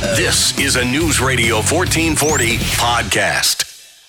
This 0.00 0.58
is 0.58 0.76
a 0.76 0.84
News 0.84 1.20
Radio 1.20 1.56
1440 1.56 2.56
podcast. 2.56 4.00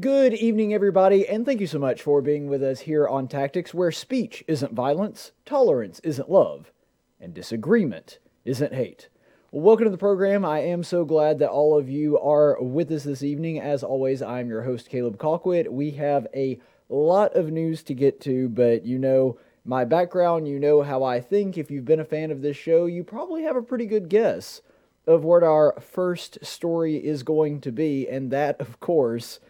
Good 0.00 0.34
evening, 0.34 0.74
everybody, 0.74 1.28
and 1.28 1.46
thank 1.46 1.60
you 1.60 1.68
so 1.68 1.78
much 1.78 2.02
for 2.02 2.20
being 2.20 2.48
with 2.48 2.64
us 2.64 2.80
here 2.80 3.06
on 3.06 3.28
Tactics, 3.28 3.72
where 3.72 3.92
speech 3.92 4.42
isn't 4.48 4.72
violence, 4.72 5.30
tolerance 5.46 6.00
isn't 6.00 6.28
love, 6.28 6.72
and 7.20 7.32
disagreement 7.32 8.18
isn't 8.44 8.74
hate. 8.74 9.08
Welcome 9.52 9.84
to 9.84 9.90
the 9.92 9.96
program. 9.96 10.44
I 10.44 10.58
am 10.62 10.82
so 10.82 11.04
glad 11.04 11.38
that 11.38 11.48
all 11.48 11.78
of 11.78 11.88
you 11.88 12.18
are 12.18 12.60
with 12.60 12.90
us 12.90 13.04
this 13.04 13.22
evening. 13.22 13.60
As 13.60 13.84
always, 13.84 14.20
I'm 14.20 14.48
your 14.48 14.62
host, 14.62 14.88
Caleb 14.88 15.18
Colquitt. 15.18 15.68
We 15.68 15.92
have 15.92 16.26
a 16.34 16.58
lot 16.88 17.36
of 17.36 17.52
news 17.52 17.84
to 17.84 17.94
get 17.94 18.20
to, 18.22 18.48
but 18.48 18.84
you 18.84 18.98
know 18.98 19.38
my 19.64 19.84
background, 19.84 20.48
you 20.48 20.58
know 20.58 20.82
how 20.82 21.04
I 21.04 21.20
think. 21.20 21.56
If 21.56 21.70
you've 21.70 21.84
been 21.84 22.00
a 22.00 22.04
fan 22.04 22.32
of 22.32 22.42
this 22.42 22.56
show, 22.56 22.86
you 22.86 23.04
probably 23.04 23.44
have 23.44 23.54
a 23.54 23.62
pretty 23.62 23.86
good 23.86 24.08
guess 24.08 24.60
of 25.06 25.24
what 25.24 25.42
our 25.42 25.78
first 25.80 26.38
story 26.44 26.96
is 26.96 27.22
going 27.22 27.60
to 27.60 27.72
be, 27.72 28.08
and 28.08 28.30
that, 28.30 28.60
of 28.60 28.80
course, 28.80 29.40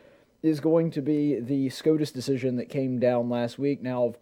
is 0.42 0.60
going 0.60 0.90
to 0.90 1.00
be 1.00 1.40
the 1.40 1.70
SCOTUS 1.70 2.10
decision 2.10 2.56
that 2.56 2.68
came 2.68 2.98
down 2.98 3.30
last 3.30 3.58
week. 3.58 3.82
Now, 3.82 4.14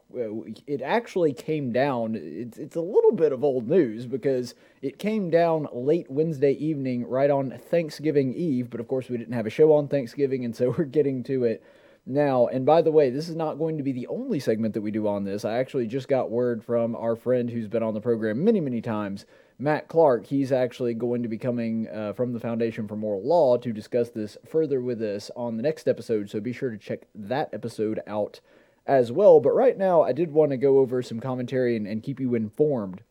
it 0.68 0.80
actually 0.80 1.32
came 1.32 1.72
down, 1.72 2.14
it's, 2.14 2.58
it's 2.58 2.76
a 2.76 2.80
little 2.80 3.10
bit 3.10 3.32
of 3.32 3.42
old 3.42 3.68
news 3.68 4.06
because 4.06 4.54
it 4.82 5.00
came 5.00 5.30
down 5.30 5.66
late 5.72 6.08
Wednesday 6.08 6.52
evening, 6.52 7.08
right 7.08 7.28
on 7.28 7.58
Thanksgiving 7.70 8.34
Eve, 8.34 8.70
but 8.70 8.78
of 8.78 8.86
course, 8.86 9.08
we 9.08 9.16
didn't 9.16 9.34
have 9.34 9.46
a 9.46 9.50
show 9.50 9.72
on 9.72 9.88
Thanksgiving, 9.88 10.44
and 10.44 10.54
so 10.54 10.70
we're 10.78 10.84
getting 10.84 11.24
to 11.24 11.44
it 11.44 11.64
now. 12.06 12.46
And 12.46 12.64
by 12.64 12.82
the 12.82 12.92
way, 12.92 13.10
this 13.10 13.28
is 13.28 13.34
not 13.34 13.58
going 13.58 13.78
to 13.78 13.82
be 13.82 13.92
the 13.92 14.06
only 14.06 14.38
segment 14.38 14.74
that 14.74 14.82
we 14.82 14.90
do 14.90 15.08
on 15.08 15.24
this. 15.24 15.44
I 15.44 15.58
actually 15.58 15.88
just 15.88 16.08
got 16.08 16.30
word 16.30 16.62
from 16.62 16.94
our 16.94 17.16
friend 17.16 17.50
who's 17.50 17.68
been 17.68 17.82
on 17.82 17.94
the 17.94 18.00
program 18.00 18.44
many, 18.44 18.60
many 18.60 18.80
times 18.80 19.26
Matt 19.62 19.86
Clark, 19.86 20.26
he's 20.26 20.50
actually 20.50 20.92
going 20.92 21.22
to 21.22 21.28
be 21.28 21.38
coming 21.38 21.86
uh, 21.86 22.14
from 22.14 22.32
the 22.32 22.40
Foundation 22.40 22.88
for 22.88 22.96
Moral 22.96 23.22
Law 23.22 23.56
to 23.58 23.72
discuss 23.72 24.10
this 24.10 24.36
further 24.44 24.80
with 24.80 25.00
us 25.00 25.30
on 25.36 25.56
the 25.56 25.62
next 25.62 25.86
episode. 25.86 26.28
So 26.28 26.40
be 26.40 26.52
sure 26.52 26.70
to 26.70 26.76
check 26.76 27.02
that 27.14 27.48
episode 27.52 28.00
out 28.08 28.40
as 28.88 29.12
well. 29.12 29.38
But 29.38 29.52
right 29.52 29.78
now, 29.78 30.02
I 30.02 30.10
did 30.10 30.32
want 30.32 30.50
to 30.50 30.56
go 30.56 30.80
over 30.80 31.00
some 31.00 31.20
commentary 31.20 31.76
and, 31.76 31.86
and 31.86 32.02
keep 32.02 32.18
you 32.18 32.34
informed 32.34 33.02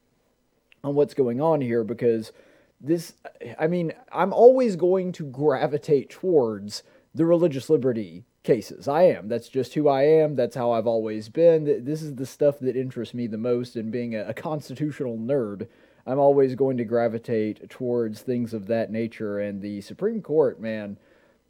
on 0.84 0.94
what's 0.94 1.14
going 1.14 1.40
on 1.40 1.62
here 1.62 1.86
because 1.86 2.34
this, 2.82 3.14
I 3.58 3.68
mean, 3.68 3.94
I'm 4.12 4.34
always 4.34 4.76
going 4.76 5.14
to 5.14 5.24
gravitate 5.24 6.10
towards 6.10 6.84
the 7.16 7.26
religious 7.26 7.70
liberty 7.70 8.26
cases. 8.44 8.90
I 8.90 9.04
am. 9.04 9.30
That's 9.30 9.48
just 9.48 9.74
who 9.74 9.88
I 9.88 10.04
am. 10.04 10.36
That's 10.36 10.56
how 10.58 10.72
I've 10.72 10.88
always 10.88 11.30
been. 11.30 11.86
This 11.86 12.02
is 12.02 12.16
the 12.16 12.26
stuff 12.26 12.60
that 12.60 12.76
interests 12.76 13.14
me 13.14 13.28
the 13.28 13.38
most, 13.38 13.78
and 13.78 13.90
being 13.90 14.18
a 14.18 14.34
constitutional 14.34 15.18
nerd 15.18 15.70
I'm 16.06 16.20
always 16.20 16.56
going 16.56 16.78
to 16.78 16.86
gravitate 16.86 17.70
towards 17.70 18.22
things 18.22 18.54
of 18.54 18.68
that 18.68 18.92
nature. 18.92 19.40
And 19.40 19.62
the 19.62 19.82
Supreme 19.82 20.22
Court, 20.22 20.60
man, 20.60 20.98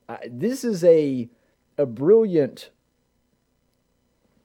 I, 0.10 0.20
this 0.30 0.64
is 0.64 0.84
a 0.84 1.30
a 1.78 1.86
brilliant 1.86 2.70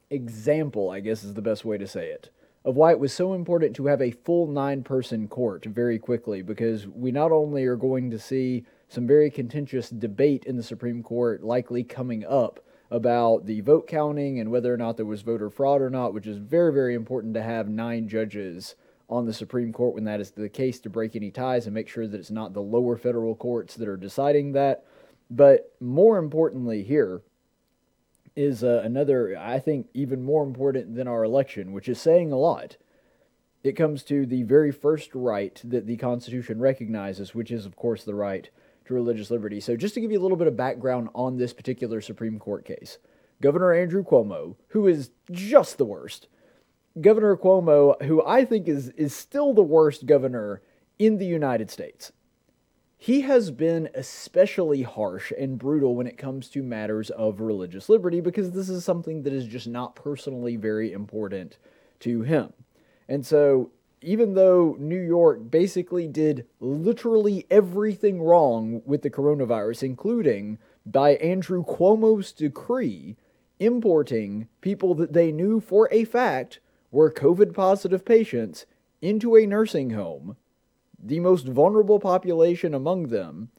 example, 0.09 0.89
I 0.89 1.01
guess 1.01 1.23
is 1.23 1.33
the 1.33 1.41
best 1.41 1.65
way 1.65 1.77
to 1.77 1.87
say 1.87 2.07
it, 2.07 2.29
of 2.63 2.75
why 2.75 2.91
it 2.91 2.99
was 2.99 3.13
so 3.13 3.33
important 3.33 3.75
to 3.75 3.87
have 3.87 4.01
a 4.01 4.11
full 4.11 4.47
nine 4.47 4.83
person 4.83 5.27
court 5.27 5.65
very 5.65 5.99
quickly 5.99 6.41
because 6.41 6.87
we 6.87 7.11
not 7.11 7.31
only 7.31 7.65
are 7.65 7.75
going 7.75 8.09
to 8.11 8.19
see 8.19 8.65
some 8.89 9.05
very 9.05 9.29
contentious 9.29 9.89
debate 9.89 10.45
in 10.45 10.55
the 10.55 10.63
Supreme 10.63 11.03
Court 11.03 11.43
likely 11.43 11.83
coming 11.83 12.25
up 12.25 12.61
about 12.89 13.45
the 13.45 13.59
vote 13.61 13.85
counting 13.85 14.39
and 14.39 14.49
whether 14.49 14.73
or 14.73 14.77
not 14.77 14.95
there 14.95 15.05
was 15.05 15.21
voter 15.21 15.49
fraud 15.49 15.81
or 15.81 15.89
not, 15.89 16.13
which 16.13 16.25
is 16.25 16.37
very, 16.37 16.71
very 16.71 16.95
important 16.95 17.33
to 17.33 17.43
have 17.43 17.67
nine 17.67 18.07
judges 18.07 18.75
on 19.09 19.25
the 19.25 19.33
Supreme 19.33 19.71
Court 19.71 19.95
when 19.95 20.03
that 20.03 20.19
is 20.19 20.31
the 20.31 20.49
case 20.49 20.79
to 20.81 20.89
break 20.89 21.15
any 21.15 21.31
ties 21.31 21.65
and 21.65 21.73
make 21.73 21.87
sure 21.87 22.07
that 22.07 22.19
it's 22.19 22.31
not 22.31 22.53
the 22.53 22.61
lower 22.61 22.97
federal 22.97 23.35
courts 23.35 23.75
that 23.75 23.87
are 23.87 23.97
deciding 23.97 24.51
that. 24.53 24.85
But 25.29 25.73
more 25.79 26.17
importantly, 26.17 26.83
here 26.83 27.21
is 28.35 28.63
uh, 28.63 28.81
another, 28.83 29.37
I 29.37 29.59
think, 29.59 29.87
even 29.93 30.23
more 30.23 30.43
important 30.43 30.95
than 30.95 31.07
our 31.07 31.23
election, 31.23 31.71
which 31.71 31.89
is 31.89 31.99
saying 31.99 32.31
a 32.31 32.37
lot. 32.37 32.77
It 33.63 33.73
comes 33.73 34.03
to 34.03 34.25
the 34.25 34.43
very 34.43 34.71
first 34.71 35.15
right 35.15 35.59
that 35.63 35.87
the 35.87 35.97
Constitution 35.97 36.59
recognizes, 36.59 37.33
which 37.33 37.51
is, 37.51 37.65
of 37.65 37.75
course, 37.75 38.03
the 38.03 38.15
right 38.15 38.49
to 38.85 38.93
religious 38.93 39.31
liberty. 39.31 39.59
So, 39.59 39.75
just 39.75 39.95
to 39.95 40.01
give 40.01 40.11
you 40.11 40.19
a 40.19 40.21
little 40.21 40.37
bit 40.37 40.47
of 40.47 40.55
background 40.55 41.09
on 41.15 41.37
this 41.37 41.51
particular 41.51 41.99
Supreme 41.99 42.39
Court 42.39 42.63
case, 42.63 42.99
Governor 43.41 43.73
Andrew 43.73 44.03
Cuomo, 44.03 44.55
who 44.69 44.87
is 44.87 45.09
just 45.31 45.77
the 45.77 45.85
worst, 45.85 46.27
Governor 47.01 47.37
Cuomo, 47.37 48.01
who 48.03 48.25
I 48.25 48.45
think 48.45 48.67
is 48.67 48.89
is 48.89 49.13
still 49.13 49.53
the 49.53 49.63
worst 49.63 50.05
governor 50.05 50.61
in 50.97 51.17
the 51.17 51.25
United 51.25 51.69
States. 51.69 52.11
He 52.97 53.21
has 53.21 53.51
been 53.51 53.89
especially 53.93 54.81
harsh 54.81 55.31
and 55.37 55.59
brutal 55.59 55.95
when 55.95 56.07
it 56.07 56.17
comes 56.17 56.49
to 56.49 56.63
matters 56.63 57.11
of 57.11 57.39
religious 57.39 57.89
liberty 57.89 58.21
because 58.21 58.51
this 58.51 58.69
is 58.69 58.83
something 58.83 59.21
that 59.23 59.33
is 59.33 59.45
just 59.45 59.67
not 59.67 59.95
personally 59.95 60.55
very 60.55 60.91
important 60.91 61.57
to 61.99 62.23
him. 62.23 62.53
And 63.07 63.23
so, 63.23 63.69
even 64.01 64.33
though 64.33 64.75
New 64.79 64.99
York 64.99 65.51
basically 65.51 66.07
did 66.07 66.47
literally 66.59 67.45
everything 67.51 68.21
wrong 68.21 68.81
with 68.85 69.03
the 69.03 69.09
coronavirus, 69.09 69.83
including 69.83 70.57
by 70.85 71.15
Andrew 71.15 71.63
Cuomo's 71.63 72.31
decree 72.31 73.15
importing 73.59 74.47
people 74.61 74.95
that 74.95 75.13
they 75.13 75.31
knew 75.31 75.59
for 75.59 75.87
a 75.91 76.03
fact 76.03 76.59
were 76.91 77.11
COVID 77.11 77.53
positive 77.53 78.05
patients 78.05 78.65
into 79.01 79.35
a 79.35 79.45
nursing 79.45 79.91
home, 79.91 80.37
the 81.01 81.19
most 81.19 81.47
vulnerable 81.47 81.99
population 81.99 82.73
among 82.73 83.07
them, 83.07 83.49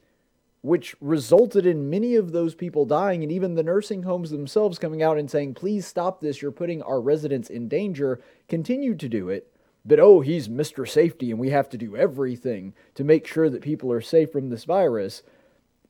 which 0.60 0.96
resulted 1.00 1.64
in 1.64 1.88
many 1.88 2.16
of 2.16 2.32
those 2.32 2.54
people 2.54 2.84
dying, 2.84 3.22
and 3.22 3.30
even 3.30 3.54
the 3.54 3.62
nursing 3.62 4.02
homes 4.02 4.30
themselves 4.30 4.78
coming 4.78 5.02
out 5.02 5.18
and 5.18 5.30
saying, 5.30 5.54
Please 5.54 5.86
stop 5.86 6.20
this, 6.20 6.42
you're 6.42 6.50
putting 6.50 6.82
our 6.82 7.00
residents 7.00 7.48
in 7.48 7.68
danger, 7.68 8.20
continued 8.48 8.98
to 9.00 9.08
do 9.08 9.28
it. 9.28 9.52
But 9.84 10.00
oh, 10.00 10.20
he's 10.20 10.48
Mr. 10.48 10.86
Safety, 10.86 11.30
and 11.30 11.38
we 11.38 11.50
have 11.50 11.68
to 11.70 11.78
do 11.78 11.96
everything 11.96 12.74
to 12.94 13.04
make 13.04 13.26
sure 13.26 13.48
that 13.48 13.62
people 13.62 13.92
are 13.92 14.00
safe 14.00 14.32
from 14.32 14.50
this 14.50 14.64
virus. 14.64 15.22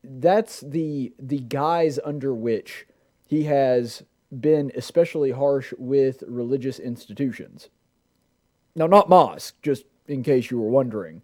That's 0.05 0.61
the 0.61 1.13
the 1.19 1.41
guise 1.41 1.99
under 2.05 2.33
which 2.35 2.87
he 3.27 3.45
has 3.45 4.05
been 4.31 4.71
especially 4.75 5.31
harsh 5.31 5.73
with 5.79 6.23
religious 6.27 6.79
institutions. 6.79 7.69
Now, 8.75 8.87
not 8.87 9.09
mosque, 9.09 9.57
just 9.63 9.85
in 10.07 10.23
case 10.23 10.51
you 10.51 10.61
were 10.61 10.69
wondering. 10.69 11.23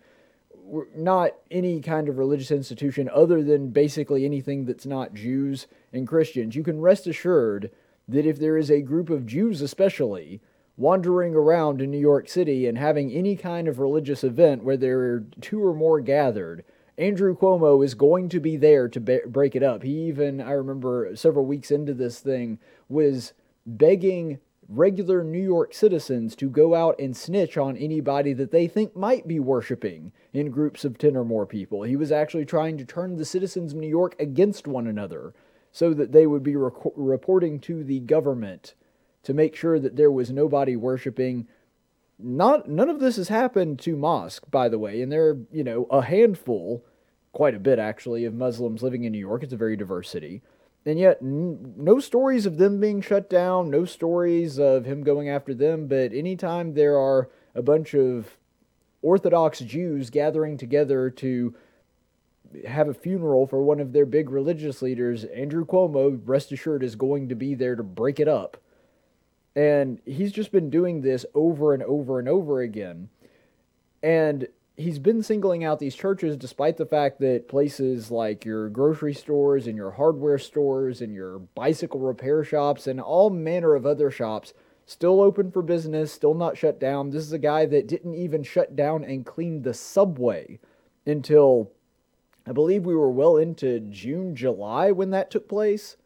Not 0.97 1.32
any 1.50 1.81
kind 1.81 2.09
of 2.09 2.19
religious 2.19 2.50
institution 2.50 3.10
other 3.12 3.43
than 3.43 3.70
basically 3.70 4.25
anything 4.25 4.64
that's 4.64 4.87
not 4.87 5.14
Jews 5.14 5.66
and 5.93 6.09
Christians. 6.09 6.56
You 6.56 6.62
can 6.62 6.81
rest 6.81 7.06
assured 7.06 7.70
that 8.09 8.26
if 8.26 8.38
there 8.38 8.56
is 8.56 8.70
a 8.70 8.82
group 8.82 9.10
of 9.10 9.26
Jews, 9.26 9.60
especially, 9.60 10.41
wandering 10.76 11.34
around 11.34 11.81
in 11.81 11.91
New 11.91 11.98
York 11.98 12.28
City 12.28 12.66
and 12.66 12.76
having 12.76 13.12
any 13.12 13.37
kind 13.37 13.69
of 13.69 13.78
religious 13.78 14.25
event 14.25 14.64
where 14.64 14.76
there 14.76 15.00
are 15.00 15.25
two 15.41 15.64
or 15.64 15.75
more 15.75 16.00
gathered, 16.00 16.64
Andrew 16.97 17.37
Cuomo 17.37 17.84
is 17.84 17.94
going 17.94 18.28
to 18.28 18.41
be 18.41 18.56
there 18.56 18.88
to 18.88 19.00
be- 19.00 19.21
break 19.27 19.56
it 19.56 19.62
up. 19.62 19.82
He 19.82 20.06
even, 20.06 20.41
I 20.41 20.53
remember 20.53 21.16
several 21.16 21.44
weeks 21.44 21.71
into 21.71 21.93
this 21.93 22.21
thing, 22.21 22.59
was 22.88 23.32
begging 23.66 24.38
regular 24.69 25.25
New 25.25 25.43
York 25.43 25.75
citizens 25.75 26.34
to 26.37 26.49
go 26.49 26.75
out 26.75 26.99
and 26.99 27.16
snitch 27.16 27.56
on 27.56 27.77
anybody 27.77 28.32
that 28.32 28.50
they 28.50 28.66
think 28.66 28.97
might 28.97 29.27
be 29.27 29.41
worshiping 29.41 30.12
in 30.32 30.50
groups 30.50 30.84
of 30.84 30.97
10 30.97 31.16
or 31.16 31.25
more 31.25 31.47
people. 31.47 31.82
He 31.82 31.97
was 31.97 32.12
actually 32.12 32.47
trying 32.47 32.78
to 32.78 32.84
turn 32.84 33.16
the 33.16 33.25
citizens 33.25 33.72
of 33.72 33.78
New 33.78 33.88
York 33.88 34.15
against 34.19 34.66
one 34.66 34.87
another 34.87 35.34
so 35.72 35.93
that 35.94 36.12
they 36.12 36.26
would 36.26 36.43
be 36.43 36.56
reporting 36.56 37.59
to 37.61 37.82
the 37.82 38.00
government 38.00 38.75
to 39.25 39.34
make 39.34 39.56
sure 39.56 39.78
that 39.78 39.97
there 39.97 40.12
was 40.12 40.31
nobody 40.31 40.76
worshiping 40.76 41.49
not 42.19 42.69
none 42.69 42.88
of 42.88 43.00
this 43.00 43.16
has 43.16 43.28
happened 43.28 43.78
to 43.80 43.97
mosque, 43.97 44.44
by 44.50 44.69
the 44.69 44.78
way, 44.78 45.02
and 45.02 45.10
there 45.10 45.28
are 45.28 45.38
you 45.52 45.64
know 45.64 45.86
a 45.91 46.02
handful, 46.02 46.84
quite 47.32 47.55
a 47.55 47.61
bit 47.61 47.78
actually, 47.78 48.25
of 48.25 48.34
Muslims 48.34 48.82
living 48.82 49.05
in 49.05 49.12
New 49.12 49.19
York. 49.19 49.43
It's 49.43 49.52
a 49.52 49.58
very 49.58 49.76
diverse 49.76 50.08
city, 50.11 50.43
and 50.87 50.99
yet 50.99 51.19
n- 51.20 51.75
no 51.76 51.99
stories 52.00 52.46
of 52.46 52.58
them 52.58 52.81
being 52.81 53.00
shut 53.00 53.28
down, 53.28 53.70
no 53.70 53.84
stories 53.84 54.58
of 54.58 54.84
him 54.84 55.02
going 55.02 55.28
after 55.28 55.55
them. 55.55 55.87
But 55.87 56.12
anytime 56.12 56.75
there 56.75 56.99
are 56.99 57.31
a 57.55 57.62
bunch 57.62 57.94
of 57.94 58.37
Orthodox 59.02 59.61
Jews 59.61 60.11
gathering 60.11 60.56
together 60.56 61.11
to 61.11 61.55
have 62.66 62.88
a 62.88 62.94
funeral 62.94 63.46
for 63.46 63.62
one 63.62 63.81
of 63.81 63.93
their 63.93 64.06
big 64.06 64.31
religious 64.31 64.81
leaders, 64.81 65.25
Andrew 65.25 65.66
Cuomo, 65.66 66.20
rest 66.25 66.52
assured, 66.52 66.82
is 66.82 66.96
going 66.96 67.28
to 67.28 67.34
be 67.34 67.55
there 67.55 67.76
to 67.76 67.82
break 67.82 68.20
it 68.20 68.28
up. 68.28 68.56
And 69.56 70.00
he's 70.04 70.32
just 70.32 70.50
been 70.50 70.70
doing 70.70 71.00
this 71.00 71.24
over 71.34 71.74
and 71.74 71.82
over 71.82 72.18
and 72.18 72.28
over 72.28 72.60
again. 72.60 73.08
And 74.02 74.48
he's 74.76 74.98
been 74.98 75.22
singling 75.22 75.62
out 75.64 75.78
these 75.78 75.94
churches 75.94 76.36
despite 76.36 76.76
the 76.76 76.86
fact 76.86 77.20
that 77.20 77.48
places 77.48 78.10
like 78.10 78.44
your 78.44 78.68
grocery 78.68 79.14
stores 79.14 79.66
and 79.66 79.76
your 79.76 79.92
hardware 79.92 80.38
stores 80.38 81.00
and 81.00 81.14
your 81.14 81.38
bicycle 81.38 82.00
repair 82.00 82.42
shops 82.42 82.86
and 82.86 83.00
all 83.00 83.30
manner 83.30 83.74
of 83.74 83.86
other 83.86 84.10
shops 84.10 84.52
still 84.86 85.20
open 85.20 85.50
for 85.50 85.62
business, 85.62 86.12
still 86.12 86.34
not 86.34 86.58
shut 86.58 86.78
down. 86.78 87.10
This 87.10 87.22
is 87.22 87.32
a 87.32 87.38
guy 87.38 87.66
that 87.66 87.86
didn't 87.86 88.14
even 88.14 88.42
shut 88.42 88.76
down 88.76 89.04
and 89.04 89.24
clean 89.24 89.62
the 89.62 89.74
subway 89.74 90.58
until 91.06 91.70
I 92.46 92.52
believe 92.52 92.84
we 92.84 92.94
were 92.94 93.10
well 93.10 93.36
into 93.36 93.80
June, 93.80 94.36
July 94.36 94.90
when 94.90 95.10
that 95.10 95.30
took 95.30 95.48
place. 95.48 95.96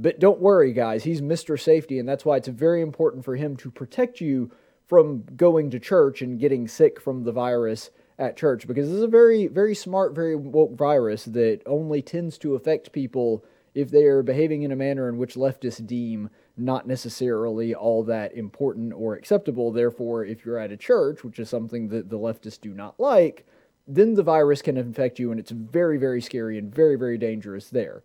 But 0.00 0.18
don't 0.18 0.40
worry, 0.40 0.72
guys, 0.72 1.04
he's 1.04 1.20
Mr. 1.20 1.60
Safety, 1.60 1.98
and 1.98 2.08
that's 2.08 2.24
why 2.24 2.38
it's 2.38 2.48
very 2.48 2.80
important 2.80 3.22
for 3.22 3.36
him 3.36 3.54
to 3.56 3.70
protect 3.70 4.18
you 4.18 4.50
from 4.86 5.24
going 5.36 5.70
to 5.70 5.78
church 5.78 6.22
and 6.22 6.40
getting 6.40 6.66
sick 6.66 6.98
from 6.98 7.24
the 7.24 7.32
virus 7.32 7.90
at 8.18 8.36
church 8.36 8.66
because 8.66 8.88
this 8.88 8.96
is 8.96 9.02
a 9.02 9.08
very, 9.08 9.46
very 9.46 9.74
smart, 9.74 10.14
very 10.14 10.36
woke 10.36 10.74
virus 10.74 11.26
that 11.26 11.60
only 11.66 12.00
tends 12.00 12.38
to 12.38 12.54
affect 12.54 12.92
people 12.92 13.44
if 13.74 13.90
they 13.90 14.04
are 14.04 14.22
behaving 14.22 14.62
in 14.62 14.72
a 14.72 14.76
manner 14.76 15.06
in 15.08 15.18
which 15.18 15.34
leftists 15.34 15.86
deem 15.86 16.30
not 16.56 16.86
necessarily 16.86 17.74
all 17.74 18.02
that 18.02 18.34
important 18.34 18.94
or 18.94 19.14
acceptable. 19.14 19.70
Therefore, 19.70 20.24
if 20.24 20.46
you're 20.46 20.58
at 20.58 20.72
a 20.72 20.78
church, 20.78 21.22
which 21.24 21.38
is 21.38 21.50
something 21.50 21.88
that 21.88 22.08
the 22.08 22.18
leftists 22.18 22.60
do 22.60 22.72
not 22.72 22.98
like, 22.98 23.46
then 23.86 24.14
the 24.14 24.22
virus 24.22 24.62
can 24.62 24.78
infect 24.78 25.18
you, 25.18 25.30
and 25.30 25.38
it's 25.38 25.50
very, 25.50 25.98
very 25.98 26.22
scary 26.22 26.56
and 26.56 26.74
very, 26.74 26.96
very 26.96 27.18
dangerous 27.18 27.68
there. 27.68 28.02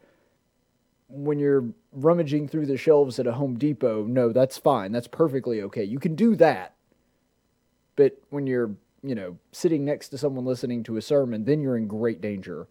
When 1.08 1.40
you're 1.40 1.66
rummaging 1.92 2.48
through 2.48 2.66
the 2.66 2.78
shelves 2.78 3.20
at 3.20 3.28
a 3.28 3.34
Home 3.34 3.58
Depot, 3.58 4.06
no, 4.06 4.32
that's 4.32 4.58
fine. 4.58 4.92
That's 4.92 5.08
perfectly 5.08 5.62
okay. 5.62 5.84
You 5.84 6.00
can 6.00 6.16
do 6.16 6.36
that. 6.38 6.76
But 7.96 8.18
when 8.30 8.48
you're, 8.48 8.72
you 9.04 9.16
know, 9.16 9.38
sitting 9.52 9.86
next 9.86 10.10
to 10.10 10.18
someone 10.18 10.46
listening 10.46 10.84
to 10.84 10.98
a 10.98 11.02
sermon, 11.02 11.46
then 11.46 11.62
you're 11.62 11.78
in 11.78 11.88
great 11.88 12.22
danger 12.22 12.68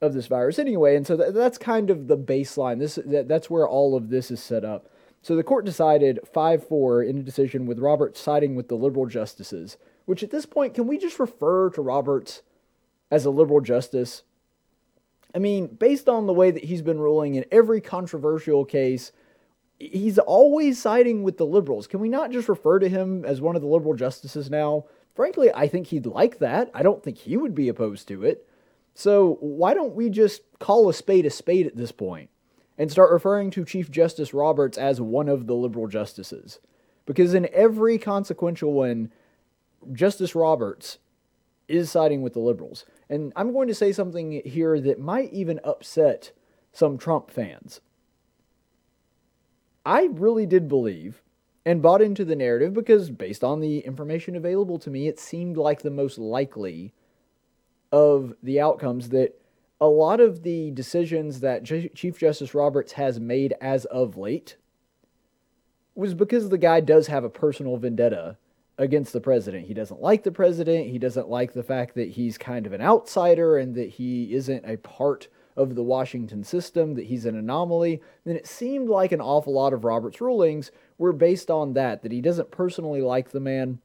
of 0.00 0.14
this 0.14 0.26
virus 0.26 0.58
anyway. 0.58 0.96
And 0.96 1.06
so 1.06 1.16
that's 1.16 1.58
kind 1.58 1.90
of 1.90 2.08
the 2.08 2.16
baseline. 2.18 2.78
This 2.78 2.98
that, 3.06 3.28
that's 3.28 3.50
where 3.50 3.68
all 3.68 3.96
of 3.96 4.08
this 4.08 4.30
is 4.30 4.42
set 4.42 4.64
up. 4.64 4.88
So 5.22 5.36
the 5.36 5.42
court 5.42 5.64
decided 5.64 6.20
5 6.32 6.66
4 6.66 7.02
in 7.02 7.18
a 7.18 7.22
decision 7.22 7.66
with 7.66 7.78
Roberts 7.78 8.20
siding 8.20 8.56
with 8.56 8.68
the 8.68 8.74
liberal 8.74 9.06
justices, 9.06 9.76
which 10.04 10.22
at 10.22 10.30
this 10.30 10.46
point, 10.46 10.74
can 10.74 10.86
we 10.86 10.98
just 10.98 11.18
refer 11.18 11.70
to 11.70 11.82
Roberts 11.82 12.42
as 13.10 13.24
a 13.24 13.30
liberal 13.30 13.60
justice. 13.60 14.22
I 15.34 15.38
mean, 15.38 15.66
based 15.66 16.08
on 16.08 16.26
the 16.26 16.32
way 16.32 16.50
that 16.50 16.64
he's 16.64 16.82
been 16.82 17.00
ruling 17.00 17.34
in 17.34 17.44
every 17.50 17.80
controversial 17.80 18.64
case, 18.64 19.10
he's 19.78 20.18
always 20.18 20.80
siding 20.80 21.22
with 21.22 21.38
the 21.38 21.46
liberals. 21.46 21.86
Can 21.86 22.00
we 22.00 22.08
not 22.08 22.30
just 22.30 22.48
refer 22.48 22.78
to 22.78 22.88
him 22.88 23.24
as 23.24 23.40
one 23.40 23.56
of 23.56 23.62
the 23.62 23.68
liberal 23.68 23.94
justices 23.94 24.48
now? 24.48 24.84
Frankly, 25.14 25.50
I 25.52 25.68
think 25.68 25.88
he'd 25.88 26.06
like 26.06 26.38
that. 26.38 26.70
I 26.72 26.82
don't 26.82 27.02
think 27.02 27.18
he 27.18 27.36
would 27.36 27.54
be 27.54 27.68
opposed 27.68 28.06
to 28.08 28.24
it. 28.24 28.48
So 28.94 29.38
why 29.40 29.74
don't 29.74 29.94
we 29.94 30.08
just 30.08 30.42
call 30.60 30.88
a 30.88 30.94
spade 30.94 31.26
a 31.26 31.30
spade 31.30 31.66
at 31.66 31.76
this 31.76 31.92
point 31.92 32.30
and 32.78 32.90
start 32.90 33.12
referring 33.12 33.50
to 33.52 33.64
Chief 33.64 33.90
Justice 33.90 34.32
Roberts 34.32 34.78
as 34.78 35.00
one 35.00 35.28
of 35.28 35.46
the 35.46 35.54
liberal 35.54 35.88
justices? 35.88 36.60
Because 37.06 37.34
in 37.34 37.48
every 37.52 37.98
consequential 37.98 38.72
one, 38.72 39.12
Justice 39.92 40.34
Roberts 40.34 40.98
is 41.68 41.90
siding 41.90 42.22
with 42.22 42.34
the 42.34 42.40
liberals. 42.40 42.84
And 43.08 43.32
I'm 43.36 43.52
going 43.52 43.68
to 43.68 43.74
say 43.74 43.92
something 43.92 44.42
here 44.44 44.80
that 44.80 45.00
might 45.00 45.32
even 45.32 45.60
upset 45.64 46.32
some 46.72 46.98
Trump 46.98 47.30
fans. 47.30 47.80
I 49.86 50.08
really 50.12 50.46
did 50.46 50.68
believe 50.68 51.22
and 51.66 51.82
bought 51.82 52.02
into 52.02 52.24
the 52.24 52.36
narrative 52.36 52.74
because, 52.74 53.10
based 53.10 53.44
on 53.44 53.60
the 53.60 53.78
information 53.80 54.36
available 54.36 54.78
to 54.80 54.90
me, 54.90 55.08
it 55.08 55.18
seemed 55.18 55.56
like 55.56 55.82
the 55.82 55.90
most 55.90 56.18
likely 56.18 56.92
of 57.92 58.34
the 58.42 58.60
outcomes 58.60 59.10
that 59.10 59.38
a 59.80 59.86
lot 59.86 60.20
of 60.20 60.42
the 60.42 60.70
decisions 60.70 61.40
that 61.40 61.64
Chief 61.64 62.18
Justice 62.18 62.54
Roberts 62.54 62.92
has 62.92 63.20
made 63.20 63.54
as 63.60 63.84
of 63.86 64.16
late 64.16 64.56
was 65.94 66.14
because 66.14 66.48
the 66.48 66.58
guy 66.58 66.80
does 66.80 67.06
have 67.06 67.24
a 67.24 67.30
personal 67.30 67.76
vendetta 67.76 68.36
against 68.78 69.12
the 69.12 69.20
president. 69.20 69.66
He 69.66 69.74
doesn't 69.74 70.00
like 70.00 70.22
the 70.22 70.32
president. 70.32 70.88
He 70.88 70.98
doesn't 70.98 71.28
like 71.28 71.52
the 71.52 71.62
fact 71.62 71.94
that 71.94 72.10
he's 72.10 72.38
kind 72.38 72.66
of 72.66 72.72
an 72.72 72.80
outsider 72.80 73.58
and 73.58 73.74
that 73.76 73.90
he 73.90 74.34
isn't 74.34 74.64
a 74.68 74.76
part 74.78 75.28
of 75.56 75.76
the 75.76 75.82
Washington 75.82 76.42
system, 76.42 76.94
that 76.94 77.06
he's 77.06 77.24
an 77.24 77.36
anomaly. 77.36 78.02
Then 78.24 78.34
it 78.34 78.46
seemed 78.46 78.88
like 78.88 79.12
an 79.12 79.20
awful 79.20 79.52
lot 79.52 79.72
of 79.72 79.84
Robert's 79.84 80.20
rulings 80.20 80.72
were 80.98 81.12
based 81.12 81.50
on 81.50 81.74
that, 81.74 82.02
that 82.02 82.10
he 82.10 82.20
doesn't 82.20 82.50
personally 82.50 83.00
like 83.00 83.30
the 83.30 83.40
man. 83.40 83.78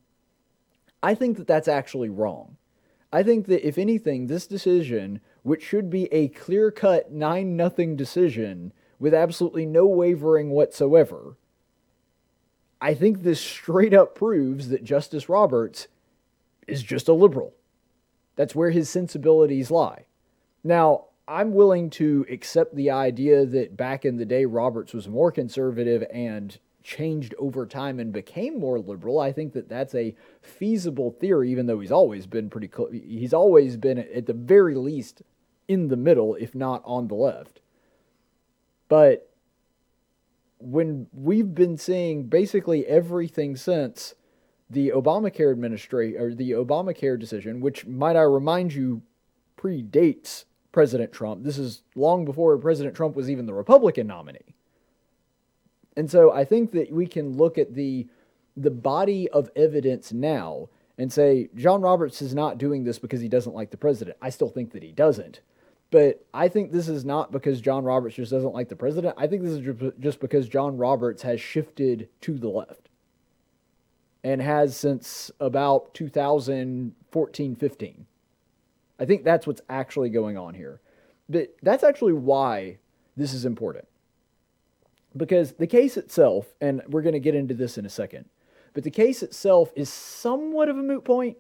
I 1.03 1.13
think 1.13 1.38
that 1.38 1.47
that's 1.47 1.68
actually 1.68 2.09
wrong. 2.09 2.57
I 3.13 3.24
think 3.24 3.47
that 3.47 3.68
if 3.68 3.77
anything, 3.77 4.27
this 4.27 4.47
decision, 4.47 5.21
which 5.44 5.63
should 5.63 5.89
be 5.89 6.06
a 6.12 6.30
clear 6.30 6.71
cut 6.71 7.12
9 7.12 7.56
nothing 7.56 7.95
decision 7.95 8.74
with 9.00 9.13
absolutely 9.13 9.65
no 9.65 9.85
wavering 9.85 10.50
whatsoever, 10.50 11.38
I 12.81 12.93
think 12.93 13.23
this 13.23 13.41
straight 13.41 13.93
up 13.93 14.15
proves 14.15 14.69
that 14.69 14.83
Justice 14.83 15.27
Roberts 15.29 15.87
is 16.67 16.81
just 16.83 17.07
a 17.07 17.13
liberal. 17.13 17.53
That's 18.35 18.55
where 18.55 18.69
his 18.69 18.89
sensibilities 18.89 19.69
lie. 19.69 20.05
Now, 20.63 21.05
I'm 21.27 21.53
willing 21.53 21.89
to 21.91 22.25
accept 22.29 22.75
the 22.75 22.89
idea 22.89 23.45
that 23.45 23.77
back 23.77 24.05
in 24.05 24.17
the 24.17 24.25
day 24.25 24.45
Roberts 24.45 24.93
was 24.93 25.07
more 25.07 25.31
conservative 25.31 26.03
and 26.11 26.57
changed 26.81 27.35
over 27.37 27.65
time 27.65 27.99
and 27.99 28.11
became 28.11 28.59
more 28.59 28.79
liberal. 28.79 29.19
I 29.19 29.31
think 29.31 29.53
that 29.53 29.69
that's 29.69 29.93
a 29.93 30.15
feasible 30.41 31.11
theory, 31.11 31.51
even 31.51 31.67
though 31.67 31.79
he's 31.79 31.91
always 31.91 32.25
been 32.25 32.49
pretty 32.49 32.67
close. 32.67 32.91
He's 32.91 33.33
always 33.33 33.77
been, 33.77 33.99
at 33.99 34.25
the 34.25 34.33
very 34.33 34.75
least, 34.75 35.21
in 35.67 35.89
the 35.89 35.97
middle, 35.97 36.35
if 36.35 36.55
not 36.55 36.81
on 36.85 37.07
the 37.07 37.15
left. 37.15 37.59
But 38.87 39.28
when 40.59 41.07
we've 41.13 41.56
been 41.56 41.77
seeing 41.77 42.23
basically 42.27 42.85
everything 42.85 43.56
since 43.56 44.15
the 44.69 44.89
Obamacare 44.89 45.51
administration 45.51 46.21
or 46.21 46.33
the 46.33 46.51
Obamacare 46.51 47.19
decision, 47.19 47.59
which 47.61 47.85
might 47.88 48.15
I 48.15 48.21
remind 48.21 48.73
you 48.73 49.01
predates 49.57 50.45
President 50.71 51.11
Trump. 51.11 51.44
This 51.44 51.57
is 51.57 51.81
long 51.95 52.25
before 52.25 52.57
President 52.57 52.95
Trump 52.95 53.15
was 53.15 53.29
even 53.29 53.45
the 53.45 53.53
Republican 53.53 54.07
nominee. 54.07 54.56
And 55.97 56.09
so 56.09 56.31
I 56.31 56.45
think 56.45 56.71
that 56.71 56.91
we 56.91 57.07
can 57.07 57.35
look 57.35 57.57
at 57.57 57.73
the 57.73 58.07
the 58.56 58.71
body 58.71 59.29
of 59.29 59.50
evidence 59.56 60.11
now 60.11 60.67
and 60.97 61.11
say 61.11 61.50
John 61.56 61.81
Roberts 61.81 62.21
is 62.21 62.35
not 62.35 62.57
doing 62.57 62.83
this 62.83 63.00
because 63.00 63.21
he 63.21 63.29
doesn't 63.29 63.56
like 63.56 63.71
the 63.71 63.77
president. 63.77 64.17
I 64.21 64.29
still 64.29 64.50
think 64.50 64.71
that 64.73 64.83
he 64.83 64.91
doesn't. 64.91 65.39
But 65.91 66.25
I 66.33 66.47
think 66.50 66.71
this 66.71 66.88
is 66.88 67.03
not 67.03 67.31
because 67.31 67.62
John 67.62 67.83
Roberts 67.83 68.15
just 68.15 68.31
doesn't 68.31 68.53
like 68.53 68.69
the 68.69 68.75
president. 68.75 69.15
I 69.18 69.25
think 69.27 69.41
this 69.41 69.53
is 69.53 69.94
just 70.00 70.19
because 70.19 70.47
John 70.47 70.77
Roberts 70.77 71.24
has 71.24 71.41
shifted 71.41 72.09
to 72.21 72.38
the 72.38 72.50
left 72.50 72.89
and 74.24 74.41
has 74.41 74.77
since 74.77 75.31
about 75.39 75.94
2014 75.94 77.56
15. 77.56 78.06
I 79.00 79.06
think 79.06 79.24
that's 79.24 79.47
what's 79.47 79.62
actually 79.69 80.09
going 80.09 80.38
on 80.38 80.53
here. 80.53 80.81
But 81.28 81.56
that's 81.63 81.83
actually 81.83 82.13
why 82.13 82.78
this 83.16 83.33
is 83.33 83.45
important. 83.45 83.87
Because 85.16 85.54
the 85.54 85.68
case 85.68 85.97
itself, 85.97 86.54
and 86.61 86.83
we're 86.87 87.02
going 87.02 87.13
to 87.13 87.19
get 87.19 87.35
into 87.35 87.54
this 87.54 87.78
in 87.78 87.85
a 87.85 87.90
second, 87.90 88.25
but 88.73 88.83
the 88.83 88.92
case 88.92 89.23
itself 89.23 89.71
is 89.75 89.90
somewhat 89.90 90.69
of 90.69 90.78
a 90.78 90.83
moot 90.83 91.04
point 91.04 91.37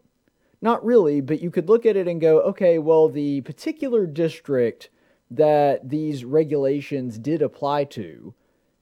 not 0.61 0.83
really, 0.83 1.21
but 1.21 1.41
you 1.41 1.51
could 1.51 1.69
look 1.69 1.85
at 1.85 1.95
it 1.95 2.07
and 2.07 2.19
go, 2.19 2.41
okay, 2.41 2.79
well, 2.79 3.07
the 3.07 3.41
particular 3.41 4.05
district 4.05 4.89
that 5.31 5.89
these 5.89 6.25
regulations 6.25 7.17
did 7.17 7.41
apply 7.41 7.85
to, 7.85 8.33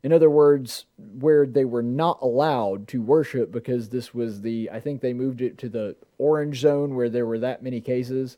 in 0.02 0.14
other 0.14 0.30
words, 0.30 0.86
where 0.98 1.46
they 1.46 1.66
were 1.66 1.84
not 1.84 2.20
allowed 2.22 2.88
to 2.88 3.02
worship 3.02 3.52
because 3.52 3.90
this 3.90 4.14
was 4.14 4.42
the, 4.42 4.70
I 4.72 4.80
think 4.80 5.02
they 5.02 5.14
moved 5.14 5.42
it 5.42 5.58
to 5.60 5.70
the 5.70 5.96
orange 6.18 6.60
zone 6.60 6.96
where 6.96 7.10
there 7.10 7.26
were 7.26 7.40
that 7.40 7.62
many 7.62 7.82
cases. 7.82 8.38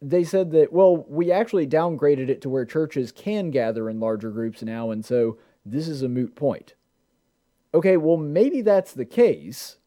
They 0.00 0.22
said 0.22 0.52
that, 0.52 0.72
well, 0.72 1.04
we 1.08 1.32
actually 1.32 1.66
downgraded 1.66 2.28
it 2.28 2.40
to 2.42 2.48
where 2.48 2.64
churches 2.64 3.10
can 3.10 3.50
gather 3.50 3.90
in 3.90 3.98
larger 3.98 4.30
groups 4.30 4.62
now, 4.62 4.90
and 4.90 5.04
so 5.04 5.38
this 5.66 5.88
is 5.88 6.02
a 6.02 6.08
moot 6.08 6.36
point. 6.36 6.74
Okay, 7.74 7.96
well, 7.96 8.16
maybe 8.16 8.62
that's 8.62 8.92
the 8.92 9.04
case 9.04 9.77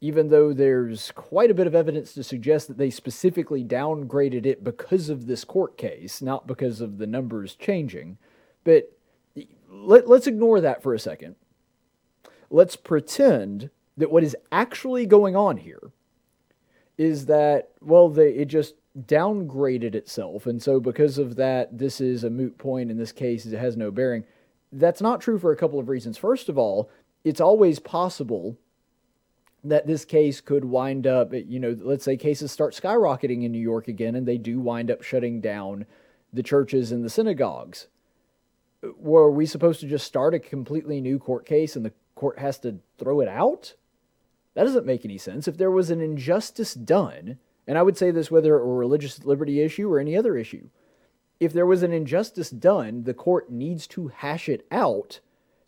even 0.00 0.28
though 0.28 0.52
there's 0.52 1.10
quite 1.12 1.50
a 1.50 1.54
bit 1.54 1.66
of 1.66 1.74
evidence 1.74 2.14
to 2.14 2.24
suggest 2.24 2.68
that 2.68 2.78
they 2.78 2.90
specifically 2.90 3.62
downgraded 3.62 4.46
it 4.46 4.64
because 4.64 5.10
of 5.10 5.26
this 5.26 5.44
court 5.44 5.76
case, 5.76 6.22
not 6.22 6.46
because 6.46 6.80
of 6.80 6.98
the 6.98 7.06
numbers 7.06 7.54
changing. 7.54 8.16
But 8.64 8.92
let, 9.70 10.06
us 10.06 10.26
ignore 10.26 10.60
that 10.60 10.82
for 10.82 10.94
a 10.94 10.98
second. 10.98 11.36
Let's 12.48 12.76
pretend 12.76 13.70
that 13.96 14.10
what 14.10 14.24
is 14.24 14.36
actually 14.50 15.04
going 15.04 15.36
on 15.36 15.58
here 15.58 15.92
is 16.96 17.26
that, 17.26 17.70
well, 17.80 18.08
they, 18.08 18.30
it 18.30 18.46
just 18.46 18.74
downgraded 18.98 19.94
itself. 19.94 20.46
And 20.46 20.62
so, 20.62 20.80
because 20.80 21.18
of 21.18 21.36
that, 21.36 21.78
this 21.78 22.00
is 22.00 22.24
a 22.24 22.30
moot 22.30 22.58
point 22.58 22.90
in 22.90 22.96
this 22.96 23.12
case, 23.12 23.44
it 23.44 23.56
has 23.56 23.76
no 23.76 23.90
bearing. 23.90 24.24
That's 24.72 25.00
not 25.00 25.20
true 25.20 25.38
for 25.38 25.52
a 25.52 25.56
couple 25.56 25.78
of 25.78 25.88
reasons. 25.88 26.16
First 26.16 26.48
of 26.48 26.56
all, 26.56 26.90
it's 27.22 27.40
always 27.40 27.78
possible 27.78 28.56
that 29.64 29.86
this 29.86 30.04
case 30.04 30.40
could 30.40 30.64
wind 30.64 31.06
up, 31.06 31.32
you 31.32 31.60
know, 31.60 31.76
let's 31.80 32.04
say 32.04 32.16
cases 32.16 32.50
start 32.50 32.74
skyrocketing 32.74 33.44
in 33.44 33.52
New 33.52 33.60
York 33.60 33.88
again 33.88 34.14
and 34.14 34.26
they 34.26 34.38
do 34.38 34.58
wind 34.58 34.90
up 34.90 35.02
shutting 35.02 35.40
down 35.40 35.84
the 36.32 36.42
churches 36.42 36.92
and 36.92 37.04
the 37.04 37.10
synagogues. 37.10 37.88
Were 38.96 39.30
we 39.30 39.44
supposed 39.44 39.80
to 39.80 39.86
just 39.86 40.06
start 40.06 40.32
a 40.32 40.38
completely 40.38 41.00
new 41.00 41.18
court 41.18 41.44
case 41.44 41.76
and 41.76 41.84
the 41.84 41.92
court 42.14 42.38
has 42.38 42.58
to 42.60 42.78
throw 42.98 43.20
it 43.20 43.28
out? 43.28 43.74
That 44.54 44.64
doesn't 44.64 44.86
make 44.86 45.04
any 45.04 45.18
sense. 45.18 45.46
If 45.46 45.58
there 45.58 45.70
was 45.70 45.90
an 45.90 46.00
injustice 46.00 46.74
done, 46.74 47.38
And 47.70 47.78
I 47.78 47.82
would 47.82 47.96
say 47.96 48.10
this 48.10 48.32
whether 48.32 48.56
it 48.56 48.64
were 48.64 48.72
a 48.72 48.78
religious 48.78 49.24
liberty 49.24 49.60
issue 49.60 49.88
or 49.92 50.00
any 50.00 50.16
other 50.16 50.36
issue. 50.36 50.70
If 51.38 51.52
there 51.52 51.66
was 51.66 51.84
an 51.84 51.92
injustice 51.92 52.50
done, 52.50 53.04
the 53.04 53.14
court 53.14 53.48
needs 53.48 53.86
to 53.88 54.08
hash 54.08 54.48
it 54.48 54.66
out 54.72 55.20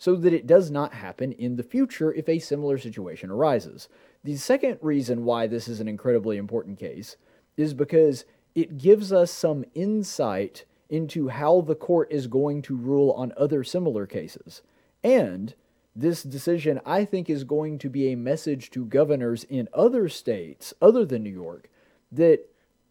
so 0.02 0.16
that 0.16 0.32
it 0.32 0.48
does 0.48 0.68
not 0.68 0.94
happen 0.94 1.30
in 1.30 1.54
the 1.54 1.62
future 1.62 2.12
if 2.12 2.28
a 2.28 2.40
similar 2.40 2.76
situation 2.76 3.30
arises. 3.30 3.88
The 4.24 4.34
second 4.34 4.78
reason 4.80 5.24
why 5.24 5.46
this 5.46 5.68
is 5.68 5.78
an 5.78 5.86
incredibly 5.86 6.38
important 6.38 6.80
case 6.80 7.16
is 7.56 7.72
because 7.72 8.24
it 8.56 8.78
gives 8.78 9.12
us 9.12 9.30
some 9.30 9.64
insight 9.74 10.64
into 10.90 11.28
how 11.28 11.60
the 11.60 11.76
court 11.76 12.10
is 12.10 12.26
going 12.26 12.62
to 12.62 12.74
rule 12.74 13.12
on 13.12 13.32
other 13.36 13.62
similar 13.62 14.04
cases. 14.04 14.62
And 15.04 15.54
this 15.94 16.24
decision, 16.24 16.80
I 16.84 17.04
think, 17.04 17.30
is 17.30 17.44
going 17.44 17.78
to 17.78 17.88
be 17.88 18.08
a 18.08 18.16
message 18.16 18.70
to 18.70 18.84
governors 18.84 19.44
in 19.44 19.68
other 19.72 20.08
states 20.08 20.74
other 20.82 21.04
than 21.04 21.22
New 21.22 21.30
York 21.30 21.70
that 22.10 22.40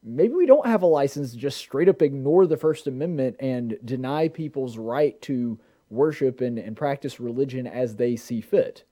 maybe 0.01 0.34
we 0.34 0.46
don't 0.46 0.65
have 0.65 0.82
a 0.82 0.88
license 0.88 1.32
to 1.32 1.38
just 1.38 1.58
straight 1.58 1.89
up 1.89 2.01
ignore 2.01 2.48
the 2.48 2.56
First 2.56 2.88
Amendment 2.88 3.36
and 3.41 3.77
deny 3.84 4.30
people's 4.30 4.77
right 4.77 5.22
to 5.24 5.60
worship 5.92 6.42
and, 6.42 6.58
and 6.58 6.76
practice 6.76 7.20
religion 7.20 7.68
as 7.68 7.96
they 7.96 8.16
see 8.16 8.42
fit. 8.42 8.84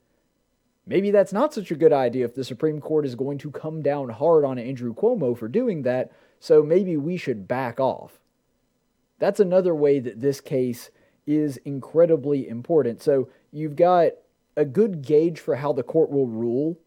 Maybe 0.86 1.12
that's 1.12 1.34
not 1.34 1.54
such 1.54 1.72
a 1.72 1.76
good 1.76 1.94
idea 1.94 2.26
if 2.26 2.34
the 2.34 2.44
Supreme 2.44 2.82
Court 2.82 3.06
is 3.06 3.16
going 3.16 3.38
to 3.40 3.52
come 3.52 3.82
down 3.82 4.10
hard 4.10 4.44
on 4.44 4.58
Andrew 4.58 4.94
Cuomo 4.94 5.38
for 5.38 5.48
doing 5.48 5.84
that, 5.84 6.12
so 6.40 6.64
maybe 6.64 6.98
we 6.98 7.16
should 7.16 7.48
back 7.48 7.80
off. 7.80 8.20
That's 9.20 9.40
another 9.40 9.76
way 9.76 10.00
that 10.00 10.22
this 10.22 10.42
case 10.42 10.90
is 11.28 11.58
incredibly 11.58 12.48
important. 12.48 13.04
So 13.04 13.30
you've 13.52 13.76
got 13.76 14.14
a 14.58 14.66
good 14.66 15.04
gauge 15.04 15.40
for 15.40 15.58
how 15.58 15.74
the 15.74 15.84
court 15.84 16.10
will 16.10 16.28
rule 16.28 16.80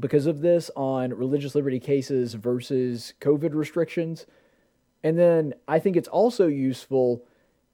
because 0.00 0.26
of 0.26 0.40
this 0.40 0.70
on 0.76 1.12
religious 1.12 1.54
liberty 1.54 1.80
cases 1.80 2.34
versus 2.34 3.12
COVID 3.20 3.54
restrictions. 3.54 4.26
And 5.02 5.18
then 5.18 5.54
I 5.66 5.78
think 5.78 5.96
it's 5.96 6.08
also 6.08 6.46
useful 6.46 7.24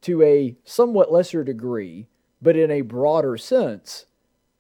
to 0.04 0.22
a 0.22 0.56
somewhat 0.64 1.12
lesser 1.12 1.44
degree, 1.44 2.06
but 2.40 2.56
in 2.56 2.70
a 2.70 2.82
broader 2.82 3.36
sense, 3.36 4.06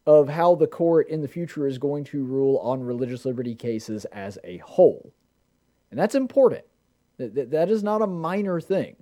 of 0.06 0.28
how 0.28 0.54
the 0.54 0.66
court 0.66 1.08
in 1.08 1.22
the 1.22 1.28
future 1.28 1.66
is 1.66 1.78
going 1.78 2.04
to 2.04 2.24
rule 2.24 2.58
on 2.58 2.82
religious 2.82 3.24
liberty 3.24 3.54
cases 3.54 4.04
as 4.06 4.38
a 4.44 4.58
whole. 4.58 5.12
And 5.90 5.98
that's 5.98 6.14
important. 6.14 6.64
That, 7.16 7.50
that 7.52 7.70
is 7.70 7.82
not 7.82 8.02
a 8.02 8.06
minor 8.06 8.60
thing 8.60 8.96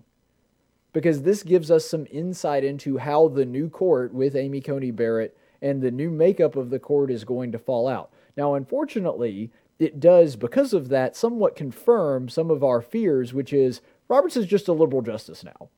because 0.93 1.23
this 1.23 1.43
gives 1.43 1.71
us 1.71 1.89
some 1.89 2.07
insight 2.11 2.63
into 2.63 2.99
how 2.99 3.29
the 3.29 3.47
new 3.47 3.69
court 3.69 4.13
with 4.13 4.37
Amy 4.37 4.61
Coney 4.61 4.91
Barrett 4.91 5.37
and 5.63 5.81
the 5.81 5.91
new 5.91 6.11
makeup 6.11 6.55
of 6.55 6.71
the 6.71 6.79
court 6.79 7.11
is 7.11 7.25
going 7.25 7.53
to 7.53 7.59
fall 7.59 7.89
out. 7.89 8.13
Now, 8.37 8.55
unfortunately, 8.55 9.51
it 9.79 9.99
does, 9.99 10.37
because 10.37 10.73
of 10.73 10.89
that, 10.91 11.17
somewhat 11.17 11.57
confirm 11.57 12.29
some 12.29 12.51
of 12.51 12.63
our 12.63 12.83
fears, 12.83 13.33
which 13.33 13.53
is 13.53 13.81
Roberts 14.09 14.37
is 14.37 14.47
just 14.47 14.69
a 14.69 14.73
liberal 14.73 15.03
justice 15.03 15.43
now. 15.43 15.71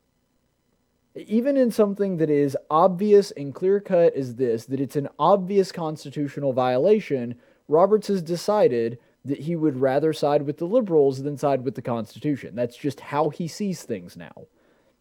Even 1.15 1.55
in 1.55 1.71
something 1.71 2.17
that 2.17 2.29
is 2.29 2.57
obvious 2.69 3.31
and 3.31 3.55
clear 3.55 3.79
cut 3.79 4.13
as 4.15 4.35
this, 4.35 4.65
that 4.65 4.81
it's 4.81 4.97
an 4.97 5.07
obvious 5.17 5.71
constitutional 5.71 6.51
violation, 6.51 7.35
Roberts 7.67 8.07
has 8.07 8.21
decided 8.21 8.99
that 9.23 9.39
he 9.39 9.55
would 9.55 9.77
rather 9.77 10.13
side 10.13 10.43
with 10.43 10.57
the 10.57 10.65
liberals 10.65 11.23
than 11.23 11.37
side 11.37 11.63
with 11.63 11.75
the 11.75 11.81
Constitution. 11.81 12.55
That's 12.55 12.77
just 12.77 12.99
how 12.99 13.29
he 13.29 13.47
sees 13.47 13.83
things 13.83 14.15
now. 14.15 14.47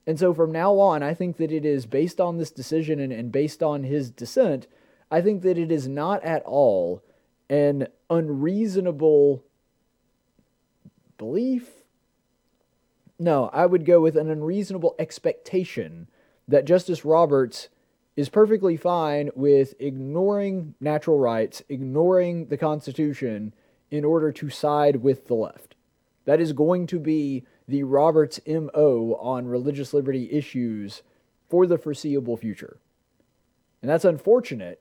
And 0.07 0.19
so 0.19 0.33
from 0.33 0.53
now 0.53 0.79
on, 0.79 1.03
I 1.03 1.15
think 1.15 1.37
that 1.39 1.53
it 1.53 1.65
is 1.65 1.87
based 1.87 2.21
on 2.21 2.39
this 2.39 2.51
decision 2.51 3.01
and, 3.01 3.13
and 3.13 3.33
based 3.33 3.63
on 3.63 3.83
his 3.83 4.11
dissent, 4.11 4.67
I 5.11 5.21
think 5.21 5.43
that 5.43 5.59
it 5.59 5.71
is 5.71 5.89
not 5.89 6.23
at 6.25 6.43
all 6.45 7.03
an 7.51 7.89
unreasonable 8.09 9.45
belief. 11.19 11.84
No, 13.19 13.49
I 13.53 13.67
would 13.67 13.85
go 13.85 14.01
with 14.01 14.17
an 14.17 14.31
unreasonable 14.31 14.95
expectation 14.99 16.09
that 16.49 16.65
Justice 16.65 17.05
Roberts 17.05 17.69
is 18.17 18.29
perfectly 18.29 18.77
fine 18.77 19.31
with 19.35 19.75
ignoring 19.81 20.75
natural 20.81 21.19
rights, 21.19 21.63
ignoring 21.69 22.47
the 22.47 22.57
Constitution 22.57 23.55
in 23.91 24.05
order 24.05 24.33
to 24.33 24.51
side 24.51 24.97
with 24.97 25.27
the 25.27 25.35
left. 25.35 25.75
That 26.25 26.41
is 26.41 26.53
going 26.53 26.87
to 26.89 26.99
be 26.99 27.45
the 27.69 27.83
Roberts 27.83 28.41
MO 28.47 29.17
on 29.21 29.47
religious 29.47 29.95
liberty 29.95 30.31
issues 30.31 31.03
for 31.49 31.67
the 31.67 31.79
foreseeable 31.79 32.37
future. 32.37 32.79
And 33.83 33.91
that's 33.91 34.05
unfortunate. 34.05 34.81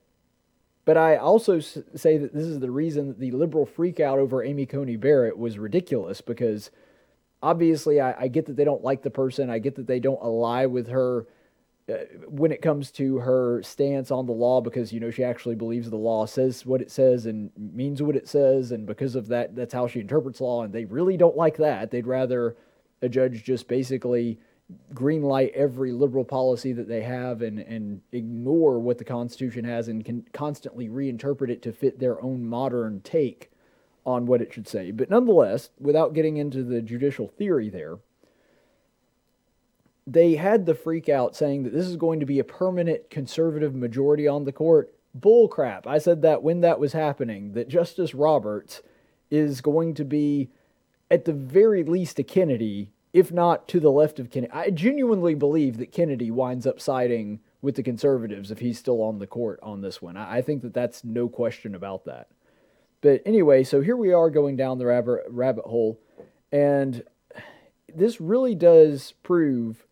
But 0.85 0.97
I 0.97 1.15
also 1.15 1.59
say 1.59 2.17
that 2.17 2.33
this 2.33 2.45
is 2.45 2.59
the 2.59 2.71
reason 2.71 3.07
that 3.09 3.19
the 3.19 3.31
liberal 3.31 3.65
freakout 3.65 4.17
over 4.17 4.43
Amy 4.43 4.65
Coney 4.65 4.95
Barrett 4.95 5.37
was 5.37 5.57
ridiculous 5.57 6.21
because 6.21 6.71
obviously 7.43 7.99
I, 7.99 8.23
I 8.23 8.27
get 8.29 8.47
that 8.47 8.55
they 8.55 8.63
don't 8.63 8.83
like 8.83 9.03
the 9.03 9.11
person. 9.11 9.49
I 9.49 9.59
get 9.59 9.75
that 9.75 9.85
they 9.85 9.99
don't 9.99 10.19
ally 10.23 10.65
with 10.65 10.87
her 10.87 11.27
uh, 11.89 11.95
when 12.29 12.53
it 12.53 12.61
comes 12.61 12.89
to 12.91 13.17
her 13.17 13.61
stance 13.61 14.09
on 14.09 14.25
the 14.25 14.31
law 14.31 14.61
because 14.61 14.93
you 14.93 15.01
know 15.01 15.11
she 15.11 15.23
actually 15.23 15.55
believes 15.55 15.89
the 15.89 15.97
law 15.97 16.25
says 16.25 16.65
what 16.65 16.81
it 16.81 16.89
says 16.89 17.25
and 17.25 17.51
means 17.57 18.01
what 18.01 18.15
it 18.15 18.27
says. 18.27 18.71
And 18.71 18.87
because 18.87 19.15
of 19.15 19.27
that 19.27 19.55
that's 19.55 19.73
how 19.73 19.85
she 19.87 19.99
interprets 19.99 20.41
law. 20.41 20.63
And 20.63 20.73
they 20.73 20.85
really 20.85 21.17
don't 21.17 21.35
like 21.35 21.57
that. 21.57 21.91
They'd 21.91 22.07
rather 22.07 22.55
a 23.01 23.09
judge 23.09 23.43
just 23.43 23.67
basically 23.67 24.39
green 24.93 25.21
light 25.21 25.51
every 25.53 25.91
liberal 25.91 26.23
policy 26.23 26.71
that 26.71 26.87
they 26.87 27.01
have 27.01 27.41
and, 27.41 27.59
and 27.59 28.01
ignore 28.13 28.79
what 28.79 28.97
the 28.97 29.03
constitution 29.03 29.65
has 29.65 29.89
and 29.89 30.05
can 30.05 30.25
constantly 30.31 30.87
reinterpret 30.87 31.49
it 31.49 31.61
to 31.61 31.73
fit 31.73 31.99
their 31.99 32.23
own 32.23 32.45
modern 32.45 33.01
take 33.01 33.51
on 34.05 34.25
what 34.25 34.41
it 34.41 34.53
should 34.53 34.67
say 34.67 34.91
but 34.91 35.09
nonetheless 35.09 35.69
without 35.79 36.13
getting 36.13 36.37
into 36.37 36.63
the 36.63 36.81
judicial 36.81 37.27
theory 37.27 37.69
there 37.69 37.97
they 40.05 40.35
had 40.35 40.65
the 40.65 40.75
freak 40.75 41.07
out 41.07 41.35
saying 41.35 41.63
that 41.63 41.73
this 41.73 41.87
is 41.87 41.95
going 41.95 42.19
to 42.19 42.25
be 42.25 42.39
a 42.39 42.43
permanent 42.43 43.09
conservative 43.09 43.73
majority 43.73 44.27
on 44.27 44.43
the 44.43 44.51
court. 44.51 44.93
Bull 45.15 45.47
crap. 45.47 45.87
I 45.87 45.97
said 45.97 46.21
that 46.23 46.43
when 46.43 46.61
that 46.61 46.79
was 46.79 46.93
happening, 46.93 47.53
that 47.53 47.69
Justice 47.69 48.13
Roberts 48.13 48.81
is 49.29 49.61
going 49.61 49.93
to 49.95 50.03
be, 50.03 50.49
at 51.09 51.25
the 51.25 51.33
very 51.33 51.83
least, 51.83 52.19
a 52.19 52.23
Kennedy, 52.23 52.91
if 53.13 53.31
not 53.31 53.67
to 53.69 53.79
the 53.79 53.91
left 53.91 54.19
of 54.19 54.29
Kennedy. 54.29 54.51
I 54.51 54.71
genuinely 54.71 55.35
believe 55.35 55.77
that 55.77 55.91
Kennedy 55.91 56.31
winds 56.31 56.67
up 56.67 56.81
siding 56.81 57.39
with 57.61 57.75
the 57.75 57.83
conservatives 57.83 58.51
if 58.51 58.59
he's 58.59 58.79
still 58.79 59.01
on 59.01 59.19
the 59.19 59.27
court 59.27 59.59
on 59.63 59.81
this 59.81 60.01
one. 60.01 60.17
I 60.17 60.41
think 60.41 60.63
that 60.63 60.73
that's 60.73 61.03
no 61.03 61.29
question 61.29 61.75
about 61.75 62.05
that. 62.05 62.27
But 63.03 63.21
anyway, 63.25 63.65
so 63.65 63.81
here 63.81 63.97
we 63.97 64.13
are 64.13 64.29
going 64.29 64.55
down 64.55 64.77
the 64.77 64.85
rabbit, 64.85 65.25
rabbit 65.27 65.65
hole, 65.65 65.99
and 66.53 67.03
this 67.93 68.21
really 68.21 68.55
does 68.55 69.13
prove 69.23 69.85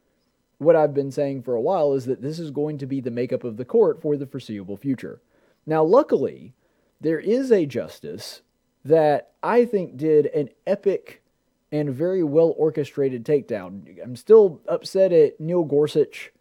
what 0.59 0.77
I've 0.77 0.93
been 0.93 1.11
saying 1.11 1.43
for 1.43 1.53
a 1.53 1.61
while 1.61 1.93
is 1.93 2.05
that 2.05 2.21
this 2.21 2.39
is 2.39 2.51
going 2.51 2.77
to 2.77 2.85
be 2.85 3.01
the 3.01 3.11
makeup 3.11 3.43
of 3.43 3.57
the 3.57 3.65
court 3.65 4.01
for 4.01 4.15
the 4.15 4.25
foreseeable 4.25 4.77
future. 4.77 5.21
Now, 5.65 5.83
luckily, 5.83 6.53
there 7.01 7.19
is 7.19 7.51
a 7.51 7.65
justice 7.65 8.43
that 8.85 9.33
I 9.43 9.65
think 9.65 9.97
did 9.97 10.27
an 10.27 10.49
epic 10.65 11.21
and 11.69 11.93
very 11.93 12.23
well 12.23 12.53
orchestrated 12.57 13.25
takedown. 13.25 14.01
I'm 14.01 14.15
still 14.15 14.61
upset 14.69 15.11
at 15.11 15.37
Neil 15.37 15.65
Gorsuch 15.65 16.31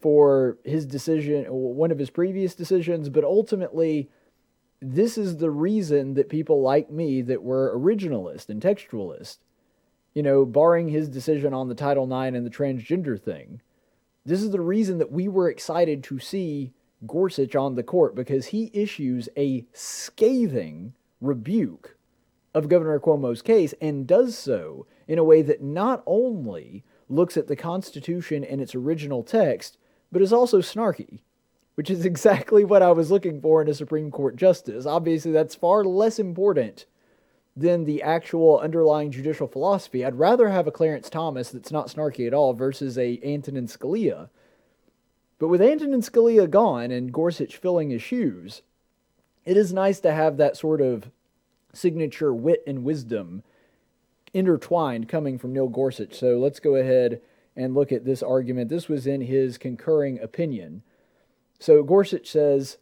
for 0.00 0.58
his 0.64 0.84
decision, 0.84 1.44
one 1.44 1.92
of 1.92 1.98
his 1.98 2.10
previous 2.10 2.56
decisions, 2.56 3.08
but 3.08 3.22
ultimately, 3.22 4.10
this 4.80 5.18
is 5.18 5.36
the 5.36 5.50
reason 5.50 6.14
that 6.14 6.28
people 6.28 6.62
like 6.62 6.90
me 6.90 7.22
that 7.22 7.42
were 7.42 7.76
originalist 7.76 8.48
and 8.48 8.62
textualist 8.62 9.38
you 10.18 10.22
know, 10.24 10.44
barring 10.44 10.88
his 10.88 11.08
decision 11.08 11.54
on 11.54 11.68
the 11.68 11.76
Title 11.76 12.04
IX 12.04 12.36
and 12.36 12.44
the 12.44 12.50
transgender 12.50 13.20
thing. 13.22 13.60
This 14.24 14.42
is 14.42 14.50
the 14.50 14.60
reason 14.60 14.98
that 14.98 15.12
we 15.12 15.28
were 15.28 15.48
excited 15.48 16.02
to 16.04 16.18
see 16.18 16.72
Gorsuch 17.06 17.54
on 17.54 17.76
the 17.76 17.84
court 17.84 18.16
because 18.16 18.46
he 18.46 18.72
issues 18.74 19.28
a 19.36 19.64
scathing 19.72 20.94
rebuke 21.20 21.96
of 22.52 22.68
Governor 22.68 22.98
Cuomo's 22.98 23.42
case 23.42 23.74
and 23.80 24.08
does 24.08 24.36
so 24.36 24.86
in 25.06 25.20
a 25.20 25.24
way 25.24 25.40
that 25.42 25.62
not 25.62 26.02
only 26.04 26.82
looks 27.08 27.36
at 27.36 27.46
the 27.46 27.54
Constitution 27.54 28.42
in 28.42 28.58
its 28.58 28.74
original 28.74 29.22
text, 29.22 29.78
but 30.10 30.20
is 30.20 30.32
also 30.32 30.58
snarky, 30.58 31.20
which 31.78 31.90
is 31.90 32.04
exactly 32.04 32.64
what 32.64 32.82
I 32.82 32.90
was 32.90 33.12
looking 33.12 33.40
for 33.40 33.62
in 33.62 33.68
a 33.68 33.74
Supreme 33.74 34.10
Court 34.10 34.34
justice. 34.34 34.84
Obviously, 34.84 35.30
that's 35.30 35.54
far 35.54 35.84
less 35.84 36.18
important 36.18 36.86
than 37.56 37.84
the 37.84 38.02
actual 38.02 38.58
underlying 38.58 39.12
judicial 39.12 39.46
philosophy. 39.46 40.04
I'd 40.04 40.18
rather 40.18 40.48
have 40.48 40.66
a 40.66 40.72
Clarence 40.72 41.08
Thomas 41.08 41.50
that's 41.50 41.70
not 41.70 41.86
snarky 41.86 42.26
at 42.26 42.34
all 42.34 42.52
versus 42.52 42.98
a 42.98 43.20
Antonin 43.24 43.68
Scalia. 43.68 44.28
But 45.38 45.46
with 45.46 45.62
Antonin 45.62 46.00
Scalia 46.00 46.50
gone 46.50 46.90
and 46.90 47.12
Gorsuch 47.12 47.56
filling 47.56 47.90
his 47.90 48.02
shoes, 48.02 48.62
it 49.46 49.56
is 49.56 49.72
nice 49.72 50.00
to 50.00 50.12
have 50.12 50.36
that 50.36 50.56
sort 50.56 50.80
of 50.80 51.12
signature 51.72 52.34
wit 52.34 52.64
and 52.66 52.82
wisdom 52.82 53.44
intertwined 54.34 55.08
coming 55.08 55.38
from 55.38 55.52
Neil 55.52 55.68
Gorsuch. 55.68 56.18
So 56.18 56.40
let's 56.40 56.58
go 56.58 56.74
ahead 56.74 57.20
and 57.54 57.76
look 57.76 57.92
at 57.92 58.04
this 58.04 58.20
argument. 58.20 58.68
This 58.68 58.88
was 58.88 59.06
in 59.06 59.20
his 59.20 59.58
concurring 59.58 60.18
opinion. 60.18 60.82
So 61.58 61.82
Gorsuch 61.82 62.28
says, 62.28 62.78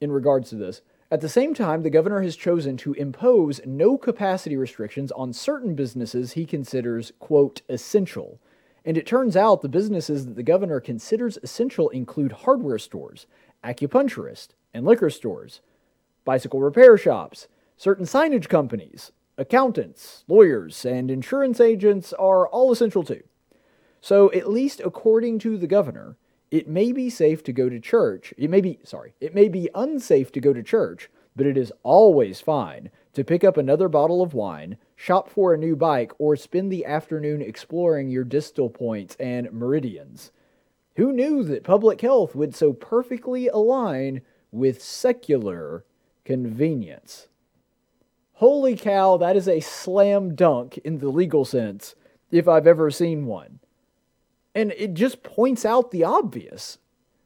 in 0.00 0.12
regards 0.12 0.50
to 0.50 0.56
this, 0.56 0.82
At 1.10 1.20
the 1.20 1.28
same 1.28 1.54
time, 1.54 1.82
the 1.82 1.90
governor 1.90 2.22
has 2.22 2.36
chosen 2.36 2.76
to 2.78 2.92
impose 2.92 3.60
no 3.66 3.98
capacity 3.98 4.56
restrictions 4.56 5.10
on 5.12 5.32
certain 5.32 5.74
businesses 5.74 6.32
he 6.32 6.46
considers, 6.46 7.12
quote, 7.18 7.62
essential. 7.68 8.38
And 8.84 8.96
it 8.96 9.06
turns 9.06 9.36
out 9.36 9.60
the 9.60 9.68
businesses 9.68 10.26
that 10.26 10.36
the 10.36 10.42
governor 10.42 10.80
considers 10.80 11.38
essential 11.42 11.88
include 11.88 12.32
hardware 12.32 12.78
stores, 12.78 13.26
acupuncturists, 13.64 14.50
and 14.72 14.86
liquor 14.86 15.10
stores, 15.10 15.60
bicycle 16.24 16.60
repair 16.60 16.96
shops, 16.96 17.48
certain 17.76 18.06
signage 18.06 18.48
companies, 18.48 19.10
accountants, 19.36 20.24
lawyers, 20.28 20.84
and 20.84 21.10
insurance 21.10 21.60
agents 21.60 22.12
are 22.12 22.46
all 22.46 22.70
essential 22.70 23.02
too. 23.02 23.22
So, 24.00 24.32
at 24.32 24.48
least 24.48 24.80
according 24.80 25.40
to 25.40 25.58
the 25.58 25.66
governor, 25.66 26.16
it 26.50 26.68
may 26.68 26.92
be 26.92 27.08
safe 27.08 27.42
to 27.44 27.52
go 27.52 27.68
to 27.68 27.78
church. 27.78 28.34
It 28.36 28.50
may 28.50 28.60
be, 28.60 28.80
sorry, 28.82 29.14
it 29.20 29.34
may 29.34 29.48
be 29.48 29.70
unsafe 29.74 30.32
to 30.32 30.40
go 30.40 30.52
to 30.52 30.62
church, 30.62 31.08
but 31.36 31.46
it 31.46 31.56
is 31.56 31.72
always 31.82 32.40
fine 32.40 32.90
to 33.12 33.24
pick 33.24 33.44
up 33.44 33.56
another 33.56 33.88
bottle 33.88 34.22
of 34.22 34.34
wine, 34.34 34.76
shop 34.96 35.28
for 35.28 35.54
a 35.54 35.58
new 35.58 35.76
bike, 35.76 36.12
or 36.18 36.36
spend 36.36 36.70
the 36.70 36.84
afternoon 36.84 37.40
exploring 37.40 38.10
your 38.10 38.24
distal 38.24 38.68
points 38.68 39.16
and 39.20 39.52
meridians. 39.52 40.32
Who 40.96 41.12
knew 41.12 41.44
that 41.44 41.64
public 41.64 42.00
health 42.00 42.34
would 42.34 42.54
so 42.54 42.72
perfectly 42.72 43.48
align 43.48 44.22
with 44.50 44.82
secular 44.82 45.84
convenience? 46.24 47.28
Holy 48.34 48.74
cow, 48.74 49.16
that 49.18 49.36
is 49.36 49.46
a 49.46 49.60
slam 49.60 50.34
dunk 50.34 50.78
in 50.78 50.98
the 50.98 51.10
legal 51.10 51.44
sense, 51.44 51.94
if 52.30 52.48
I've 52.48 52.66
ever 52.66 52.90
seen 52.90 53.26
one. 53.26 53.59
And 54.54 54.72
it 54.72 54.94
just 54.94 55.22
points 55.22 55.64
out 55.64 55.90
the 55.90 56.04
obvious, 56.04 56.78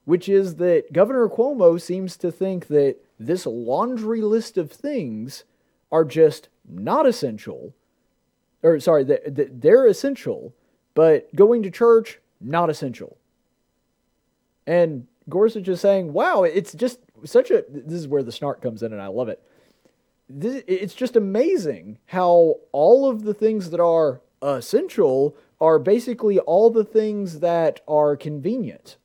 which 0.04 0.28
is 0.28 0.56
that 0.56 0.92
Governor 0.92 1.28
Cuomo 1.28 1.80
seems 1.80 2.16
to 2.18 2.30
think 2.30 2.66
that 2.68 2.96
this 3.18 3.46
laundry 3.46 4.20
list 4.20 4.58
of 4.58 4.70
things 4.70 5.44
are 5.90 6.04
just 6.04 6.48
not 6.68 7.06
essential. 7.06 7.74
Or, 8.62 8.80
sorry, 8.80 9.04
that 9.04 9.60
they're 9.60 9.86
essential, 9.86 10.54
but 10.94 11.34
going 11.34 11.62
to 11.62 11.70
church, 11.70 12.20
not 12.40 12.70
essential. 12.70 13.16
And 14.66 15.06
Gorsuch 15.28 15.68
is 15.68 15.80
saying, 15.80 16.12
wow, 16.12 16.42
it's 16.42 16.72
just 16.72 17.00
such 17.24 17.50
a. 17.50 17.64
This 17.68 18.00
is 18.00 18.08
where 18.08 18.22
the 18.22 18.32
snark 18.32 18.60
comes 18.60 18.82
in, 18.82 18.92
and 18.92 19.00
I 19.00 19.06
love 19.08 19.28
it. 19.28 19.42
This, 20.28 20.62
it's 20.66 20.94
just 20.94 21.16
amazing 21.16 21.98
how 22.06 22.56
all 22.72 23.08
of 23.08 23.24
the 23.24 23.34
things 23.34 23.70
that 23.70 23.80
are 23.80 24.20
essential 24.42 25.36
are 25.64 25.78
basically 25.78 26.38
all 26.40 26.68
the 26.68 26.84
things 26.84 27.40
that 27.40 27.80
are 27.88 28.18
convenient. 28.18 28.98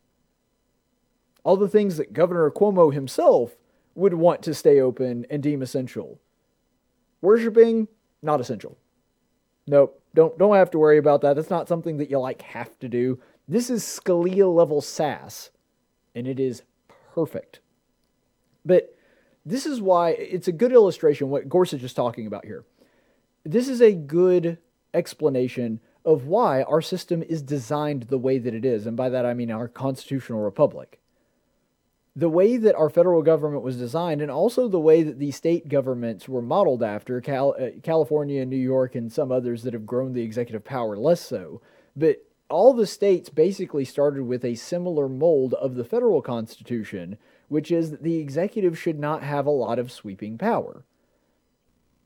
All 1.45 1.55
the 1.55 1.69
things 1.69 1.95
that 1.95 2.11
Governor 2.11 2.51
Cuomo 2.51 2.93
himself 2.93 3.55
would 3.95 4.13
want 4.13 4.41
to 4.43 4.53
stay 4.53 4.81
open 4.81 5.25
and 5.29 5.41
deem 5.41 5.61
essential. 5.61 6.19
Worshipping, 7.21 7.87
not 8.21 8.41
essential. 8.41 8.77
Nope, 9.67 10.01
don't 10.13 10.37
don't 10.37 10.55
have 10.55 10.69
to 10.71 10.79
worry 10.79 10.97
about 10.97 11.21
that. 11.21 11.37
That's 11.37 11.49
not 11.49 11.69
something 11.69 11.95
that 11.95 12.09
you 12.09 12.19
like 12.19 12.41
have 12.41 12.77
to 12.79 12.89
do. 12.89 13.19
This 13.47 13.69
is 13.69 13.81
Scalia 13.83 14.53
level 14.53 14.81
sass, 14.81 15.51
and 16.13 16.27
it 16.27 16.41
is 16.41 16.63
perfect. 17.13 17.61
But 18.65 18.93
this 19.45 19.65
is 19.65 19.79
why 19.79 20.09
it's 20.09 20.49
a 20.49 20.59
good 20.61 20.73
illustration 20.73 21.29
what 21.29 21.47
Gorsuch 21.47 21.83
is 21.83 21.93
talking 21.93 22.27
about 22.27 22.43
here. 22.43 22.65
This 23.45 23.69
is 23.69 23.81
a 23.81 23.93
good 23.93 24.57
explanation 24.93 25.79
of 26.05 26.25
why 26.25 26.63
our 26.63 26.81
system 26.81 27.23
is 27.23 27.41
designed 27.41 28.03
the 28.03 28.17
way 28.17 28.37
that 28.37 28.53
it 28.53 28.65
is, 28.65 28.85
and 28.87 28.95
by 28.95 29.09
that 29.09 29.25
I 29.25 29.33
mean 29.33 29.51
our 29.51 29.67
constitutional 29.67 30.41
republic. 30.41 30.99
The 32.15 32.29
way 32.29 32.57
that 32.57 32.75
our 32.75 32.89
federal 32.89 33.21
government 33.21 33.63
was 33.63 33.77
designed, 33.77 34.21
and 34.21 34.31
also 34.31 34.67
the 34.67 34.79
way 34.79 35.03
that 35.03 35.19
the 35.19 35.31
state 35.31 35.69
governments 35.69 36.27
were 36.27 36.41
modeled 36.41 36.83
after 36.83 37.21
Cal- 37.21 37.55
uh, 37.59 37.79
California, 37.83 38.41
and 38.41 38.49
New 38.49 38.57
York, 38.57 38.95
and 38.95 39.11
some 39.11 39.31
others 39.31 39.63
that 39.63 39.73
have 39.73 39.85
grown 39.85 40.13
the 40.13 40.23
executive 40.23 40.65
power 40.65 40.97
less 40.97 41.21
so. 41.21 41.61
But 41.95 42.25
all 42.49 42.73
the 42.73 42.87
states 42.87 43.29
basically 43.29 43.85
started 43.85 44.23
with 44.23 44.43
a 44.43 44.55
similar 44.55 45.07
mold 45.07 45.53
of 45.55 45.75
the 45.75 45.83
federal 45.83 46.21
constitution, 46.21 47.17
which 47.47 47.71
is 47.71 47.91
that 47.91 48.03
the 48.03 48.17
executive 48.17 48.77
should 48.77 48.99
not 48.99 49.23
have 49.23 49.45
a 49.45 49.51
lot 49.51 49.79
of 49.79 49.91
sweeping 49.91 50.37
power. 50.37 50.83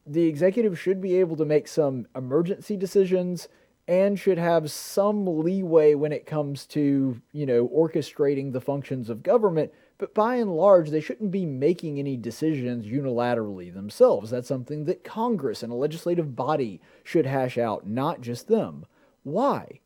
The 0.05 0.23
executive 0.23 0.77
should 0.77 0.99
be 0.99 1.15
able 1.15 1.37
to 1.37 1.45
make 1.45 1.67
some 1.67 2.07
emergency 2.13 2.75
decisions 2.75 3.47
and 3.87 4.17
should 4.17 4.37
have 4.37 4.71
some 4.71 5.25
leeway 5.25 5.93
when 5.93 6.13
it 6.13 6.25
comes 6.25 6.65
to, 6.67 7.21
you 7.31 7.45
know, 7.45 7.67
orchestrating 7.67 8.53
the 8.53 8.61
functions 8.61 9.09
of 9.09 9.23
government, 9.23 9.71
but 9.97 10.13
by 10.13 10.35
and 10.35 10.55
large, 10.55 10.89
they 10.89 11.01
shouldn't 11.01 11.31
be 11.31 11.45
making 11.45 11.99
any 11.99 12.17
decisions 12.17 12.85
unilaterally 12.85 13.73
themselves. 13.73 14.31
That's 14.31 14.47
something 14.47 14.85
that 14.85 15.03
Congress 15.03 15.63
and 15.63 15.71
a 15.71 15.75
legislative 15.75 16.35
body 16.35 16.81
should 17.03 17.25
hash 17.25 17.57
out, 17.57 17.85
not 17.85 18.21
just 18.21 18.47
them. 18.47 18.85
Why? 19.23 19.79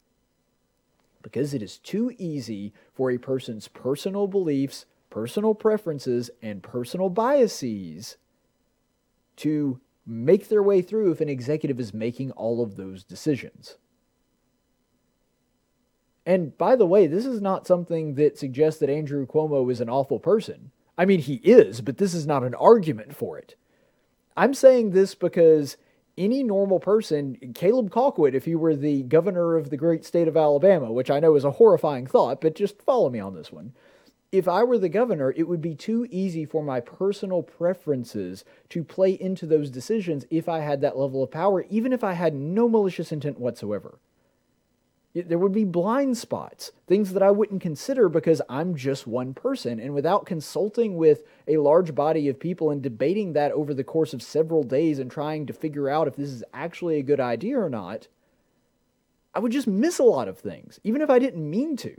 Because 1.21 1.53
it 1.53 1.61
is 1.61 1.79
too 1.79 2.13
easy 2.17 2.73
for 2.93 3.11
a 3.11 3.17
person's 3.17 3.67
personal 3.67 4.27
beliefs, 4.27 4.85
personal 5.09 5.55
preferences, 5.55 6.29
and 6.41 6.63
personal 6.63 7.09
biases 7.09 8.17
to 9.37 9.79
make 10.05 10.47
their 10.47 10.63
way 10.63 10.81
through 10.81 11.11
if 11.11 11.19
an 11.19 11.29
executive 11.29 11.79
is 11.79 11.93
making 11.93 12.31
all 12.31 12.63
of 12.63 12.75
those 12.75 13.03
decisions. 13.03 13.75
And 16.27 16.57
by 16.57 16.75
the 16.75 16.85
way, 16.85 17.07
this 17.07 17.25
is 17.25 17.39
not 17.39 17.65
something 17.65 18.15
that 18.15 18.37
suggests 18.37 18.81
that 18.81 18.89
Andrew 18.89 19.25
Cuomo 19.25 19.71
is 19.71 19.79
an 19.79 19.89
awful 19.89 20.19
person. 20.19 20.71
I 20.97 21.05
mean, 21.05 21.21
he 21.21 21.35
is, 21.35 21.79
but 21.79 21.99
this 21.99 22.13
is 22.13 22.27
not 22.27 22.43
an 22.43 22.53
argument 22.53 23.15
for 23.15 23.37
it. 23.37 23.55
I'm 24.35 24.53
saying 24.53 24.91
this 24.91 25.15
because 25.15 25.77
any 26.17 26.43
normal 26.43 26.81
person, 26.81 27.53
Caleb 27.55 27.91
Colquitt, 27.91 28.33
if 28.33 28.43
he 28.43 28.55
were 28.55 28.75
the 28.75 29.03
governor 29.03 29.55
of 29.55 29.69
the 29.69 29.77
great 29.77 30.03
state 30.03 30.27
of 30.27 30.35
Alabama, 30.35 30.91
which 30.91 31.09
I 31.09 31.21
know 31.21 31.35
is 31.35 31.45
a 31.45 31.51
horrifying 31.51 32.05
thought, 32.07 32.41
but 32.41 32.55
just 32.55 32.81
follow 32.81 33.09
me 33.09 33.21
on 33.21 33.33
this 33.33 33.49
one. 33.49 33.71
If 34.29 34.49
I 34.49 34.65
were 34.65 34.77
the 34.77 34.89
governor, 34.89 35.31
it 35.31 35.47
would 35.47 35.61
be 35.61 35.75
too 35.75 36.05
easy 36.11 36.43
for 36.43 36.61
my 36.61 36.81
personal 36.81 37.41
preferences 37.41 38.43
to 38.67 38.83
play 38.83 39.11
into 39.11 39.45
those 39.45 39.69
decisions 39.69 40.25
if 40.29 40.49
I 40.49 40.59
had 40.59 40.81
that 40.81 40.97
level 40.97 41.23
of 41.23 41.31
power, 41.31 41.65
even 41.69 41.93
if 41.93 42.03
I 42.03 42.13
had 42.13 42.35
no 42.35 42.67
malicious 42.67 43.13
intent 43.13 43.39
whatsoever. 43.39 43.99
There 45.25 45.39
would 45.39 45.51
be 45.51 45.63
blind 45.63 46.17
spots, 46.17 46.71
things 46.85 47.13
that 47.13 47.23
I 47.23 47.31
wouldn't 47.31 47.61
consider 47.61 48.09
because 48.09 48.41
I'm 48.49 48.75
just 48.75 49.07
one 49.07 49.33
person. 49.33 49.79
And 49.79 49.93
without 49.93 50.25
consulting 50.25 50.97
with 50.97 51.23
a 51.47 51.57
large 51.57 51.95
body 51.95 52.27
of 52.27 52.39
people 52.39 52.69
and 52.69 52.81
debating 52.81 53.33
that 53.33 53.51
over 53.51 53.73
the 53.73 53.83
course 53.83 54.13
of 54.13 54.21
several 54.21 54.63
days 54.63 54.99
and 54.99 55.09
trying 55.09 55.45
to 55.45 55.53
figure 55.53 55.89
out 55.89 56.07
if 56.07 56.15
this 56.15 56.29
is 56.29 56.43
actually 56.53 56.99
a 56.99 57.03
good 57.03 57.19
idea 57.19 57.59
or 57.59 57.69
not, 57.69 58.07
I 59.33 59.39
would 59.39 59.51
just 59.51 59.67
miss 59.67 59.99
a 59.99 60.03
lot 60.03 60.27
of 60.27 60.39
things, 60.39 60.79
even 60.83 61.01
if 61.01 61.09
I 61.09 61.19
didn't 61.19 61.49
mean 61.49 61.77
to. 61.77 61.95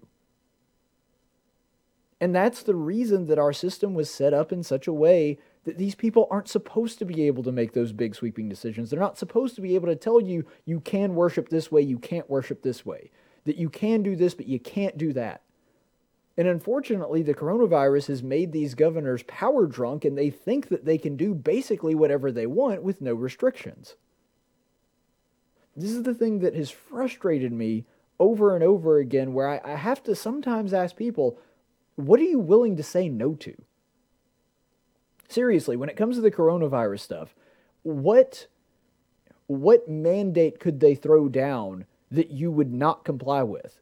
And 2.20 2.34
that's 2.34 2.62
the 2.62 2.74
reason 2.74 3.26
that 3.26 3.38
our 3.38 3.52
system 3.52 3.94
was 3.94 4.10
set 4.10 4.34
up 4.34 4.52
in 4.52 4.62
such 4.62 4.86
a 4.86 4.92
way 4.92 5.38
that 5.68 5.76
these 5.76 5.94
people 5.94 6.26
aren't 6.30 6.48
supposed 6.48 6.98
to 6.98 7.04
be 7.04 7.24
able 7.24 7.42
to 7.42 7.52
make 7.52 7.74
those 7.74 7.92
big 7.92 8.14
sweeping 8.14 8.48
decisions. 8.48 8.88
They're 8.88 8.98
not 8.98 9.18
supposed 9.18 9.54
to 9.56 9.60
be 9.60 9.74
able 9.74 9.88
to 9.88 9.96
tell 9.96 10.18
you 10.18 10.46
you 10.64 10.80
can 10.80 11.14
worship 11.14 11.50
this 11.50 11.70
way, 11.70 11.82
you 11.82 11.98
can't 11.98 12.30
worship 12.30 12.62
this 12.62 12.86
way, 12.86 13.10
that 13.44 13.58
you 13.58 13.68
can 13.68 14.02
do 14.02 14.16
this, 14.16 14.32
but 14.32 14.48
you 14.48 14.58
can't 14.58 14.96
do 14.96 15.12
that. 15.12 15.42
And 16.38 16.48
unfortunately, 16.48 17.22
the 17.22 17.34
coronavirus 17.34 18.06
has 18.06 18.22
made 18.22 18.50
these 18.50 18.74
governors 18.74 19.22
power 19.24 19.66
drunk 19.66 20.06
and 20.06 20.16
they 20.16 20.30
think 20.30 20.68
that 20.68 20.86
they 20.86 20.96
can 20.96 21.18
do 21.18 21.34
basically 21.34 21.94
whatever 21.94 22.32
they 22.32 22.46
want 22.46 22.82
with 22.82 23.02
no 23.02 23.12
restrictions. 23.12 23.96
This 25.76 25.90
is 25.90 26.04
the 26.04 26.14
thing 26.14 26.38
that 26.38 26.54
has 26.54 26.70
frustrated 26.70 27.52
me 27.52 27.84
over 28.18 28.54
and 28.54 28.64
over 28.64 28.96
again, 28.96 29.34
where 29.34 29.50
I, 29.50 29.60
I 29.62 29.76
have 29.76 30.02
to 30.04 30.14
sometimes 30.14 30.72
ask 30.72 30.96
people, 30.96 31.38
what 31.96 32.20
are 32.20 32.24
you 32.24 32.38
willing 32.38 32.76
to 32.76 32.82
say 32.82 33.10
no 33.10 33.34
to? 33.34 33.54
Seriously, 35.28 35.76
when 35.76 35.88
it 35.88 35.96
comes 35.96 36.16
to 36.16 36.22
the 36.22 36.30
coronavirus 36.30 37.00
stuff, 37.00 37.34
what 37.82 38.46
what 39.46 39.88
mandate 39.88 40.60
could 40.60 40.80
they 40.80 40.94
throw 40.94 41.28
down 41.28 41.86
that 42.10 42.30
you 42.30 42.50
would 42.50 42.72
not 42.72 43.04
comply 43.04 43.42
with? 43.42 43.80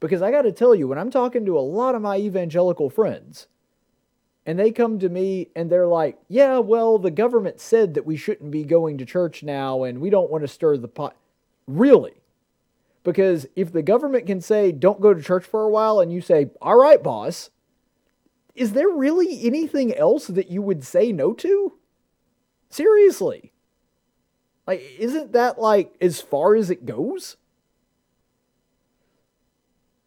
Because 0.00 0.20
I 0.20 0.30
got 0.30 0.42
to 0.42 0.52
tell 0.52 0.74
you, 0.74 0.86
when 0.86 0.98
I'm 0.98 1.10
talking 1.10 1.46
to 1.46 1.58
a 1.58 1.60
lot 1.60 1.94
of 1.94 2.02
my 2.02 2.18
evangelical 2.18 2.90
friends, 2.90 3.46
and 4.44 4.58
they 4.58 4.70
come 4.70 4.98
to 4.98 5.08
me 5.08 5.48
and 5.54 5.70
they're 5.70 5.86
like, 5.86 6.18
yeah, 6.28 6.58
well, 6.58 6.98
the 6.98 7.10
government 7.10 7.60
said 7.60 7.94
that 7.94 8.04
we 8.04 8.16
shouldn't 8.16 8.50
be 8.50 8.64
going 8.64 8.98
to 8.98 9.06
church 9.06 9.42
now 9.42 9.84
and 9.84 10.00
we 10.00 10.10
don't 10.10 10.30
want 10.30 10.42
to 10.42 10.48
stir 10.48 10.76
the 10.76 10.88
pot. 10.88 11.16
Really? 11.66 12.14
Because 13.04 13.46
if 13.54 13.72
the 13.72 13.82
government 13.82 14.26
can 14.26 14.40
say, 14.40 14.72
don't 14.72 15.00
go 15.00 15.14
to 15.14 15.22
church 15.22 15.44
for 15.44 15.62
a 15.62 15.68
while, 15.68 16.00
and 16.00 16.12
you 16.12 16.20
say, 16.20 16.50
all 16.60 16.76
right, 16.76 17.02
boss, 17.02 17.50
is 18.54 18.72
there 18.72 18.88
really 18.88 19.44
anything 19.46 19.94
else 19.94 20.26
that 20.26 20.50
you 20.50 20.62
would 20.62 20.84
say 20.84 21.12
no 21.12 21.32
to? 21.34 21.74
Seriously. 22.68 23.52
Like, 24.66 24.82
isn't 24.98 25.32
that 25.32 25.58
like 25.58 25.94
as 26.00 26.20
far 26.20 26.54
as 26.54 26.70
it 26.70 26.86
goes? 26.86 27.36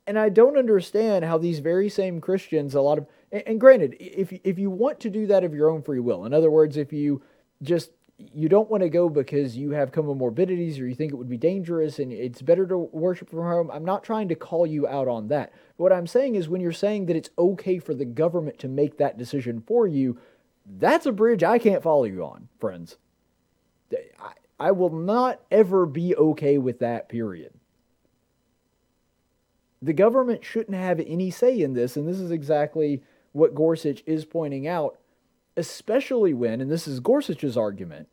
And 0.08 0.20
I 0.20 0.30
don't 0.30 0.58
understand 0.58 1.26
how 1.26 1.38
these 1.38 1.60
very 1.60 1.90
same 1.90 2.22
Christians, 2.22 2.76
a 2.76 2.82
lot 2.82 3.00
of, 3.00 3.08
And, 3.32 3.60
granted, 3.60 3.96
if 4.00 4.32
if 4.44 4.60
you 4.60 4.70
want 4.70 5.00
to 5.02 5.10
do 5.10 5.26
that 5.28 5.44
of 5.44 5.54
your 5.54 5.70
own 5.70 5.82
free 5.82 6.00
will, 6.00 6.26
in 6.26 6.34
other 6.34 6.52
words, 6.52 6.78
if 6.78 6.94
you 6.94 7.22
just 7.62 7.92
you 8.18 8.48
don't 8.48 8.70
want 8.70 8.82
to 8.82 8.90
go 8.90 9.10
because 9.10 9.58
you 9.58 9.72
have 9.72 9.92
comorbidities 9.92 10.80
or 10.80 10.86
you 10.86 10.96
think 10.96 11.12
it 11.12 11.16
would 11.16 11.30
be 11.30 11.38
dangerous 11.38 12.00
and 12.00 12.14
it's 12.14 12.42
better 12.42 12.66
to 12.66 12.78
worship 12.78 13.30
from 13.30 13.40
home. 13.40 13.70
I'm 13.72 13.84
not 13.84 14.04
trying 14.04 14.30
to 14.30 14.36
call 14.36 14.66
you 14.66 14.88
out 14.88 15.08
on 15.08 15.28
that. 15.28 15.52
What 15.76 15.92
I'm 15.92 16.08
saying 16.08 16.36
is 16.36 16.48
when 16.48 16.62
you're 16.62 16.72
saying 16.72 17.08
that 17.08 17.18
it's 17.18 17.30
okay 17.38 17.78
for 17.78 17.94
the 17.94 18.06
government 18.06 18.58
to 18.60 18.70
make 18.70 18.98
that 18.98 19.18
decision 19.18 19.62
for 19.68 19.86
you, 19.86 20.18
that's 20.66 21.06
a 21.06 21.12
bridge 21.12 21.44
I 21.44 21.60
can't 21.60 21.84
follow 21.84 22.06
you 22.06 22.24
on, 22.24 22.48
friends. 22.58 22.98
I, 23.94 24.32
I 24.60 24.72
will 24.72 24.90
not 24.90 25.42
ever 25.52 25.86
be 25.86 26.16
okay 26.16 26.58
with 26.58 26.80
that, 26.80 27.10
period. 27.10 27.54
The 29.82 29.94
government 29.94 30.44
shouldn't 30.44 30.78
have 30.78 31.00
any 31.02 31.30
say 31.30 31.60
in 31.60 31.74
this, 31.74 31.98
and 31.98 32.08
this 32.08 32.20
is 32.20 32.32
exactly 32.32 33.04
what 33.34 33.54
Gorsuch 33.54 34.02
is 34.06 34.24
pointing 34.24 34.68
out, 34.68 34.98
especially 35.58 36.34
when, 36.34 36.62
and 36.62 36.72
this 36.72 36.88
is 36.88 37.00
Gorsuch's 37.00 37.58
argument, 37.58 38.08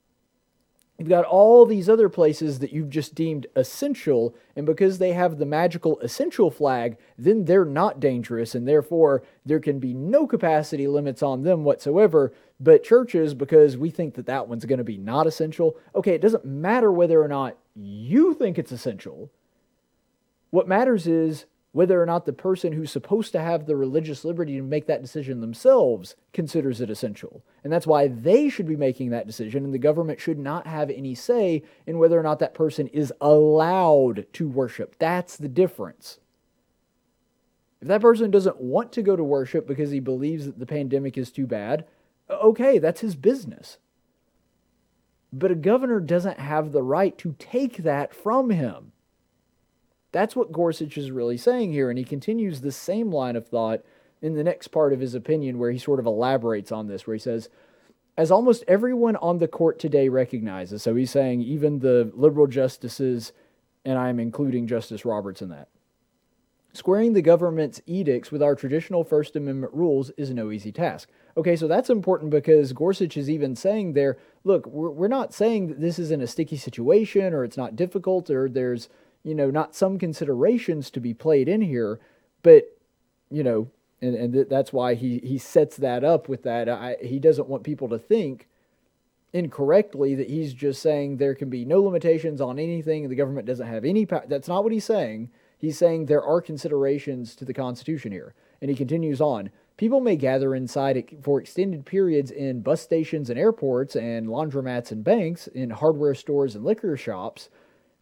You've 1.02 1.08
got 1.08 1.24
all 1.24 1.66
these 1.66 1.88
other 1.88 2.08
places 2.08 2.60
that 2.60 2.72
you've 2.72 2.88
just 2.88 3.16
deemed 3.16 3.48
essential, 3.56 4.36
and 4.54 4.64
because 4.64 4.98
they 4.98 5.14
have 5.14 5.38
the 5.38 5.44
magical 5.44 5.98
essential 5.98 6.48
flag, 6.48 6.96
then 7.18 7.44
they're 7.44 7.64
not 7.64 7.98
dangerous, 7.98 8.54
and 8.54 8.68
therefore 8.68 9.24
there 9.44 9.58
can 9.58 9.80
be 9.80 9.94
no 9.94 10.28
capacity 10.28 10.86
limits 10.86 11.20
on 11.20 11.42
them 11.42 11.64
whatsoever. 11.64 12.32
But 12.60 12.84
churches, 12.84 13.34
because 13.34 13.76
we 13.76 13.90
think 13.90 14.14
that 14.14 14.26
that 14.26 14.46
one's 14.46 14.64
going 14.64 14.78
to 14.78 14.84
be 14.84 14.96
not 14.96 15.26
essential, 15.26 15.76
okay, 15.92 16.14
it 16.14 16.20
doesn't 16.20 16.44
matter 16.44 16.92
whether 16.92 17.20
or 17.20 17.26
not 17.26 17.56
you 17.74 18.34
think 18.34 18.56
it's 18.56 18.70
essential. 18.70 19.28
What 20.50 20.68
matters 20.68 21.08
is 21.08 21.46
whether 21.72 22.00
or 22.00 22.06
not 22.06 22.26
the 22.26 22.32
person 22.32 22.72
who's 22.72 22.92
supposed 22.92 23.32
to 23.32 23.40
have 23.40 23.64
the 23.64 23.74
religious 23.74 24.24
liberty 24.24 24.56
to 24.56 24.62
make 24.62 24.86
that 24.86 25.00
decision 25.00 25.40
themselves 25.40 26.14
considers 26.32 26.80
it 26.82 26.90
essential. 26.90 27.42
And 27.64 27.72
that's 27.72 27.86
why 27.86 28.08
they 28.08 28.50
should 28.50 28.68
be 28.68 28.76
making 28.76 29.10
that 29.10 29.26
decision, 29.26 29.64
and 29.64 29.72
the 29.72 29.78
government 29.78 30.20
should 30.20 30.38
not 30.38 30.66
have 30.66 30.90
any 30.90 31.14
say 31.14 31.62
in 31.86 31.98
whether 31.98 32.20
or 32.20 32.22
not 32.22 32.38
that 32.40 32.54
person 32.54 32.88
is 32.88 33.12
allowed 33.20 34.26
to 34.34 34.48
worship. 34.48 34.96
That's 34.98 35.36
the 35.36 35.48
difference. 35.48 36.18
If 37.80 37.88
that 37.88 38.02
person 38.02 38.30
doesn't 38.30 38.60
want 38.60 38.92
to 38.92 39.02
go 39.02 39.16
to 39.16 39.24
worship 39.24 39.66
because 39.66 39.90
he 39.90 39.98
believes 39.98 40.44
that 40.46 40.58
the 40.58 40.66
pandemic 40.66 41.16
is 41.16 41.32
too 41.32 41.46
bad, 41.46 41.86
okay, 42.30 42.78
that's 42.78 43.00
his 43.00 43.16
business. 43.16 43.78
But 45.32 45.50
a 45.50 45.56
governor 45.56 45.98
doesn't 45.98 46.38
have 46.38 46.72
the 46.72 46.82
right 46.82 47.16
to 47.18 47.34
take 47.38 47.78
that 47.78 48.14
from 48.14 48.50
him. 48.50 48.91
That's 50.12 50.36
what 50.36 50.52
Gorsuch 50.52 50.96
is 50.98 51.10
really 51.10 51.38
saying 51.38 51.72
here, 51.72 51.88
and 51.90 51.98
he 51.98 52.04
continues 52.04 52.60
the 52.60 52.70
same 52.72 53.10
line 53.10 53.34
of 53.34 53.48
thought 53.48 53.82
in 54.20 54.34
the 54.34 54.44
next 54.44 54.68
part 54.68 54.92
of 54.92 55.00
his 55.00 55.14
opinion, 55.14 55.58
where 55.58 55.72
he 55.72 55.78
sort 55.78 55.98
of 55.98 56.06
elaborates 56.06 56.70
on 56.70 56.86
this, 56.86 57.06
where 57.06 57.16
he 57.16 57.20
says, 57.20 57.48
as 58.16 58.30
almost 58.30 58.62
everyone 58.68 59.16
on 59.16 59.38
the 59.38 59.48
court 59.48 59.78
today 59.78 60.08
recognizes, 60.08 60.82
so 60.82 60.94
he's 60.94 61.10
saying 61.10 61.40
even 61.40 61.78
the 61.78 62.12
liberal 62.14 62.46
justices, 62.46 63.32
and 63.84 63.98
I'm 63.98 64.20
including 64.20 64.66
Justice 64.66 65.04
Roberts 65.04 65.40
in 65.40 65.48
that, 65.48 65.68
squaring 66.74 67.14
the 67.14 67.22
government's 67.22 67.80
edicts 67.86 68.30
with 68.30 68.42
our 68.42 68.54
traditional 68.54 69.02
First 69.02 69.34
Amendment 69.34 69.72
rules 69.72 70.10
is 70.18 70.30
no 70.30 70.50
easy 70.50 70.72
task. 70.72 71.08
Okay, 71.38 71.56
so 71.56 71.66
that's 71.66 71.88
important 71.88 72.30
because 72.30 72.74
Gorsuch 72.74 73.16
is 73.16 73.30
even 73.30 73.56
saying 73.56 73.94
there, 73.94 74.18
look, 74.44 74.66
we're, 74.66 74.90
we're 74.90 75.08
not 75.08 75.32
saying 75.32 75.68
that 75.68 75.80
this 75.80 75.98
isn't 75.98 76.22
a 76.22 76.26
sticky 76.26 76.58
situation 76.58 77.32
or 77.32 77.44
it's 77.44 77.56
not 77.56 77.76
difficult 77.76 78.28
or 78.28 78.48
there's 78.48 78.90
you 79.24 79.34
know, 79.34 79.50
not 79.50 79.74
some 79.74 79.98
considerations 79.98 80.90
to 80.90 81.00
be 81.00 81.14
played 81.14 81.48
in 81.48 81.60
here, 81.60 82.00
but, 82.42 82.64
you 83.30 83.42
know, 83.42 83.68
and, 84.00 84.14
and 84.14 84.32
th- 84.32 84.48
that's 84.48 84.72
why 84.72 84.94
he, 84.94 85.18
he 85.20 85.38
sets 85.38 85.76
that 85.76 86.02
up 86.02 86.28
with 86.28 86.42
that. 86.42 86.68
I, 86.68 86.96
he 87.00 87.18
doesn't 87.18 87.48
want 87.48 87.62
people 87.62 87.88
to 87.90 87.98
think 87.98 88.48
incorrectly 89.32 90.14
that 90.14 90.28
he's 90.28 90.52
just 90.52 90.82
saying 90.82 91.16
there 91.16 91.34
can 91.34 91.48
be 91.48 91.64
no 91.64 91.80
limitations 91.80 92.40
on 92.40 92.58
anything 92.58 93.08
the 93.08 93.14
government 93.14 93.46
doesn't 93.46 93.66
have 93.66 93.84
any 93.84 94.04
power. 94.04 94.24
That's 94.26 94.48
not 94.48 94.64
what 94.64 94.72
he's 94.72 94.84
saying. 94.84 95.30
He's 95.56 95.78
saying 95.78 96.06
there 96.06 96.24
are 96.24 96.40
considerations 96.40 97.36
to 97.36 97.44
the 97.44 97.54
Constitution 97.54 98.12
here. 98.12 98.34
And 98.60 98.70
he 98.70 98.76
continues 98.76 99.20
on. 99.20 99.50
People 99.76 100.00
may 100.00 100.16
gather 100.16 100.54
inside 100.54 101.16
for 101.22 101.40
extended 101.40 101.86
periods 101.86 102.30
in 102.30 102.60
bus 102.60 102.80
stations 102.80 103.30
and 103.30 103.38
airports 103.38 103.96
and 103.96 104.28
laundromats 104.28 104.92
and 104.92 105.02
banks, 105.02 105.46
in 105.48 105.70
hardware 105.70 106.14
stores 106.14 106.54
and 106.54 106.64
liquor 106.64 106.96
shops, 106.96 107.48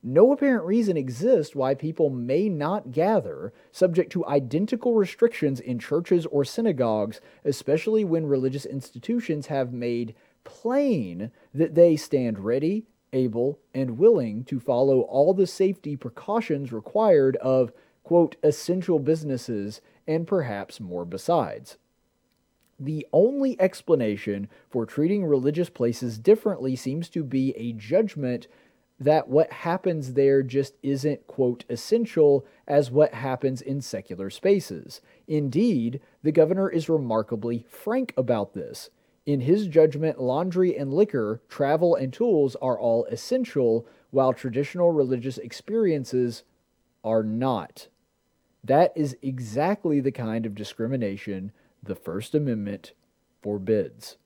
no 0.02 0.32
apparent 0.32 0.64
reason 0.64 0.96
exists 0.96 1.54
why 1.54 1.74
people 1.74 2.08
may 2.08 2.48
not 2.48 2.90
gather, 2.90 3.52
subject 3.70 4.10
to 4.12 4.26
identical 4.26 4.94
restrictions 4.94 5.60
in 5.60 5.78
churches 5.78 6.24
or 6.26 6.44
synagogues, 6.44 7.20
especially 7.44 8.04
when 8.04 8.26
religious 8.26 8.64
institutions 8.64 9.46
have 9.48 9.72
made 9.72 10.14
plain 10.44 11.30
that 11.52 11.74
they 11.74 11.96
stand 11.96 12.38
ready, 12.38 12.86
able, 13.12 13.58
and 13.74 13.98
willing 13.98 14.44
to 14.44 14.58
follow 14.58 15.00
all 15.02 15.34
the 15.34 15.46
safety 15.46 15.96
precautions 15.96 16.72
required 16.72 17.36
of, 17.36 17.72
quote, 18.02 18.36
essential 18.42 18.98
businesses 18.98 19.82
and 20.06 20.26
perhaps 20.26 20.80
more 20.80 21.04
besides. 21.04 21.76
The 22.78 23.06
only 23.12 23.60
explanation 23.60 24.48
for 24.70 24.86
treating 24.86 25.26
religious 25.26 25.68
places 25.68 26.18
differently 26.18 26.74
seems 26.74 27.10
to 27.10 27.22
be 27.22 27.50
a 27.56 27.74
judgment 27.74 28.46
that 29.00 29.28
what 29.28 29.50
happens 29.50 30.12
there 30.12 30.42
just 30.42 30.74
isn't, 30.82 31.26
quote, 31.26 31.64
essential 31.70 32.44
as 32.68 32.90
what 32.90 33.14
happens 33.14 33.62
in 33.62 33.80
secular 33.80 34.28
spaces. 34.28 35.00
Indeed, 35.26 36.00
the 36.22 36.32
governor 36.32 36.68
is 36.68 36.90
remarkably 36.90 37.64
frank 37.66 38.12
about 38.16 38.52
this. 38.52 38.90
In 39.24 39.40
his 39.40 39.66
judgment, 39.68 40.20
laundry 40.20 40.76
and 40.76 40.92
liquor, 40.92 41.40
travel 41.48 41.94
and 41.94 42.12
tools 42.12 42.56
are 42.56 42.78
all 42.78 43.06
essential, 43.06 43.86
while 44.10 44.34
traditional 44.34 44.92
religious 44.92 45.38
experiences 45.38 46.42
are 47.02 47.22
not. 47.22 47.88
That 48.62 48.92
is 48.94 49.16
exactly 49.22 50.00
the 50.00 50.12
kind 50.12 50.44
of 50.44 50.54
discrimination 50.54 51.52
the 51.82 51.94
First 51.94 52.34
Amendment 52.34 52.92
forbids. 53.40 54.16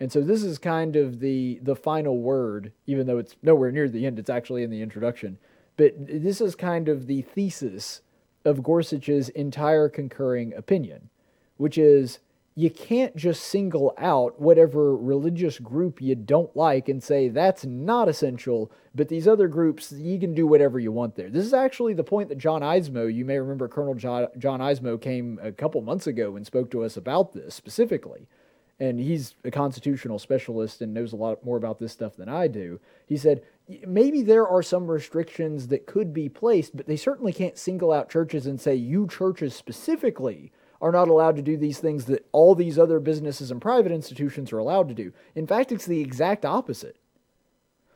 And 0.00 0.12
so 0.12 0.20
this 0.20 0.44
is 0.44 0.58
kind 0.58 0.96
of 0.96 1.20
the 1.20 1.58
the 1.62 1.76
final 1.76 2.18
word, 2.18 2.72
even 2.86 3.06
though 3.06 3.18
it's 3.18 3.36
nowhere 3.42 3.72
near 3.72 3.88
the 3.88 4.06
end. 4.06 4.18
It's 4.18 4.30
actually 4.30 4.62
in 4.62 4.70
the 4.70 4.82
introduction. 4.82 5.38
But 5.76 5.94
this 5.96 6.40
is 6.40 6.54
kind 6.54 6.88
of 6.88 7.06
the 7.06 7.22
thesis 7.22 8.02
of 8.44 8.62
Gorsuch's 8.62 9.28
entire 9.30 9.88
concurring 9.88 10.52
opinion, 10.54 11.10
which 11.56 11.78
is 11.78 12.20
you 12.58 12.70
can't 12.70 13.14
just 13.14 13.44
single 13.44 13.94
out 13.98 14.40
whatever 14.40 14.96
religious 14.96 15.60
group 15.60 16.02
you 16.02 16.16
don't 16.16 16.56
like 16.56 16.88
and 16.88 17.00
say 17.00 17.28
that's 17.28 17.64
not 17.64 18.08
essential, 18.08 18.72
but 18.96 19.08
these 19.08 19.28
other 19.28 19.46
groups, 19.46 19.92
you 19.92 20.18
can 20.18 20.34
do 20.34 20.44
whatever 20.44 20.80
you 20.80 20.90
want 20.90 21.14
there. 21.14 21.30
This 21.30 21.46
is 21.46 21.54
actually 21.54 21.94
the 21.94 22.02
point 22.02 22.28
that 22.30 22.38
John 22.38 22.62
Eidsmoe, 22.62 23.14
you 23.14 23.24
may 23.24 23.38
remember 23.38 23.68
Colonel 23.68 23.94
John, 23.94 24.26
John 24.38 24.58
Eidsmoe 24.58 25.00
came 25.00 25.38
a 25.40 25.52
couple 25.52 25.80
months 25.82 26.08
ago 26.08 26.34
and 26.34 26.44
spoke 26.44 26.68
to 26.72 26.82
us 26.82 26.96
about 26.96 27.32
this 27.32 27.54
specifically 27.54 28.26
and 28.80 29.00
he's 29.00 29.34
a 29.44 29.50
constitutional 29.50 30.18
specialist 30.18 30.80
and 30.80 30.94
knows 30.94 31.12
a 31.12 31.16
lot 31.16 31.44
more 31.44 31.56
about 31.56 31.78
this 31.78 31.92
stuff 31.92 32.16
than 32.16 32.28
I 32.28 32.46
do. 32.46 32.80
He 33.06 33.16
said 33.16 33.42
maybe 33.86 34.22
there 34.22 34.46
are 34.46 34.62
some 34.62 34.86
restrictions 34.86 35.68
that 35.68 35.86
could 35.86 36.12
be 36.14 36.28
placed, 36.28 36.76
but 36.76 36.86
they 36.86 36.96
certainly 36.96 37.32
can't 37.32 37.58
single 37.58 37.92
out 37.92 38.10
churches 38.10 38.46
and 38.46 38.60
say 38.60 38.74
you 38.74 39.06
churches 39.08 39.54
specifically 39.54 40.52
are 40.80 40.92
not 40.92 41.08
allowed 41.08 41.36
to 41.36 41.42
do 41.42 41.56
these 41.56 41.78
things 41.78 42.04
that 42.04 42.26
all 42.32 42.54
these 42.54 42.78
other 42.78 43.00
businesses 43.00 43.50
and 43.50 43.60
private 43.60 43.90
institutions 43.90 44.52
are 44.52 44.58
allowed 44.58 44.88
to 44.88 44.94
do. 44.94 45.12
In 45.34 45.46
fact, 45.46 45.72
it's 45.72 45.86
the 45.86 46.00
exact 46.00 46.44
opposite. 46.44 46.96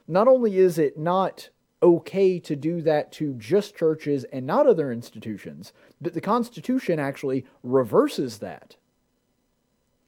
Not 0.08 0.26
only 0.26 0.58
is 0.58 0.78
it 0.78 0.98
not 0.98 1.48
okay 1.80 2.38
to 2.40 2.56
do 2.56 2.82
that 2.82 3.12
to 3.12 3.34
just 3.34 3.76
churches 3.76 4.24
and 4.24 4.46
not 4.46 4.66
other 4.66 4.92
institutions, 4.92 5.72
but 6.00 6.12
the 6.12 6.20
Constitution 6.20 6.98
actually 6.98 7.44
reverses 7.62 8.38
that 8.38 8.76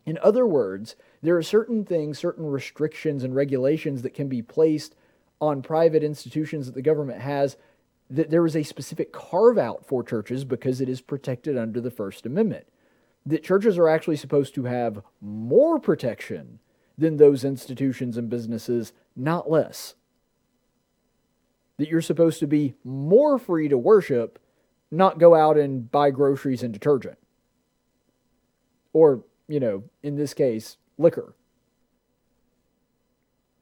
in 0.07 0.19
other 0.23 0.47
words, 0.47 0.97
there 1.23 1.37
are 1.37 1.43
certain 1.43 1.85
things, 1.85 2.19
certain 2.19 2.47
restrictions 2.47 3.25
and 3.25 3.35
regulations 3.35 4.03
that 4.03 4.14
can 4.14 4.29
be 4.29 4.43
placed 4.43 4.95
on 5.40 5.62
private 5.62 6.03
institutions 6.03 6.67
that 6.67 6.75
the 6.75 6.83
government 6.83 7.21
has 7.21 7.57
that 8.11 8.31
there 8.31 8.45
is 8.45 8.55
a 8.55 8.62
specific 8.62 9.12
carve 9.12 9.57
out 9.57 9.87
for 9.87 10.03
churches 10.03 10.45
because 10.45 10.81
it 10.81 10.88
is 10.88 11.01
protected 11.01 11.57
under 11.57 11.81
the 11.81 11.90
First 11.90 12.27
Amendment. 12.27 12.67
That 13.25 13.43
churches 13.43 13.79
are 13.79 13.88
actually 13.88 14.17
supposed 14.17 14.55
to 14.55 14.64
have 14.64 15.03
more 15.23 15.81
protection 15.81 16.61
than 16.99 17.17
those 17.17 17.45
institutions 17.45 18.17
and 18.19 18.29
businesses, 18.29 18.93
not 19.17 19.51
less. 19.51 19.95
That 21.79 21.88
you're 21.88 22.03
supposed 22.03 22.38
to 22.40 22.47
be 22.47 22.75
more 22.85 23.38
free 23.38 23.69
to 23.69 23.79
worship, 23.79 24.38
not 24.90 25.19
go 25.19 25.35
out 25.35 25.57
and 25.57 25.90
buy 25.90 26.11
groceries 26.11 26.62
and 26.62 26.73
detergent. 26.73 27.19
Or 28.93 29.25
you 29.48 29.61
know, 29.61 29.85
in 30.02 30.16
this 30.16 30.35
case, 30.35 30.76
liquor. 30.98 31.35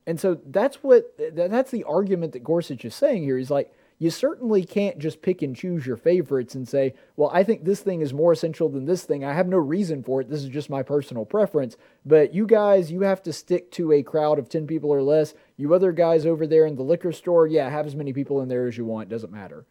And 0.06 0.18
so 0.18 0.40
that's 0.46 0.76
what 0.76 1.16
that's 1.32 1.70
the 1.70 1.84
argument 1.84 2.32
that 2.32 2.42
Gorsuch 2.42 2.84
is 2.84 2.94
saying 2.94 3.22
here. 3.22 3.38
He's 3.38 3.50
like, 3.50 3.72
you 4.02 4.10
certainly 4.10 4.64
can't 4.64 4.98
just 4.98 5.22
pick 5.22 5.42
and 5.42 5.54
choose 5.54 5.86
your 5.86 5.96
favorites 5.96 6.56
and 6.56 6.66
say, 6.66 6.94
well, 7.16 7.30
I 7.32 7.44
think 7.44 7.64
this 7.64 7.82
thing 7.82 8.00
is 8.00 8.12
more 8.12 8.32
essential 8.32 8.68
than 8.68 8.84
this 8.84 9.04
thing. 9.04 9.24
I 9.24 9.32
have 9.32 9.46
no 9.46 9.58
reason 9.58 10.02
for 10.02 10.20
it. 10.20 10.28
This 10.28 10.42
is 10.42 10.48
just 10.48 10.68
my 10.68 10.82
personal 10.82 11.24
preference. 11.24 11.76
But 12.04 12.34
you 12.34 12.44
guys, 12.44 12.90
you 12.90 13.02
have 13.02 13.22
to 13.22 13.32
stick 13.32 13.70
to 13.72 13.92
a 13.92 14.02
crowd 14.02 14.40
of 14.40 14.48
10 14.48 14.66
people 14.66 14.90
or 14.90 15.02
less. 15.02 15.34
You 15.56 15.72
other 15.72 15.92
guys 15.92 16.26
over 16.26 16.48
there 16.48 16.66
in 16.66 16.74
the 16.74 16.82
liquor 16.82 17.12
store, 17.12 17.46
yeah, 17.46 17.70
have 17.70 17.86
as 17.86 17.94
many 17.94 18.12
people 18.12 18.40
in 18.40 18.48
there 18.48 18.66
as 18.66 18.76
you 18.76 18.84
want. 18.84 19.08
Doesn't 19.08 19.32
matter. 19.32 19.66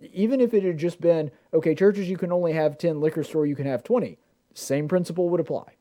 Even 0.00 0.40
if 0.40 0.52
it 0.52 0.64
had 0.64 0.78
just 0.78 1.00
been, 1.00 1.30
okay, 1.54 1.76
churches, 1.76 2.10
you 2.10 2.18
can 2.18 2.32
only 2.32 2.54
have 2.54 2.78
10, 2.78 3.00
liquor 3.00 3.22
store, 3.22 3.46
you 3.46 3.54
can 3.54 3.66
have 3.66 3.84
20. 3.84 4.18
Same 4.58 4.88
principle 4.88 5.28
would 5.28 5.40
apply. 5.40 5.76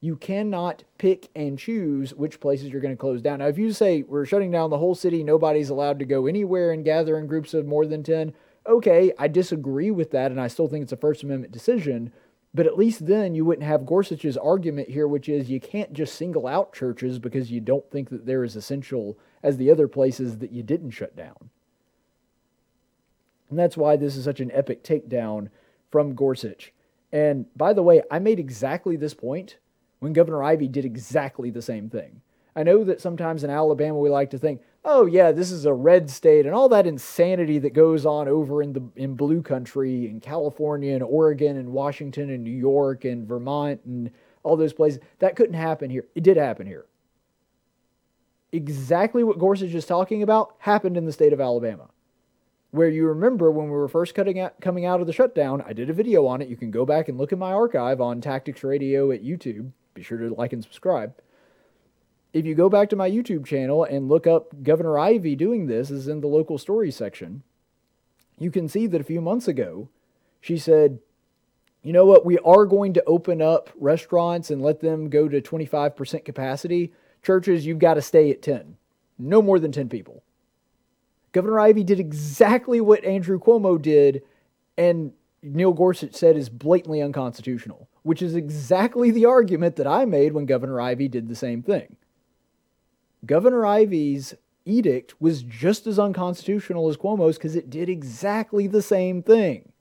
You 0.00 0.14
cannot 0.16 0.84
pick 0.96 1.28
and 1.34 1.58
choose 1.58 2.14
which 2.14 2.38
places 2.38 2.68
you're 2.68 2.80
going 2.80 2.94
to 2.94 3.00
close 3.00 3.20
down. 3.20 3.40
Now, 3.40 3.48
if 3.48 3.58
you 3.58 3.72
say 3.72 4.02
we're 4.02 4.26
shutting 4.26 4.52
down 4.52 4.70
the 4.70 4.78
whole 4.78 4.94
city, 4.94 5.24
nobody's 5.24 5.70
allowed 5.70 5.98
to 5.98 6.04
go 6.04 6.26
anywhere 6.26 6.70
and 6.70 6.84
gather 6.84 7.18
in 7.18 7.26
groups 7.26 7.52
of 7.52 7.66
more 7.66 7.84
than 7.84 8.04
10, 8.04 8.32
okay, 8.68 9.12
I 9.18 9.26
disagree 9.26 9.90
with 9.90 10.12
that, 10.12 10.30
and 10.30 10.40
I 10.40 10.46
still 10.46 10.68
think 10.68 10.84
it's 10.84 10.92
a 10.92 10.96
First 10.96 11.24
Amendment 11.24 11.52
decision. 11.52 12.12
But 12.54 12.66
at 12.66 12.78
least 12.78 13.06
then 13.06 13.34
you 13.34 13.44
wouldn't 13.44 13.66
have 13.66 13.86
Gorsuch's 13.86 14.36
argument 14.36 14.88
here, 14.88 15.08
which 15.08 15.28
is 15.28 15.50
you 15.50 15.60
can't 15.60 15.92
just 15.92 16.14
single 16.14 16.46
out 16.46 16.72
churches 16.72 17.18
because 17.18 17.50
you 17.50 17.60
don't 17.60 17.90
think 17.90 18.08
that 18.10 18.24
they're 18.24 18.44
as 18.44 18.54
essential 18.54 19.18
as 19.42 19.56
the 19.56 19.70
other 19.70 19.88
places 19.88 20.38
that 20.38 20.52
you 20.52 20.62
didn't 20.62 20.92
shut 20.92 21.16
down. 21.16 21.50
And 23.50 23.58
that's 23.58 23.76
why 23.76 23.96
this 23.96 24.16
is 24.16 24.24
such 24.24 24.40
an 24.40 24.52
epic 24.52 24.84
takedown 24.84 25.48
from 25.90 26.14
Gorsuch. 26.14 26.72
And 27.12 27.46
by 27.56 27.72
the 27.72 27.82
way, 27.82 28.02
I 28.10 28.18
made 28.18 28.38
exactly 28.38 28.96
this 28.96 29.14
point 29.14 29.58
when 30.00 30.12
Governor 30.12 30.42
Ivey 30.42 30.68
did 30.68 30.84
exactly 30.84 31.50
the 31.50 31.62
same 31.62 31.88
thing. 31.88 32.20
I 32.54 32.62
know 32.62 32.84
that 32.84 33.02
sometimes 33.02 33.44
in 33.44 33.50
Alabama 33.50 33.98
we 33.98 34.08
like 34.08 34.30
to 34.30 34.38
think, 34.38 34.62
oh 34.84 35.04
yeah, 35.04 35.30
this 35.30 35.50
is 35.50 35.66
a 35.66 35.74
red 35.74 36.08
state 36.08 36.46
and 36.46 36.54
all 36.54 36.70
that 36.70 36.86
insanity 36.86 37.58
that 37.58 37.74
goes 37.74 38.06
on 38.06 38.28
over 38.28 38.62
in 38.62 38.72
the 38.72 38.82
in 38.96 39.14
blue 39.14 39.42
country 39.42 40.08
in 40.08 40.20
California 40.20 40.94
and 40.94 41.02
Oregon 41.02 41.58
and 41.58 41.72
Washington 41.72 42.30
and 42.30 42.42
New 42.42 42.50
York 42.50 43.04
and 43.04 43.28
Vermont 43.28 43.80
and 43.84 44.10
all 44.42 44.56
those 44.56 44.72
places. 44.72 45.00
That 45.18 45.36
couldn't 45.36 45.54
happen 45.54 45.90
here. 45.90 46.06
It 46.14 46.22
did 46.22 46.38
happen 46.38 46.66
here. 46.66 46.86
Exactly 48.52 49.22
what 49.22 49.38
Gorsuch 49.38 49.74
is 49.74 49.84
talking 49.84 50.22
about 50.22 50.54
happened 50.58 50.96
in 50.96 51.04
the 51.04 51.12
state 51.12 51.34
of 51.34 51.40
Alabama. 51.40 51.90
Where 52.70 52.88
you 52.88 53.06
remember 53.06 53.50
when 53.50 53.66
we 53.66 53.72
were 53.72 53.88
first 53.88 54.14
cutting 54.14 54.40
out, 54.40 54.60
coming 54.60 54.84
out 54.84 55.00
of 55.00 55.06
the 55.06 55.12
shutdown, 55.12 55.62
I 55.66 55.72
did 55.72 55.88
a 55.88 55.94
video 55.94 56.26
on 56.26 56.42
it. 56.42 56.48
You 56.48 56.56
can 56.56 56.70
go 56.70 56.84
back 56.84 57.08
and 57.08 57.16
look 57.16 57.32
at 57.32 57.38
my 57.38 57.52
archive 57.52 58.00
on 58.00 58.20
Tactics 58.20 58.64
Radio 58.64 59.10
at 59.10 59.24
YouTube 59.24 59.72
be 59.96 60.02
sure 60.02 60.18
to 60.18 60.32
like 60.34 60.52
and 60.52 60.62
subscribe. 60.62 61.14
If 62.32 62.44
you 62.44 62.54
go 62.54 62.68
back 62.68 62.90
to 62.90 62.96
my 62.96 63.10
YouTube 63.10 63.46
channel 63.46 63.82
and 63.82 64.08
look 64.08 64.26
up 64.26 64.62
Governor 64.62 64.98
Ivey 64.98 65.34
doing 65.34 65.66
this, 65.66 65.90
is 65.90 66.06
in 66.06 66.20
the 66.20 66.28
local 66.28 66.58
stories 66.58 66.94
section, 66.94 67.42
you 68.38 68.50
can 68.50 68.68
see 68.68 68.86
that 68.86 69.00
a 69.00 69.04
few 69.04 69.22
months 69.22 69.48
ago, 69.48 69.88
she 70.40 70.58
said, 70.58 71.00
you 71.82 71.92
know 71.92 72.04
what, 72.04 72.26
we 72.26 72.38
are 72.38 72.66
going 72.66 72.92
to 72.92 73.04
open 73.04 73.40
up 73.40 73.70
restaurants 73.76 74.50
and 74.50 74.60
let 74.60 74.80
them 74.80 75.08
go 75.08 75.28
to 75.28 75.40
25% 75.40 76.24
capacity. 76.24 76.92
Churches, 77.22 77.64
you've 77.64 77.78
got 77.78 77.94
to 77.94 78.02
stay 78.02 78.30
at 78.30 78.42
10. 78.42 78.76
No 79.18 79.40
more 79.40 79.58
than 79.58 79.72
10 79.72 79.88
people. 79.88 80.22
Governor 81.36 81.60
Ivey 81.60 81.84
did 81.84 82.00
exactly 82.00 82.80
what 82.80 83.04
Andrew 83.04 83.38
Cuomo 83.38 83.80
did, 83.80 84.22
and 84.76 85.12
Neil 85.42 85.72
Gorsuch 85.72 86.14
said 86.14 86.36
is 86.36 86.48
blatantly 86.48 87.02
unconstitutional 87.02 87.88
which 88.06 88.22
is 88.22 88.36
exactly 88.36 89.10
the 89.10 89.24
argument 89.24 89.74
that 89.74 89.86
I 89.88 90.04
made 90.04 90.32
when 90.32 90.46
Governor 90.46 90.80
Ivey 90.80 91.08
did 91.08 91.26
the 91.26 91.34
same 91.34 91.60
thing. 91.60 91.96
Governor 93.26 93.66
Ivey's 93.66 94.32
edict 94.64 95.20
was 95.20 95.42
just 95.42 95.88
as 95.88 95.98
unconstitutional 95.98 96.88
as 96.88 96.96
Cuomo's 96.96 97.36
because 97.36 97.56
it 97.56 97.68
did 97.68 97.88
exactly 97.88 98.68
the 98.68 98.80
same 98.80 99.24
thing. 99.24 99.72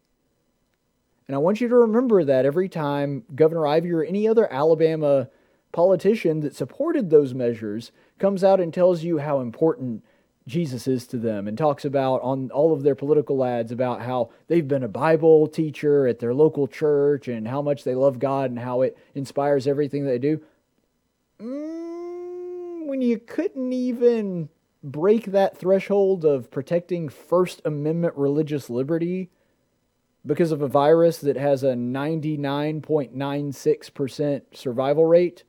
And 1.27 1.35
I 1.35 1.37
want 1.37 1.61
you 1.61 1.67
to 1.67 1.75
remember 1.75 2.23
that 2.23 2.47
every 2.47 2.67
time 2.67 3.25
Governor 3.35 3.67
Ivey 3.67 3.91
or 3.91 4.03
any 4.03 4.27
other 4.27 4.51
Alabama 4.51 5.29
politician 5.71 6.39
that 6.39 6.55
supported 6.55 7.11
those 7.11 7.35
measures 7.35 7.91
comes 8.17 8.43
out 8.43 8.59
and 8.59 8.73
tells 8.73 9.03
you 9.03 9.19
how 9.19 9.39
important 9.39 10.03
Jesus 10.47 10.87
is 10.87 11.07
to 11.07 11.17
them 11.17 11.47
and 11.47 11.57
talks 11.57 11.85
about 11.85 12.21
on 12.21 12.51
all 12.51 12.71
of 12.71 12.83
their 12.83 12.93
political 12.93 13.43
ads 13.43 13.71
about 13.71 14.03
how 14.03 14.29
they've 14.47 14.67
been 14.67 14.83
a 14.83 14.87
Bible 14.87 15.47
teacher 15.47 16.05
at 16.05 16.19
their 16.19 16.35
local 16.35 16.67
church 16.67 17.27
and 17.27 17.47
how 17.47 17.63
much 17.63 17.83
they 17.83 17.95
love 17.95 18.19
God 18.19 18.51
and 18.51 18.59
how 18.59 18.83
it 18.83 18.95
inspires 19.15 19.65
everything 19.65 20.05
they 20.05 20.19
do. 20.19 20.39
Mm, 21.39 22.85
when 22.85 23.01
you 23.01 23.17
couldn't 23.17 23.73
even 23.73 24.49
break 24.83 25.25
that 25.25 25.57
threshold 25.57 26.23
of 26.23 26.51
protecting 26.51 27.09
First 27.09 27.63
Amendment 27.65 28.13
religious 28.15 28.69
liberty 28.69 29.31
because 30.25 30.51
of 30.51 30.61
a 30.61 30.67
virus 30.67 31.19
that 31.19 31.37
has 31.37 31.63
a 31.63 31.73
99.96% 31.73 34.41
survival 34.53 35.05
rate 35.05 35.43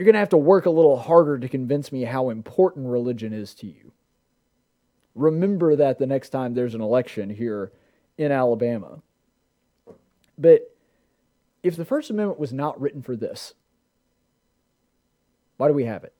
you're 0.00 0.06
going 0.06 0.14
to 0.14 0.20
have 0.20 0.30
to 0.30 0.38
work 0.38 0.64
a 0.64 0.70
little 0.70 0.96
harder 0.96 1.38
to 1.38 1.46
convince 1.46 1.92
me 1.92 2.04
how 2.04 2.30
important 2.30 2.86
religion 2.86 3.34
is 3.34 3.54
to 3.56 3.66
you. 3.66 3.92
Remember 5.14 5.76
that 5.76 5.98
the 5.98 6.06
next 6.06 6.30
time 6.30 6.54
there's 6.54 6.74
an 6.74 6.80
election 6.80 7.28
here 7.28 7.70
in 8.16 8.32
Alabama. 8.32 9.02
But 10.38 10.74
if 11.62 11.76
the 11.76 11.84
First 11.84 12.08
Amendment 12.08 12.40
was 12.40 12.50
not 12.50 12.80
written 12.80 13.02
for 13.02 13.14
this, 13.14 13.52
why 15.58 15.68
do 15.68 15.74
we 15.74 15.84
have 15.84 16.02
it? 16.02 16.14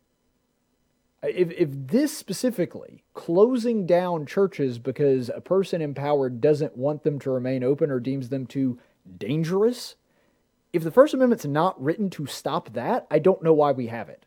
If, 1.23 1.51
if 1.53 1.71
this 1.73 2.15
specifically, 2.15 3.03
closing 3.15 3.87
down 3.87 4.27
churches 4.27 4.79
because 4.79 5.31
a 5.31 5.41
person 5.41 5.81
in 5.81 5.95
power 5.95 6.29
doesn't 6.29 6.77
want 6.77 7.03
them 7.03 7.19
to 7.21 7.31
remain 7.31 7.65
open 7.65 7.91
or 7.91 7.99
deems 7.99 8.29
them 8.29 8.47
too 8.47 8.79
dangerous, 9.17 9.97
if 10.73 10.83
the 10.83 10.91
First 10.91 11.15
Amendment's 11.15 11.47
not 11.47 11.81
written 11.83 12.11
to 12.11 12.27
stop 12.27 12.73
that, 12.75 13.07
I 13.11 13.19
don't 13.19 13.43
know 13.43 13.53
why 13.53 13.73
we 13.73 13.89
have 13.89 14.09
it. 14.09 14.25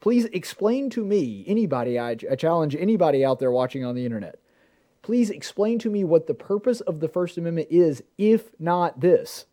Please 0.00 0.24
explain 0.26 0.90
to 0.90 1.04
me, 1.04 1.44
anybody, 1.46 1.98
I, 1.98 2.16
I 2.30 2.34
challenge 2.36 2.74
anybody 2.74 3.24
out 3.24 3.38
there 3.38 3.52
watching 3.52 3.84
on 3.84 3.94
the 3.94 4.04
internet, 4.04 4.40
please 5.02 5.30
explain 5.30 5.78
to 5.80 5.90
me 5.90 6.02
what 6.02 6.26
the 6.26 6.34
purpose 6.34 6.80
of 6.80 7.00
the 7.00 7.08
First 7.08 7.38
Amendment 7.38 7.68
is, 7.70 8.02
if 8.18 8.50
not 8.58 9.00
this. 9.00 9.46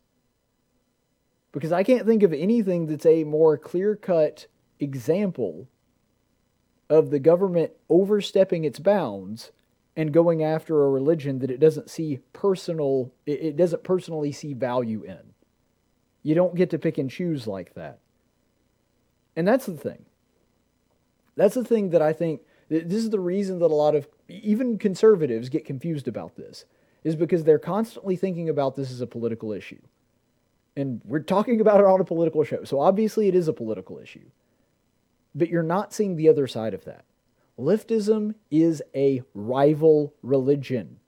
Because 1.52 1.72
I 1.72 1.84
can't 1.84 2.06
think 2.06 2.24
of 2.24 2.34
anything 2.34 2.88
that's 2.88 3.06
a 3.06 3.24
more 3.24 3.58
clear 3.58 3.96
cut 3.96 4.48
example 4.80 5.68
of 6.90 7.10
the 7.10 7.20
government 7.20 7.72
overstepping 7.90 8.64
its 8.64 8.80
bounds 8.80 9.52
and 9.96 10.14
going 10.14 10.44
after 10.44 10.84
a 10.84 10.90
religion 10.90 11.40
that 11.40 11.52
it 11.52 11.60
doesn't 11.60 11.90
see 11.90 12.20
personal 12.34 13.12
it 13.26 13.58
doesn't 13.58 13.84
personally 13.84 14.32
see 14.32 14.54
value 14.54 15.04
in. 15.04 15.29
You 16.24 16.36
don't 16.36 16.56
get 16.56 16.70
to 16.72 16.80
pick 16.80 16.98
and 16.98 17.10
choose 17.10 17.48
like 17.48 17.74
that. 17.76 18.00
And 19.36 19.48
that's 19.48 19.66
the 19.66 19.78
thing. 19.78 20.06
That's 21.36 21.56
the 21.56 21.64
thing 21.64 21.92
that 21.92 22.02
I 22.02 22.12
think 22.12 22.42
this 22.70 23.04
is 23.04 23.10
the 23.10 23.20
reason 23.20 23.60
that 23.60 23.66
a 23.66 23.76
lot 23.76 23.96
of 23.96 24.08
even 24.28 24.78
conservatives 24.78 25.50
get 25.50 25.66
confused 25.66 26.08
about 26.08 26.36
this 26.36 26.66
is 27.04 27.16
because 27.16 27.44
they're 27.44 27.58
constantly 27.58 28.16
thinking 28.16 28.50
about 28.50 28.76
this 28.76 28.92
as 28.92 29.02
a 29.02 29.08
political 29.08 29.54
issue. 29.54 29.80
And 30.76 31.02
we're 31.06 31.20
talking 31.20 31.62
about 31.62 31.80
it 31.80 31.86
on 31.86 32.00
a 32.00 32.06
political 32.06 32.44
show. 32.44 32.64
So 32.64 32.80
obviously 32.80 33.28
it 33.28 33.36
is 33.36 33.48
a 33.48 33.54
political 33.54 33.98
issue. 34.00 34.30
But 35.34 35.50
you're 35.50 35.64
not 35.64 35.94
seeing 35.94 36.16
the 36.16 36.30
other 36.30 36.48
side 36.48 36.74
of 36.74 36.86
that. 36.86 37.06
Leftism 37.58 38.36
is 38.52 38.82
a 38.96 39.22
rival 39.34 40.14
religion. 40.22 41.00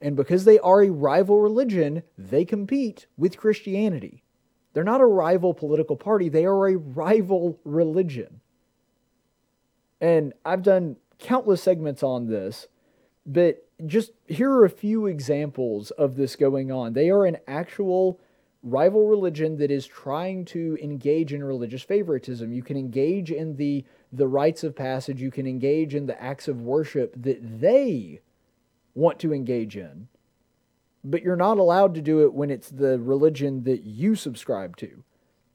And 0.00 0.16
because 0.16 0.44
they 0.44 0.58
are 0.60 0.82
a 0.82 0.90
rival 0.90 1.40
religion, 1.40 2.02
they 2.16 2.44
compete 2.44 3.06
with 3.16 3.36
Christianity. 3.36 4.22
They're 4.72 4.84
not 4.84 5.00
a 5.00 5.06
rival 5.06 5.52
political 5.52 5.96
party, 5.96 6.28
they 6.28 6.44
are 6.44 6.68
a 6.68 6.76
rival 6.76 7.58
religion. 7.64 8.40
And 10.00 10.32
I've 10.44 10.62
done 10.62 10.96
countless 11.18 11.62
segments 11.62 12.02
on 12.02 12.26
this, 12.26 12.68
but 13.26 13.66
just 13.86 14.12
here 14.26 14.50
are 14.50 14.64
a 14.64 14.70
few 14.70 15.06
examples 15.06 15.90
of 15.92 16.16
this 16.16 16.36
going 16.36 16.72
on. 16.72 16.92
They 16.92 17.10
are 17.10 17.26
an 17.26 17.38
actual 17.46 18.20
rival 18.62 19.08
religion 19.08 19.56
that 19.58 19.70
is 19.70 19.86
trying 19.86 20.44
to 20.44 20.78
engage 20.82 21.32
in 21.32 21.42
religious 21.42 21.82
favoritism. 21.82 22.52
You 22.52 22.62
can 22.62 22.76
engage 22.76 23.30
in 23.30 23.56
the 23.56 23.84
the 24.12 24.26
rites 24.26 24.64
of 24.64 24.74
passage, 24.74 25.20
you 25.20 25.30
can 25.30 25.46
engage 25.46 25.94
in 25.94 26.06
the 26.06 26.20
acts 26.20 26.48
of 26.48 26.62
worship 26.62 27.14
that 27.22 27.60
they 27.60 28.20
want 28.94 29.18
to 29.20 29.32
engage 29.32 29.76
in. 29.76 30.08
But 31.02 31.22
you're 31.22 31.36
not 31.36 31.58
allowed 31.58 31.94
to 31.94 32.02
do 32.02 32.22
it 32.24 32.34
when 32.34 32.50
it's 32.50 32.68
the 32.68 32.98
religion 32.98 33.64
that 33.64 33.84
you 33.84 34.14
subscribe 34.14 34.76
to. 34.78 35.02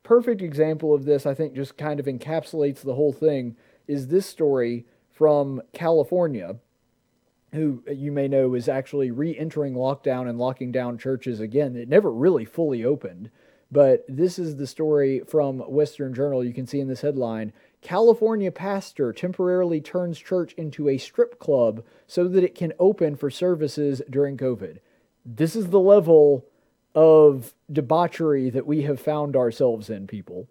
Perfect 0.03 0.41
example 0.41 0.93
of 0.93 1.05
this, 1.05 1.25
I 1.25 1.33
think, 1.33 1.53
just 1.53 1.77
kind 1.77 1.99
of 1.99 2.05
encapsulates 2.05 2.81
the 2.81 2.95
whole 2.95 3.13
thing, 3.13 3.55
is 3.87 4.07
this 4.07 4.25
story 4.25 4.85
from 5.11 5.61
California, 5.73 6.57
who 7.53 7.83
uh, 7.87 7.91
you 7.91 8.11
may 8.11 8.27
know 8.27 8.53
is 8.53 8.67
actually 8.67 9.11
re 9.11 9.37
entering 9.37 9.73
lockdown 9.73 10.27
and 10.27 10.37
locking 10.37 10.71
down 10.71 10.97
churches 10.97 11.39
again. 11.39 11.75
It 11.75 11.89
never 11.89 12.11
really 12.11 12.45
fully 12.45 12.83
opened. 12.83 13.29
But 13.71 14.05
this 14.07 14.37
is 14.37 14.57
the 14.57 14.67
story 14.67 15.21
from 15.27 15.59
Western 15.59 16.13
Journal. 16.13 16.43
You 16.43 16.53
can 16.53 16.67
see 16.67 16.79
in 16.79 16.87
this 16.87 17.01
headline 17.01 17.51
California 17.85 18.51
pastor 18.51 19.13
temporarily 19.13 19.79
turns 19.79 20.17
church 20.17 20.53
into 20.53 20.89
a 20.89 20.97
strip 20.97 21.37
club 21.37 21.83
so 22.07 22.27
that 22.27 22.43
it 22.43 22.55
can 22.55 22.73
open 22.79 23.15
for 23.15 23.29
services 23.29 24.01
during 24.09 24.37
COVID. 24.37 24.79
This 25.23 25.55
is 25.55 25.67
the 25.67 25.79
level 25.79 26.47
of 26.95 27.53
debauchery 27.71 28.49
that 28.49 28.65
we 28.65 28.81
have 28.81 28.99
found 28.99 29.35
ourselves 29.35 29.91
in, 29.91 30.07
people. 30.07 30.47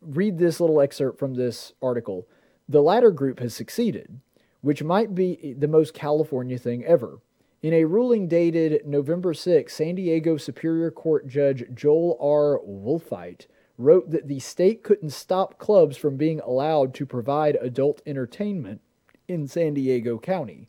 Read 0.00 0.38
this 0.38 0.60
little 0.60 0.80
excerpt 0.80 1.18
from 1.18 1.34
this 1.34 1.72
article. 1.82 2.28
The 2.68 2.82
latter 2.82 3.10
group 3.10 3.40
has 3.40 3.52
succeeded, 3.52 4.20
which 4.60 4.80
might 4.80 5.12
be 5.12 5.56
the 5.58 5.66
most 5.66 5.92
California 5.92 6.56
thing 6.56 6.84
ever. 6.84 7.18
In 7.62 7.74
a 7.74 7.84
ruling 7.84 8.28
dated 8.28 8.86
November 8.86 9.34
6, 9.34 9.74
San 9.74 9.96
Diego 9.96 10.36
Superior 10.36 10.92
Court 10.92 11.26
Judge 11.26 11.64
Joel 11.74 12.16
R. 12.20 12.60
Wohlfeil 12.64 13.46
wrote 13.76 14.10
that 14.10 14.28
the 14.28 14.38
state 14.38 14.82
couldn't 14.82 15.10
stop 15.10 15.58
clubs 15.58 15.96
from 15.96 16.16
being 16.16 16.40
allowed 16.40 16.94
to 16.94 17.06
provide 17.06 17.56
adult 17.60 18.00
entertainment 18.06 18.80
in 19.26 19.48
San 19.48 19.74
Diego 19.74 20.18
County 20.18 20.68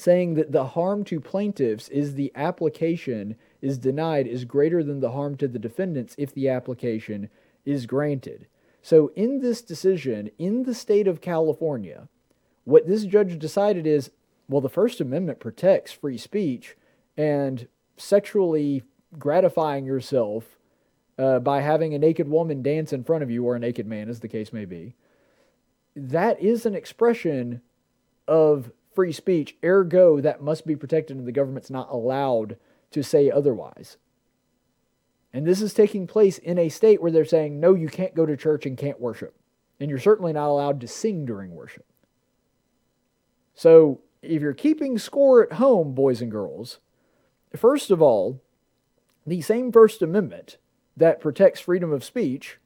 saying 0.00 0.34
that 0.34 0.50
the 0.50 0.68
harm 0.68 1.04
to 1.04 1.20
plaintiffs 1.20 1.88
is 1.90 2.14
the 2.14 2.32
application 2.34 3.36
is 3.60 3.78
denied 3.78 4.26
is 4.26 4.44
greater 4.44 4.82
than 4.82 5.00
the 5.00 5.12
harm 5.12 5.36
to 5.36 5.46
the 5.46 5.58
defendants 5.58 6.14
if 6.18 6.32
the 6.32 6.48
application 6.48 7.28
is 7.64 7.86
granted. 7.86 8.46
So, 8.82 9.12
in 9.14 9.40
this 9.40 9.60
decision, 9.60 10.30
in 10.38 10.62
the 10.62 10.74
state 10.74 11.06
of 11.06 11.20
California, 11.20 12.08
what 12.64 12.86
this 12.86 13.04
judge 13.04 13.38
decided 13.38 13.86
is 13.86 14.10
well, 14.48 14.60
the 14.60 14.68
First 14.68 15.00
Amendment 15.00 15.38
protects 15.38 15.92
free 15.92 16.18
speech 16.18 16.76
and 17.16 17.68
sexually 17.96 18.82
gratifying 19.16 19.84
yourself 19.84 20.58
uh, 21.20 21.38
by 21.38 21.60
having 21.60 21.92
a 21.92 21.98
naked 21.98 22.28
woman 22.28 22.62
dance 22.62 22.94
in 22.94 23.04
front 23.04 23.22
of 23.22 23.30
you, 23.30 23.44
or 23.44 23.54
a 23.54 23.58
naked 23.58 23.86
man, 23.86 24.08
as 24.08 24.20
the 24.20 24.28
case 24.28 24.52
may 24.54 24.64
be. 24.64 24.94
That 25.94 26.40
is 26.40 26.64
an 26.64 26.74
expression 26.74 27.60
of 28.26 28.72
free 28.94 29.12
speech, 29.12 29.56
ergo, 29.62 30.20
that 30.20 30.42
must 30.42 30.66
be 30.66 30.74
protected, 30.74 31.18
and 31.18 31.26
the 31.26 31.32
government's 31.32 31.70
not 31.70 31.90
allowed 31.90 32.56
to 32.92 33.02
say 33.02 33.30
otherwise. 33.30 33.98
And 35.32 35.46
this 35.46 35.60
is 35.60 35.74
taking 35.74 36.06
place 36.06 36.38
in 36.38 36.58
a 36.58 36.70
state 36.70 37.02
where 37.02 37.12
they're 37.12 37.24
saying, 37.26 37.60
no, 37.60 37.74
you 37.74 37.88
can't 37.88 38.14
go 38.14 38.24
to 38.24 38.36
church 38.36 38.64
and 38.64 38.78
can't 38.78 39.00
worship. 39.00 39.34
And 39.78 39.90
you're 39.90 39.98
certainly 39.98 40.32
not 40.32 40.48
allowed 40.48 40.80
to 40.80 40.88
sing 40.88 41.26
during 41.26 41.54
worship. 41.54 41.84
So, 43.54 44.00
if 44.22 44.40
you're 44.40 44.54
keeping 44.54 44.98
score 44.98 45.44
at 45.44 45.54
home, 45.54 45.94
boys 45.94 46.22
and 46.22 46.30
girls, 46.30 46.78
first 47.54 47.90
of 47.90 48.00
all, 48.00 48.42
the 49.26 49.40
same 49.42 49.70
First 49.70 50.02
Amendment 50.02 50.56
that 51.00 51.20
protects 51.20 51.60
freedom 51.60 51.92
of 51.92 52.04
speech 52.04 52.58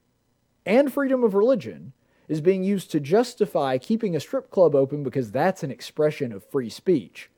and 0.65 0.93
freedom 0.93 1.23
of 1.23 1.33
religion 1.33 1.93
is 2.27 2.41
being 2.41 2.63
used 2.63 2.91
to 2.91 2.99
justify 2.99 3.77
keeping 3.77 4.15
a 4.15 4.19
strip 4.19 4.49
club 4.49 4.75
open 4.75 5.03
because 5.03 5.31
that's 5.31 5.63
an 5.63 5.71
expression 5.71 6.31
of 6.31 6.43
free 6.43 6.69
speech. 6.69 7.29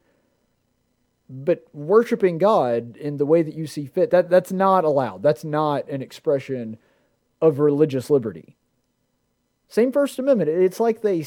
But 1.30 1.66
worshiping 1.74 2.38
God 2.38 2.96
in 2.98 3.18
the 3.18 3.26
way 3.26 3.44
that 3.44 3.54
you 3.54 3.68
see 3.68 3.86
fit, 3.86 4.12
that, 4.12 4.30
that's 4.30 4.52
not 4.52 4.86
allowed. 4.86 5.24
That's 5.24 5.44
not 5.44 5.90
an 5.90 6.02
expression 6.02 6.78
of 7.42 7.60
religious 7.60 8.10
liberty. 8.10 8.56
Same 9.68 9.92
First 9.92 10.20
Amendment. 10.20 10.50
It's 10.50 10.80
like 10.80 11.02
they 11.02 11.26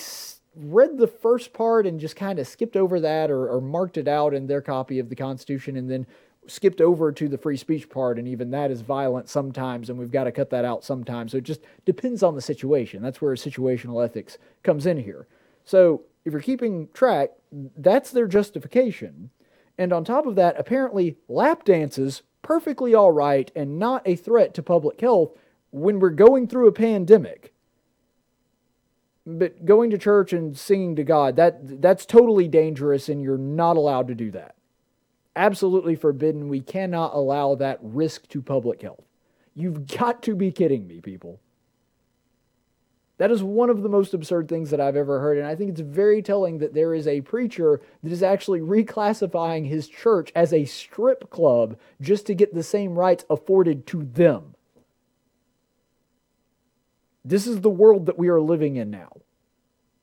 read 0.57 0.97
the 0.97 1.07
first 1.07 1.53
part 1.53 1.87
and 1.87 2.01
just 2.01 2.17
kind 2.17 2.39
of 2.39 2.49
skipped 2.49 2.77
over 2.77 2.99
that 3.01 3.31
or, 3.31 3.49
or 3.49 3.61
marked 3.61 3.99
it 3.99 4.09
out 4.09 4.35
in 4.35 4.47
their 4.47 4.63
copy 4.63 4.99
of 4.99 5.11
the 5.11 5.17
Constitution 5.17 5.77
and 5.77 5.91
then 5.91 6.07
skipped 6.47 6.81
over 6.81 7.13
to 7.13 7.29
the 7.29 7.39
free 7.39 7.57
speech 7.57 7.89
part, 7.89 8.19
and 8.19 8.27
even 8.27 8.51
that 8.51 8.71
is 8.71 8.81
violent 8.81 9.29
sometimes, 9.29 9.91
and 9.91 9.99
we've 9.99 10.11
got 10.11 10.25
to 10.25 10.33
cut 10.33 10.51
that 10.51 10.65
out 10.65 10.85
sometimes. 10.85 11.33
So 11.33 11.39
it 11.39 11.45
just 11.45 11.61
depends 11.85 12.23
on 12.23 12.35
the 12.35 12.41
situation. 12.41 13.03
That's 13.03 13.21
where 13.21 13.35
situational 13.35 14.05
ethics 14.05 14.39
comes 14.63 14.87
in 14.87 14.99
here. 14.99 15.27
So 15.65 16.03
if 16.25 16.33
you're 16.33 16.41
keeping 16.41 16.89
track, 16.93 17.31
that's 17.77 18.11
their 18.11 18.27
justification. 18.27 19.31
And 19.79 19.93
on 19.93 20.05
top 20.05 20.27
of 20.27 20.35
that, 20.37 20.59
apparently 20.59 21.17
lap 21.29 21.65
dances 21.65 22.23
perfectly 22.43 22.95
all 22.95 23.11
right 23.11 23.51
and 23.55 23.79
not 23.79 24.03
a 24.07 24.17
threat 24.17 24.55
to 24.55 24.63
public 24.63 25.01
health 25.01 25.33
when 25.71 26.01
we're 26.01 26.11
going 26.11 26.49
through 26.49 26.69
a 26.69 26.73
pandemic. 26.73 27.53
But 29.27 29.65
going 29.65 29.91
to 29.91 29.99
church 29.99 30.33
and 30.33 30.57
singing 30.59 30.97
to 30.97 31.05
God, 31.05 31.37
that 31.37 31.83
that's 31.83 32.07
totally 32.07 32.49
dangerous 32.49 33.09
and 33.09 33.23
you're 33.23 33.39
not 33.39 33.77
allowed 33.77 34.09
to 34.09 34.15
do 34.15 34.31
that 34.33 34.57
absolutely 35.37 35.97
forbidden. 35.97 36.49
We 36.49 36.61
cannot 36.61 37.15
allow 37.15 37.55
that 37.57 37.79
risk 37.83 38.29
to 38.29 38.43
public 38.43 38.83
health. 38.83 39.05
You've 39.55 39.87
got 39.87 40.23
to 40.25 40.35
be 40.35 40.53
kidding 40.53 40.87
me, 40.87 41.01
people. 41.01 41.41
That 43.19 43.31
is 43.31 43.43
one 43.43 43.69
of 43.69 43.83
the 43.83 43.89
most 43.91 44.15
absurd 44.15 44.49
things 44.49 44.71
that 44.71 44.81
I've 44.81 44.97
ever 44.97 45.21
heard. 45.21 45.37
And 45.37 45.47
I 45.47 45.55
think 45.55 45.71
it's 45.71 45.81
very 45.81 46.23
telling 46.23 46.59
that 46.59 46.73
there 46.73 46.95
is 46.95 47.07
a 47.07 47.21
preacher 47.21 47.83
that 48.03 48.13
is 48.13 48.23
actually 48.23 48.61
reclassifying 48.61 49.69
his 49.69 49.89
church 49.89 50.33
as 50.35 50.55
a 50.55 50.65
strip 50.65 51.29
club 51.29 51.79
just 52.01 52.27
to 52.29 52.35
get 52.35 52.55
the 52.55 52.63
same 52.63 52.99
rights 52.99 53.27
afforded 53.29 53.87
to 53.89 54.05
them. 54.05 54.55
This 57.23 57.47
is 57.47 57.61
the 57.61 57.69
world 57.69 58.07
that 58.07 58.19
we 58.19 58.29
are 58.29 58.41
living 58.41 58.77
in 58.77 58.91
now. 58.91 59.19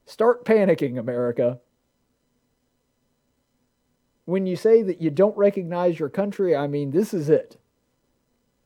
Start 0.06 0.46
panicking, 0.46 1.00
America 1.00 1.60
when 4.28 4.46
you 4.46 4.58
say 4.58 4.82
that 4.82 5.02
you 5.02 5.10
don't 5.10 5.38
recognize 5.38 5.98
your 5.98 6.10
country, 6.10 6.54
I 6.54 6.68
mean, 6.68 6.92
this 6.92 7.13
is 7.13 7.30
it. 7.30 7.56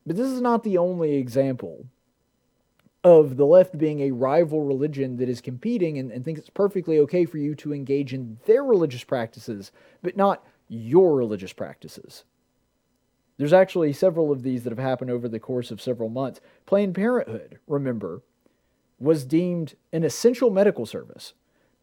But 0.08 0.16
this 0.16 0.28
is 0.28 0.42
not 0.42 0.64
the 0.64 0.80
only 0.80 1.14
example 1.18 1.86
of 3.04 3.38
the 3.38 3.46
left 3.46 3.78
being 3.78 4.00
a 4.00 4.10
rival 4.10 4.64
religion 4.64 5.18
that 5.18 5.30
is 5.30 5.40
competing 5.40 6.00
and, 6.00 6.12
and 6.12 6.26
thinks 6.26 6.40
it's 6.40 6.50
perfectly 6.50 6.98
okay 6.98 7.26
for 7.26 7.38
you 7.38 7.54
to 7.56 7.76
engage 7.76 8.12
in 8.12 8.40
their 8.48 8.64
religious 8.64 9.04
practices, 9.04 9.72
but 10.02 10.18
not 10.18 10.44
your 10.68 11.16
religious 11.16 11.54
practices. 11.54 12.24
There's 13.38 13.54
actually 13.54 13.94
several 13.94 14.32
of 14.32 14.42
these 14.42 14.64
that 14.64 14.72
have 14.72 14.80
happened 14.80 15.12
over 15.12 15.30
the 15.30 15.40
course 15.40 15.70
of 15.70 15.80
several 15.80 16.10
months. 16.10 16.42
Planned 16.66 16.96
Parenthood, 16.96 17.60
remember, 17.68 18.24
was 18.98 19.26
deemed 19.26 19.76
an 19.94 20.04
essential 20.04 20.50
medical 20.50 20.88
service 20.88 21.34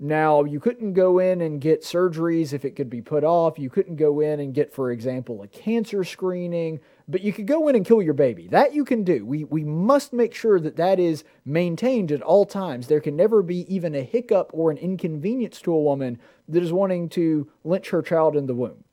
now, 0.00 0.44
you 0.44 0.60
couldn't 0.60 0.92
go 0.92 1.18
in 1.18 1.40
and 1.40 1.60
get 1.60 1.82
surgeries 1.82 2.52
if 2.52 2.64
it 2.64 2.76
could 2.76 2.88
be 2.88 3.02
put 3.02 3.24
off. 3.24 3.58
You 3.58 3.68
couldn't 3.68 3.96
go 3.96 4.20
in 4.20 4.38
and 4.38 4.54
get, 4.54 4.72
for 4.72 4.92
example, 4.92 5.42
a 5.42 5.48
cancer 5.48 6.04
screening, 6.04 6.78
but 7.08 7.22
you 7.22 7.32
could 7.32 7.48
go 7.48 7.66
in 7.66 7.74
and 7.74 7.84
kill 7.84 8.00
your 8.00 8.14
baby. 8.14 8.46
That 8.46 8.72
you 8.72 8.84
can 8.84 9.02
do. 9.02 9.26
We, 9.26 9.42
we 9.42 9.64
must 9.64 10.12
make 10.12 10.34
sure 10.34 10.60
that 10.60 10.76
that 10.76 11.00
is 11.00 11.24
maintained 11.44 12.12
at 12.12 12.22
all 12.22 12.46
times. 12.46 12.86
There 12.86 13.00
can 13.00 13.16
never 13.16 13.42
be 13.42 13.74
even 13.74 13.96
a 13.96 14.02
hiccup 14.02 14.50
or 14.52 14.70
an 14.70 14.76
inconvenience 14.76 15.60
to 15.62 15.72
a 15.72 15.82
woman 15.82 16.20
that 16.46 16.62
is 16.62 16.72
wanting 16.72 17.08
to 17.10 17.50
lynch 17.64 17.90
her 17.90 18.02
child 18.02 18.36
in 18.36 18.46
the 18.46 18.54
womb. 18.54 18.84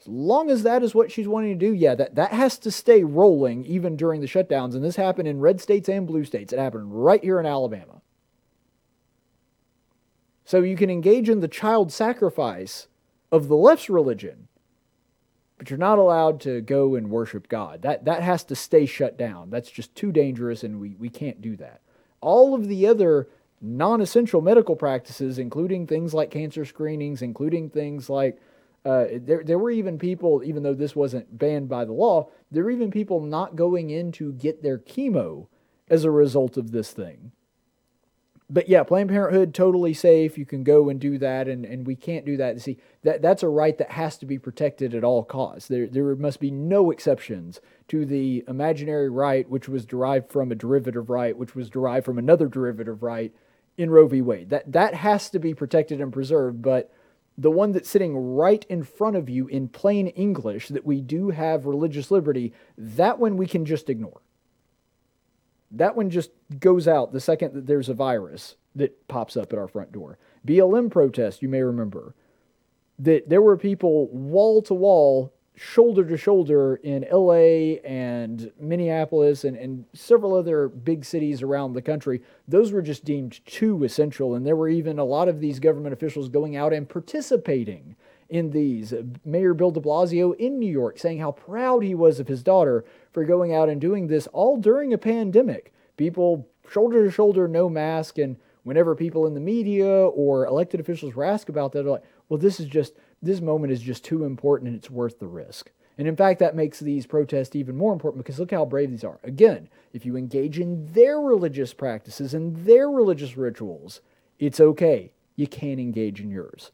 As 0.00 0.08
long 0.08 0.48
as 0.48 0.62
that 0.62 0.82
is 0.82 0.94
what 0.94 1.12
she's 1.12 1.28
wanting 1.28 1.58
to 1.58 1.66
do, 1.66 1.74
yeah, 1.74 1.94
that, 1.94 2.14
that 2.14 2.32
has 2.32 2.56
to 2.60 2.70
stay 2.70 3.04
rolling 3.04 3.66
even 3.66 3.96
during 3.96 4.22
the 4.22 4.28
shutdowns. 4.28 4.74
And 4.74 4.82
this 4.82 4.96
happened 4.96 5.28
in 5.28 5.40
red 5.40 5.60
states 5.60 5.90
and 5.90 6.06
blue 6.06 6.24
states. 6.24 6.54
It 6.54 6.58
happened 6.58 7.04
right 7.04 7.22
here 7.22 7.38
in 7.38 7.44
Alabama. 7.44 8.00
So 10.48 10.62
you 10.62 10.76
can 10.76 10.88
engage 10.88 11.28
in 11.28 11.40
the 11.40 11.46
child 11.46 11.92
sacrifice 11.92 12.86
of 13.30 13.48
the 13.48 13.54
left's 13.54 13.90
religion, 13.90 14.48
but 15.58 15.68
you're 15.68 15.78
not 15.78 15.98
allowed 15.98 16.40
to 16.40 16.62
go 16.62 16.94
and 16.94 17.10
worship 17.10 17.50
God. 17.50 17.82
That, 17.82 18.06
that 18.06 18.22
has 18.22 18.44
to 18.44 18.56
stay 18.56 18.86
shut 18.86 19.18
down. 19.18 19.50
That's 19.50 19.70
just 19.70 19.94
too 19.94 20.10
dangerous, 20.10 20.64
and 20.64 20.80
we, 20.80 20.94
we 20.98 21.10
can't 21.10 21.42
do 21.42 21.54
that. 21.56 21.82
All 22.22 22.54
of 22.54 22.66
the 22.66 22.86
other 22.86 23.28
non 23.60 24.00
essential 24.00 24.40
medical 24.40 24.74
practices, 24.74 25.38
including 25.38 25.86
things 25.86 26.14
like 26.14 26.30
cancer 26.30 26.64
screenings, 26.64 27.20
including 27.20 27.68
things 27.68 28.08
like 28.08 28.40
uh, 28.86 29.04
there, 29.16 29.44
there 29.44 29.58
were 29.58 29.70
even 29.70 29.98
people, 29.98 30.42
even 30.42 30.62
though 30.62 30.72
this 30.72 30.96
wasn't 30.96 31.38
banned 31.38 31.68
by 31.68 31.84
the 31.84 31.92
law, 31.92 32.30
there 32.50 32.64
were 32.64 32.70
even 32.70 32.90
people 32.90 33.20
not 33.20 33.54
going 33.54 33.90
in 33.90 34.12
to 34.12 34.32
get 34.32 34.62
their 34.62 34.78
chemo 34.78 35.46
as 35.90 36.04
a 36.04 36.10
result 36.10 36.56
of 36.56 36.70
this 36.70 36.90
thing 36.90 37.32
but 38.50 38.68
yeah, 38.68 38.82
Planned 38.82 39.10
Parenthood 39.10 39.52
totally 39.52 39.92
safe. 39.92 40.38
You 40.38 40.46
can 40.46 40.64
go 40.64 40.88
and 40.88 40.98
do 40.98 41.18
that, 41.18 41.48
and, 41.48 41.66
and 41.66 41.86
we 41.86 41.94
can't 41.94 42.24
do 42.24 42.36
that. 42.38 42.60
See, 42.60 42.78
that 43.02 43.20
that's 43.20 43.42
a 43.42 43.48
right 43.48 43.76
that 43.76 43.90
has 43.90 44.16
to 44.18 44.26
be 44.26 44.38
protected 44.38 44.94
at 44.94 45.04
all 45.04 45.22
costs. 45.22 45.68
There 45.68 45.86
there 45.86 46.16
must 46.16 46.40
be 46.40 46.50
no 46.50 46.90
exceptions 46.90 47.60
to 47.88 48.06
the 48.06 48.44
imaginary 48.48 49.10
right, 49.10 49.48
which 49.48 49.68
was 49.68 49.84
derived 49.84 50.30
from 50.30 50.50
a 50.50 50.54
derivative 50.54 51.10
right, 51.10 51.36
which 51.36 51.54
was 51.54 51.68
derived 51.68 52.06
from 52.06 52.18
another 52.18 52.48
derivative 52.48 53.02
right 53.02 53.34
in 53.76 53.90
Roe 53.90 54.06
v. 54.06 54.22
Wade. 54.22 54.48
That 54.48 54.72
that 54.72 54.94
has 54.94 55.28
to 55.30 55.38
be 55.38 55.52
protected 55.52 56.00
and 56.00 56.10
preserved. 56.12 56.62
But 56.62 56.90
the 57.36 57.50
one 57.50 57.72
that's 57.72 57.90
sitting 57.90 58.16
right 58.16 58.64
in 58.70 58.82
front 58.82 59.16
of 59.16 59.28
you 59.28 59.46
in 59.46 59.68
plain 59.68 60.08
English, 60.08 60.68
that 60.68 60.86
we 60.86 61.02
do 61.02 61.30
have 61.30 61.66
religious 61.66 62.10
liberty, 62.10 62.54
that 62.78 63.18
one 63.18 63.36
we 63.36 63.46
can 63.46 63.66
just 63.66 63.90
ignore. 63.90 64.22
That 65.70 65.96
one 65.96 66.10
just 66.10 66.30
goes 66.60 66.88
out 66.88 67.12
the 67.12 67.20
second 67.20 67.54
that 67.54 67.66
there's 67.66 67.88
a 67.88 67.94
virus 67.94 68.56
that 68.74 69.06
pops 69.08 69.36
up 69.36 69.52
at 69.52 69.58
our 69.58 69.68
front 69.68 69.92
door. 69.92 70.18
BLM 70.46 70.90
protest, 70.90 71.42
you 71.42 71.48
may 71.48 71.62
remember, 71.62 72.14
that 72.98 73.28
there 73.28 73.42
were 73.42 73.56
people 73.56 74.08
wall 74.08 74.62
to 74.62 74.74
wall 74.74 75.32
shoulder 75.58 76.04
to 76.04 76.16
shoulder 76.16 76.76
in 76.76 77.04
LA 77.10 77.80
and 77.84 78.52
Minneapolis 78.60 79.44
and, 79.44 79.56
and 79.56 79.84
several 79.92 80.34
other 80.34 80.68
big 80.68 81.04
cities 81.04 81.42
around 81.42 81.72
the 81.72 81.82
country, 81.82 82.22
those 82.46 82.72
were 82.72 82.82
just 82.82 83.04
deemed 83.04 83.44
too 83.44 83.82
essential. 83.82 84.36
And 84.36 84.46
there 84.46 84.56
were 84.56 84.68
even 84.68 84.98
a 84.98 85.04
lot 85.04 85.28
of 85.28 85.40
these 85.40 85.58
government 85.58 85.92
officials 85.92 86.28
going 86.28 86.56
out 86.56 86.72
and 86.72 86.88
participating 86.88 87.96
in 88.28 88.50
these. 88.50 88.92
Mayor 89.24 89.54
Bill 89.54 89.70
de 89.70 89.80
Blasio 89.80 90.34
in 90.36 90.58
New 90.58 90.70
York 90.70 90.98
saying 90.98 91.18
how 91.18 91.32
proud 91.32 91.82
he 91.82 91.94
was 91.94 92.20
of 92.20 92.28
his 92.28 92.42
daughter 92.42 92.84
for 93.12 93.24
going 93.24 93.54
out 93.54 93.68
and 93.68 93.80
doing 93.80 94.06
this 94.06 94.26
all 94.28 94.56
during 94.56 94.92
a 94.92 94.98
pandemic. 94.98 95.72
People 95.96 96.48
shoulder 96.70 97.04
to 97.04 97.10
shoulder, 97.10 97.48
no 97.48 97.68
mask. 97.68 98.18
And 98.18 98.36
whenever 98.64 98.94
people 98.94 99.26
in 99.26 99.34
the 99.34 99.40
media 99.40 99.88
or 99.88 100.46
elected 100.46 100.80
officials 100.80 101.14
were 101.14 101.24
asked 101.24 101.48
about 101.48 101.72
that, 101.72 101.82
they're 101.82 101.92
like, 101.92 102.04
well, 102.28 102.38
this 102.38 102.60
is 102.60 102.66
just 102.66 102.94
this 103.22 103.40
moment 103.40 103.72
is 103.72 103.80
just 103.80 104.04
too 104.04 104.24
important 104.24 104.68
and 104.68 104.76
it's 104.76 104.90
worth 104.90 105.18
the 105.18 105.26
risk. 105.26 105.70
And 105.96 106.06
in 106.06 106.14
fact, 106.14 106.38
that 106.38 106.54
makes 106.54 106.78
these 106.78 107.06
protests 107.06 107.56
even 107.56 107.76
more 107.76 107.92
important 107.92 108.24
because 108.24 108.38
look 108.38 108.52
how 108.52 108.64
brave 108.64 108.90
these 108.90 109.02
are. 109.02 109.18
Again, 109.24 109.68
if 109.92 110.06
you 110.06 110.16
engage 110.16 110.60
in 110.60 110.92
their 110.92 111.18
religious 111.18 111.74
practices 111.74 112.34
and 112.34 112.64
their 112.64 112.88
religious 112.88 113.36
rituals, 113.36 114.00
it's 114.38 114.60
okay. 114.60 115.10
You 115.34 115.48
can't 115.48 115.80
engage 115.80 116.20
in 116.20 116.30
yours. 116.30 116.70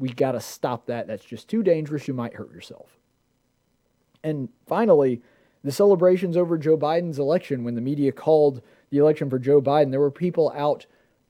We 0.00 0.08
got 0.08 0.32
to 0.32 0.40
stop 0.40 0.86
that. 0.86 1.06
That's 1.06 1.24
just 1.24 1.48
too 1.48 1.62
dangerous. 1.62 2.08
You 2.08 2.14
might 2.14 2.34
hurt 2.34 2.52
yourself. 2.52 2.98
And 4.24 4.48
finally, 4.66 5.22
the 5.62 5.70
celebrations 5.70 6.36
over 6.36 6.58
Joe 6.58 6.76
Biden's 6.76 7.20
election, 7.20 7.62
when 7.62 7.76
the 7.76 7.80
media 7.80 8.10
called 8.10 8.62
the 8.90 8.98
election 8.98 9.30
for 9.30 9.38
Joe 9.38 9.62
Biden, 9.62 9.92
there 9.92 10.00
were 10.00 10.10
people 10.10 10.52
out 10.56 10.86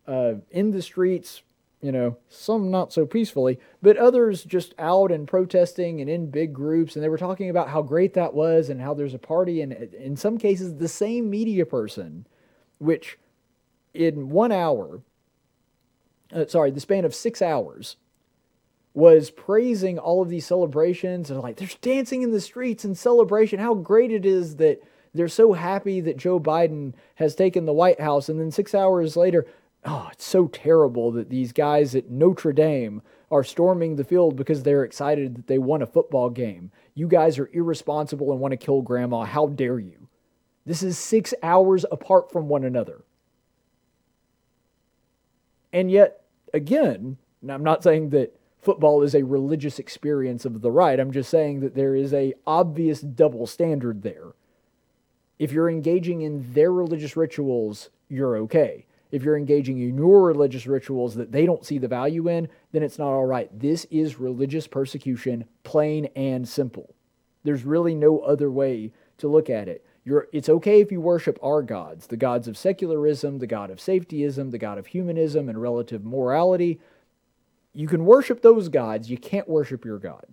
uh, 0.06 0.34
in 0.50 0.70
the 0.70 0.80
streets 0.80 1.42
you 1.82 1.92
know, 1.92 2.16
some 2.28 2.70
not 2.70 2.92
so 2.92 3.06
peacefully, 3.06 3.58
but 3.80 3.96
others 3.96 4.44
just 4.44 4.74
out 4.78 5.10
and 5.10 5.26
protesting 5.26 6.00
and 6.00 6.10
in 6.10 6.30
big 6.30 6.52
groups. 6.52 6.94
And 6.94 7.02
they 7.02 7.08
were 7.08 7.16
talking 7.16 7.48
about 7.48 7.70
how 7.70 7.80
great 7.80 8.14
that 8.14 8.34
was 8.34 8.68
and 8.68 8.80
how 8.80 8.92
there's 8.92 9.14
a 9.14 9.18
party. 9.18 9.62
And 9.62 9.72
in 9.72 10.16
some 10.16 10.36
cases, 10.36 10.76
the 10.76 10.88
same 10.88 11.30
media 11.30 11.64
person, 11.64 12.26
which 12.78 13.18
in 13.94 14.28
one 14.28 14.52
hour, 14.52 15.00
uh, 16.32 16.46
sorry, 16.46 16.70
the 16.70 16.80
span 16.80 17.06
of 17.06 17.14
six 17.14 17.40
hours, 17.40 17.96
was 18.93 19.30
praising 19.30 19.99
all 19.99 20.20
of 20.20 20.28
these 20.28 20.47
celebrations 20.47 21.30
and 21.30 21.41
like, 21.41 21.57
there's 21.57 21.76
dancing 21.76 22.22
in 22.22 22.32
the 22.32 22.41
streets 22.41 22.84
and 22.84 22.99
celebration. 22.99 23.61
How 23.61 23.74
great 23.74 24.11
it 24.11 24.26
is 24.26 24.57
that 24.57 24.82
they're 25.14 25.28
so 25.28 25.53
happy 25.53 26.01
that 26.01 26.16
Joe 26.16 26.41
Biden 26.41 26.95
has 27.16 27.34
taken 27.34 27.64
the 27.64 27.72
White 27.72 28.01
House. 28.01 28.28
And 28.28 28.41
then 28.41 28.51
six 28.51 28.74
hours 28.74 29.16
later, 29.16 29.47
oh, 29.84 30.09
it's 30.12 30.24
so 30.24 30.49
terrible 30.49 31.12
that 31.12 31.30
these 31.30 31.53
guys 31.53 31.95
at 31.95 32.11
Notre 32.11 32.53
Dame 32.53 33.03
are 33.30 33.45
storming 33.45 33.97
the 33.97 34.05
field 34.05 34.36
because 34.36 34.62
they're 34.62 34.84
excited 34.84 35.36
that 35.36 35.47
they 35.47 35.59
won 35.59 35.82
a 35.82 35.86
football 35.86 36.30
game. 36.30 36.72
You 36.95 37.07
guys 37.07 37.38
are 37.38 37.51
irresponsible 37.53 38.32
and 38.32 38.41
want 38.41 38.53
to 38.53 38.57
kill 38.57 38.82
grandma. 38.82 39.22
How 39.22 39.47
dare 39.47 39.78
you? 39.78 40.09
This 40.66 40.82
is 40.82 40.99
six 40.99 41.32
hours 41.43 41.84
apart 41.91 42.32
from 42.32 42.49
one 42.49 42.64
another. 42.64 43.03
And 45.72 45.91
yet, 45.91 46.22
again, 46.53 47.16
I'm 47.49 47.62
not 47.62 47.84
saying 47.84 48.11
that 48.11 48.36
football 48.61 49.02
is 49.02 49.14
a 49.14 49.24
religious 49.24 49.78
experience 49.78 50.44
of 50.44 50.61
the 50.61 50.70
right. 50.70 50.98
I'm 50.98 51.12
just 51.12 51.30
saying 51.30 51.61
that 51.61 51.74
there 51.74 51.94
is 51.94 52.12
a 52.12 52.34
obvious 52.46 53.00
double 53.00 53.46
standard 53.46 54.02
there. 54.02 54.32
If 55.38 55.52
you're 55.52 55.70
engaging 55.70 56.20
in 56.20 56.52
their 56.52 56.72
religious 56.72 57.16
rituals, 57.16 57.90
you're 58.08 58.36
okay 58.38 58.86
if 59.11 59.22
you're 59.22 59.36
engaging 59.36 59.80
in 59.80 59.96
your 59.96 60.22
religious 60.22 60.66
rituals 60.66 61.14
that 61.16 61.32
they 61.32 61.46
don't 61.46 61.64
see 61.64 61.78
the 61.78 61.88
value 61.88 62.28
in, 62.28 62.48
then 62.72 62.82
it's 62.82 62.98
not 62.98 63.12
all 63.12 63.26
right. 63.26 63.50
This 63.58 63.86
is 63.90 64.20
religious 64.20 64.66
persecution, 64.66 65.44
plain 65.64 66.08
and 66.14 66.48
simple. 66.48 66.94
There's 67.42 67.64
really 67.64 67.94
no 67.94 68.20
other 68.20 68.50
way 68.50 68.92
to 69.18 69.28
look 69.28 69.50
at 69.50 69.68
it. 69.68 69.84
You're, 70.04 70.28
it's 70.32 70.48
okay 70.48 70.80
if 70.80 70.90
you 70.90 71.00
worship 71.00 71.38
our 71.42 71.62
gods, 71.62 72.06
the 72.06 72.16
gods 72.16 72.48
of 72.48 72.56
secularism, 72.56 73.38
the 73.38 73.46
god 73.46 73.70
of 73.70 73.78
safetyism, 73.78 74.50
the 74.50 74.58
god 74.58 74.78
of 74.78 74.86
humanism 74.86 75.48
and 75.48 75.61
relative 75.61 76.04
morality. 76.04 76.80
You 77.72 77.86
can 77.86 78.04
worship 78.04 78.42
those 78.42 78.68
gods, 78.68 79.10
you 79.10 79.18
can't 79.18 79.48
worship 79.48 79.84
your 79.84 79.98
God. 79.98 80.26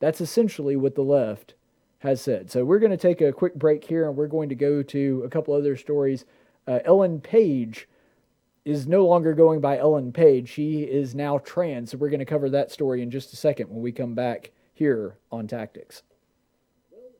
That's 0.00 0.20
essentially 0.20 0.76
what 0.76 0.94
the 0.94 1.02
left 1.02 1.54
has 2.00 2.20
said. 2.20 2.50
So 2.50 2.64
we're 2.64 2.78
going 2.78 2.90
to 2.90 2.96
take 2.96 3.20
a 3.20 3.32
quick 3.32 3.54
break 3.54 3.84
here 3.84 4.06
and 4.06 4.16
we're 4.16 4.26
going 4.26 4.48
to 4.50 4.54
go 4.54 4.82
to 4.82 5.22
a 5.24 5.30
couple 5.30 5.54
other 5.54 5.76
stories 5.76 6.24
uh, 6.66 6.80
Ellen 6.84 7.20
Page 7.20 7.88
is 8.64 8.86
no 8.86 9.06
longer 9.06 9.32
going 9.32 9.60
by 9.60 9.78
Ellen 9.78 10.12
Page. 10.12 10.48
She 10.48 10.82
is 10.82 11.14
now 11.14 11.38
trans. 11.38 11.92
So 11.92 11.98
we're 11.98 12.10
going 12.10 12.18
to 12.18 12.26
cover 12.26 12.50
that 12.50 12.72
story 12.72 13.02
in 13.02 13.10
just 13.10 13.32
a 13.32 13.36
second 13.36 13.70
when 13.70 13.82
we 13.82 13.92
come 13.92 14.14
back 14.14 14.50
here 14.74 15.18
on 15.30 15.46
Tactics. 15.46 16.02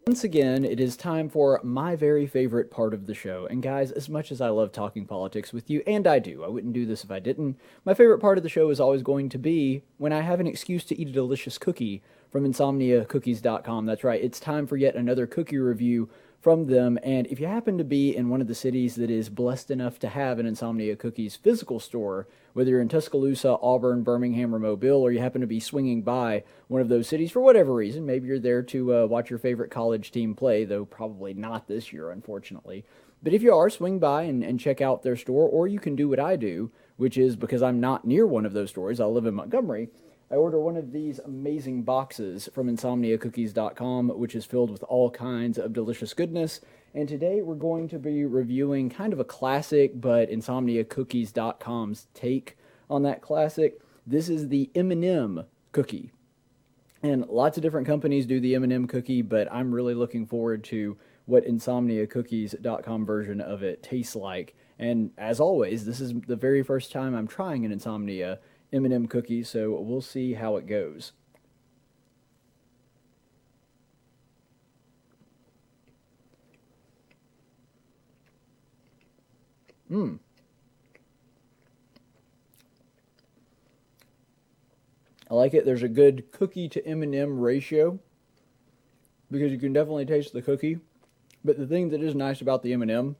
Once 0.08 0.22
again, 0.22 0.64
it 0.64 0.78
is 0.78 0.96
time 0.96 1.28
for 1.28 1.60
my 1.64 1.96
very 1.96 2.28
favorite 2.28 2.70
part 2.70 2.94
of 2.94 3.06
the 3.06 3.14
show. 3.14 3.44
And 3.50 3.60
guys, 3.60 3.90
as 3.90 4.08
much 4.08 4.30
as 4.30 4.40
I 4.40 4.50
love 4.50 4.70
talking 4.70 5.04
politics 5.04 5.52
with 5.52 5.68
you, 5.68 5.82
and 5.84 6.06
I 6.06 6.20
do, 6.20 6.44
I 6.44 6.48
wouldn't 6.48 6.74
do 6.74 6.86
this 6.86 7.02
if 7.02 7.10
I 7.10 7.18
didn't, 7.18 7.58
my 7.84 7.92
favorite 7.92 8.20
part 8.20 8.38
of 8.38 8.44
the 8.44 8.48
show 8.48 8.70
is 8.70 8.78
always 8.78 9.02
going 9.02 9.28
to 9.30 9.38
be 9.38 9.82
when 9.98 10.12
I 10.12 10.20
have 10.20 10.38
an 10.38 10.46
excuse 10.46 10.84
to 10.84 10.96
eat 10.96 11.08
a 11.08 11.12
delicious 11.12 11.58
cookie 11.58 12.04
from 12.30 12.44
insomniacookies.com. 12.44 13.86
That's 13.86 14.04
right, 14.04 14.22
it's 14.22 14.38
time 14.38 14.68
for 14.68 14.76
yet 14.76 14.94
another 14.94 15.26
cookie 15.26 15.58
review 15.58 16.08
from 16.40 16.66
them. 16.66 17.00
And 17.02 17.26
if 17.26 17.40
you 17.40 17.48
happen 17.48 17.76
to 17.76 17.82
be 17.82 18.14
in 18.14 18.28
one 18.28 18.40
of 18.40 18.46
the 18.46 18.54
cities 18.54 18.94
that 18.94 19.10
is 19.10 19.28
blessed 19.28 19.72
enough 19.72 19.98
to 19.98 20.08
have 20.08 20.38
an 20.38 20.46
Insomnia 20.46 20.94
Cookies 20.94 21.34
physical 21.34 21.80
store, 21.80 22.28
whether 22.56 22.70
you're 22.70 22.80
in 22.80 22.88
Tuscaloosa, 22.88 23.58
Auburn, 23.60 24.02
Birmingham, 24.02 24.54
or 24.54 24.58
Mobile, 24.58 25.02
or 25.02 25.12
you 25.12 25.18
happen 25.18 25.42
to 25.42 25.46
be 25.46 25.60
swinging 25.60 26.00
by 26.00 26.42
one 26.68 26.80
of 26.80 26.88
those 26.88 27.06
cities 27.06 27.30
for 27.30 27.40
whatever 27.40 27.74
reason, 27.74 28.06
maybe 28.06 28.28
you're 28.28 28.38
there 28.38 28.62
to 28.62 28.94
uh, 28.94 29.06
watch 29.06 29.28
your 29.28 29.38
favorite 29.38 29.70
college 29.70 30.10
team 30.10 30.34
play, 30.34 30.64
though 30.64 30.86
probably 30.86 31.34
not 31.34 31.68
this 31.68 31.92
year, 31.92 32.10
unfortunately. 32.10 32.82
But 33.22 33.34
if 33.34 33.42
you 33.42 33.54
are, 33.54 33.68
swing 33.68 33.98
by 33.98 34.22
and, 34.22 34.42
and 34.42 34.58
check 34.58 34.80
out 34.80 35.02
their 35.02 35.16
store, 35.16 35.46
or 35.46 35.66
you 35.66 35.78
can 35.78 35.96
do 35.96 36.08
what 36.08 36.18
I 36.18 36.36
do, 36.36 36.70
which 36.96 37.18
is 37.18 37.36
because 37.36 37.62
I'm 37.62 37.78
not 37.78 38.06
near 38.06 38.26
one 38.26 38.46
of 38.46 38.54
those 38.54 38.70
stores, 38.70 39.00
I 39.00 39.04
live 39.04 39.26
in 39.26 39.34
Montgomery 39.34 39.90
I 40.28 40.34
order 40.34 40.58
one 40.58 40.76
of 40.76 40.90
these 40.90 41.20
amazing 41.20 41.82
boxes 41.82 42.48
from 42.52 42.68
insomniacookies.com, 42.68 44.08
which 44.08 44.34
is 44.34 44.44
filled 44.44 44.72
with 44.72 44.82
all 44.84 45.08
kinds 45.08 45.56
of 45.56 45.72
delicious 45.72 46.14
goodness. 46.14 46.60
And 46.94 47.08
today 47.08 47.42
we're 47.42 47.54
going 47.54 47.88
to 47.88 47.98
be 47.98 48.24
reviewing 48.24 48.88
kind 48.88 49.12
of 49.12 49.20
a 49.20 49.24
classic, 49.24 50.00
but 50.00 50.30
insomniacookies.com's 50.30 52.08
take 52.14 52.56
on 52.88 53.02
that 53.02 53.20
classic. 53.20 53.80
This 54.06 54.28
is 54.28 54.48
the 54.48 54.70
M&M 54.74 55.44
cookie. 55.72 56.12
And 57.02 57.26
lots 57.28 57.58
of 57.58 57.62
different 57.62 57.86
companies 57.86 58.26
do 58.26 58.40
the 58.40 58.54
M&M 58.54 58.86
cookie, 58.86 59.22
but 59.22 59.52
I'm 59.52 59.74
really 59.74 59.94
looking 59.94 60.26
forward 60.26 60.64
to 60.64 60.96
what 61.26 61.46
insomniacookies.com 61.46 63.04
version 63.04 63.40
of 63.40 63.62
it 63.62 63.82
tastes 63.82 64.16
like. 64.16 64.54
And 64.78 65.10
as 65.18 65.40
always, 65.40 65.84
this 65.84 66.00
is 66.00 66.14
the 66.26 66.36
very 66.36 66.62
first 66.62 66.92
time 66.92 67.14
I'm 67.14 67.26
trying 67.26 67.64
an 67.64 67.72
Insomnia 67.72 68.38
M&M 68.72 69.06
cookie, 69.06 69.42
so 69.42 69.78
we'll 69.80 70.00
see 70.00 70.34
how 70.34 70.56
it 70.56 70.66
goes. 70.66 71.12
Mmm. 79.90 80.18
I 85.28 85.34
like 85.34 85.54
it. 85.54 85.64
There's 85.64 85.82
a 85.82 85.88
good 85.88 86.30
cookie 86.30 86.68
to 86.68 86.86
M&M 86.86 87.40
ratio 87.40 87.98
because 89.30 89.50
you 89.50 89.58
can 89.58 89.72
definitely 89.72 90.06
taste 90.06 90.32
the 90.32 90.42
cookie. 90.42 90.78
But 91.44 91.58
the 91.58 91.66
thing 91.66 91.90
that 91.90 92.02
is 92.02 92.14
nice 92.14 92.40
about 92.40 92.62
the 92.62 92.72
M&M, 92.72 93.16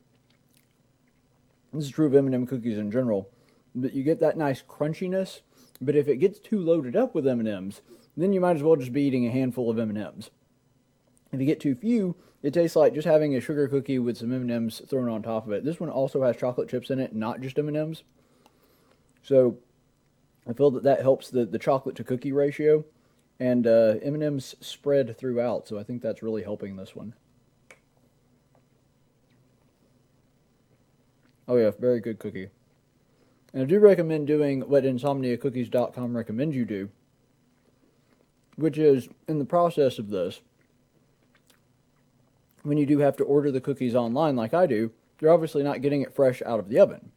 this 1.72 1.84
is 1.84 1.90
true 1.90 2.06
of 2.06 2.14
M&M 2.14 2.46
cookies 2.46 2.78
in 2.78 2.90
general, 2.90 3.28
that 3.74 3.92
you 3.92 4.02
get 4.02 4.20
that 4.20 4.36
nice 4.36 4.62
crunchiness. 4.62 5.40
But 5.80 5.96
if 5.96 6.08
it 6.08 6.16
gets 6.16 6.38
too 6.38 6.60
loaded 6.60 6.96
up 6.96 7.14
with 7.14 7.26
M&Ms, 7.26 7.82
then 8.16 8.32
you 8.32 8.40
might 8.40 8.56
as 8.56 8.62
well 8.62 8.76
just 8.76 8.92
be 8.92 9.02
eating 9.02 9.26
a 9.26 9.30
handful 9.30 9.68
of 9.68 9.78
M&Ms. 9.78 10.30
If 11.32 11.40
you 11.40 11.46
get 11.46 11.60
too 11.60 11.74
few, 11.74 12.16
it 12.46 12.54
tastes 12.54 12.76
like 12.76 12.94
just 12.94 13.08
having 13.08 13.34
a 13.34 13.40
sugar 13.40 13.66
cookie 13.66 13.98
with 13.98 14.18
some 14.18 14.32
M&Ms 14.32 14.82
thrown 14.88 15.08
on 15.08 15.20
top 15.20 15.48
of 15.48 15.52
it. 15.52 15.64
This 15.64 15.80
one 15.80 15.90
also 15.90 16.22
has 16.22 16.36
chocolate 16.36 16.68
chips 16.68 16.90
in 16.90 17.00
it, 17.00 17.12
not 17.12 17.40
just 17.40 17.58
M&Ms. 17.58 18.04
So 19.24 19.58
I 20.48 20.52
feel 20.52 20.70
that 20.70 20.84
that 20.84 21.00
helps 21.00 21.28
the, 21.28 21.44
the 21.44 21.58
chocolate 21.58 21.96
to 21.96 22.04
cookie 22.04 22.30
ratio. 22.30 22.84
And 23.40 23.66
uh, 23.66 23.96
M&Ms 24.00 24.54
spread 24.60 25.18
throughout, 25.18 25.66
so 25.66 25.76
I 25.76 25.82
think 25.82 26.02
that's 26.02 26.22
really 26.22 26.44
helping 26.44 26.76
this 26.76 26.94
one. 26.94 27.14
Oh 31.48 31.56
yeah, 31.56 31.72
very 31.80 31.98
good 31.98 32.20
cookie. 32.20 32.50
And 33.52 33.64
I 33.64 33.66
do 33.66 33.80
recommend 33.80 34.28
doing 34.28 34.60
what 34.60 34.84
InsomniaCookies.com 34.84 36.16
recommends 36.16 36.54
you 36.54 36.64
do, 36.64 36.90
which 38.54 38.78
is 38.78 39.08
in 39.26 39.40
the 39.40 39.44
process 39.44 39.98
of 39.98 40.10
this, 40.10 40.42
when 42.66 42.78
you 42.78 42.86
do 42.86 42.98
have 42.98 43.16
to 43.16 43.24
order 43.24 43.52
the 43.52 43.60
cookies 43.60 43.94
online 43.94 44.34
like 44.34 44.52
I 44.52 44.66
do, 44.66 44.90
you're 45.20 45.32
obviously 45.32 45.62
not 45.62 45.82
getting 45.82 46.02
it 46.02 46.14
fresh 46.14 46.42
out 46.44 46.58
of 46.58 46.68
the 46.68 46.80
oven. 46.80 47.12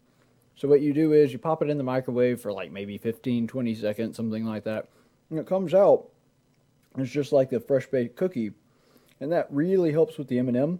So 0.55 0.67
what 0.67 0.81
you 0.81 0.93
do 0.93 1.13
is 1.13 1.33
you 1.33 1.39
pop 1.39 1.61
it 1.61 1.69
in 1.69 1.77
the 1.77 1.83
microwave 1.83 2.39
for 2.39 2.51
like 2.51 2.71
maybe 2.71 2.97
15, 2.97 3.47
20 3.47 3.75
seconds, 3.75 4.17
something 4.17 4.45
like 4.45 4.63
that, 4.65 4.89
and 5.29 5.39
it 5.39 5.47
comes 5.47 5.73
out 5.73 6.09
It's 6.97 7.11
just 7.11 7.31
like 7.31 7.49
the 7.49 7.59
fresh 7.59 7.87
baked 7.87 8.15
cookie, 8.15 8.51
and 9.19 9.31
that 9.31 9.47
really 9.49 9.91
helps 9.91 10.17
with 10.17 10.27
the 10.27 10.39
M&M 10.39 10.79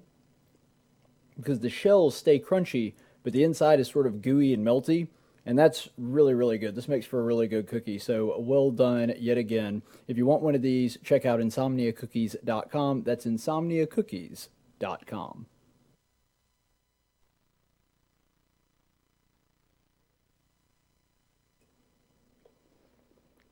because 1.37 1.59
the 1.59 1.69
shells 1.69 2.15
stay 2.15 2.39
crunchy, 2.39 2.93
but 3.23 3.33
the 3.33 3.43
inside 3.43 3.79
is 3.79 3.87
sort 3.87 4.07
of 4.07 4.21
gooey 4.21 4.53
and 4.53 4.65
melty, 4.65 5.07
and 5.45 5.57
that's 5.57 5.89
really 5.97 6.33
really 6.33 6.57
good. 6.57 6.75
This 6.75 6.87
makes 6.87 7.05
for 7.05 7.19
a 7.19 7.23
really 7.23 7.47
good 7.47 7.67
cookie. 7.67 7.99
So 7.99 8.39
well 8.39 8.71
done 8.71 9.13
yet 9.17 9.37
again. 9.37 9.81
If 10.07 10.17
you 10.17 10.25
want 10.25 10.43
one 10.43 10.55
of 10.55 10.61
these, 10.61 10.97
check 11.03 11.25
out 11.25 11.39
insomniacookies.com. 11.39 13.03
That's 13.03 13.25
insomniacookies.com. 14.79 15.45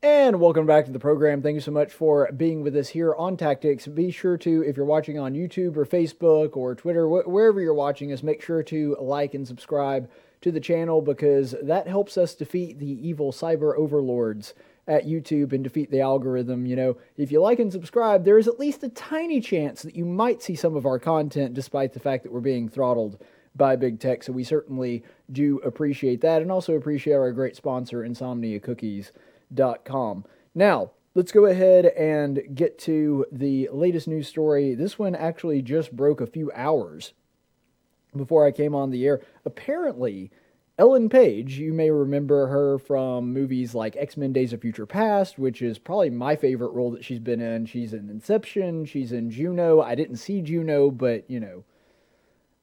And 0.04 0.40
welcome 0.40 0.68
back 0.68 0.86
to 0.86 0.92
the 0.92 1.00
program. 1.00 1.42
Thank 1.42 1.56
you 1.56 1.62
so 1.62 1.72
much 1.72 1.92
for 1.92 2.32
being 2.32 2.62
with 2.62 2.76
us 2.76 2.90
here 2.90 3.16
on 3.16 3.36
Tactics. 3.36 3.88
Be 3.88 4.12
sure 4.12 4.38
to, 4.38 4.62
if 4.62 4.78
you're 4.78 4.86
watching 4.86 5.18
on 5.18 5.34
YouTube 5.34 5.76
or 5.76 5.86
Facebook 5.86 6.56
or 6.56 6.76
Twitter, 6.76 7.08
wh- 7.08 7.28
wherever 7.28 7.60
you're 7.60 7.74
watching 7.74 8.14
us, 8.14 8.22
make 8.22 8.42
sure 8.42 8.62
to 8.64 8.96
like 9.02 9.34
and 9.34 9.48
subscribe 9.48 10.10
to 10.42 10.52
the 10.52 10.60
channel 10.60 11.02
because 11.02 11.56
that 11.64 11.88
helps 11.88 12.16
us 12.16 12.36
defeat 12.36 12.78
the 12.78 13.08
evil 13.08 13.32
cyber 13.32 13.76
overlords 13.76 14.54
at 14.88 15.06
YouTube 15.06 15.54
and 15.54 15.64
defeat 15.64 15.92
the 15.92 16.02
algorithm. 16.02 16.66
You 16.66 16.76
know, 16.76 16.98
if 17.18 17.32
you 17.32 17.42
like 17.42 17.60
and 17.60 17.72
subscribe, 17.72 18.24
there 18.24 18.38
is 18.38 18.48
at 18.48 18.60
least 18.60 18.84
a 18.84 18.90
tiny 18.90 19.42
chance 19.42 19.82
that 19.82 19.96
you 19.96 20.06
might 20.06 20.42
see 20.42 20.56
some 20.56 20.76
of 20.76 20.86
our 20.86 21.00
content 21.00 21.54
despite 21.54 21.94
the 21.94 22.00
fact 22.00 22.24
that 22.24 22.32
we're 22.32 22.40
being 22.40 22.70
throttled 22.70 23.22
by 23.56 23.76
big 23.76 24.00
tech. 24.00 24.24
So 24.24 24.32
we 24.32 24.44
certainly 24.44 25.04
do 25.32 25.58
appreciate 25.60 26.22
that 26.22 26.42
and 26.42 26.52
also 26.52 26.76
appreciate 26.76 27.16
our 27.16 27.32
great 27.32 27.56
sponsor, 27.56 28.04
Insomnia 28.04 28.60
Cookies 28.60 29.12
com. 29.86 30.26
Now, 30.54 30.92
let's 31.16 31.32
go 31.32 31.46
ahead 31.46 31.86
and 31.86 32.42
get 32.54 32.78
to 32.80 33.26
the 33.32 33.70
latest 33.72 34.08
news 34.08 34.28
story. 34.28 34.76
This 34.76 35.00
one 35.00 35.16
actually 35.16 35.62
just 35.62 35.96
broke 35.96 36.22
a 36.22 36.28
few 36.28 36.52
hours 36.54 37.14
before 38.16 38.46
I 38.46 38.52
came 38.52 38.76
on 38.76 38.92
the 38.92 39.06
air. 39.06 39.22
Apparently, 39.46 40.32
Ellen 40.78 41.10
Page, 41.10 41.58
you 41.58 41.74
may 41.74 41.90
remember 41.90 42.48
her 42.48 42.78
from 42.78 43.34
movies 43.34 43.74
like 43.74 43.96
X 43.96 44.16
Men 44.16 44.32
Days 44.32 44.54
of 44.54 44.62
Future 44.62 44.86
Past, 44.86 45.40
which 45.40 45.62
is 45.62 45.80
probably 45.80 46.12
my 46.12 46.36
favorite 46.36 46.74
role 46.74 46.92
that 46.92 47.04
she's 47.04 47.20
been 47.20 47.42
in. 47.42 47.66
She's 47.66 47.94
in 47.94 48.10
Inception, 48.10 48.86
she's 48.86 49.12
in 49.12 49.32
Juno. 49.32 49.82
I 49.82 49.96
didn't 49.96 50.18
see 50.18 50.42
Juno, 50.42 50.92
but 50.92 51.30
you 51.30 51.40
know. 51.40 51.64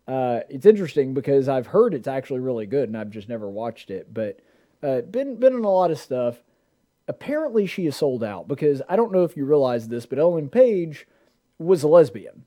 Uh, 0.07 0.41
it's 0.51 0.67
interesting 0.67 1.15
because 1.15 1.49
I've 1.49 1.69
heard 1.69 1.95
it's 1.95 2.07
actually 2.07 2.41
really 2.41 2.67
good 2.67 2.91
and 2.91 2.97
I've 2.99 3.09
just 3.09 3.29
never 3.29 3.49
watched 3.49 3.91
it. 3.91 4.13
But 4.13 4.41
uh, 4.83 5.01
been 5.01 5.37
been 5.37 5.55
in 5.55 5.65
a 5.65 5.71
lot 5.71 5.91
of 5.91 5.99
stuff 5.99 6.43
apparently 7.09 7.67
she 7.67 7.87
is 7.87 7.97
sold 7.97 8.25
out 8.25 8.49
because 8.49 8.83
I 8.89 8.97
don't 8.97 9.13
know 9.13 9.25
if 9.25 9.37
you 9.37 9.45
realize 9.45 9.89
this, 9.89 10.07
but 10.07 10.19
Ellen 10.19 10.49
Page 10.49 11.07
was 11.59 11.83
a 11.83 11.89
lesbian. 11.89 12.45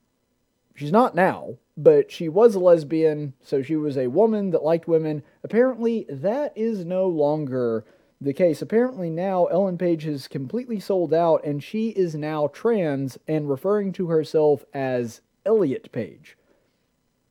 She's 0.77 0.91
not 0.91 1.15
now, 1.15 1.57
but 1.75 2.11
she 2.11 2.29
was 2.29 2.53
a 2.53 2.59
lesbian, 2.59 3.33
so 3.41 3.63
she 3.63 3.75
was 3.75 3.97
a 3.97 4.07
woman 4.07 4.51
that 4.51 4.63
liked 4.63 4.87
women. 4.87 5.23
Apparently, 5.43 6.05
that 6.07 6.53
is 6.55 6.85
no 6.85 7.07
longer 7.07 7.83
the 8.21 8.31
case. 8.31 8.61
Apparently, 8.61 9.09
now 9.09 9.45
Ellen 9.45 9.79
Page 9.79 10.03
has 10.03 10.27
completely 10.27 10.79
sold 10.79 11.13
out 11.15 11.43
and 11.43 11.63
she 11.63 11.89
is 11.89 12.13
now 12.13 12.47
trans 12.47 13.17
and 13.27 13.49
referring 13.49 13.91
to 13.93 14.07
herself 14.07 14.65
as 14.71 15.21
Elliot 15.47 15.91
Page. 15.91 16.37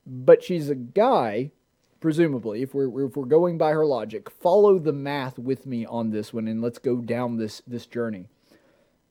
But 0.05 0.42
she's 0.42 0.68
a 0.68 0.74
guy 0.74 1.53
presumably, 2.01 2.62
if 2.62 2.74
we're 2.74 3.07
if 3.07 3.16
we're 3.16 3.24
going 3.24 3.59
by 3.59 3.70
her 3.72 3.86
logic, 3.86 4.28
follow 4.30 4.78
the 4.78 4.92
math 4.92 5.38
with 5.38 5.66
me 5.66 5.86
on 5.86 6.11
this 6.11 6.32
one, 6.32 6.47
and 6.47 6.62
let's 6.62 6.78
go 6.78 6.97
down 6.97 7.36
this 7.36 7.62
this 7.66 7.86
journey. 7.86 8.28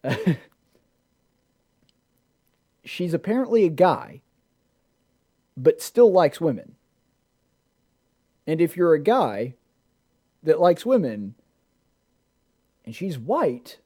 She's 2.85 3.13
apparently 3.13 3.65
a 3.65 3.69
guy, 3.69 4.21
but 5.57 5.81
still 5.81 6.11
likes 6.11 6.41
women. 6.41 6.75
And 8.47 8.61
if 8.61 8.77
you're 8.77 8.93
a 8.93 8.99
guy 8.99 9.55
that 10.43 10.59
likes 10.59 10.85
women, 10.85 11.35
and 12.85 12.95
she's 12.95 13.17
white, 13.17 13.79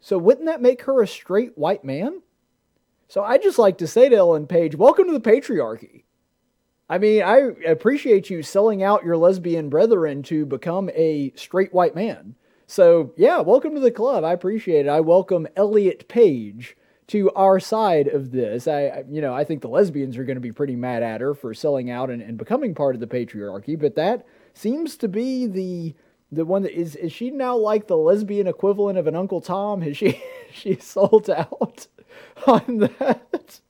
so 0.00 0.18
wouldn't 0.18 0.46
that 0.46 0.60
make 0.60 0.82
her 0.82 1.02
a 1.02 1.06
straight 1.06 1.56
white 1.56 1.84
man? 1.84 2.22
So 3.08 3.22
I 3.22 3.38
just 3.38 3.58
like 3.58 3.78
to 3.78 3.86
say 3.86 4.08
to 4.08 4.16
Ellen 4.16 4.46
Page, 4.46 4.74
welcome 4.74 5.06
to 5.06 5.12
the 5.12 5.20
patriarchy. 5.20 6.04
I 6.88 6.98
mean, 6.98 7.22
I 7.22 7.52
appreciate 7.66 8.28
you 8.28 8.42
selling 8.42 8.82
out 8.82 9.04
your 9.04 9.16
lesbian 9.16 9.68
brethren 9.68 10.22
to 10.24 10.44
become 10.44 10.90
a 10.94 11.32
straight 11.36 11.72
white 11.72 11.94
man. 11.94 12.34
So, 12.66 13.12
yeah, 13.16 13.40
welcome 13.40 13.74
to 13.74 13.80
the 13.80 13.90
club. 13.90 14.24
I 14.24 14.32
appreciate 14.32 14.86
it. 14.86 14.88
I 14.88 15.00
welcome 15.00 15.46
Elliot 15.56 16.08
Page 16.08 16.76
to 17.12 17.30
our 17.32 17.60
side 17.60 18.08
of 18.08 18.30
this. 18.30 18.66
I, 18.66 19.04
you 19.06 19.20
know, 19.20 19.34
I 19.34 19.44
think 19.44 19.60
the 19.60 19.68
lesbians 19.68 20.16
are 20.16 20.24
going 20.24 20.36
to 20.36 20.40
be 20.40 20.50
pretty 20.50 20.76
mad 20.76 21.02
at 21.02 21.20
her 21.20 21.34
for 21.34 21.52
selling 21.52 21.90
out 21.90 22.08
and, 22.08 22.22
and 22.22 22.38
becoming 22.38 22.74
part 22.74 22.94
of 22.94 23.02
the 23.02 23.06
patriarchy, 23.06 23.78
but 23.78 23.96
that 23.96 24.24
seems 24.54 24.96
to 24.96 25.08
be 25.08 25.46
the 25.46 25.94
the 26.34 26.46
one 26.46 26.62
that 26.62 26.72
is 26.72 26.96
is 26.96 27.12
she 27.12 27.30
now 27.30 27.54
like 27.54 27.86
the 27.86 27.98
lesbian 27.98 28.46
equivalent 28.46 28.98
of 28.98 29.06
an 29.06 29.14
Uncle 29.14 29.42
Tom? 29.42 29.82
Has 29.82 29.94
she 29.98 30.22
she 30.54 30.76
sold 30.76 31.28
out 31.28 31.86
on 32.46 32.78
that? 32.78 33.60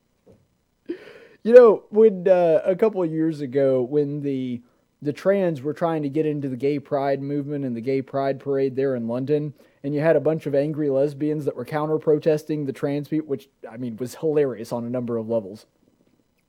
You 1.42 1.52
know, 1.52 1.82
when 1.90 2.28
uh, 2.28 2.60
a 2.64 2.76
couple 2.76 3.02
of 3.02 3.10
years 3.10 3.40
ago, 3.40 3.82
when 3.82 4.20
the 4.20 4.62
the 5.02 5.12
trans 5.12 5.60
were 5.60 5.74
trying 5.74 6.02
to 6.04 6.08
get 6.08 6.24
into 6.24 6.48
the 6.48 6.56
gay 6.56 6.78
pride 6.78 7.20
movement 7.20 7.64
and 7.64 7.76
the 7.76 7.80
gay 7.80 8.00
pride 8.00 8.38
parade 8.38 8.76
there 8.76 8.94
in 8.94 9.08
London, 9.08 9.52
and 9.82 9.92
you 9.92 10.00
had 10.00 10.14
a 10.14 10.20
bunch 10.20 10.46
of 10.46 10.54
angry 10.54 10.88
lesbians 10.88 11.44
that 11.44 11.56
were 11.56 11.64
counter 11.64 11.98
protesting 11.98 12.64
the 12.64 12.72
trans 12.72 13.08
people, 13.08 13.28
which 13.28 13.48
I 13.68 13.76
mean 13.76 13.96
was 13.96 14.14
hilarious 14.14 14.72
on 14.72 14.84
a 14.84 14.90
number 14.90 15.16
of 15.16 15.28
levels. 15.28 15.66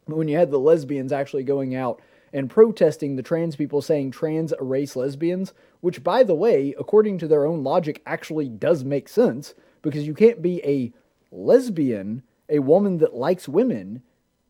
But 0.08 0.18
when 0.18 0.28
you 0.28 0.38
had 0.38 0.52
the 0.52 0.60
lesbians 0.60 1.12
actually 1.12 1.44
going 1.44 1.74
out 1.74 2.00
and 2.32 2.50
protesting 2.50 3.16
the 3.16 3.24
trans 3.24 3.56
people 3.56 3.82
saying 3.82 4.12
trans 4.12 4.54
erase 4.60 4.96
lesbians, 4.96 5.54
which 5.82 6.04
by 6.04 6.24
the 6.24 6.36
way, 6.36 6.76
according 6.78 7.18
to 7.20 7.28
their 7.28 7.46
own 7.46 7.64
logic, 7.64 8.04
actually 8.06 8.50
does 8.50 8.84
make 8.84 9.10
sense 9.10 9.56
because 9.82 10.06
you 10.06 10.14
can't 10.14 10.44
be 10.44 10.64
a 10.64 10.94
lesbian, 11.32 12.22
a 12.50 12.60
woman 12.60 13.00
that 13.00 13.16
likes 13.16 13.48
women, 13.48 14.04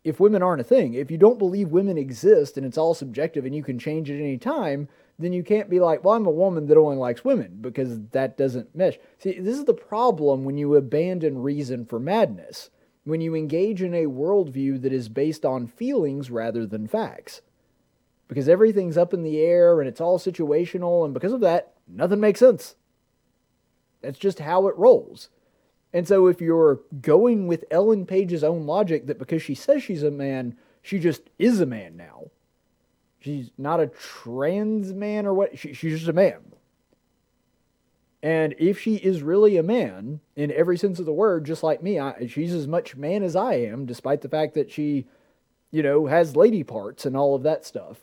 if 0.03 0.19
women 0.19 0.43
aren't 0.43 0.61
a 0.61 0.65
thing, 0.65 0.93
if 0.93 1.09
you 1.09 1.17
don't 1.17 1.39
believe 1.39 1.69
women 1.69 1.97
exist 1.97 2.57
and 2.57 2.65
it's 2.65 2.77
all 2.77 2.93
subjective 2.93 3.45
and 3.45 3.55
you 3.55 3.63
can 3.63 3.79
change 3.79 4.09
at 4.11 4.19
any 4.19 4.37
time, 4.37 4.89
then 5.17 5.31
you 5.31 5.43
can't 5.43 5.69
be 5.69 5.79
like, 5.79 6.03
well, 6.03 6.15
I'm 6.15 6.25
a 6.25 6.31
woman 6.31 6.67
that 6.67 6.77
only 6.77 6.97
likes 6.97 7.23
women 7.23 7.59
because 7.61 7.99
that 8.11 8.37
doesn't 8.37 8.75
mesh. 8.75 8.97
See, 9.19 9.39
this 9.39 9.57
is 9.57 9.65
the 9.65 9.73
problem 9.73 10.43
when 10.43 10.57
you 10.57 10.75
abandon 10.75 11.41
reason 11.41 11.85
for 11.85 11.99
madness, 11.99 12.69
when 13.05 13.21
you 13.21 13.35
engage 13.35 13.81
in 13.81 13.93
a 13.93 14.05
worldview 14.05 14.81
that 14.81 14.91
is 14.91 15.09
based 15.09 15.45
on 15.45 15.67
feelings 15.67 16.31
rather 16.31 16.65
than 16.65 16.87
facts. 16.87 17.41
Because 18.27 18.49
everything's 18.49 18.97
up 18.97 19.13
in 19.13 19.23
the 19.23 19.39
air 19.39 19.79
and 19.79 19.87
it's 19.87 20.01
all 20.01 20.17
situational, 20.17 21.05
and 21.05 21.13
because 21.13 21.33
of 21.33 21.41
that, 21.41 21.73
nothing 21.87 22.19
makes 22.19 22.39
sense. 22.39 22.75
That's 24.01 24.19
just 24.19 24.39
how 24.39 24.67
it 24.67 24.77
rolls. 24.77 25.29
And 25.93 26.07
so 26.07 26.27
if 26.27 26.41
you're 26.41 26.81
going 27.01 27.47
with 27.47 27.65
Ellen 27.69 28.05
Page's 28.05 28.43
own 28.43 28.65
logic 28.65 29.05
that 29.05 29.19
because 29.19 29.43
she 29.43 29.53
says 29.53 29.83
she's 29.83 30.03
a 30.03 30.11
man, 30.11 30.57
she 30.81 30.99
just 30.99 31.29
is 31.37 31.61
a 31.61 31.65
man 31.67 31.95
now. 31.95 32.31
She's 33.19 33.51
not 33.57 33.79
a 33.79 33.87
trans 33.87 34.91
man 34.91 35.25
or 35.25 35.33
what, 35.33 35.57
she, 35.57 35.73
she's 35.73 35.99
just 35.99 36.09
a 36.09 36.13
man. 36.13 36.39
And 38.23 38.55
if 38.57 38.79
she 38.79 38.95
is 38.95 39.21
really 39.21 39.57
a 39.57 39.63
man, 39.63 40.21
in 40.35 40.51
every 40.51 40.77
sense 40.77 40.97
of 40.97 41.05
the 41.05 41.13
word, 41.13 41.45
just 41.45 41.61
like 41.61 41.83
me, 41.83 41.99
I, 41.99 42.25
she's 42.27 42.53
as 42.53 42.67
much 42.67 42.95
man 42.95 43.21
as 43.21 43.35
I 43.35 43.55
am, 43.55 43.85
despite 43.85 44.21
the 44.21 44.29
fact 44.29 44.55
that 44.55 44.71
she, 44.71 45.05
you 45.71 45.83
know, 45.83 46.07
has 46.07 46.35
lady 46.35 46.63
parts 46.63 47.05
and 47.05 47.15
all 47.15 47.35
of 47.35 47.43
that 47.43 47.65
stuff. 47.65 47.99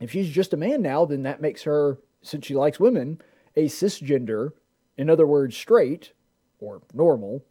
If 0.00 0.12
she's 0.12 0.30
just 0.30 0.52
a 0.52 0.56
man 0.56 0.82
now, 0.82 1.04
then 1.04 1.24
that 1.24 1.42
makes 1.42 1.64
her, 1.64 1.98
since 2.22 2.46
she 2.46 2.54
likes 2.54 2.78
women, 2.78 3.20
a 3.56 3.66
cisgender, 3.66 4.52
in 4.96 5.10
other 5.10 5.26
words, 5.26 5.56
straight, 5.56 6.12
or 6.60 6.82
normal, 6.92 7.44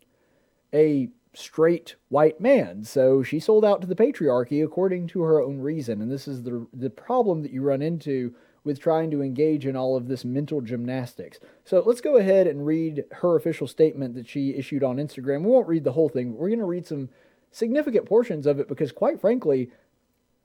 a 0.74 1.10
straight 1.34 1.95
white 2.10 2.41
man. 2.41 2.84
So 2.84 3.22
she 3.22 3.39
sold 3.39 3.64
out 3.64 3.82
to 3.82 3.88
the 3.88 3.95
patriarchy 3.95 4.64
according 4.64 5.08
to 5.08 5.22
her 5.22 5.41
own 5.41 5.60
reason. 5.60 6.01
And 6.01 6.12
this 6.12 6.28
is 6.28 6.43
the, 6.43 6.68
the 6.74 6.89
problem 6.89 7.43
that 7.43 7.51
you 7.51 7.62
run 7.62 7.82
into 7.82 8.34
with 8.64 8.80
trying 8.80 9.10
to 9.12 9.22
engage 9.22 9.66
in 9.66 9.76
all 9.76 9.95
of 9.95 10.08
this 10.08 10.26
mental 10.26 10.62
gymnastics. 10.62 11.39
So 11.64 11.82
let's 11.86 12.01
go 12.01 12.18
ahead 12.18 12.47
and 12.47 12.66
read 12.66 13.05
her 13.22 13.36
official 13.36 13.68
statement 13.68 14.16
that 14.16 14.28
she 14.28 14.55
issued 14.55 14.84
on 14.84 14.97
Instagram. 14.97 15.43
We 15.43 15.51
won't 15.51 15.68
read 15.68 15.84
the 15.84 15.93
whole 15.93 16.10
thing, 16.10 16.32
but 16.32 16.39
we're 16.39 16.49
going 16.49 16.60
to 16.60 16.66
read 16.66 16.86
some 16.86 17.10
significant 17.51 18.05
portions 18.05 18.45
of 18.45 18.60
it 18.60 18.68
because, 18.68 18.91
quite 18.91 19.22
frankly, 19.22 19.72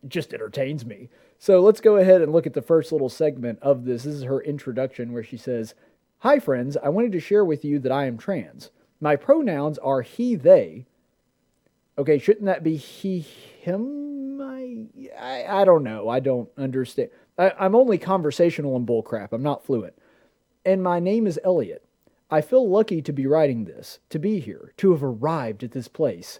it 0.02 0.08
just 0.08 0.32
entertains 0.32 0.86
me. 0.86 1.08
So 1.38 1.60
let's 1.60 1.80
go 1.80 1.96
ahead 1.96 2.22
and 2.22 2.32
look 2.32 2.46
at 2.46 2.54
the 2.54 2.62
first 2.62 2.92
little 2.92 3.08
segment 3.08 3.58
of 3.60 3.84
this. 3.84 4.04
This 4.04 4.14
is 4.14 4.22
her 4.22 4.40
introduction 4.40 5.12
where 5.12 5.24
she 5.24 5.36
says, 5.36 5.74
Hi, 6.22 6.38
friends. 6.38 6.76
I 6.80 6.88
wanted 6.88 7.10
to 7.12 7.20
share 7.20 7.44
with 7.44 7.64
you 7.64 7.80
that 7.80 7.90
I 7.90 8.06
am 8.06 8.16
trans. 8.16 8.70
My 9.00 9.16
pronouns 9.16 9.76
are 9.78 10.02
he, 10.02 10.36
they. 10.36 10.86
Okay, 11.98 12.20
shouldn't 12.20 12.44
that 12.44 12.62
be 12.62 12.76
he, 12.76 13.18
him? 13.18 14.40
I, 14.40 14.86
I, 15.18 15.62
I 15.62 15.64
don't 15.64 15.82
know. 15.82 16.08
I 16.08 16.20
don't 16.20 16.48
understand. 16.56 17.10
I, 17.36 17.52
I'm 17.58 17.74
only 17.74 17.98
conversational 17.98 18.76
and 18.76 18.86
bullcrap. 18.86 19.32
I'm 19.32 19.42
not 19.42 19.66
fluent. 19.66 19.94
And 20.64 20.80
my 20.80 21.00
name 21.00 21.26
is 21.26 21.40
Elliot. 21.42 21.84
I 22.30 22.40
feel 22.40 22.70
lucky 22.70 23.02
to 23.02 23.12
be 23.12 23.26
writing 23.26 23.64
this, 23.64 23.98
to 24.10 24.20
be 24.20 24.38
here, 24.38 24.74
to 24.76 24.92
have 24.92 25.02
arrived 25.02 25.64
at 25.64 25.72
this 25.72 25.88
place 25.88 26.38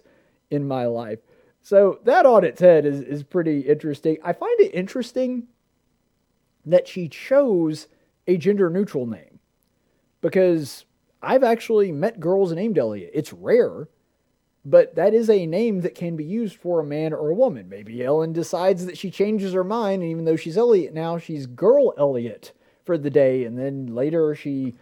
in 0.49 0.65
my 0.65 0.85
life. 0.85 1.19
So 1.61 1.99
that 2.05 2.25
its 2.45 2.61
head 2.61 2.85
is, 2.85 3.01
is 3.01 3.23
pretty 3.23 3.59
interesting. 3.59 4.15
I 4.23 4.31
find 4.31 4.57
it 4.61 4.73
interesting 4.73 5.47
that 6.65 6.87
she 6.87 7.09
chose 7.09 7.87
a 8.25 8.37
gender 8.37 8.69
neutral 8.69 9.05
name 9.05 9.32
because 10.23 10.85
I've 11.21 11.43
actually 11.43 11.91
met 11.91 12.19
girls 12.19 12.51
named 12.53 12.79
Elliot. 12.79 13.11
It's 13.13 13.33
rare, 13.33 13.89
but 14.65 14.95
that 14.95 15.13
is 15.13 15.29
a 15.29 15.45
name 15.45 15.81
that 15.81 15.93
can 15.93 16.15
be 16.15 16.23
used 16.23 16.55
for 16.55 16.79
a 16.79 16.85
man 16.85 17.13
or 17.13 17.29
a 17.29 17.35
woman. 17.35 17.69
Maybe 17.69 18.03
Ellen 18.03 18.33
decides 18.33 18.87
that 18.87 18.97
she 18.97 19.11
changes 19.11 19.53
her 19.53 19.65
mind, 19.65 20.01
and 20.01 20.09
even 20.09 20.25
though 20.25 20.37
she's 20.37 20.57
Elliot 20.57 20.93
now, 20.93 21.19
she's 21.19 21.45
girl 21.45 21.93
Elliot 21.97 22.53
for 22.83 22.97
the 22.97 23.11
day, 23.11 23.43
and 23.43 23.59
then 23.59 23.93
later 23.93 24.33
she 24.33 24.75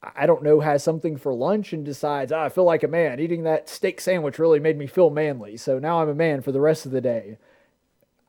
I 0.00 0.26
don't 0.26 0.44
know, 0.44 0.60
has 0.60 0.84
something 0.84 1.16
for 1.16 1.34
lunch 1.34 1.72
and 1.72 1.84
decides, 1.84 2.30
oh, 2.30 2.38
I 2.38 2.50
feel 2.50 2.62
like 2.62 2.84
a 2.84 2.88
man. 2.88 3.18
Eating 3.18 3.42
that 3.42 3.68
steak 3.68 4.00
sandwich 4.00 4.38
really 4.38 4.60
made 4.60 4.78
me 4.78 4.86
feel 4.86 5.10
manly, 5.10 5.56
so 5.56 5.80
now 5.80 6.00
I'm 6.00 6.08
a 6.08 6.14
man 6.14 6.40
for 6.40 6.52
the 6.52 6.60
rest 6.60 6.86
of 6.86 6.92
the 6.92 7.00
day. 7.00 7.36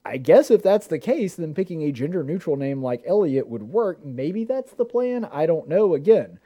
I 0.10 0.18
guess 0.18 0.49
if 0.49 0.64
that's 0.64 0.88
the 0.88 0.97
case, 0.97 1.36
then 1.36 1.53
picking 1.53 1.84
a 1.84 1.91
gender 1.91 2.24
neutral 2.24 2.55
name 2.55 2.82
like 2.82 3.03
Elliot 3.05 3.47
would 3.47 3.64
work. 3.64 4.03
Maybe 4.03 4.43
that's 4.43 4.74
the 4.74 4.86
plan. 4.86 5.24
I 5.32 5.45
don't 5.45 5.70
know. 5.70 5.93
Again, 5.93 6.39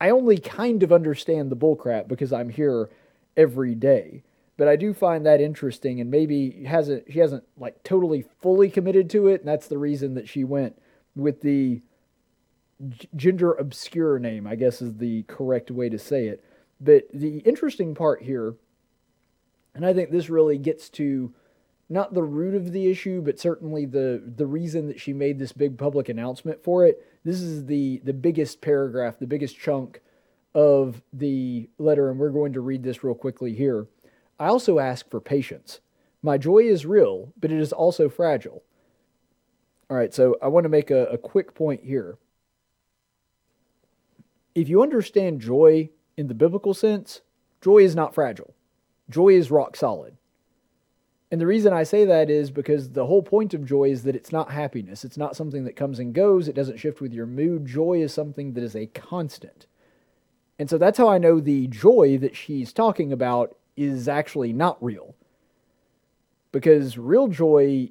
I 0.00 0.08
only 0.08 0.38
kind 0.38 0.82
of 0.82 0.90
understand 0.90 1.50
the 1.50 1.56
bullcrap 1.56 2.08
because 2.08 2.32
I'm 2.32 2.48
here 2.48 2.88
every 3.36 3.74
day. 3.74 4.22
But 4.56 4.68
I 4.68 4.76
do 4.76 4.94
find 4.94 5.26
that 5.26 5.42
interesting, 5.42 6.00
and 6.00 6.10
maybe 6.10 6.64
hasn't 6.64 7.04
she 7.12 7.18
hasn't 7.18 7.44
like 7.58 7.82
totally 7.82 8.24
fully 8.40 8.70
committed 8.70 9.10
to 9.10 9.28
it, 9.28 9.40
and 9.40 9.48
that's 9.48 9.68
the 9.68 9.76
reason 9.76 10.14
that 10.14 10.26
she 10.26 10.42
went 10.42 10.80
with 11.14 11.42
the 11.42 11.82
gender 13.14 13.52
obscure 13.52 14.18
name, 14.18 14.46
I 14.46 14.54
guess 14.54 14.80
is 14.80 14.96
the 14.96 15.24
correct 15.24 15.70
way 15.70 15.90
to 15.90 15.98
say 15.98 16.28
it. 16.28 16.42
But 16.80 17.04
the 17.12 17.38
interesting 17.40 17.94
part 17.94 18.22
here, 18.22 18.54
and 19.74 19.84
I 19.84 19.92
think 19.92 20.10
this 20.10 20.30
really 20.30 20.56
gets 20.56 20.88
to 20.90 21.34
not 21.88 22.14
the 22.14 22.22
root 22.22 22.54
of 22.54 22.72
the 22.72 22.90
issue, 22.90 23.22
but 23.22 23.38
certainly 23.38 23.86
the 23.86 24.22
the 24.36 24.46
reason 24.46 24.88
that 24.88 25.00
she 25.00 25.12
made 25.12 25.38
this 25.38 25.52
big 25.52 25.78
public 25.78 26.08
announcement 26.08 26.62
for 26.62 26.86
it. 26.86 27.06
This 27.24 27.40
is 27.40 27.66
the 27.66 28.00
the 28.04 28.12
biggest 28.12 28.60
paragraph, 28.60 29.18
the 29.18 29.26
biggest 29.26 29.58
chunk 29.58 30.00
of 30.54 31.02
the 31.12 31.68
letter, 31.78 32.10
and 32.10 32.18
we're 32.18 32.30
going 32.30 32.52
to 32.54 32.60
read 32.60 32.82
this 32.82 33.04
real 33.04 33.14
quickly 33.14 33.54
here. 33.54 33.86
I 34.38 34.48
also 34.48 34.78
ask 34.78 35.08
for 35.10 35.20
patience. 35.20 35.80
My 36.22 36.38
joy 36.38 36.60
is 36.60 36.86
real, 36.86 37.32
but 37.38 37.52
it 37.52 37.60
is 37.60 37.72
also 37.72 38.08
fragile. 38.08 38.62
All 39.88 39.96
right, 39.96 40.12
so 40.12 40.36
I 40.42 40.48
want 40.48 40.64
to 40.64 40.70
make 40.70 40.90
a, 40.90 41.06
a 41.06 41.18
quick 41.18 41.54
point 41.54 41.84
here 41.84 42.18
if 44.56 44.70
you 44.70 44.82
understand 44.82 45.42
joy 45.42 45.90
in 46.16 46.28
the 46.28 46.34
biblical 46.34 46.72
sense, 46.72 47.20
joy 47.60 47.78
is 47.78 47.94
not 47.94 48.14
fragile. 48.14 48.54
Joy 49.08 49.28
is 49.34 49.50
rock 49.50 49.76
solid. 49.76 50.16
And 51.30 51.40
the 51.40 51.46
reason 51.46 51.72
I 51.72 51.82
say 51.82 52.04
that 52.04 52.30
is 52.30 52.50
because 52.50 52.90
the 52.90 53.06
whole 53.06 53.22
point 53.22 53.52
of 53.52 53.66
joy 53.66 53.90
is 53.90 54.04
that 54.04 54.14
it's 54.14 54.30
not 54.30 54.52
happiness. 54.52 55.04
It's 55.04 55.16
not 55.16 55.34
something 55.34 55.64
that 55.64 55.74
comes 55.74 55.98
and 55.98 56.14
goes. 56.14 56.46
It 56.46 56.54
doesn't 56.54 56.78
shift 56.78 57.00
with 57.00 57.12
your 57.12 57.26
mood. 57.26 57.66
Joy 57.66 58.00
is 58.00 58.14
something 58.14 58.52
that 58.52 58.62
is 58.62 58.76
a 58.76 58.86
constant. 58.86 59.66
And 60.58 60.70
so 60.70 60.78
that's 60.78 60.98
how 60.98 61.08
I 61.08 61.18
know 61.18 61.40
the 61.40 61.66
joy 61.66 62.16
that 62.18 62.36
she's 62.36 62.72
talking 62.72 63.12
about 63.12 63.56
is 63.76 64.08
actually 64.08 64.52
not 64.52 64.82
real. 64.82 65.16
Because 66.52 66.96
real 66.96 67.28
joy 67.28 67.90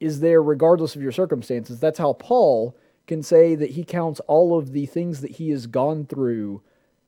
is 0.00 0.20
there 0.20 0.42
regardless 0.42 0.96
of 0.96 1.02
your 1.02 1.12
circumstances. 1.12 1.78
That's 1.80 1.98
how 1.98 2.14
Paul 2.14 2.76
can 3.06 3.22
say 3.22 3.54
that 3.54 3.70
he 3.70 3.84
counts 3.84 4.20
all 4.20 4.58
of 4.58 4.72
the 4.72 4.86
things 4.86 5.20
that 5.20 5.32
he 5.32 5.50
has 5.50 5.66
gone 5.66 6.06
through 6.06 6.62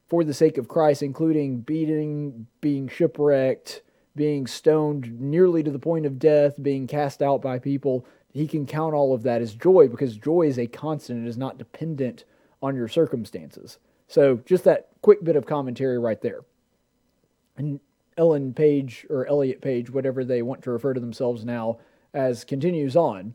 for 0.08 0.22
the 0.22 0.34
sake 0.34 0.58
of 0.58 0.68
Christ, 0.68 1.02
including 1.02 1.60
beating, 1.60 2.46
being 2.60 2.88
shipwrecked, 2.88 3.82
being 4.16 4.46
stoned 4.46 5.20
nearly 5.20 5.62
to 5.62 5.70
the 5.70 5.78
point 5.78 6.06
of 6.06 6.18
death, 6.18 6.60
being 6.60 6.86
cast 6.86 7.22
out 7.22 7.42
by 7.42 7.58
people. 7.58 8.06
He 8.32 8.48
can 8.48 8.66
count 8.66 8.94
all 8.94 9.14
of 9.14 9.22
that 9.22 9.42
as 9.42 9.54
joy 9.54 9.88
because 9.88 10.16
joy 10.16 10.42
is 10.48 10.58
a 10.58 10.66
constant. 10.66 11.24
It 11.24 11.28
is 11.28 11.38
not 11.38 11.58
dependent 11.58 12.24
on 12.62 12.74
your 12.74 12.88
circumstances. 12.88 13.78
So, 14.08 14.40
just 14.44 14.64
that 14.64 14.88
quick 15.02 15.22
bit 15.22 15.36
of 15.36 15.46
commentary 15.46 15.98
right 15.98 16.20
there. 16.20 16.40
And 17.56 17.80
Ellen 18.16 18.54
Page, 18.54 19.06
or 19.10 19.26
Elliot 19.26 19.60
Page, 19.60 19.90
whatever 19.90 20.24
they 20.24 20.42
want 20.42 20.62
to 20.62 20.70
refer 20.70 20.94
to 20.94 21.00
themselves 21.00 21.44
now, 21.44 21.78
as 22.14 22.44
continues 22.44 22.96
on. 22.96 23.34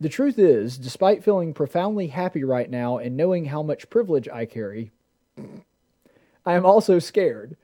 The 0.00 0.08
truth 0.08 0.38
is, 0.38 0.78
despite 0.78 1.24
feeling 1.24 1.54
profoundly 1.54 2.08
happy 2.08 2.44
right 2.44 2.70
now 2.70 2.98
and 2.98 3.16
knowing 3.16 3.46
how 3.46 3.62
much 3.62 3.90
privilege 3.90 4.28
I 4.28 4.44
carry, 4.44 4.92
I 6.46 6.54
am 6.54 6.66
also 6.66 6.98
scared. 6.98 7.56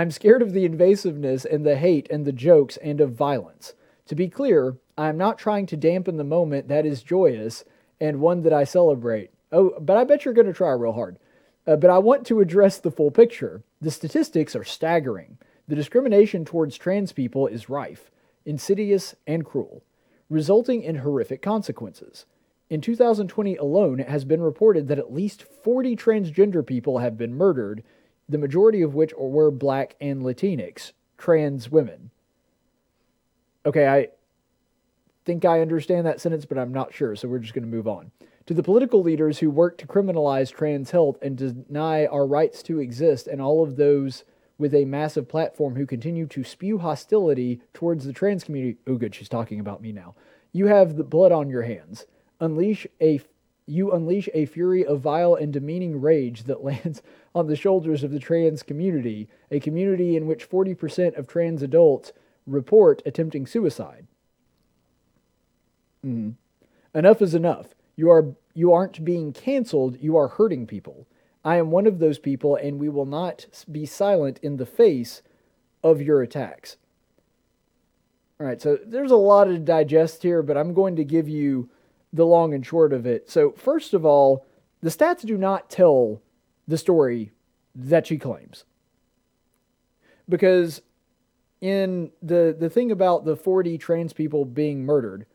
I'm 0.00 0.10
scared 0.10 0.40
of 0.40 0.54
the 0.54 0.66
invasiveness 0.66 1.44
and 1.44 1.66
the 1.66 1.76
hate 1.76 2.08
and 2.10 2.24
the 2.24 2.32
jokes 2.32 2.78
and 2.78 3.02
of 3.02 3.12
violence. 3.12 3.74
To 4.06 4.14
be 4.14 4.28
clear, 4.28 4.78
I 4.96 5.10
am 5.10 5.18
not 5.18 5.38
trying 5.38 5.66
to 5.66 5.76
dampen 5.76 6.16
the 6.16 6.24
moment 6.24 6.68
that 6.68 6.86
is 6.86 7.02
joyous 7.02 7.64
and 8.00 8.18
one 8.18 8.40
that 8.44 8.52
I 8.54 8.64
celebrate. 8.64 9.30
Oh, 9.52 9.78
but 9.78 9.98
I 9.98 10.04
bet 10.04 10.24
you're 10.24 10.32
going 10.32 10.46
to 10.46 10.54
try 10.54 10.70
real 10.70 10.92
hard. 10.92 11.18
Uh, 11.66 11.76
but 11.76 11.90
I 11.90 11.98
want 11.98 12.26
to 12.28 12.40
address 12.40 12.78
the 12.78 12.90
full 12.90 13.10
picture. 13.10 13.62
The 13.82 13.90
statistics 13.90 14.56
are 14.56 14.64
staggering. 14.64 15.36
The 15.68 15.76
discrimination 15.76 16.46
towards 16.46 16.78
trans 16.78 17.12
people 17.12 17.46
is 17.46 17.68
rife, 17.68 18.10
insidious, 18.46 19.14
and 19.26 19.44
cruel 19.44 19.82
resulting 20.30 20.82
in 20.82 20.96
horrific 20.96 21.42
consequences. 21.42 22.24
In 22.70 22.80
2020 22.80 23.56
alone, 23.56 24.00
it 24.00 24.08
has 24.08 24.24
been 24.24 24.40
reported 24.40 24.88
that 24.88 24.98
at 24.98 25.12
least 25.12 25.42
40 25.42 25.94
transgender 25.94 26.64
people 26.64 26.98
have 26.98 27.18
been 27.18 27.34
murdered, 27.34 27.82
the 28.30 28.38
majority 28.38 28.80
of 28.82 28.94
which 28.94 29.12
were 29.16 29.50
black 29.50 29.96
and 30.00 30.22
Latinx, 30.22 30.92
trans 31.18 31.70
women. 31.70 32.10
Okay, 33.66 33.86
I 33.86 34.08
think 35.24 35.44
I 35.44 35.60
understand 35.60 36.06
that 36.06 36.20
sentence, 36.20 36.44
but 36.44 36.56
I'm 36.56 36.72
not 36.72 36.94
sure, 36.94 37.16
so 37.16 37.28
we're 37.28 37.40
just 37.40 37.54
going 37.54 37.64
to 37.64 37.76
move 37.76 37.88
on. 37.88 38.12
To 38.46 38.54
the 38.54 38.62
political 38.62 39.02
leaders 39.02 39.38
who 39.38 39.50
work 39.50 39.78
to 39.78 39.86
criminalize 39.86 40.52
trans 40.52 40.92
health 40.92 41.18
and 41.20 41.36
deny 41.36 42.06
our 42.06 42.26
rights 42.26 42.62
to 42.64 42.78
exist, 42.78 43.26
and 43.26 43.42
all 43.42 43.62
of 43.62 43.76
those 43.76 44.24
with 44.58 44.74
a 44.74 44.84
massive 44.84 45.28
platform 45.28 45.74
who 45.74 45.86
continue 45.86 46.26
to 46.26 46.44
spew 46.44 46.78
hostility 46.78 47.60
towards 47.74 48.04
the 48.04 48.12
trans 48.12 48.44
community. 48.44 48.78
Oh, 48.86 48.96
good, 48.96 49.14
she's 49.14 49.28
talking 49.28 49.58
about 49.58 49.82
me 49.82 49.90
now. 49.90 50.14
You 50.52 50.66
have 50.66 50.96
the 50.96 51.04
blood 51.04 51.32
on 51.32 51.48
your 51.48 51.62
hands. 51.62 52.06
Unleash 52.40 52.86
a 53.00 53.20
you 53.66 53.92
unleash 53.92 54.28
a 54.34 54.46
fury 54.46 54.84
of 54.84 55.00
vile 55.00 55.34
and 55.34 55.52
demeaning 55.52 56.00
rage 56.00 56.44
that 56.44 56.64
lands 56.64 57.02
on 57.34 57.46
the 57.46 57.56
shoulders 57.56 58.02
of 58.02 58.10
the 58.10 58.18
trans 58.18 58.62
community, 58.62 59.28
a 59.50 59.60
community 59.60 60.16
in 60.16 60.26
which 60.26 60.48
40% 60.48 61.16
of 61.16 61.26
trans 61.26 61.62
adults 61.62 62.12
report 62.46 63.02
attempting 63.06 63.46
suicide. 63.46 64.06
Mm. 66.04 66.34
Enough 66.94 67.22
is 67.22 67.34
enough. 67.34 67.68
You 67.96 68.10
are 68.10 68.34
you 68.54 68.72
aren't 68.72 69.04
being 69.04 69.32
canceled, 69.32 69.96
you 70.00 70.16
are 70.16 70.28
hurting 70.28 70.66
people. 70.66 71.06
I 71.44 71.56
am 71.56 71.70
one 71.70 71.86
of 71.86 71.98
those 71.98 72.18
people, 72.18 72.56
and 72.56 72.78
we 72.78 72.88
will 72.88 73.06
not 73.06 73.46
be 73.70 73.86
silent 73.86 74.40
in 74.42 74.56
the 74.56 74.66
face 74.66 75.22
of 75.82 76.02
your 76.02 76.20
attacks. 76.20 76.76
All 78.38 78.46
right, 78.46 78.60
so 78.60 78.78
there's 78.84 79.10
a 79.10 79.16
lot 79.16 79.44
to 79.44 79.58
digest 79.58 80.22
here, 80.22 80.42
but 80.42 80.56
I'm 80.56 80.74
going 80.74 80.96
to 80.96 81.04
give 81.04 81.28
you 81.28 81.68
the 82.12 82.26
long 82.26 82.54
and 82.54 82.66
short 82.66 82.92
of 82.92 83.06
it. 83.06 83.30
So, 83.30 83.52
first 83.52 83.94
of 83.94 84.04
all, 84.04 84.46
the 84.82 84.90
stats 84.90 85.24
do 85.24 85.36
not 85.38 85.70
tell 85.70 86.20
the 86.70 86.78
story 86.78 87.32
that 87.74 88.06
she 88.06 88.16
claims. 88.16 88.64
Because 90.28 90.82
in 91.60 92.12
the 92.22 92.56
the 92.58 92.70
thing 92.70 92.90
about 92.90 93.24
the 93.24 93.36
40 93.36 93.76
trans 93.76 94.12
people 94.12 94.44
being 94.44 94.84
murdered, 94.84 95.26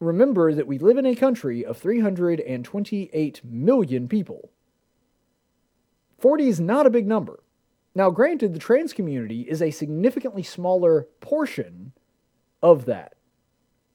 remember 0.00 0.52
that 0.52 0.66
we 0.66 0.78
live 0.78 0.98
in 0.98 1.06
a 1.06 1.14
country 1.14 1.64
of 1.64 1.78
328 1.78 3.40
million 3.44 4.08
people. 4.08 4.50
40 6.18 6.48
is 6.48 6.60
not 6.60 6.86
a 6.86 6.90
big 6.90 7.06
number. 7.06 7.42
Now, 7.94 8.10
granted, 8.10 8.54
the 8.54 8.58
trans 8.58 8.92
community 8.92 9.42
is 9.42 9.60
a 9.60 9.70
significantly 9.70 10.42
smaller 10.42 11.08
portion 11.20 11.92
of 12.62 12.86
that. 12.86 13.14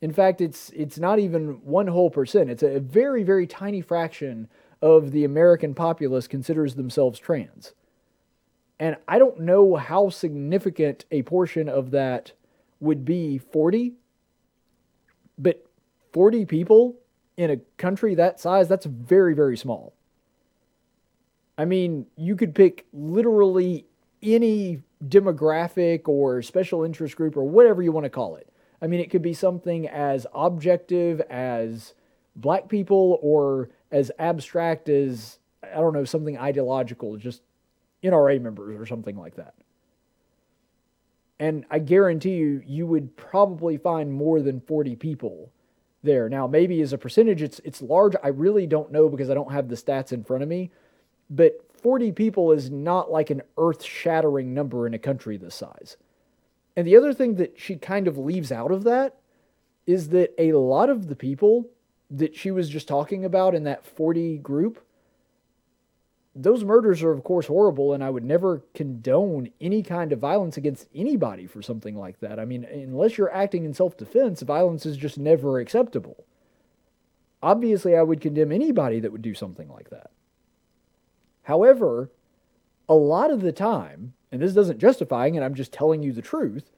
In 0.01 0.13
fact, 0.13 0.41
it's 0.41 0.69
it's 0.71 0.99
not 0.99 1.19
even 1.19 1.59
one 1.63 1.87
whole 1.87 2.09
percent. 2.09 2.49
It's 2.49 2.63
a 2.63 2.79
very 2.79 3.23
very 3.23 3.47
tiny 3.47 3.81
fraction 3.81 4.47
of 4.81 5.11
the 5.11 5.23
American 5.23 5.73
populace 5.73 6.27
considers 6.27 6.75
themselves 6.75 7.19
trans. 7.19 7.73
And 8.79 8.95
I 9.07 9.17
don't 9.17 9.39
know 9.39 9.75
how 9.75 10.09
significant 10.09 11.05
a 11.09 11.23
portion 11.23 11.67
of 11.67 11.91
that 11.91 12.33
would 12.79 13.03
be 13.05 13.39
40, 13.39 13.93
but 15.39 15.65
40 16.13 16.45
people 16.45 16.95
in 17.37 17.49
a 17.49 17.57
country 17.77 18.15
that 18.15 18.39
size, 18.39 18.67
that's 18.67 18.85
very, 18.85 19.33
very 19.33 19.57
small. 19.57 19.93
I 21.57 21.65
mean, 21.65 22.05
you 22.15 22.35
could 22.35 22.53
pick 22.53 22.85
literally 22.93 23.85
any 24.21 24.83
demographic 25.03 26.07
or 26.07 26.41
special 26.41 26.83
interest 26.83 27.15
group 27.15 27.35
or 27.35 27.43
whatever 27.43 27.81
you 27.81 27.91
want 27.91 28.05
to 28.05 28.09
call 28.09 28.35
it. 28.35 28.49
I 28.81 28.87
mean, 28.87 28.99
it 28.99 29.09
could 29.09 29.21
be 29.21 29.33
something 29.33 29.87
as 29.87 30.27
objective 30.33 31.21
as 31.21 31.93
black 32.35 32.69
people 32.69 33.19
or 33.21 33.69
as 33.91 34.11
abstract 34.19 34.89
as 34.89 35.39
I 35.63 35.79
don't 35.79 35.93
know, 35.93 36.05
something 36.05 36.37
ideological, 36.37 37.17
just 37.17 37.41
NRA 38.03 38.39
members 38.41 38.79
or 38.79 38.85
something 38.85 39.17
like 39.17 39.35
that. 39.35 39.55
And 41.39 41.65
I 41.69 41.79
guarantee 41.79 42.35
you, 42.35 42.63
you 42.65 42.87
would 42.87 43.15
probably 43.15 43.77
find 43.77 44.11
more 44.11 44.41
than 44.41 44.59
40 44.61 44.95
people 44.95 45.51
there. 46.03 46.29
Now, 46.29 46.47
maybe 46.47 46.81
as 46.81 46.93
a 46.93 46.97
percentage, 46.97 47.41
it's 47.41 47.59
it's 47.63 47.81
large. 47.81 48.15
I 48.23 48.29
really 48.29 48.65
don't 48.65 48.91
know 48.91 49.09
because 49.09 49.29
I 49.29 49.33
don't 49.33 49.51
have 49.51 49.69
the 49.69 49.75
stats 49.75 50.11
in 50.11 50.23
front 50.23 50.43
of 50.43 50.49
me. 50.49 50.71
But 51.29 51.59
40 51.81 52.11
people 52.13 52.51
is 52.51 52.71
not 52.71 53.11
like 53.11 53.29
an 53.29 53.41
earth-shattering 53.57 54.53
number 54.53 54.87
in 54.87 54.93
a 54.93 54.99
country 54.99 55.37
this 55.37 55.55
size. 55.55 55.97
And 56.77 56.85
the 56.85 56.95
other 56.95 57.11
thing 57.11 57.35
that 57.35 57.59
she 57.59 57.75
kind 57.75 58.07
of 58.07 58.19
leaves 58.19 58.51
out 58.51 58.71
of 58.71 58.83
that 58.83 59.17
is 59.87 60.09
that 60.09 60.31
a 60.37 60.53
lot 60.53 60.91
of 60.91 61.07
the 61.07 61.15
people 61.15 61.67
that 62.11 62.35
she 62.35 62.51
was 62.51 62.69
just 62.69 62.87
talking 62.87 63.25
about 63.25 63.55
in 63.55 63.63
that 63.63 63.85
40 63.85 64.37
group 64.37 64.79
those 66.39 66.63
murders 66.63 67.01
are 67.01 67.11
of 67.11 67.23
course 67.23 67.47
horrible 67.47 67.93
and 67.93 68.03
i 68.03 68.09
would 68.09 68.23
never 68.23 68.63
condone 68.75 69.49
any 69.59 69.81
kind 69.81 70.13
of 70.13 70.19
violence 70.19 70.55
against 70.55 70.87
anybody 70.93 71.47
for 71.47 71.61
something 71.63 71.97
like 71.97 72.19
that. 72.19 72.39
I 72.39 72.45
mean 72.45 72.63
unless 72.63 73.17
you're 73.17 73.33
acting 73.33 73.65
in 73.65 73.73
self-defense 73.73 74.41
violence 74.43 74.85
is 74.85 74.97
just 74.97 75.17
never 75.17 75.59
acceptable. 75.59 76.25
Obviously 77.41 77.95
i 77.95 78.03
would 78.03 78.21
condemn 78.21 78.51
anybody 78.51 78.99
that 78.99 79.11
would 79.11 79.23
do 79.23 79.33
something 79.33 79.67
like 79.67 79.89
that. 79.89 80.11
However 81.41 82.11
a 82.87 82.95
lot 82.95 83.31
of 83.31 83.41
the 83.41 83.51
time 83.51 84.13
and 84.31 84.41
this 84.41 84.53
doesn't 84.53 84.79
justifying 84.79 85.35
it 85.35 85.43
i'm 85.43 85.55
just 85.55 85.73
telling 85.73 86.03
you 86.03 86.11
the 86.11 86.21
truth 86.21 86.71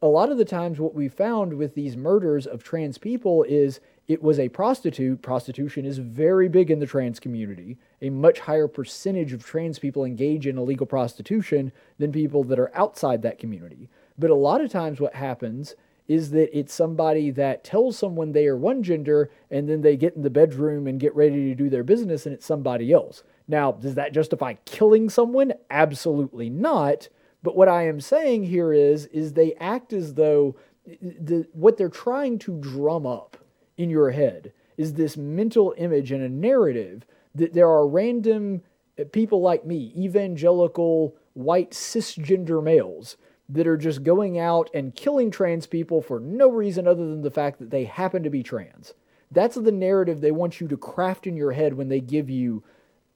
a 0.00 0.06
lot 0.06 0.30
of 0.30 0.38
the 0.38 0.44
times 0.44 0.78
what 0.78 0.94
we 0.94 1.08
found 1.08 1.54
with 1.54 1.74
these 1.74 1.96
murders 1.96 2.46
of 2.46 2.62
trans 2.62 2.98
people 2.98 3.42
is 3.42 3.80
it 4.08 4.22
was 4.22 4.38
a 4.38 4.48
prostitute. 4.48 5.20
Prostitution 5.20 5.84
is 5.84 5.98
very 5.98 6.48
big 6.48 6.70
in 6.70 6.78
the 6.78 6.86
trans 6.86 7.20
community. 7.20 7.76
A 8.00 8.08
much 8.08 8.40
higher 8.40 8.68
percentage 8.68 9.32
of 9.32 9.44
trans 9.44 9.78
people 9.78 10.04
engage 10.04 10.46
in 10.46 10.56
illegal 10.56 10.86
prostitution 10.86 11.72
than 11.98 12.12
people 12.12 12.42
that 12.44 12.58
are 12.58 12.74
outside 12.74 13.22
that 13.22 13.38
community. 13.38 13.90
But 14.16 14.30
a 14.30 14.34
lot 14.34 14.60
of 14.60 14.70
times, 14.70 15.00
what 15.00 15.14
happens 15.14 15.74
is 16.06 16.30
that 16.30 16.56
it's 16.58 16.72
somebody 16.72 17.30
that 17.32 17.62
tells 17.62 17.98
someone 17.98 18.32
they 18.32 18.46
are 18.46 18.56
one 18.56 18.82
gender 18.82 19.30
and 19.50 19.68
then 19.68 19.82
they 19.82 19.96
get 19.96 20.16
in 20.16 20.22
the 20.22 20.30
bedroom 20.30 20.86
and 20.86 20.98
get 20.98 21.14
ready 21.14 21.50
to 21.50 21.54
do 21.54 21.68
their 21.68 21.84
business 21.84 22.24
and 22.24 22.34
it's 22.34 22.46
somebody 22.46 22.92
else. 22.92 23.22
Now, 23.48 23.72
does 23.72 23.94
that 23.94 24.12
justify 24.12 24.54
killing 24.66 25.08
someone? 25.08 25.54
Absolutely 25.70 26.50
not. 26.50 27.08
But 27.42 27.56
what 27.56 27.68
I 27.68 27.86
am 27.86 28.00
saying 28.00 28.44
here 28.44 28.72
is 28.72 29.06
is 29.06 29.32
they 29.32 29.54
act 29.54 29.92
as 29.92 30.14
though 30.14 30.56
the, 31.00 31.46
what 31.52 31.76
they're 31.76 31.88
trying 31.88 32.38
to 32.40 32.58
drum 32.60 33.06
up 33.06 33.36
in 33.76 33.90
your 33.90 34.10
head 34.10 34.52
is 34.76 34.94
this 34.94 35.16
mental 35.16 35.74
image 35.76 36.12
and 36.12 36.22
a 36.22 36.28
narrative 36.28 37.06
that 37.34 37.52
there 37.54 37.68
are 37.68 37.86
random 37.86 38.62
uh, 38.98 39.04
people 39.12 39.40
like 39.40 39.64
me, 39.64 39.92
evangelical, 39.96 41.14
white, 41.34 41.70
cisgender 41.70 42.62
males, 42.62 43.16
that 43.48 43.66
are 43.66 43.76
just 43.76 44.02
going 44.02 44.38
out 44.38 44.68
and 44.74 44.94
killing 44.94 45.30
trans 45.30 45.66
people 45.66 46.02
for 46.02 46.20
no 46.20 46.50
reason 46.50 46.86
other 46.86 47.06
than 47.06 47.22
the 47.22 47.30
fact 47.30 47.58
that 47.58 47.70
they 47.70 47.84
happen 47.84 48.22
to 48.22 48.30
be 48.30 48.42
trans. 48.42 48.94
That's 49.30 49.56
the 49.56 49.72
narrative 49.72 50.20
they 50.20 50.32
want 50.32 50.60
you 50.60 50.68
to 50.68 50.76
craft 50.76 51.26
in 51.26 51.36
your 51.36 51.52
head 51.52 51.74
when 51.74 51.88
they 51.88 52.00
give 52.00 52.28
you 52.28 52.62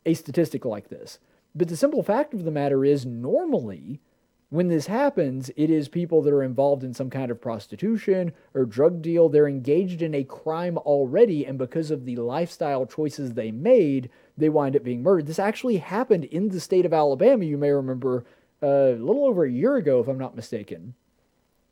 a 0.05 0.14
statistic 0.14 0.64
like 0.64 0.88
this. 0.88 1.18
But 1.55 1.68
the 1.68 1.76
simple 1.76 2.03
fact 2.03 2.34
of 2.34 2.44
the 2.44 2.50
matter 2.50 2.84
is, 2.84 3.05
normally, 3.05 4.00
when 4.48 4.68
this 4.68 4.86
happens, 4.86 5.50
it 5.57 5.70
is 5.70 5.88
people 5.88 6.20
that 6.22 6.32
are 6.32 6.42
involved 6.42 6.84
in 6.84 6.92
some 6.92 7.09
kind 7.09 7.30
of 7.30 7.40
prostitution 7.40 8.32
or 8.53 8.66
drug 8.66 9.00
deal. 9.00 9.28
They're 9.28 9.48
engaged 9.48 10.03
in 10.03 10.14
a 10.14 10.24
crime 10.24 10.76
already, 10.78 11.46
and 11.46 11.59
because 11.59 11.90
of 11.90 12.05
the 12.05 12.16
lifestyle 12.16 12.84
choices 12.84 13.32
they 13.32 13.50
made, 13.50 14.11
they 14.36 14.48
wind 14.48 14.76
up 14.76 14.84
being 14.84 15.03
murdered. 15.03 15.26
This 15.26 15.38
actually 15.38 15.78
happened 15.78 16.24
in 16.24 16.50
the 16.50 16.61
state 16.61 16.84
of 16.84 16.92
Alabama, 16.92 17.44
you 17.44 17.57
may 17.57 17.70
remember, 17.70 18.24
uh, 18.62 18.66
a 18.66 18.96
little 18.96 19.24
over 19.24 19.44
a 19.44 19.50
year 19.50 19.76
ago, 19.76 20.00
if 20.00 20.09
I'm 20.09 20.18
not 20.18 20.36
mistaken. 20.36 20.94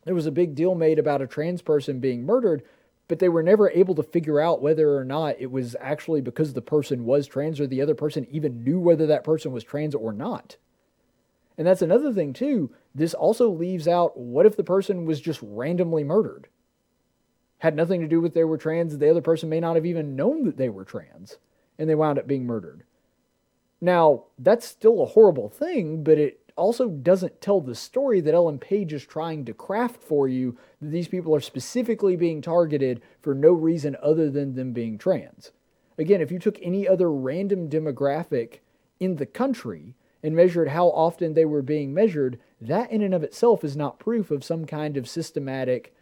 There 0.04 0.14
was 0.14 0.26
a 0.26 0.32
big 0.32 0.54
deal 0.54 0.74
made 0.74 0.98
about 0.98 1.20
a 1.20 1.26
trans 1.26 1.60
person 1.60 2.00
being 2.00 2.24
murdered, 2.24 2.62
but 3.10 3.18
they 3.18 3.28
were 3.28 3.42
never 3.42 3.68
able 3.70 3.96
to 3.96 4.04
figure 4.04 4.38
out 4.38 4.62
whether 4.62 4.96
or 4.96 5.04
not 5.04 5.34
it 5.40 5.50
was 5.50 5.74
actually 5.80 6.20
because 6.20 6.52
the 6.52 6.62
person 6.62 7.04
was 7.04 7.26
trans 7.26 7.58
or 7.58 7.66
the 7.66 7.82
other 7.82 7.96
person 7.96 8.24
even 8.30 8.62
knew 8.62 8.78
whether 8.78 9.04
that 9.04 9.24
person 9.24 9.50
was 9.50 9.64
trans 9.64 9.96
or 9.96 10.12
not. 10.12 10.56
And 11.58 11.66
that's 11.66 11.82
another 11.82 12.12
thing, 12.12 12.32
too. 12.32 12.70
This 12.94 13.12
also 13.12 13.50
leaves 13.50 13.88
out 13.88 14.16
what 14.16 14.46
if 14.46 14.56
the 14.56 14.62
person 14.62 15.06
was 15.06 15.20
just 15.20 15.40
randomly 15.42 16.04
murdered? 16.04 16.46
Had 17.58 17.74
nothing 17.74 18.00
to 18.00 18.06
do 18.06 18.20
with 18.20 18.32
they 18.32 18.44
were 18.44 18.56
trans, 18.56 18.96
the 18.96 19.10
other 19.10 19.20
person 19.20 19.48
may 19.48 19.58
not 19.58 19.74
have 19.74 19.86
even 19.86 20.14
known 20.14 20.44
that 20.44 20.56
they 20.56 20.68
were 20.68 20.84
trans, 20.84 21.38
and 21.80 21.90
they 21.90 21.96
wound 21.96 22.16
up 22.16 22.28
being 22.28 22.46
murdered. 22.46 22.84
Now, 23.80 24.26
that's 24.38 24.68
still 24.68 25.02
a 25.02 25.06
horrible 25.06 25.48
thing, 25.48 26.04
but 26.04 26.16
it 26.16 26.39
also 26.56 26.88
doesn't 26.88 27.40
tell 27.40 27.60
the 27.60 27.74
story 27.74 28.20
that 28.20 28.34
Ellen 28.34 28.58
Page 28.58 28.92
is 28.92 29.04
trying 29.04 29.44
to 29.44 29.54
craft 29.54 30.02
for 30.02 30.28
you 30.28 30.56
that 30.80 30.90
these 30.90 31.08
people 31.08 31.34
are 31.34 31.40
specifically 31.40 32.16
being 32.16 32.42
targeted 32.42 33.02
for 33.20 33.34
no 33.34 33.52
reason 33.52 33.96
other 34.02 34.30
than 34.30 34.54
them 34.54 34.72
being 34.72 34.98
trans. 34.98 35.52
Again, 35.98 36.20
if 36.20 36.30
you 36.30 36.38
took 36.38 36.58
any 36.62 36.88
other 36.88 37.12
random 37.12 37.68
demographic 37.68 38.60
in 38.98 39.16
the 39.16 39.26
country 39.26 39.94
and 40.22 40.34
measured 40.34 40.68
how 40.68 40.88
often 40.88 41.34
they 41.34 41.44
were 41.44 41.62
being 41.62 41.92
measured, 41.92 42.38
that 42.60 42.90
in 42.90 43.02
and 43.02 43.14
of 43.14 43.22
itself 43.22 43.64
is 43.64 43.76
not 43.76 43.98
proof 43.98 44.30
of 44.30 44.44
some 44.44 44.64
kind 44.64 44.96
of 44.96 45.08
systematic 45.08 45.94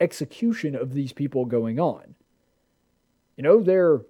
execution 0.00 0.74
of 0.74 0.94
these 0.94 1.12
people 1.12 1.44
going 1.44 1.78
on. 1.78 2.14
You 3.36 3.42
know, 3.42 3.62
there, 3.62 4.00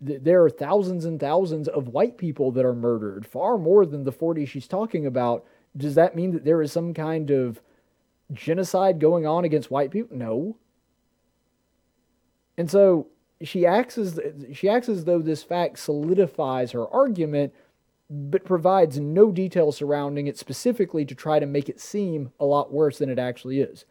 there 0.00 0.42
are 0.42 0.50
thousands 0.50 1.04
and 1.04 1.20
thousands 1.20 1.68
of 1.68 1.88
white 1.88 2.16
people 2.16 2.50
that 2.52 2.64
are 2.64 2.74
murdered, 2.74 3.26
far 3.26 3.58
more 3.58 3.84
than 3.84 4.04
the 4.04 4.12
40 4.12 4.46
she's 4.46 4.66
talking 4.66 5.06
about. 5.06 5.44
Does 5.76 5.94
that 5.94 6.16
mean 6.16 6.32
that 6.32 6.44
there 6.44 6.62
is 6.62 6.72
some 6.72 6.94
kind 6.94 7.30
of 7.30 7.60
genocide 8.32 8.98
going 8.98 9.26
on 9.26 9.44
against 9.44 9.70
white 9.70 9.90
people? 9.90 10.16
No. 10.16 10.56
And 12.56 12.70
so 12.70 13.08
she 13.42 13.66
acts 13.66 13.98
as 13.98 14.18
she 14.52 14.68
acts 14.68 14.88
as 14.88 15.04
though 15.04 15.20
this 15.20 15.42
fact 15.42 15.78
solidifies 15.78 16.72
her 16.72 16.88
argument 16.88 17.54
but 18.10 18.44
provides 18.44 18.98
no 18.98 19.30
detail 19.30 19.70
surrounding 19.70 20.26
it 20.26 20.38
specifically 20.38 21.04
to 21.04 21.14
try 21.14 21.38
to 21.38 21.46
make 21.46 21.68
it 21.68 21.78
seem 21.78 22.32
a 22.40 22.44
lot 22.44 22.72
worse 22.72 22.98
than 22.98 23.10
it 23.10 23.18
actually 23.18 23.60
is. 23.60 23.84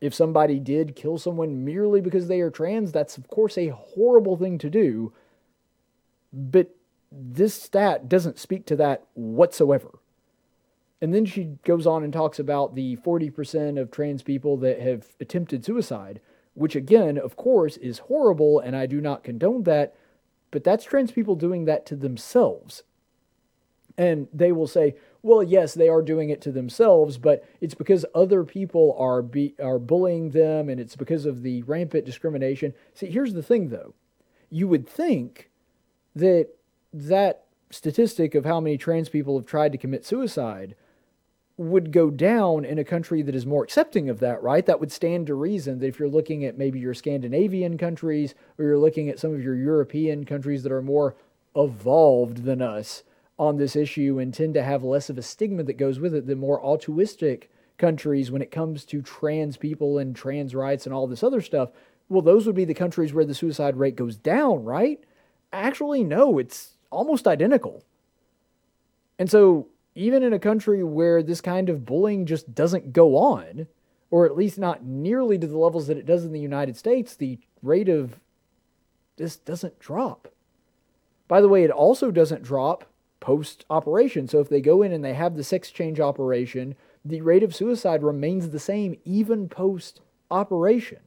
If 0.00 0.14
somebody 0.14 0.60
did 0.60 0.94
kill 0.94 1.18
someone 1.18 1.64
merely 1.64 2.00
because 2.00 2.28
they 2.28 2.40
are 2.40 2.50
trans, 2.50 2.92
that's 2.92 3.18
of 3.18 3.28
course 3.28 3.58
a 3.58 3.68
horrible 3.68 4.36
thing 4.36 4.58
to 4.58 4.70
do, 4.70 5.12
but 6.32 6.74
this 7.10 7.54
stat 7.54 8.08
doesn't 8.08 8.38
speak 8.38 8.66
to 8.66 8.76
that 8.76 9.04
whatsoever. 9.14 9.98
And 11.00 11.14
then 11.14 11.24
she 11.24 11.56
goes 11.64 11.86
on 11.86 12.02
and 12.02 12.12
talks 12.12 12.38
about 12.38 12.74
the 12.74 12.96
40% 12.96 13.80
of 13.80 13.90
trans 13.90 14.22
people 14.22 14.56
that 14.58 14.80
have 14.80 15.06
attempted 15.20 15.64
suicide, 15.64 16.20
which 16.54 16.74
again, 16.74 17.18
of 17.18 17.36
course, 17.36 17.76
is 17.76 17.98
horrible, 18.00 18.58
and 18.58 18.74
I 18.74 18.86
do 18.86 19.00
not 19.00 19.22
condone 19.22 19.62
that, 19.62 19.94
but 20.50 20.64
that's 20.64 20.84
trans 20.84 21.12
people 21.12 21.36
doing 21.36 21.66
that 21.66 21.86
to 21.86 21.96
themselves. 21.96 22.82
And 23.96 24.28
they 24.32 24.52
will 24.52 24.66
say, 24.66 24.96
well, 25.22 25.42
yes, 25.42 25.74
they 25.74 25.88
are 25.88 26.02
doing 26.02 26.30
it 26.30 26.40
to 26.42 26.52
themselves, 26.52 27.18
but 27.18 27.44
it's 27.60 27.74
because 27.74 28.06
other 28.14 28.44
people 28.44 28.96
are 28.98 29.22
be, 29.22 29.54
are 29.62 29.78
bullying 29.78 30.30
them 30.30 30.68
and 30.68 30.80
it's 30.80 30.96
because 30.96 31.26
of 31.26 31.42
the 31.42 31.62
rampant 31.62 32.04
discrimination. 32.04 32.72
See, 32.94 33.06
here's 33.06 33.34
the 33.34 33.42
thing 33.42 33.68
though. 33.68 33.94
You 34.50 34.68
would 34.68 34.88
think 34.88 35.50
that 36.14 36.48
that 36.92 37.44
statistic 37.70 38.34
of 38.34 38.44
how 38.44 38.60
many 38.60 38.78
trans 38.78 39.08
people 39.08 39.36
have 39.36 39.46
tried 39.46 39.72
to 39.72 39.78
commit 39.78 40.06
suicide 40.06 40.74
would 41.58 41.90
go 41.90 42.08
down 42.08 42.64
in 42.64 42.78
a 42.78 42.84
country 42.84 43.20
that 43.20 43.34
is 43.34 43.44
more 43.44 43.64
accepting 43.64 44.08
of 44.08 44.20
that, 44.20 44.40
right? 44.42 44.64
That 44.64 44.78
would 44.78 44.92
stand 44.92 45.26
to 45.26 45.34
reason 45.34 45.80
that 45.80 45.88
if 45.88 45.98
you're 45.98 46.08
looking 46.08 46.44
at 46.44 46.56
maybe 46.56 46.78
your 46.78 46.94
Scandinavian 46.94 47.76
countries 47.76 48.34
or 48.56 48.64
you're 48.64 48.78
looking 48.78 49.08
at 49.08 49.18
some 49.18 49.34
of 49.34 49.42
your 49.42 49.56
European 49.56 50.24
countries 50.24 50.62
that 50.62 50.72
are 50.72 50.80
more 50.80 51.16
evolved 51.56 52.44
than 52.44 52.62
us, 52.62 53.02
on 53.38 53.56
this 53.56 53.76
issue 53.76 54.18
and 54.18 54.34
tend 54.34 54.54
to 54.54 54.62
have 54.62 54.82
less 54.82 55.08
of 55.08 55.18
a 55.18 55.22
stigma 55.22 55.62
that 55.62 55.74
goes 55.74 56.00
with 56.00 56.14
it 56.14 56.26
than 56.26 56.38
more 56.38 56.62
altruistic 56.62 57.50
countries 57.78 58.30
when 58.30 58.42
it 58.42 58.50
comes 58.50 58.84
to 58.84 59.00
trans 59.00 59.56
people 59.56 59.98
and 59.98 60.16
trans 60.16 60.54
rights 60.54 60.84
and 60.84 60.94
all 60.94 61.06
this 61.06 61.22
other 61.22 61.40
stuff. 61.40 61.70
Well, 62.08 62.22
those 62.22 62.46
would 62.46 62.56
be 62.56 62.64
the 62.64 62.74
countries 62.74 63.14
where 63.14 63.24
the 63.24 63.34
suicide 63.34 63.76
rate 63.76 63.96
goes 63.96 64.16
down, 64.16 64.64
right? 64.64 64.98
Actually, 65.52 66.02
no, 66.02 66.38
it's 66.38 66.74
almost 66.90 67.28
identical. 67.28 67.84
And 69.18 69.30
so, 69.30 69.68
even 69.94 70.22
in 70.22 70.32
a 70.32 70.38
country 70.38 70.82
where 70.82 71.22
this 71.22 71.40
kind 71.40 71.68
of 71.68 71.84
bullying 71.84 72.26
just 72.26 72.54
doesn't 72.54 72.92
go 72.92 73.16
on, 73.16 73.66
or 74.10 74.26
at 74.26 74.36
least 74.36 74.58
not 74.58 74.84
nearly 74.84 75.38
to 75.38 75.46
the 75.46 75.58
levels 75.58 75.86
that 75.86 75.98
it 75.98 76.06
does 76.06 76.24
in 76.24 76.32
the 76.32 76.40
United 76.40 76.76
States, 76.76 77.14
the 77.14 77.38
rate 77.62 77.88
of 77.88 78.20
this 79.16 79.36
doesn't 79.36 79.78
drop. 79.78 80.28
By 81.26 81.40
the 81.40 81.48
way, 81.48 81.64
it 81.64 81.70
also 81.70 82.10
doesn't 82.10 82.42
drop 82.42 82.84
post 83.20 83.64
operation. 83.70 84.28
So 84.28 84.40
if 84.40 84.48
they 84.48 84.60
go 84.60 84.82
in 84.82 84.92
and 84.92 85.04
they 85.04 85.14
have 85.14 85.36
the 85.36 85.44
sex 85.44 85.70
change 85.70 86.00
operation, 86.00 86.74
the 87.04 87.20
rate 87.20 87.42
of 87.42 87.54
suicide 87.54 88.02
remains 88.02 88.50
the 88.50 88.58
same 88.58 88.98
even 89.04 89.48
post 89.48 90.00
operation. 90.30 91.00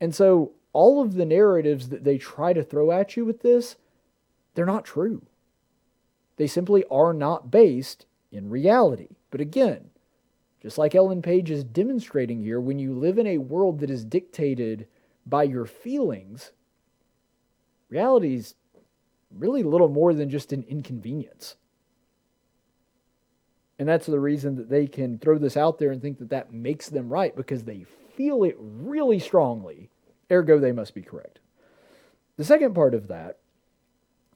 And 0.00 0.14
so 0.14 0.52
all 0.72 1.02
of 1.02 1.14
the 1.14 1.26
narratives 1.26 1.88
that 1.88 2.04
they 2.04 2.18
try 2.18 2.52
to 2.52 2.62
throw 2.62 2.90
at 2.90 3.16
you 3.16 3.24
with 3.24 3.42
this, 3.42 3.76
they're 4.54 4.66
not 4.66 4.84
true. 4.84 5.22
They 6.36 6.46
simply 6.46 6.84
are 6.90 7.12
not 7.12 7.50
based 7.50 8.06
in 8.32 8.50
reality. 8.50 9.08
But 9.30 9.40
again, 9.40 9.90
just 10.62 10.78
like 10.78 10.94
Ellen 10.94 11.22
Page 11.22 11.50
is 11.50 11.64
demonstrating 11.64 12.42
here, 12.42 12.60
when 12.60 12.78
you 12.78 12.92
live 12.92 13.18
in 13.18 13.26
a 13.26 13.38
world 13.38 13.80
that 13.80 13.90
is 13.90 14.04
dictated 14.04 14.86
by 15.26 15.44
your 15.44 15.66
feelings, 15.66 16.52
reality 17.88 18.34
is 18.34 18.54
really 19.36 19.62
little 19.62 19.88
more 19.88 20.12
than 20.14 20.30
just 20.30 20.52
an 20.52 20.64
inconvenience. 20.68 21.56
And 23.78 23.88
that's 23.88 24.06
the 24.06 24.20
reason 24.20 24.56
that 24.56 24.68
they 24.68 24.86
can 24.86 25.18
throw 25.18 25.38
this 25.38 25.56
out 25.56 25.78
there 25.78 25.90
and 25.90 26.02
think 26.02 26.18
that 26.18 26.30
that 26.30 26.52
makes 26.52 26.88
them 26.88 27.08
right 27.08 27.34
because 27.34 27.64
they 27.64 27.86
feel 28.14 28.44
it 28.44 28.56
really 28.58 29.18
strongly. 29.18 29.88
Ergo, 30.30 30.58
they 30.58 30.72
must 30.72 30.94
be 30.94 31.02
correct. 31.02 31.38
The 32.36 32.44
second 32.44 32.74
part 32.74 32.94
of 32.94 33.08
that 33.08 33.38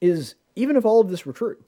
is 0.01 0.37
even 0.57 0.77
if 0.77 0.85
all 0.85 1.01
of 1.01 1.11
this 1.11 1.27
were 1.27 1.33
true, 1.33 1.63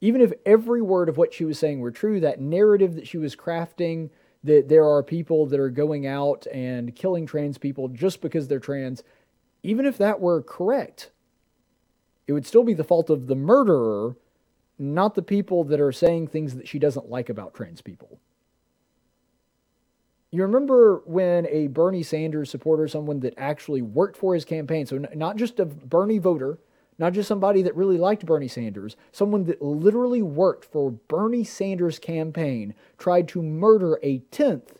even 0.00 0.20
if 0.20 0.32
every 0.44 0.82
word 0.82 1.08
of 1.08 1.16
what 1.16 1.34
she 1.34 1.44
was 1.44 1.58
saying 1.58 1.80
were 1.80 1.90
true, 1.90 2.20
that 2.20 2.40
narrative 2.40 2.94
that 2.94 3.08
she 3.08 3.18
was 3.18 3.34
crafting, 3.34 4.10
that 4.44 4.68
there 4.68 4.84
are 4.84 5.02
people 5.02 5.46
that 5.46 5.58
are 5.58 5.70
going 5.70 6.06
out 6.06 6.46
and 6.52 6.94
killing 6.94 7.26
trans 7.26 7.58
people 7.58 7.88
just 7.88 8.20
because 8.20 8.46
they're 8.46 8.60
trans, 8.60 9.02
even 9.62 9.86
if 9.86 9.98
that 9.98 10.20
were 10.20 10.42
correct, 10.42 11.10
it 12.26 12.32
would 12.32 12.46
still 12.46 12.64
be 12.64 12.74
the 12.74 12.84
fault 12.84 13.10
of 13.10 13.26
the 13.26 13.36
murderer 13.36 14.16
not 14.78 15.14
the 15.14 15.22
people 15.22 15.64
that 15.64 15.80
are 15.80 15.92
saying 15.92 16.28
things 16.28 16.54
that 16.54 16.68
she 16.68 16.78
doesn't 16.78 17.10
like 17.10 17.28
about 17.28 17.54
trans 17.54 17.80
people. 17.80 18.18
You 20.30 20.42
remember 20.42 21.02
when 21.06 21.46
a 21.46 21.68
Bernie 21.68 22.02
Sanders 22.02 22.50
supporter, 22.50 22.88
someone 22.88 23.20
that 23.20 23.34
actually 23.38 23.80
worked 23.80 24.16
for 24.16 24.34
his 24.34 24.44
campaign, 24.44 24.84
so 24.84 25.04
not 25.14 25.36
just 25.36 25.60
a 25.60 25.64
Bernie 25.64 26.18
voter, 26.18 26.58
not 26.98 27.12
just 27.12 27.28
somebody 27.28 27.62
that 27.62 27.76
really 27.76 27.96
liked 27.96 28.26
Bernie 28.26 28.48
Sanders, 28.48 28.96
someone 29.12 29.44
that 29.44 29.62
literally 29.62 30.22
worked 30.22 30.64
for 30.64 30.90
Bernie 30.90 31.44
Sanders' 31.44 31.98
campaign, 31.98 32.74
tried 32.98 33.28
to 33.28 33.42
murder 33.42 33.98
a 34.02 34.18
tenth 34.30 34.78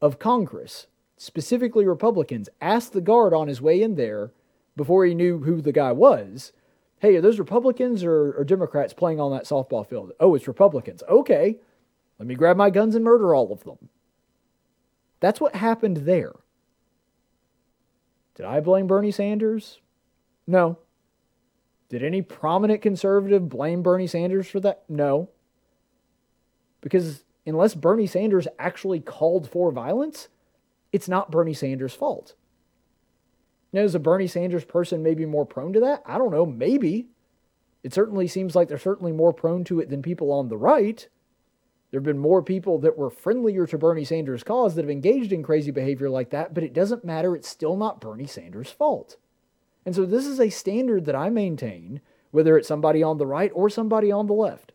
of 0.00 0.18
Congress, 0.18 0.86
specifically 1.16 1.84
Republicans, 1.84 2.48
asked 2.60 2.92
the 2.92 3.00
guard 3.00 3.34
on 3.34 3.48
his 3.48 3.60
way 3.60 3.82
in 3.82 3.94
there 3.96 4.32
before 4.76 5.04
he 5.04 5.14
knew 5.14 5.38
who 5.38 5.60
the 5.60 5.72
guy 5.72 5.92
was 5.92 6.52
Hey, 6.98 7.16
are 7.16 7.20
those 7.20 7.38
Republicans 7.38 8.02
or, 8.02 8.32
or 8.32 8.44
Democrats 8.44 8.94
playing 8.94 9.20
on 9.20 9.32
that 9.32 9.44
softball 9.44 9.86
field? 9.86 10.12
Oh, 10.18 10.34
it's 10.34 10.48
Republicans. 10.48 11.02
Okay, 11.08 11.58
let 12.18 12.26
me 12.26 12.34
grab 12.34 12.56
my 12.56 12.70
guns 12.70 12.94
and 12.94 13.04
murder 13.04 13.34
all 13.34 13.52
of 13.52 13.64
them. 13.64 13.90
That's 15.20 15.40
what 15.40 15.54
happened 15.54 15.98
there. 15.98 16.32
Did 18.34 18.46
I 18.46 18.60
blame 18.60 18.86
Bernie 18.86 19.10
Sanders? 19.10 19.80
No. 20.46 20.78
Did 21.88 22.02
any 22.02 22.22
prominent 22.22 22.82
conservative 22.82 23.48
blame 23.48 23.82
Bernie 23.82 24.06
Sanders 24.06 24.48
for 24.48 24.60
that? 24.60 24.84
No. 24.88 25.30
Because 26.80 27.24
unless 27.44 27.74
Bernie 27.74 28.06
Sanders 28.06 28.48
actually 28.58 29.00
called 29.00 29.48
for 29.48 29.70
violence, 29.70 30.28
it's 30.92 31.08
not 31.08 31.30
Bernie 31.30 31.54
Sanders' 31.54 31.94
fault. 31.94 32.34
Now, 33.76 33.82
is 33.82 33.94
a 33.94 33.98
Bernie 33.98 34.26
Sanders 34.26 34.64
person 34.64 35.02
maybe 35.02 35.26
more 35.26 35.44
prone 35.44 35.74
to 35.74 35.80
that? 35.80 36.02
I 36.06 36.16
don't 36.16 36.30
know. 36.30 36.46
Maybe. 36.46 37.08
It 37.82 37.92
certainly 37.92 38.26
seems 38.26 38.56
like 38.56 38.68
they're 38.68 38.78
certainly 38.78 39.12
more 39.12 39.34
prone 39.34 39.64
to 39.64 39.80
it 39.80 39.90
than 39.90 40.00
people 40.00 40.32
on 40.32 40.48
the 40.48 40.56
right. 40.56 41.06
There 41.90 42.00
have 42.00 42.04
been 42.06 42.16
more 42.16 42.42
people 42.42 42.78
that 42.78 42.96
were 42.96 43.10
friendlier 43.10 43.66
to 43.66 43.76
Bernie 43.76 44.06
Sanders' 44.06 44.42
cause 44.42 44.76
that 44.76 44.84
have 44.86 44.90
engaged 44.90 45.30
in 45.30 45.42
crazy 45.42 45.72
behavior 45.72 46.08
like 46.08 46.30
that, 46.30 46.54
but 46.54 46.64
it 46.64 46.72
doesn't 46.72 47.04
matter. 47.04 47.36
It's 47.36 47.50
still 47.50 47.76
not 47.76 48.00
Bernie 48.00 48.26
Sanders' 48.26 48.70
fault. 48.70 49.18
And 49.84 49.94
so 49.94 50.06
this 50.06 50.24
is 50.24 50.40
a 50.40 50.48
standard 50.48 51.04
that 51.04 51.14
I 51.14 51.28
maintain, 51.28 52.00
whether 52.30 52.56
it's 52.56 52.68
somebody 52.68 53.02
on 53.02 53.18
the 53.18 53.26
right 53.26 53.52
or 53.54 53.68
somebody 53.68 54.10
on 54.10 54.26
the 54.26 54.32
left. 54.32 54.72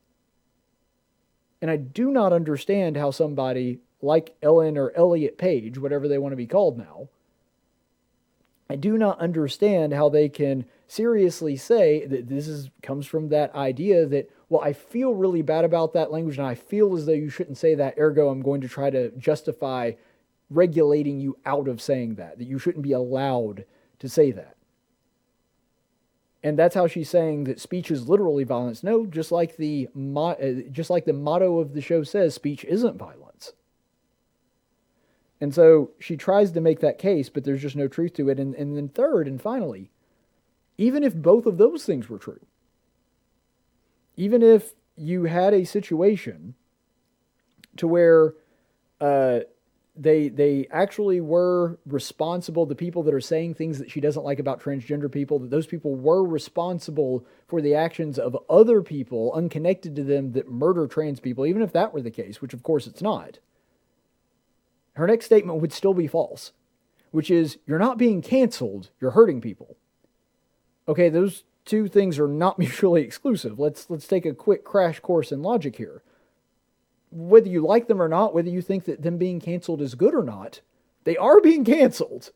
And 1.60 1.72
I 1.72 1.78
do 1.78 2.12
not 2.12 2.34
understand 2.34 2.98
how 2.98 3.10
somebody 3.10 3.80
like 4.00 4.36
Ellen 4.44 4.78
or 4.78 4.92
Elliot 4.96 5.40
Page, 5.40 5.80
whatever 5.80 6.08
they 6.08 6.20
want 6.20 6.34
to 6.34 6.38
be 6.38 6.46
called 6.46 6.78
now, 6.78 7.10
I 8.72 8.78
do 8.78 8.98
not 8.98 9.20
understand 9.20 9.94
how 9.94 10.08
they 10.08 10.30
can 10.30 10.64
seriously 10.88 11.58
say 11.58 12.06
that 12.06 12.30
this 12.30 12.48
is 12.48 12.70
comes 12.82 13.06
from 13.06 13.28
that 13.28 13.54
idea 13.54 14.06
that 14.06 14.32
well 14.48 14.62
I 14.62 14.72
feel 14.72 15.14
really 15.14 15.42
bad 15.42 15.66
about 15.66 15.92
that 15.92 16.10
language 16.10 16.38
and 16.38 16.48
I 16.48 16.56
feel 16.56 16.96
as 16.96 17.06
though 17.06 17.12
you 17.12 17.30
shouldn't 17.30 17.58
say 17.58 17.76
that 17.76 17.96
ergo 18.00 18.30
I'm 18.30 18.42
going 18.42 18.62
to 18.62 18.70
try 18.70 18.90
to 18.90 19.10
justify 19.12 19.92
regulating 20.50 21.20
you 21.20 21.38
out 21.46 21.68
of 21.68 21.82
saying 21.82 22.16
that 22.16 22.38
that 22.38 22.48
you 22.48 22.58
shouldn't 22.60 22.84
be 22.84 22.94
allowed 22.94 23.66
to 24.00 24.08
say 24.08 24.32
that. 24.32 24.56
And 26.42 26.58
that's 26.58 26.74
how 26.74 26.88
she's 26.88 27.10
saying 27.10 27.44
that 27.44 27.60
speech 27.60 27.92
is 27.92 28.08
literally 28.08 28.46
violence. 28.46 28.84
No, 28.84 29.06
just 29.06 29.34
like 29.34 29.58
the 29.58 29.90
uh, 30.16 30.36
just 30.72 30.90
like 30.90 31.04
the 31.04 31.12
motto 31.12 31.60
of 31.60 31.74
the 31.74 31.82
show 31.82 32.04
says, 32.04 32.34
speech 32.34 32.64
isn't 32.64 32.98
violence. 32.98 33.31
And 35.42 35.56
so 35.56 35.90
she 36.00 36.16
tries 36.16 36.52
to 36.52 36.62
make 36.62 36.80
that 36.82 37.00
case, 37.00 37.28
but 37.28 37.44
there's 37.44 37.64
just 37.64 37.76
no 37.76 37.88
truth 37.88 38.14
to 38.14 38.30
it. 38.30 38.40
And, 38.40 38.54
and 38.54 38.78
then, 38.78 38.88
third 38.88 39.28
and 39.28 39.42
finally, 39.42 39.90
even 40.78 41.04
if 41.04 41.16
both 41.16 41.48
of 41.48 41.58
those 41.58 41.84
things 41.84 42.08
were 42.08 42.20
true, 42.20 42.46
even 44.16 44.44
if 44.44 44.74
you 44.96 45.24
had 45.24 45.54
a 45.54 45.66
situation 45.66 46.54
to 47.78 47.88
where 47.88 48.36
uh, 49.00 49.40
they 49.96 50.30
they 50.30 50.68
actually 50.70 51.20
were 51.20 51.80
responsible, 51.88 52.68
the 52.68 52.76
people 52.76 53.02
that 53.04 53.14
are 53.14 53.20
saying 53.20 53.56
things 53.56 53.80
that 53.80 53.90
she 53.90 54.00
doesn't 54.00 54.24
like 54.24 54.38
about 54.38 54.62
transgender 54.62 55.12
people, 55.12 55.40
that 55.40 55.50
those 55.50 55.66
people 55.66 55.96
were 55.96 56.24
responsible 56.24 57.26
for 57.48 57.62
the 57.62 57.74
actions 57.74 58.20
of 58.20 58.38
other 58.48 58.84
people 58.84 59.34
unconnected 59.34 59.96
to 59.96 60.04
them 60.04 60.34
that 60.34 60.52
murder 60.52 60.86
trans 60.86 61.20
people, 61.20 61.48
even 61.48 61.64
if 61.64 61.74
that 61.74 61.94
were 61.94 62.02
the 62.02 62.12
case, 62.12 62.42
which 62.44 62.54
of 62.54 62.62
course 62.62 62.86
it's 62.86 63.02
not 63.02 63.40
her 64.94 65.08
next 65.08 65.26
statement 65.26 65.62
would 65.62 65.74
still 65.74 65.94
be 65.94 66.08
false, 66.08 66.52
which 67.12 67.32
is 67.32 67.58
you're 67.66 67.80
not 67.80 67.98
being 67.98 68.22
canceled, 68.22 68.90
you're 69.00 69.12
hurting 69.12 69.42
people. 69.42 69.78
Okay, 70.88 71.10
those 71.10 71.44
two 71.66 71.88
things 71.88 72.20
are 72.20 72.28
not 72.28 72.60
mutually 72.60 73.02
exclusive. 73.02 73.60
Let's 73.60 73.90
let's 73.90 74.08
take 74.08 74.26
a 74.26 74.34
quick 74.34 74.64
crash 74.64 75.00
course 75.00 75.32
in 75.32 75.42
logic 75.42 75.78
here. 75.78 76.04
Whether 77.12 77.50
you 77.50 77.62
like 77.66 77.88
them 77.88 78.02
or 78.02 78.08
not, 78.08 78.34
whether 78.34 78.50
you 78.50 78.62
think 78.62 78.86
that 78.86 79.02
them 79.02 79.18
being 79.18 79.40
canceled 79.40 79.82
is 79.82 79.96
good 79.96 80.16
or 80.16 80.24
not, 80.24 80.62
they 81.04 81.18
are 81.18 81.42
being 81.42 81.66
canceled. 81.66 82.32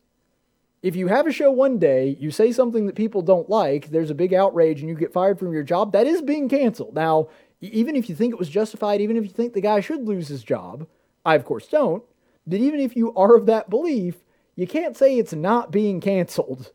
If 0.82 0.94
you 0.94 1.08
have 1.08 1.26
a 1.26 1.32
show 1.32 1.50
one 1.50 1.78
day, 1.78 2.16
you 2.20 2.30
say 2.30 2.52
something 2.52 2.86
that 2.86 2.94
people 2.94 3.22
don't 3.22 3.48
like, 3.48 3.88
there's 3.88 4.10
a 4.10 4.14
big 4.14 4.34
outrage 4.34 4.80
and 4.80 4.88
you 4.88 4.94
get 4.94 5.12
fired 5.12 5.38
from 5.38 5.52
your 5.52 5.62
job, 5.62 5.92
that 5.92 6.06
is 6.06 6.20
being 6.20 6.48
canceled. 6.48 6.94
Now, 6.94 7.28
even 7.60 7.96
if 7.96 8.08
you 8.08 8.14
think 8.14 8.32
it 8.32 8.38
was 8.38 8.50
justified, 8.50 9.00
even 9.00 9.16
if 9.16 9.24
you 9.24 9.30
think 9.30 9.54
the 9.54 9.62
guy 9.62 9.80
should 9.80 10.06
lose 10.06 10.28
his 10.28 10.44
job, 10.44 10.86
I 11.24 11.34
of 11.34 11.44
course 11.44 11.66
don't, 11.66 12.04
that 12.46 12.60
even 12.60 12.80
if 12.80 12.96
you 12.96 13.12
are 13.14 13.36
of 13.36 13.46
that 13.46 13.70
belief, 13.70 14.16
you 14.54 14.66
can't 14.66 14.96
say 14.96 15.18
it's 15.18 15.34
not 15.34 15.70
being 15.70 16.00
canceled. 16.00 16.72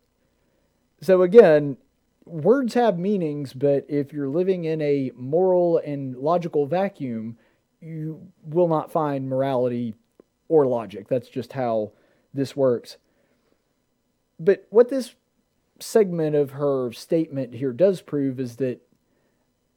So 1.02 1.22
again, 1.22 1.78
words 2.26 2.74
have 2.76 3.00
meanings, 3.00 3.54
but 3.54 3.86
if 3.90 4.14
you're 4.14 4.30
living 4.30 4.66
in 4.66 4.82
a 4.82 5.12
moral 5.16 5.80
and 5.80 6.16
logical 6.16 6.68
vacuum, 6.68 7.38
you 7.80 8.32
will 8.44 8.68
not 8.68 8.92
find 8.92 9.28
morality 9.28 9.96
or 10.48 10.68
logic. 10.68 11.08
That's 11.08 11.30
just 11.30 11.54
how 11.54 11.92
this 12.34 12.56
works. 12.56 12.98
But 14.40 14.68
what 14.70 14.90
this 14.90 15.16
segment 15.80 16.36
of 16.36 16.52
her 16.52 16.92
statement 16.92 17.56
here 17.56 17.74
does 17.74 18.02
prove 18.02 18.40
is 18.40 18.58
that 18.58 18.80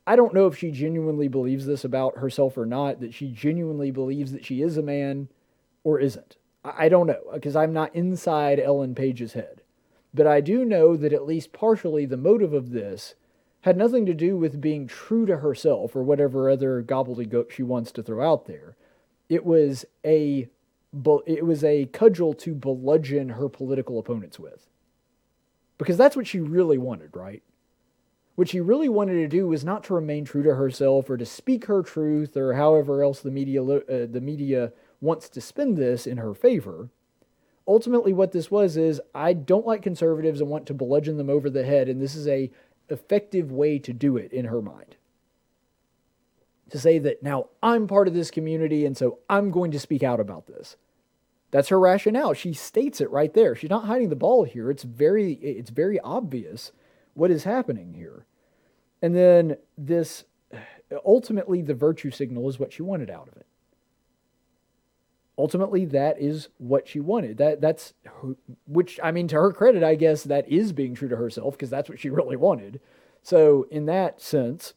I 0.07 0.17
don't 0.17 0.35
know 0.35 0.47
if 0.47 0.59
she 0.59 0.71
genuinely 0.71 1.29
believes 1.29 1.65
this 1.65 1.85
about 1.85 2.19
herself 2.19 2.59
or 2.59 2.67
not, 2.67 3.01
that 3.01 3.15
she 3.15 3.31
genuinely 3.31 3.91
believes 3.91 4.33
that 4.33 4.45
she 4.45 4.61
is 4.61 4.77
a 4.77 4.83
man 4.83 5.29
or 5.85 6.01
isn't. 6.01 6.37
I 6.65 6.89
don't 6.89 7.07
know 7.07 7.21
because 7.33 7.55
I'm 7.55 7.73
not 7.73 7.95
inside 7.95 8.59
Ellen 8.59 8.95
Page's 8.95 9.35
head. 9.35 9.61
But 10.15 10.27
I 10.27 10.41
do 10.41 10.65
know 10.65 10.97
that 10.97 11.13
at 11.13 11.27
least 11.27 11.53
partially 11.53 12.07
the 12.07 12.17
motive 12.17 12.53
of 12.53 12.71
this 12.71 13.15
had 13.63 13.77
nothing 13.77 14.07
to 14.07 14.15
do 14.15 14.37
with 14.37 14.61
being 14.61 14.87
true 14.87 15.27
to 15.27 15.39
herself 15.39 15.97
or 15.97 16.03
whatever 16.03 16.49
other 16.49 16.83
gobbledygook 16.83 17.51
she 17.51 17.63
wants 17.63 17.91
to 17.93 18.03
throw 18.03 18.25
out 18.25 18.47
there. 18.47 18.77
It 19.29 19.45
was 19.45 19.85
a 20.05 20.49
it 21.27 21.45
was 21.45 21.65
a 21.65 21.87
cudgel 21.87 22.35
to 22.35 22.55
bludgeon 22.55 23.31
her 23.31 23.49
political 23.49 23.99
opponents 23.99 24.39
with. 24.39 24.69
Because 25.77 25.97
that's 25.97 26.15
what 26.15 26.29
she 26.29 26.39
really 26.39 26.79
wanted, 26.79 27.17
right? 27.17 27.43
What 28.37 28.49
she 28.49 28.61
really 28.61 28.89
wanted 28.89 29.15
to 29.15 29.29
do 29.29 29.49
was 29.49 29.65
not 29.65 29.83
to 29.85 29.95
remain 29.95 30.25
true 30.25 30.45
to 30.45 30.55
herself 30.55 31.11
or 31.11 31.17
to 31.17 31.27
speak 31.27 31.65
her 31.65 31.83
truth 31.83 32.37
or 32.37 32.55
however 32.55 33.03
else 33.03 33.21
the 33.21 33.33
media 33.33 33.63
uh, 33.65 34.07
the 34.09 34.21
media 34.21 34.73
wants 35.05 35.29
to 35.29 35.41
spin 35.41 35.75
this 35.75 36.07
in 36.07 36.17
her 36.17 36.35
favor. 36.35 36.89
Ultimately, 37.67 38.13
what 38.13 38.33
this 38.33 38.51
was 38.51 38.77
is 38.77 39.01
I 39.15 39.33
don't 39.33 39.67
like 39.67 39.83
conservatives 39.83 40.41
and 40.41 40.51
want 40.51 40.67
to 40.67 40.75
bludgeon 40.75 41.17
them 41.17 41.31
over 41.31 41.49
the 41.49 41.65
head, 41.65 41.89
and 41.89 42.01
this 42.01 42.15
is 42.15 42.27
a 42.27 42.51
effective 42.89 43.51
way 43.51 43.79
to 43.79 43.93
do 43.93 44.17
it 44.17 44.33
in 44.33 44.47
her 44.47 44.61
mind. 44.61 44.97
To 46.71 46.79
say 46.79 46.99
that 46.99 47.23
now 47.23 47.49
I'm 47.63 47.87
part 47.87 48.09
of 48.09 48.15
this 48.15 48.31
community, 48.31 48.85
and 48.85 48.97
so 48.97 49.19
I'm 49.29 49.51
going 49.51 49.71
to 49.71 49.81
speak 49.81 50.03
out 50.03 50.21
about 50.21 50.47
this. 50.47 50.77
That's 51.51 51.69
her 51.69 51.79
rationale. 51.79 52.35
She 52.35 52.53
states 52.53 53.01
it 53.01 53.11
right 53.11 53.33
there. 53.33 53.55
She's 53.55 53.71
not 53.71 53.85
hiding 53.85 54.09
the 54.09 54.17
ball 54.17 54.45
here. 54.45 54.71
It's 54.71 54.83
very 54.83 55.35
it's 55.35 55.71
very 55.71 56.01
obvious 56.01 56.73
what 57.15 57.31
is 57.31 57.45
happening 57.45 57.95
here. 57.95 58.27
And 59.01 59.15
then 59.15 59.59
this 59.79 60.25
ultimately, 61.05 61.63
the 61.63 61.75
virtue 61.75 62.11
signal 62.11 62.49
is 62.49 62.59
what 62.59 62.73
she 62.73 62.83
wanted 62.83 63.11
out 63.11 63.29
of 63.29 63.37
it. 63.37 63.47
Ultimately, 65.37 65.85
that 65.87 66.21
is 66.21 66.49
what 66.59 66.87
she 66.87 67.01
wanted. 67.01 67.39
That 67.39 67.61
that's 67.61 67.95
her, 68.05 68.37
which 68.67 69.01
I 69.03 69.11
mean, 69.11 69.27
to 69.29 69.37
her 69.37 69.53
credit, 69.53 69.83
I 69.83 69.97
guess 69.97 70.23
that 70.25 70.49
is 70.49 70.73
being 70.73 70.95
true 70.95 71.09
to 71.09 71.17
herself 71.17 71.55
because 71.55 71.71
that's 71.71 71.89
what 71.89 71.99
she 71.99 72.11
really 72.11 72.37
wanted. 72.37 72.81
So, 73.23 73.67
in 73.71 73.87
that 73.87 74.21
sense, 74.21 74.75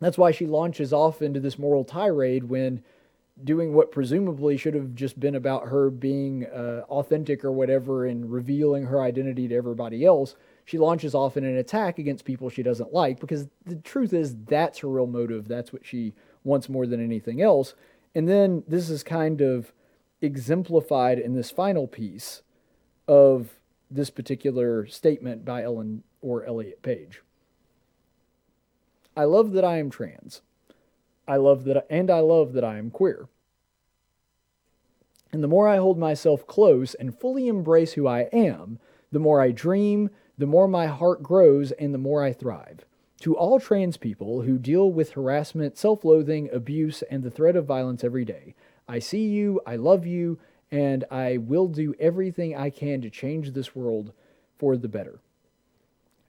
that's 0.00 0.18
why 0.18 0.32
she 0.32 0.46
launches 0.46 0.92
off 0.92 1.22
into 1.22 1.40
this 1.40 1.58
moral 1.58 1.84
tirade 1.84 2.44
when 2.44 2.82
doing 3.42 3.72
what 3.72 3.90
presumably 3.90 4.56
should 4.56 4.74
have 4.74 4.94
just 4.94 5.18
been 5.18 5.34
about 5.34 5.68
her 5.68 5.90
being 5.90 6.46
uh, 6.46 6.82
authentic 6.88 7.44
or 7.44 7.50
whatever 7.50 8.06
and 8.06 8.30
revealing 8.30 8.84
her 8.84 9.02
identity 9.02 9.48
to 9.48 9.54
everybody 9.56 10.04
else. 10.04 10.36
She 10.64 10.78
launches 10.78 11.14
off 11.14 11.36
in 11.36 11.44
an 11.44 11.56
attack 11.56 11.98
against 11.98 12.24
people 12.24 12.48
she 12.48 12.62
doesn't 12.62 12.92
like 12.92 13.18
because 13.18 13.48
the 13.66 13.76
truth 13.76 14.12
is 14.12 14.36
that's 14.44 14.78
her 14.78 14.88
real 14.88 15.06
motive. 15.06 15.48
That's 15.48 15.72
what 15.72 15.84
she 15.84 16.14
wants 16.44 16.68
more 16.68 16.86
than 16.86 17.02
anything 17.02 17.42
else. 17.42 17.74
And 18.14 18.28
then 18.28 18.62
this 18.68 18.88
is 18.88 19.02
kind 19.02 19.40
of 19.40 19.72
exemplified 20.20 21.18
in 21.18 21.34
this 21.34 21.50
final 21.50 21.86
piece 21.86 22.42
of 23.08 23.58
this 23.90 24.10
particular 24.10 24.86
statement 24.86 25.44
by 25.44 25.62
Ellen 25.62 26.04
or 26.20 26.44
Elliot 26.44 26.82
Page. 26.82 27.22
I 29.16 29.24
love 29.24 29.52
that 29.52 29.64
I 29.64 29.78
am 29.78 29.90
trans. 29.90 30.42
I 31.26 31.36
love 31.36 31.64
that, 31.64 31.76
I, 31.76 31.82
and 31.90 32.10
I 32.10 32.20
love 32.20 32.52
that 32.52 32.64
I 32.64 32.78
am 32.78 32.90
queer. 32.90 33.28
And 35.32 35.42
the 35.42 35.48
more 35.48 35.68
I 35.68 35.76
hold 35.76 35.98
myself 35.98 36.46
close 36.46 36.94
and 36.94 37.18
fully 37.18 37.48
embrace 37.48 37.92
who 37.92 38.06
I 38.06 38.22
am, 38.32 38.78
the 39.10 39.18
more 39.18 39.40
I 39.40 39.50
dream, 39.50 40.10
the 40.38 40.46
more 40.46 40.68
my 40.68 40.86
heart 40.86 41.22
grows, 41.22 41.72
and 41.72 41.94
the 41.94 41.98
more 41.98 42.22
I 42.22 42.32
thrive. 42.32 42.84
To 43.20 43.36
all 43.36 43.58
trans 43.58 43.96
people 43.96 44.42
who 44.42 44.58
deal 44.58 44.90
with 44.90 45.12
harassment, 45.12 45.78
self 45.78 46.04
loathing, 46.04 46.50
abuse, 46.52 47.02
and 47.02 47.22
the 47.22 47.30
threat 47.30 47.56
of 47.56 47.64
violence 47.64 48.04
every 48.04 48.24
day, 48.24 48.54
I 48.88 48.98
see 48.98 49.26
you, 49.26 49.60
I 49.66 49.76
love 49.76 50.06
you, 50.06 50.38
and 50.70 51.04
I 51.10 51.38
will 51.38 51.68
do 51.68 51.94
everything 51.98 52.56
I 52.56 52.70
can 52.70 53.00
to 53.02 53.10
change 53.10 53.52
this 53.52 53.74
world 53.74 54.12
for 54.58 54.76
the 54.76 54.88
better. 54.88 55.20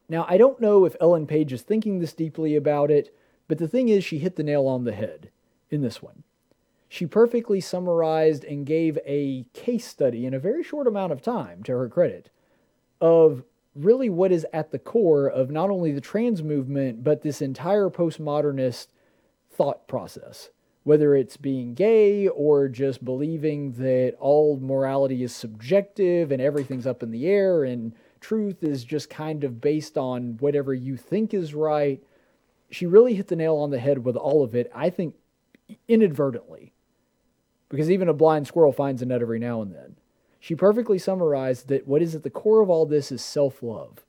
Now, 0.07 0.25
I 0.29 0.37
don't 0.37 0.61
know 0.61 0.85
if 0.85 0.95
Ellen 1.01 1.25
Page 1.25 1.51
is 1.51 1.63
thinking 1.63 1.99
this 1.99 2.13
deeply 2.13 2.55
about 2.55 2.91
it, 2.91 3.15
but 3.47 3.57
the 3.57 3.67
thing 3.67 3.89
is, 3.89 4.03
she 4.03 4.19
hit 4.19 4.35
the 4.35 4.43
nail 4.43 4.67
on 4.67 4.83
the 4.83 4.93
head 4.93 5.31
in 5.69 5.81
this 5.81 6.01
one. 6.01 6.23
She 6.87 7.05
perfectly 7.05 7.59
summarized 7.59 8.43
and 8.43 8.65
gave 8.65 8.99
a 9.05 9.47
case 9.53 9.85
study 9.85 10.25
in 10.25 10.33
a 10.33 10.39
very 10.39 10.63
short 10.63 10.87
amount 10.87 11.11
of 11.11 11.21
time, 11.21 11.63
to 11.63 11.73
her 11.73 11.89
credit, 11.89 12.29
of 13.01 13.43
really 13.75 14.09
what 14.09 14.31
is 14.31 14.45
at 14.53 14.71
the 14.71 14.79
core 14.79 15.27
of 15.27 15.51
not 15.51 15.69
only 15.69 15.91
the 15.91 16.01
trans 16.01 16.41
movement, 16.41 17.03
but 17.03 17.21
this 17.21 17.41
entire 17.41 17.89
postmodernist 17.89 18.87
thought 19.51 19.87
process. 19.87 20.49
Whether 20.83 21.15
it's 21.15 21.35
being 21.35 21.73
gay 21.73 22.27
or 22.27 22.67
just 22.67 23.03
believing 23.03 23.73
that 23.73 24.15
all 24.19 24.59
morality 24.59 25.23
is 25.23 25.35
subjective 25.35 26.31
and 26.31 26.41
everything's 26.41 26.85
up 26.85 27.01
in 27.01 27.09
the 27.11 27.25
air 27.25 27.63
and 27.63 27.93
truth 28.19 28.63
is 28.63 28.83
just 28.83 29.09
kind 29.09 29.43
of 29.43 29.61
based 29.61 29.97
on 29.97 30.37
whatever 30.39 30.73
you 30.73 30.95
think 30.95 31.33
is 31.33 31.53
right. 31.53 32.03
She 32.69 32.85
really 32.85 33.15
hit 33.15 33.27
the 33.27 33.35
nail 33.35 33.55
on 33.57 33.71
the 33.71 33.79
head 33.79 34.05
with 34.05 34.15
all 34.15 34.43
of 34.43 34.55
it, 34.55 34.71
I 34.75 34.89
think 34.89 35.15
inadvertently, 35.87 36.71
because 37.69 37.89
even 37.89 38.09
a 38.09 38.13
blind 38.13 38.47
squirrel 38.47 38.71
finds 38.71 39.01
a 39.01 39.05
nut 39.05 39.21
every 39.21 39.39
now 39.39 39.61
and 39.61 39.73
then. 39.73 39.95
She 40.45 40.53
perfectly 40.53 40.99
summarized 40.99 41.69
that 41.69 41.87
what 41.87 42.03
is 42.03 42.13
at 42.13 42.21
the 42.21 42.29
core 42.29 42.61
of 42.61 42.69
all 42.69 42.85
this 42.85 43.11
is 43.11 43.23
self 43.23 43.63
love. 43.63 44.05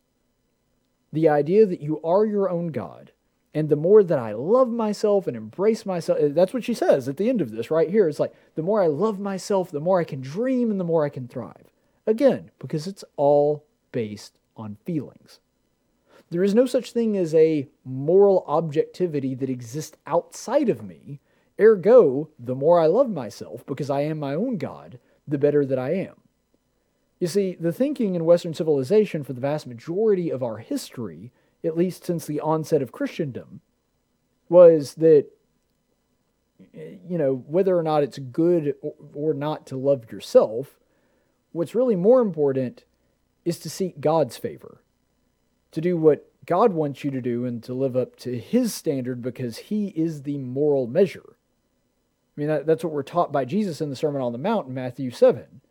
The 1.11 1.30
idea 1.30 1.64
that 1.64 1.80
you 1.80 1.99
are 2.03 2.26
your 2.26 2.51
own 2.51 2.72
God. 2.72 3.12
And 3.55 3.70
the 3.70 3.74
more 3.74 4.03
that 4.03 4.18
I 4.18 4.34
love 4.34 4.68
myself 4.68 5.26
and 5.26 5.34
embrace 5.34 5.87
myself, 5.87 6.18
eh, 6.20 6.28
that's 6.28 6.53
what 6.53 6.62
she 6.62 6.74
says 6.74 7.09
at 7.09 7.16
the 7.16 7.30
end 7.30 7.41
of 7.41 7.53
this 7.53 7.70
right 7.70 7.89
here. 7.89 8.07
It's 8.07 8.20
like, 8.20 8.34
the 8.55 8.62
more 8.62 8.82
I 8.82 8.87
love 8.87 9.18
myself, 9.18 9.70
the 9.70 9.80
more 9.80 9.99
I 9.99 10.05
can 10.05 10.20
dream 10.20 10.70
and 10.70 10.78
the 10.78 10.84
more 10.84 11.07
I 11.07 11.09
can 11.09 11.26
thrive. 11.26 11.72
Again, 12.07 12.51
because 12.59 12.87
it's 12.87 13.03
all 13.16 13.64
based 13.91 14.39
on 14.59 14.76
feelings. 14.84 15.41
There 16.28 16.45
is 16.45 16.55
no 16.55 16.66
such 16.66 16.93
thing 16.93 17.16
as 17.16 17.34
a 17.34 17.66
moral 17.82 18.45
objectivity 18.47 19.34
that 19.37 19.49
exists 19.49 19.97
outside 20.07 20.68
of 20.68 20.82
me. 20.82 21.22
Ergo, 21.59 22.28
the 22.39 22.55
more 22.55 22.78
I 22.78 22.89
love 22.89 23.09
myself 23.09 23.64
because 23.64 23.89
I 23.89 24.03
am 24.03 24.18
my 24.18 24.34
own 24.34 24.59
God, 24.59 24.99
the 25.26 25.39
better 25.39 25.64
that 25.64 25.78
I 25.78 25.95
am. 25.95 26.16
You 27.19 27.27
see, 27.27 27.57
the 27.59 27.73
thinking 27.73 28.14
in 28.14 28.25
Western 28.25 28.53
civilization 28.53 29.25
for 29.25 29.33
the 29.33 29.41
vast 29.41 29.67
majority 29.67 30.31
of 30.31 30.43
our 30.43 30.59
history, 30.59 31.33
at 31.64 31.77
least 31.77 32.05
since 32.05 32.27
the 32.27 32.41
onset 32.41 32.83
of 32.83 32.93
Christendom, 32.93 33.61
was 34.49 34.95
that, 34.95 35.27
eh, 36.75 36.97
you 37.09 37.17
know, 37.17 37.45
whether 37.47 37.77
or 37.77 37.83
not 37.83 38.03
it's 38.03 38.19
good 38.19 38.75
or, 39.14 39.33
not 39.33 39.67
to 39.67 39.77
love 39.77 40.11
yourself, 40.12 40.79
what's 41.53 41.75
really 41.75 41.97
more 41.97 42.21
important 42.21 42.85
is 43.45 43.59
to 43.61 43.71
seek 43.71 44.01
God's 44.01 44.37
favor, 44.37 44.83
to 45.73 45.81
do 45.81 45.97
what 45.97 46.31
God 46.45 46.73
wants 46.73 47.03
you 47.03 47.11
to 47.11 47.21
do 47.21 47.45
and 47.45 47.62
to 47.64 47.75
live 47.75 47.97
up 47.97 48.17
to 48.17 48.39
His 48.39 48.75
standard 48.75 49.23
because 49.23 49.57
He 49.57 49.89
is 49.89 50.23
the 50.23 50.39
moral 50.39 50.87
measure. 50.87 51.37
I 52.37 52.41
mean, 52.41 52.49
that, 52.49 52.67
that's 52.67 52.85
what 52.85 52.93
we're 52.93 53.03
taught 53.03 53.33
by 53.33 53.47
Jesus 53.47 53.81
in 53.81 53.89
the 53.89 53.97
Sermon 53.97 54.21
on 54.21 54.33
the 54.33 54.39
Mount 54.39 54.69
in 54.69 54.75
Matthew 54.75 55.11
7, 55.11 55.62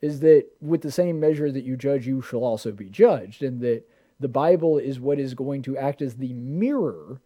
is 0.00 0.20
that 0.20 0.46
with 0.60 0.82
the 0.82 0.90
same 0.90 1.18
measure 1.18 1.50
that 1.50 1.64
you 1.64 1.76
judge, 1.76 2.06
you 2.06 2.20
shall 2.20 2.44
also 2.44 2.72
be 2.72 2.88
judged, 2.88 3.42
and 3.42 3.60
that 3.60 3.84
the 4.20 4.28
Bible 4.28 4.78
is 4.78 5.00
what 5.00 5.18
is 5.18 5.34
going 5.34 5.62
to 5.62 5.76
act 5.76 6.02
as 6.02 6.16
the 6.16 6.32
mirror, 6.34 7.20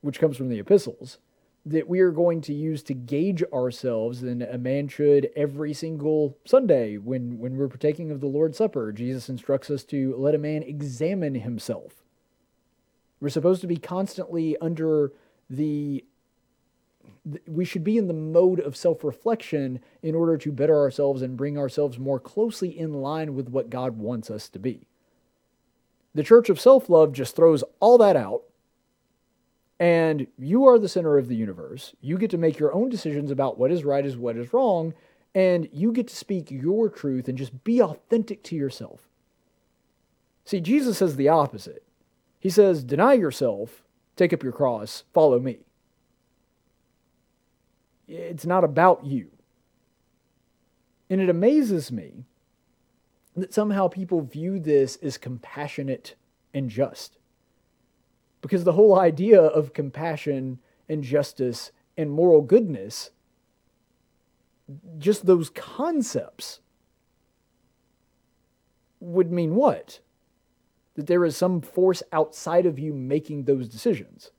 which 0.00 0.18
comes 0.18 0.36
from 0.36 0.48
the 0.48 0.58
epistles, 0.58 1.18
that 1.66 1.88
we 1.88 2.00
are 2.00 2.10
going 2.10 2.40
to 2.40 2.54
use 2.54 2.82
to 2.82 2.94
gauge 2.94 3.42
ourselves 3.52 4.22
and 4.22 4.42
a 4.42 4.56
man 4.56 4.88
should 4.88 5.30
every 5.36 5.74
single 5.74 6.38
Sunday 6.46 6.96
when 6.96 7.38
when 7.38 7.56
we're 7.56 7.68
partaking 7.68 8.10
of 8.10 8.20
the 8.20 8.26
Lord's 8.26 8.56
Supper 8.56 8.92
Jesus 8.92 9.28
instructs 9.28 9.70
us 9.70 9.84
to 9.84 10.16
let 10.16 10.34
a 10.34 10.38
man 10.38 10.62
examine 10.62 11.34
himself. 11.34 12.02
We're 13.20 13.28
supposed 13.28 13.60
to 13.60 13.66
be 13.66 13.76
constantly 13.76 14.56
under 14.58 15.12
the 15.50 16.04
we 17.46 17.64
should 17.64 17.84
be 17.84 17.98
in 17.98 18.08
the 18.08 18.14
mode 18.14 18.60
of 18.60 18.76
self-reflection 18.76 19.80
in 20.02 20.14
order 20.14 20.36
to 20.38 20.52
better 20.52 20.78
ourselves 20.78 21.22
and 21.22 21.36
bring 21.36 21.58
ourselves 21.58 21.98
more 21.98 22.18
closely 22.18 22.78
in 22.78 22.94
line 22.94 23.34
with 23.34 23.48
what 23.48 23.70
God 23.70 23.98
wants 23.98 24.30
us 24.30 24.48
to 24.48 24.58
be 24.58 24.86
the 26.14 26.22
church 26.22 26.48
of 26.48 26.60
self-love 26.60 27.12
just 27.12 27.36
throws 27.36 27.62
all 27.78 27.98
that 27.98 28.16
out 28.16 28.42
and 29.78 30.26
you 30.38 30.66
are 30.66 30.78
the 30.78 30.88
center 30.88 31.16
of 31.16 31.28
the 31.28 31.36
universe. 31.36 31.94
You 32.02 32.18
get 32.18 32.30
to 32.32 32.38
make 32.38 32.58
your 32.58 32.74
own 32.74 32.90
decisions 32.90 33.30
about 33.30 33.58
what 33.58 33.72
is 33.72 33.82
right 33.82 34.04
is 34.04 34.16
what 34.16 34.36
is 34.36 34.52
wrong, 34.52 34.92
and 35.34 35.70
you 35.72 35.90
get 35.90 36.08
to 36.08 36.16
speak 36.16 36.50
your 36.50 36.90
truth 36.90 37.28
and 37.28 37.38
just 37.38 37.64
be 37.64 37.80
authentic 37.80 38.42
to 38.44 38.56
yourself. 38.56 39.08
See, 40.44 40.60
Jesus 40.60 40.98
says 40.98 41.16
the 41.16 41.28
opposite. 41.28 41.82
He 42.38 42.50
says, 42.50 42.84
Deny 42.84 43.14
yourself, 43.14 43.82
take 44.16 44.34
up 44.34 44.42
your 44.42 44.52
cross, 44.52 45.04
follow 45.14 45.38
me. 45.38 45.60
It's 48.10 48.44
not 48.44 48.64
about 48.64 49.06
you. 49.06 49.30
And 51.08 51.20
it 51.20 51.28
amazes 51.28 51.92
me 51.92 52.24
that 53.36 53.54
somehow 53.54 53.86
people 53.86 54.20
view 54.20 54.58
this 54.58 54.96
as 54.96 55.16
compassionate 55.16 56.16
and 56.52 56.68
just. 56.68 57.18
Because 58.40 58.64
the 58.64 58.72
whole 58.72 58.98
idea 58.98 59.40
of 59.40 59.74
compassion 59.74 60.58
and 60.88 61.04
justice 61.04 61.70
and 61.96 62.10
moral 62.10 62.42
goodness, 62.42 63.10
just 64.98 65.26
those 65.26 65.50
concepts, 65.50 66.60
would 68.98 69.30
mean 69.30 69.54
what? 69.54 70.00
That 70.94 71.06
there 71.06 71.24
is 71.24 71.36
some 71.36 71.60
force 71.60 72.02
outside 72.12 72.66
of 72.66 72.78
you 72.78 72.92
making 72.92 73.44
those 73.44 73.68
decisions. 73.68 74.32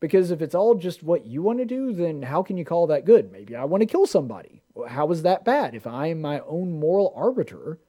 Because 0.00 0.30
if 0.30 0.40
it's 0.40 0.54
all 0.54 0.74
just 0.74 1.02
what 1.02 1.26
you 1.26 1.42
want 1.42 1.58
to 1.58 1.64
do, 1.64 1.92
then 1.92 2.22
how 2.22 2.42
can 2.42 2.56
you 2.56 2.64
call 2.64 2.86
that 2.86 3.04
good? 3.04 3.32
Maybe 3.32 3.56
I 3.56 3.64
want 3.64 3.80
to 3.82 3.86
kill 3.86 4.06
somebody. 4.06 4.62
How 4.88 5.10
is 5.10 5.22
that 5.22 5.44
bad? 5.44 5.74
If 5.74 5.86
I 5.86 6.08
am 6.08 6.20
my 6.20 6.40
own 6.40 6.78
moral 6.78 7.12
arbiter, 7.16 7.80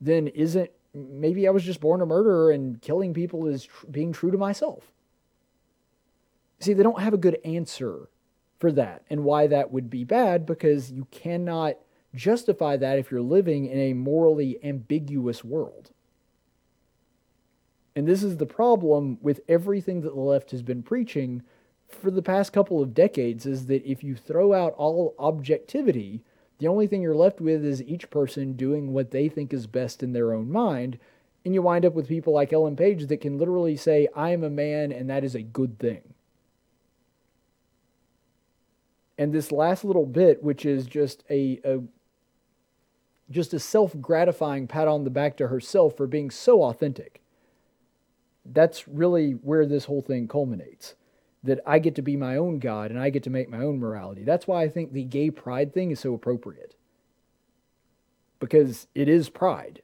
then 0.00 0.28
isn't 0.28 0.70
maybe 0.94 1.46
I 1.46 1.50
was 1.50 1.64
just 1.64 1.80
born 1.80 2.00
a 2.00 2.06
murderer 2.06 2.50
and 2.50 2.80
killing 2.80 3.14
people 3.14 3.46
is 3.46 3.64
tr- 3.64 3.86
being 3.86 4.12
true 4.12 4.30
to 4.30 4.38
myself. 4.38 4.92
See, 6.60 6.72
they 6.72 6.82
don't 6.82 7.00
have 7.00 7.14
a 7.14 7.18
good 7.18 7.38
answer 7.44 8.08
for 8.58 8.72
that 8.72 9.02
and 9.08 9.24
why 9.24 9.46
that 9.46 9.70
would 9.70 9.88
be 9.88 10.04
bad 10.04 10.44
because 10.44 10.90
you 10.90 11.06
cannot 11.10 11.76
justify 12.14 12.76
that 12.76 12.98
if 12.98 13.10
you're 13.10 13.22
living 13.22 13.66
in 13.66 13.78
a 13.78 13.92
morally 13.92 14.58
ambiguous 14.64 15.44
world. 15.44 15.92
And 17.98 18.06
this 18.06 18.22
is 18.22 18.36
the 18.36 18.46
problem 18.46 19.18
with 19.20 19.40
everything 19.48 20.02
that 20.02 20.14
the 20.14 20.20
left 20.20 20.52
has 20.52 20.62
been 20.62 20.84
preaching 20.84 21.42
for 21.88 22.12
the 22.12 22.22
past 22.22 22.52
couple 22.52 22.80
of 22.80 22.94
decades 22.94 23.44
is 23.44 23.66
that 23.66 23.84
if 23.84 24.04
you 24.04 24.14
throw 24.14 24.52
out 24.52 24.72
all 24.74 25.16
objectivity, 25.18 26.22
the 26.58 26.68
only 26.68 26.86
thing 26.86 27.02
you're 27.02 27.16
left 27.16 27.40
with 27.40 27.64
is 27.64 27.82
each 27.82 28.08
person 28.08 28.52
doing 28.52 28.92
what 28.92 29.10
they 29.10 29.28
think 29.28 29.52
is 29.52 29.66
best 29.66 30.00
in 30.04 30.12
their 30.12 30.32
own 30.32 30.48
mind 30.52 31.00
And 31.44 31.54
you 31.54 31.60
wind 31.60 31.84
up 31.84 31.94
with 31.94 32.06
people 32.06 32.32
like 32.32 32.52
Ellen 32.52 32.76
Page 32.76 33.08
that 33.08 33.20
can 33.20 33.36
literally 33.36 33.76
say, 33.76 34.06
I 34.14 34.30
am 34.30 34.44
a 34.44 34.50
man 34.50 34.92
and 34.92 35.10
that 35.10 35.24
is 35.24 35.34
a 35.34 35.42
good 35.42 35.80
thing. 35.80 36.14
And 39.18 39.32
this 39.32 39.50
last 39.50 39.84
little 39.84 40.06
bit, 40.06 40.40
which 40.40 40.64
is 40.64 40.86
just 40.86 41.24
a, 41.28 41.58
a 41.64 41.80
just 43.28 43.52
a 43.54 43.58
self-gratifying 43.58 44.68
pat 44.68 44.86
on 44.86 45.02
the 45.02 45.10
back 45.10 45.36
to 45.38 45.48
herself 45.48 45.96
for 45.96 46.06
being 46.06 46.30
so 46.30 46.62
authentic. 46.62 47.20
That's 48.52 48.88
really 48.88 49.32
where 49.32 49.66
this 49.66 49.84
whole 49.84 50.02
thing 50.02 50.28
culminates. 50.28 50.94
That 51.44 51.60
I 51.66 51.78
get 51.78 51.94
to 51.96 52.02
be 52.02 52.16
my 52.16 52.36
own 52.36 52.58
God 52.58 52.90
and 52.90 52.98
I 52.98 53.10
get 53.10 53.22
to 53.24 53.30
make 53.30 53.48
my 53.48 53.60
own 53.60 53.78
morality. 53.78 54.24
That's 54.24 54.46
why 54.46 54.62
I 54.62 54.68
think 54.68 54.92
the 54.92 55.04
gay 55.04 55.30
pride 55.30 55.72
thing 55.72 55.90
is 55.90 56.00
so 56.00 56.14
appropriate. 56.14 56.74
Because 58.40 58.88
it 58.94 59.08
is 59.08 59.28
pride. 59.28 59.82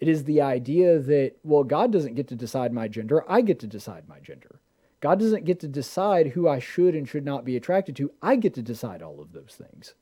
It 0.00 0.08
is 0.08 0.24
the 0.24 0.40
idea 0.40 0.98
that, 0.98 1.36
well, 1.44 1.62
God 1.62 1.92
doesn't 1.92 2.14
get 2.14 2.26
to 2.28 2.34
decide 2.34 2.72
my 2.72 2.88
gender, 2.88 3.24
I 3.30 3.40
get 3.40 3.60
to 3.60 3.66
decide 3.66 4.08
my 4.08 4.18
gender. 4.18 4.60
God 5.00 5.18
doesn't 5.18 5.44
get 5.44 5.60
to 5.60 5.68
decide 5.68 6.28
who 6.28 6.48
I 6.48 6.58
should 6.58 6.94
and 6.94 7.08
should 7.08 7.24
not 7.24 7.44
be 7.44 7.56
attracted 7.56 7.96
to, 7.96 8.12
I 8.22 8.36
get 8.36 8.54
to 8.54 8.62
decide 8.62 9.02
all 9.02 9.20
of 9.20 9.32
those 9.32 9.58
things. 9.58 9.94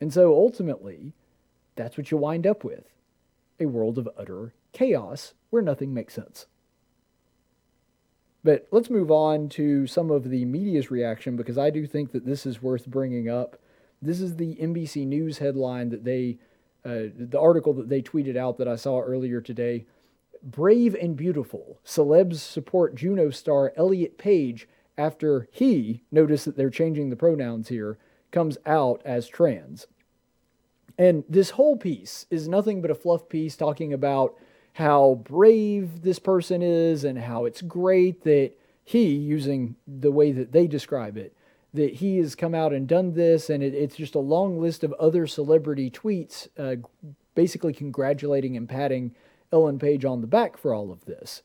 And 0.00 0.12
so 0.12 0.34
ultimately, 0.34 1.12
that's 1.76 1.96
what 1.96 2.10
you 2.10 2.16
wind 2.18 2.46
up 2.46 2.64
with 2.64 2.84
a 3.58 3.66
world 3.66 3.98
of 3.98 4.08
utter 4.18 4.52
chaos 4.72 5.34
where 5.50 5.62
nothing 5.62 5.92
makes 5.92 6.14
sense. 6.14 6.46
But 8.44 8.66
let's 8.70 8.90
move 8.90 9.10
on 9.10 9.48
to 9.50 9.86
some 9.86 10.10
of 10.10 10.28
the 10.28 10.44
media's 10.44 10.90
reaction 10.90 11.36
because 11.36 11.58
I 11.58 11.70
do 11.70 11.86
think 11.86 12.12
that 12.12 12.26
this 12.26 12.44
is 12.44 12.62
worth 12.62 12.86
bringing 12.86 13.28
up. 13.28 13.56
This 14.00 14.20
is 14.20 14.36
the 14.36 14.56
NBC 14.56 15.06
News 15.06 15.38
headline 15.38 15.90
that 15.90 16.04
they, 16.04 16.38
uh, 16.84 17.12
the 17.16 17.38
article 17.38 17.72
that 17.74 17.88
they 17.88 18.02
tweeted 18.02 18.36
out 18.36 18.58
that 18.58 18.66
I 18.66 18.76
saw 18.76 19.00
earlier 19.00 19.40
today. 19.40 19.86
Brave 20.42 20.96
and 20.96 21.16
beautiful, 21.16 21.78
celebs 21.84 22.38
support 22.38 22.96
Juno 22.96 23.30
star 23.30 23.72
Elliot 23.76 24.18
Page 24.18 24.68
after 24.98 25.48
he 25.52 26.02
noticed 26.10 26.44
that 26.46 26.56
they're 26.56 26.68
changing 26.68 27.10
the 27.10 27.16
pronouns 27.16 27.68
here 27.68 27.96
comes 28.32 28.58
out 28.66 29.00
as 29.04 29.28
trans. 29.28 29.86
And 30.98 31.22
this 31.28 31.50
whole 31.50 31.76
piece 31.76 32.26
is 32.28 32.48
nothing 32.48 32.82
but 32.82 32.90
a 32.90 32.94
fluff 32.94 33.28
piece 33.28 33.56
talking 33.56 33.92
about 33.92 34.34
how 34.74 35.20
brave 35.24 36.02
this 36.02 36.18
person 36.18 36.62
is 36.62 37.04
and 37.04 37.18
how 37.18 37.44
it's 37.44 37.62
great 37.62 38.24
that 38.24 38.52
he, 38.84 39.14
using 39.14 39.76
the 39.86 40.10
way 40.10 40.32
that 40.32 40.52
they 40.52 40.66
describe 40.66 41.16
it, 41.16 41.36
that 41.74 41.94
he 41.94 42.18
has 42.18 42.34
come 42.34 42.54
out 42.54 42.72
and 42.72 42.88
done 42.88 43.14
this. 43.14 43.50
And 43.50 43.62
it, 43.62 43.74
it's 43.74 43.96
just 43.96 44.14
a 44.14 44.20
long 44.20 44.60
list 44.60 44.82
of 44.82 44.92
other 44.94 45.26
celebrity 45.26 45.90
tweets 45.90 46.48
uh, 46.58 46.76
basically 47.34 47.72
congratulating 47.72 48.56
and 48.56 48.68
patting 48.68 49.14
Ellen 49.52 49.78
Page 49.78 50.04
on 50.04 50.20
the 50.20 50.26
back 50.26 50.56
for 50.56 50.74
all 50.74 50.90
of 50.90 51.04
this. 51.04 51.42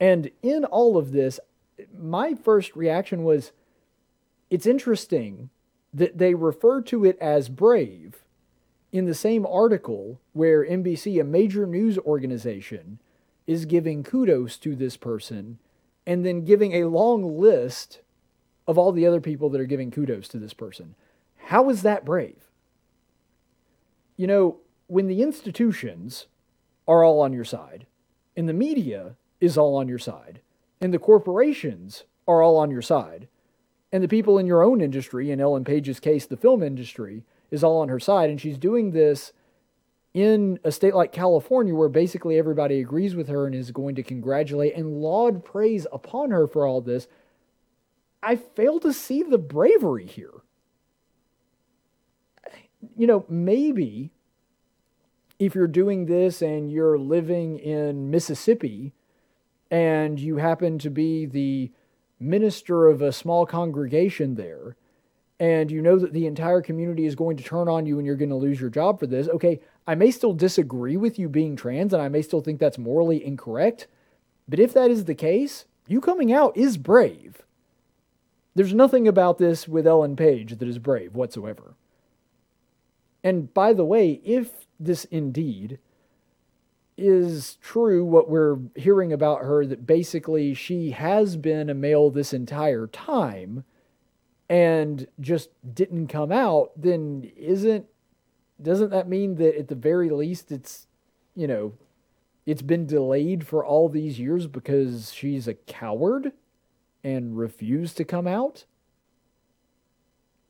And 0.00 0.30
in 0.42 0.64
all 0.64 0.96
of 0.96 1.12
this, 1.12 1.38
my 1.96 2.34
first 2.34 2.74
reaction 2.74 3.24
was 3.24 3.52
it's 4.50 4.66
interesting 4.66 5.50
that 5.94 6.18
they 6.18 6.34
refer 6.34 6.80
to 6.82 7.04
it 7.04 7.18
as 7.20 7.48
brave 7.48 8.21
in 8.92 9.06
the 9.06 9.14
same 9.14 9.46
article 9.46 10.20
where 10.34 10.64
NBC, 10.64 11.20
a 11.20 11.24
major 11.24 11.66
news 11.66 11.98
organization, 11.98 13.00
is 13.46 13.64
giving 13.64 14.04
kudos 14.04 14.58
to 14.58 14.76
this 14.76 14.96
person 14.96 15.58
and 16.06 16.24
then 16.24 16.44
giving 16.44 16.72
a 16.72 16.88
long 16.88 17.40
list 17.40 18.00
of 18.66 18.78
all 18.78 18.92
the 18.92 19.06
other 19.06 19.20
people 19.20 19.48
that 19.50 19.60
are 19.60 19.66
giving 19.66 19.90
kudos 19.90 20.28
to 20.28 20.38
this 20.38 20.54
person. 20.54 20.94
How 21.36 21.70
is 21.70 21.82
that 21.82 22.04
brave? 22.04 22.50
You 24.16 24.26
know, 24.26 24.56
when 24.86 25.06
the 25.06 25.22
institutions 25.22 26.26
are 26.86 27.02
all 27.02 27.20
on 27.20 27.32
your 27.32 27.44
side, 27.44 27.86
and 28.36 28.48
the 28.48 28.52
media 28.52 29.16
is 29.40 29.56
all 29.56 29.76
on 29.76 29.88
your 29.88 29.98
side, 29.98 30.40
and 30.80 30.92
the 30.92 30.98
corporations 30.98 32.04
are 32.28 32.42
all 32.42 32.56
on 32.56 32.70
your 32.70 32.82
side, 32.82 33.28
and 33.90 34.02
the 34.02 34.08
people 34.08 34.38
in 34.38 34.46
your 34.46 34.62
own 34.62 34.80
industry, 34.80 35.30
in 35.30 35.40
Ellen 35.40 35.64
Page's 35.64 36.00
case, 36.00 36.26
the 36.26 36.36
film 36.36 36.62
industry, 36.62 37.24
is 37.52 37.62
all 37.62 37.78
on 37.78 37.88
her 37.88 38.00
side. 38.00 38.30
And 38.30 38.40
she's 38.40 38.58
doing 38.58 38.90
this 38.90 39.32
in 40.14 40.58
a 40.64 40.72
state 40.72 40.94
like 40.94 41.12
California 41.12 41.74
where 41.74 41.88
basically 41.88 42.38
everybody 42.38 42.80
agrees 42.80 43.14
with 43.14 43.28
her 43.28 43.46
and 43.46 43.54
is 43.54 43.70
going 43.70 43.94
to 43.94 44.02
congratulate 44.02 44.74
and 44.74 45.00
laud 45.00 45.44
praise 45.44 45.86
upon 45.92 46.30
her 46.30 46.46
for 46.46 46.66
all 46.66 46.80
this. 46.80 47.06
I 48.22 48.36
fail 48.36 48.80
to 48.80 48.92
see 48.92 49.22
the 49.22 49.38
bravery 49.38 50.06
here. 50.06 50.42
You 52.96 53.06
know, 53.06 53.24
maybe 53.28 54.10
if 55.38 55.54
you're 55.54 55.66
doing 55.66 56.06
this 56.06 56.42
and 56.42 56.70
you're 56.70 56.98
living 56.98 57.58
in 57.58 58.10
Mississippi 58.10 58.92
and 59.70 60.18
you 60.18 60.36
happen 60.36 60.78
to 60.78 60.90
be 60.90 61.26
the 61.26 61.70
minister 62.20 62.86
of 62.86 63.02
a 63.02 63.12
small 63.12 63.46
congregation 63.46 64.34
there, 64.34 64.76
and 65.42 65.72
you 65.72 65.82
know 65.82 65.98
that 65.98 66.12
the 66.12 66.28
entire 66.28 66.62
community 66.62 67.04
is 67.04 67.16
going 67.16 67.36
to 67.36 67.42
turn 67.42 67.68
on 67.68 67.84
you 67.84 67.98
and 67.98 68.06
you're 68.06 68.14
going 68.14 68.28
to 68.28 68.36
lose 68.36 68.60
your 68.60 68.70
job 68.70 69.00
for 69.00 69.08
this, 69.08 69.26
okay, 69.26 69.60
I 69.88 69.96
may 69.96 70.12
still 70.12 70.32
disagree 70.32 70.96
with 70.96 71.18
you 71.18 71.28
being 71.28 71.56
trans 71.56 71.92
and 71.92 72.00
I 72.00 72.08
may 72.08 72.22
still 72.22 72.40
think 72.40 72.60
that's 72.60 72.78
morally 72.78 73.24
incorrect. 73.24 73.88
But 74.48 74.60
if 74.60 74.72
that 74.74 74.88
is 74.88 75.06
the 75.06 75.16
case, 75.16 75.64
you 75.88 76.00
coming 76.00 76.32
out 76.32 76.56
is 76.56 76.76
brave. 76.76 77.42
There's 78.54 78.72
nothing 78.72 79.08
about 79.08 79.38
this 79.38 79.66
with 79.66 79.84
Ellen 79.84 80.14
Page 80.14 80.58
that 80.58 80.68
is 80.68 80.78
brave 80.78 81.16
whatsoever. 81.16 81.74
And 83.24 83.52
by 83.52 83.72
the 83.72 83.84
way, 83.84 84.20
if 84.24 84.68
this 84.78 85.06
indeed 85.06 85.80
is 86.96 87.56
true 87.60 88.04
what 88.04 88.30
we're 88.30 88.58
hearing 88.76 89.12
about 89.12 89.40
her 89.40 89.66
that 89.66 89.88
basically 89.88 90.54
she 90.54 90.92
has 90.92 91.36
been 91.36 91.68
a 91.68 91.74
male 91.74 92.10
this 92.10 92.32
entire 92.32 92.86
time 92.86 93.64
and 94.52 95.06
just 95.18 95.48
didn't 95.74 96.08
come 96.08 96.30
out 96.30 96.72
then 96.76 97.32
isn't 97.36 97.86
doesn't 98.60 98.90
that 98.90 99.08
mean 99.08 99.36
that 99.36 99.58
at 99.58 99.68
the 99.68 99.74
very 99.74 100.10
least 100.10 100.52
it's 100.52 100.86
you 101.34 101.46
know 101.46 101.72
it's 102.44 102.60
been 102.60 102.86
delayed 102.86 103.46
for 103.46 103.64
all 103.64 103.88
these 103.88 104.18
years 104.18 104.46
because 104.46 105.10
she's 105.14 105.48
a 105.48 105.54
coward 105.54 106.32
and 107.02 107.38
refused 107.38 107.96
to 107.96 108.04
come 108.04 108.26
out 108.26 108.66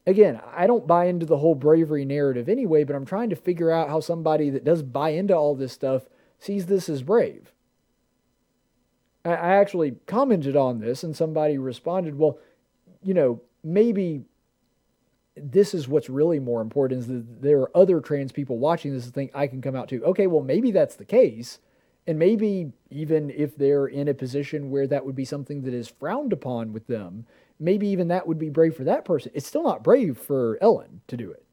again, 0.04 0.40
I 0.52 0.66
don't 0.66 0.86
buy 0.86 1.04
into 1.04 1.26
the 1.26 1.38
whole 1.38 1.54
bravery 1.54 2.04
narrative 2.04 2.48
anyway, 2.48 2.82
but 2.82 2.96
I'm 2.96 3.06
trying 3.06 3.30
to 3.30 3.36
figure 3.36 3.70
out 3.70 3.88
how 3.88 4.00
somebody 4.00 4.50
that 4.50 4.64
does 4.64 4.82
buy 4.82 5.10
into 5.10 5.34
all 5.34 5.54
this 5.54 5.72
stuff 5.72 6.08
sees 6.40 6.66
this 6.66 6.88
as 6.88 7.04
brave. 7.04 7.52
I 9.24 9.30
actually 9.30 9.94
commented 10.06 10.56
on 10.56 10.80
this 10.80 11.04
and 11.04 11.16
somebody 11.16 11.56
responded, 11.56 12.18
well, 12.18 12.38
you 13.04 13.14
know, 13.14 13.40
maybe 13.62 14.24
this 15.36 15.74
is 15.74 15.88
what's 15.88 16.10
really 16.10 16.38
more 16.38 16.60
important 16.60 17.00
is 17.00 17.06
that 17.06 17.42
there 17.42 17.60
are 17.60 17.76
other 17.76 18.00
trans 18.00 18.32
people 18.32 18.58
watching 18.58 18.92
this 18.92 19.04
and 19.04 19.14
think 19.14 19.30
I 19.34 19.46
can 19.46 19.62
come 19.62 19.74
out 19.74 19.88
too. 19.88 20.04
Okay, 20.04 20.26
well, 20.26 20.42
maybe 20.42 20.70
that's 20.70 20.96
the 20.96 21.04
case. 21.04 21.58
And 22.06 22.18
maybe 22.18 22.72
even 22.90 23.30
if 23.30 23.56
they're 23.56 23.86
in 23.86 24.08
a 24.08 24.14
position 24.14 24.70
where 24.70 24.86
that 24.88 25.06
would 25.06 25.14
be 25.14 25.24
something 25.24 25.62
that 25.62 25.72
is 25.72 25.88
frowned 25.88 26.32
upon 26.32 26.72
with 26.72 26.86
them, 26.86 27.26
maybe 27.60 27.86
even 27.88 28.08
that 28.08 28.26
would 28.26 28.38
be 28.38 28.50
brave 28.50 28.76
for 28.76 28.84
that 28.84 29.04
person. 29.04 29.30
It's 29.34 29.46
still 29.46 29.62
not 29.62 29.84
brave 29.84 30.18
for 30.18 30.58
Ellen 30.60 31.00
to 31.06 31.16
do 31.16 31.30
it. 31.30 31.44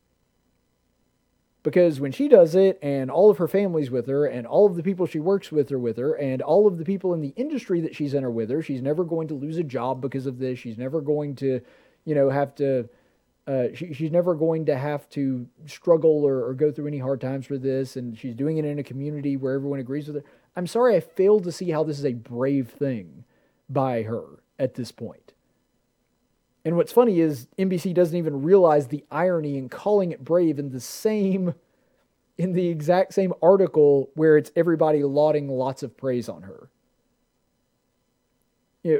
Because 1.61 1.99
when 1.99 2.11
she 2.11 2.27
does 2.29 2.55
it, 2.55 2.79
and 2.81 3.11
all 3.11 3.29
of 3.29 3.37
her 3.37 3.47
family's 3.47 3.91
with 3.91 4.07
her, 4.07 4.25
and 4.25 4.47
all 4.47 4.65
of 4.65 4.75
the 4.75 4.83
people 4.83 5.05
she 5.05 5.19
works 5.19 5.51
with 5.51 5.71
are 5.71 5.77
with 5.77 5.97
her, 5.97 6.13
and 6.13 6.41
all 6.41 6.67
of 6.67 6.77
the 6.77 6.85
people 6.85 7.13
in 7.13 7.21
the 7.21 7.33
industry 7.35 7.81
that 7.81 7.95
she's 7.95 8.13
in 8.13 8.23
are 8.23 8.31
with 8.31 8.49
her, 8.49 8.61
she's 8.61 8.81
never 8.81 9.03
going 9.03 9.27
to 9.27 9.33
lose 9.33 9.57
a 9.57 9.63
job 9.63 10.01
because 10.01 10.25
of 10.25 10.39
this. 10.39 10.57
She's 10.57 10.77
never 10.77 11.01
going 11.01 11.35
to, 11.35 11.59
you 12.05 12.15
know, 12.15 12.29
have 12.29 12.55
to. 12.55 12.89
Uh, 13.47 13.67
she, 13.73 13.93
she's 13.93 14.11
never 14.11 14.35
going 14.35 14.63
to 14.67 14.77
have 14.77 15.09
to 15.09 15.47
struggle 15.65 16.23
or, 16.23 16.45
or 16.45 16.53
go 16.53 16.71
through 16.71 16.85
any 16.85 16.99
hard 16.99 17.19
times 17.19 17.47
for 17.47 17.57
this, 17.57 17.95
and 17.95 18.15
she's 18.15 18.35
doing 18.35 18.57
it 18.57 18.65
in 18.65 18.77
a 18.77 18.83
community 18.83 19.37
where 19.37 19.55
everyone 19.55 19.79
agrees 19.79 20.05
with 20.05 20.17
her. 20.17 20.23
I'm 20.55 20.67
sorry, 20.67 20.95
I 20.95 20.99
failed 20.99 21.45
to 21.45 21.51
see 21.51 21.71
how 21.71 21.83
this 21.83 21.97
is 21.97 22.05
a 22.05 22.13
brave 22.13 22.69
thing 22.69 23.23
by 23.67 24.03
her 24.03 24.43
at 24.59 24.75
this 24.75 24.91
point. 24.91 25.33
And 26.63 26.75
what's 26.75 26.91
funny 26.91 27.19
is 27.19 27.47
NBC 27.57 27.93
doesn't 27.93 28.17
even 28.17 28.43
realize 28.43 28.87
the 28.87 29.03
irony 29.09 29.57
in 29.57 29.69
calling 29.69 30.11
it 30.11 30.23
brave 30.23 30.59
in 30.59 30.69
the 30.69 30.79
same 30.79 31.55
in 32.37 32.53
the 32.53 32.69
exact 32.69 33.13
same 33.13 33.33
article 33.43 34.11
where 34.15 34.37
it's 34.37 34.49
everybody 34.55 35.03
lauding 35.03 35.49
lots 35.49 35.83
of 35.83 35.97
praise 35.97 36.29
on 36.29 36.43
her. 36.43 36.69
You 38.81 38.93
know, 38.93 38.99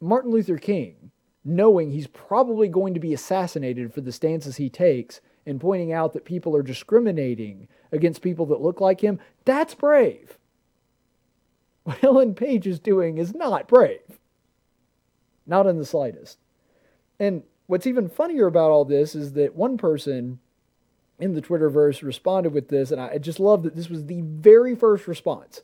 Martin 0.00 0.30
Luther 0.30 0.56
King, 0.56 1.10
knowing 1.48 1.90
he's 1.90 2.06
probably 2.06 2.68
going 2.68 2.94
to 2.94 3.00
be 3.00 3.14
assassinated 3.14 3.92
for 3.92 4.00
the 4.00 4.12
stances 4.12 4.56
he 4.56 4.68
takes 4.68 5.20
and 5.46 5.60
pointing 5.60 5.92
out 5.92 6.12
that 6.12 6.24
people 6.24 6.54
are 6.54 6.62
discriminating 6.62 7.68
against 7.90 8.20
people 8.20 8.44
that 8.46 8.60
look 8.60 8.80
like 8.80 9.00
him, 9.00 9.18
that's 9.44 9.74
brave. 9.74 10.36
What 11.84 12.04
Ellen 12.04 12.34
Page 12.34 12.66
is 12.66 12.78
doing 12.78 13.16
is 13.16 13.34
not 13.34 13.66
brave. 13.66 14.20
Not 15.46 15.66
in 15.66 15.78
the 15.78 15.86
slightest. 15.86 16.36
And 17.18 17.44
what's 17.66 17.86
even 17.86 18.10
funnier 18.10 18.46
about 18.46 18.70
all 18.70 18.84
this 18.84 19.14
is 19.14 19.32
that 19.32 19.54
one 19.54 19.78
person 19.78 20.38
in 21.18 21.32
the 21.32 21.40
Twitterverse 21.40 22.02
responded 22.02 22.52
with 22.52 22.68
this, 22.68 22.90
and 22.90 23.00
I 23.00 23.16
just 23.16 23.40
love 23.40 23.62
that 23.62 23.74
this 23.74 23.88
was 23.88 24.04
the 24.04 24.20
very 24.20 24.74
first 24.74 25.08
response. 25.08 25.62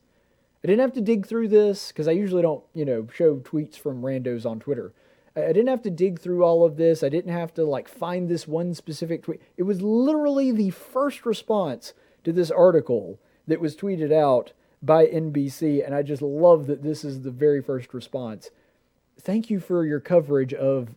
I 0.62 0.66
didn't 0.66 0.80
have 0.80 0.94
to 0.94 1.02
dig 1.02 1.26
through 1.26 1.48
this 1.48 1.88
because 1.88 2.08
I 2.08 2.12
usually 2.12 2.40
don't, 2.40 2.64
you 2.72 2.86
know, 2.86 3.06
show 3.12 3.36
tweets 3.36 3.76
from 3.76 4.00
randos 4.00 4.46
on 4.46 4.60
Twitter. 4.60 4.94
I 5.36 5.48
didn't 5.48 5.68
have 5.68 5.82
to 5.82 5.90
dig 5.90 6.20
through 6.20 6.44
all 6.44 6.64
of 6.64 6.76
this. 6.76 7.02
I 7.02 7.08
didn't 7.08 7.32
have 7.32 7.52
to 7.54 7.64
like 7.64 7.88
find 7.88 8.28
this 8.28 8.46
one 8.46 8.72
specific 8.74 9.24
tweet. 9.24 9.42
It 9.56 9.64
was 9.64 9.82
literally 9.82 10.52
the 10.52 10.70
first 10.70 11.26
response 11.26 11.92
to 12.22 12.32
this 12.32 12.50
article 12.50 13.18
that 13.46 13.60
was 13.60 13.76
tweeted 13.76 14.12
out 14.12 14.52
by 14.80 15.06
NBC, 15.06 15.84
and 15.84 15.94
I 15.94 16.02
just 16.02 16.22
love 16.22 16.66
that 16.66 16.82
this 16.82 17.04
is 17.04 17.22
the 17.22 17.30
very 17.30 17.62
first 17.62 17.92
response. 17.94 18.50
Thank 19.20 19.50
you 19.50 19.58
for 19.58 19.84
your 19.84 20.00
coverage 20.00 20.54
of 20.54 20.94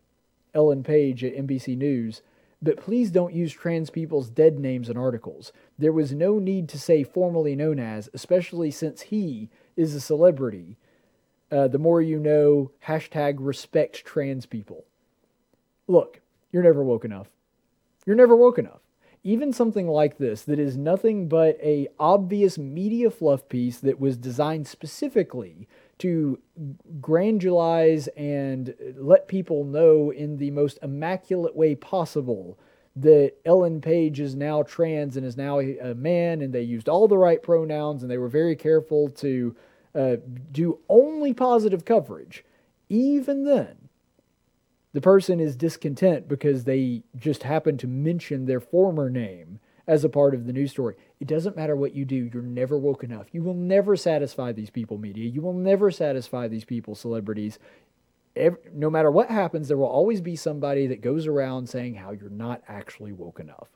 Ellen 0.54 0.84
Page 0.84 1.24
at 1.24 1.36
NBC 1.36 1.78
News, 1.78 2.22
but 2.62 2.78
please 2.78 3.12
don't 3.12 3.34
use 3.34 3.54
trans 3.54 3.90
people's 3.90 4.30
dead 4.30 4.60
names 4.60 4.90
in 4.90 4.98
articles. 4.98 5.52
There 5.80 5.92
was 5.92 6.14
no 6.14 6.38
need 6.38 6.68
to 6.70 6.80
say 6.80 7.04
formerly 7.04 7.56
known 7.56 7.80
as, 7.80 8.10
especially 8.14 8.72
since 8.72 9.04
he 9.04 9.50
is 9.76 9.96
a 9.96 10.02
celebrity 10.02 10.78
uh, 11.52 11.68
the 11.68 11.80
more 11.80 12.02
you 12.02 12.20
know, 12.20 12.72
hashtag 12.86 13.36
respect 13.40 14.06
trans 14.06 14.46
people. 14.46 14.86
Look, 15.88 16.22
you're 16.52 16.64
never 16.64 16.84
woke 16.84 17.06
enough. 17.06 17.30
You're 18.06 18.16
never 18.16 18.36
woke 18.36 18.60
enough. 18.60 18.82
Even 19.24 19.52
something 19.52 19.88
like 19.88 20.18
this 20.18 20.44
that 20.44 20.60
is 20.60 20.78
nothing 20.78 21.28
but 21.28 21.58
a 21.62 21.88
obvious 22.00 22.58
media 22.58 23.10
fluff 23.10 23.50
piece 23.50 23.80
that 23.80 24.00
was 24.00 24.16
designed 24.16 24.68
specifically 24.68 25.68
to 25.98 26.40
grandulize 27.02 28.08
and 28.16 28.74
let 28.96 29.28
people 29.28 29.64
know 29.64 30.12
in 30.12 30.38
the 30.38 30.52
most 30.52 30.80
immaculate 30.82 31.56
way 31.56 31.76
possible 31.76 32.58
that 32.96 33.34
Ellen 33.46 33.82
Page 33.82 34.20
is 34.20 34.36
now 34.36 34.64
trans 34.64 35.18
and 35.18 35.26
is 35.26 35.38
now 35.38 35.60
a 35.60 35.94
man, 35.94 36.42
and 36.42 36.54
they 36.54 36.62
used 36.62 36.90
all 36.90 37.08
the 37.08 37.18
right 37.18 37.42
pronouns, 37.42 38.02
and 38.02 38.12
they 38.12 38.18
were 38.18 38.28
very 38.28 38.56
careful 38.56 39.10
to 39.10 39.56
uh, 39.96 40.18
do 40.52 40.80
only 40.90 41.34
positive 41.34 41.86
coverage, 41.86 42.44
even 42.90 43.44
then, 43.44 43.90
the 44.94 45.02
person 45.02 45.40
is 45.40 45.56
discontent 45.56 46.28
because 46.28 46.64
they 46.64 47.04
just 47.16 47.44
happen 47.44 47.78
to 47.78 47.88
mention 47.88 48.46
their 48.46 48.60
former 48.60 49.10
name 49.10 49.60
as 49.88 50.04
a 50.04 50.10
part 50.10 50.36
of 50.36 50.46
the 50.46 50.54
news 50.54 50.72
story. 50.72 50.96
It 51.20 51.28
doesn't 51.28 51.56
matter 51.56 51.76
what 51.76 51.94
you 51.94 52.06
do, 52.06 52.30
you're 52.34 52.42
never 52.42 52.78
woke 52.78 53.04
enough. 53.04 53.28
You 53.32 53.42
will 53.42 53.54
never 53.54 53.96
satisfy 53.96 54.52
these 54.52 54.70
people, 54.70 54.98
media. 54.98 55.30
You 55.30 55.42
will 55.42 55.54
never 55.54 55.92
satisfy 55.92 56.48
these 56.48 56.66
people, 56.66 56.94
celebrities. 56.94 57.58
Every, 58.36 58.60
no 58.74 58.90
matter 58.90 59.10
what 59.10 59.30
happens, 59.30 59.68
there 59.68 59.78
will 59.78 59.86
always 59.86 60.22
be 60.22 60.36
somebody 60.36 60.88
that 60.88 61.02
goes 61.02 61.26
around 61.26 61.70
saying 61.70 61.96
how 61.96 62.12
you're 62.12 62.30
not 62.30 62.62
actually 62.68 63.14
woke 63.14 63.40
enough. 63.40 63.70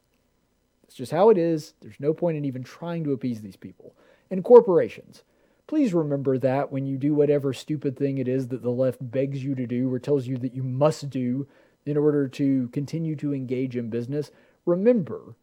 It's 0.83 0.95
just 0.95 1.11
how 1.11 1.29
it 1.29 1.37
is. 1.37 1.73
There's 1.81 1.99
no 1.99 2.13
point 2.13 2.37
in 2.37 2.45
even 2.45 2.63
trying 2.63 3.03
to 3.05 3.13
appease 3.13 3.41
these 3.41 3.55
people. 3.55 3.95
And 4.29 4.43
corporations. 4.43 5.23
Please 5.67 5.93
remember 5.93 6.37
that 6.37 6.71
when 6.71 6.85
you 6.85 6.97
do 6.97 7.13
whatever 7.13 7.53
stupid 7.53 7.97
thing 7.97 8.17
it 8.17 8.27
is 8.27 8.49
that 8.49 8.61
the 8.61 8.69
left 8.69 8.99
begs 8.99 9.43
you 9.43 9.55
to 9.55 9.65
do 9.65 9.91
or 9.91 9.99
tells 9.99 10.27
you 10.27 10.37
that 10.37 10.53
you 10.53 10.63
must 10.63 11.09
do 11.09 11.47
in 11.85 11.97
order 11.97 12.27
to 12.27 12.67
continue 12.69 13.15
to 13.15 13.33
engage 13.33 13.75
in 13.75 13.89
business. 13.89 14.31
Remember 14.65 15.35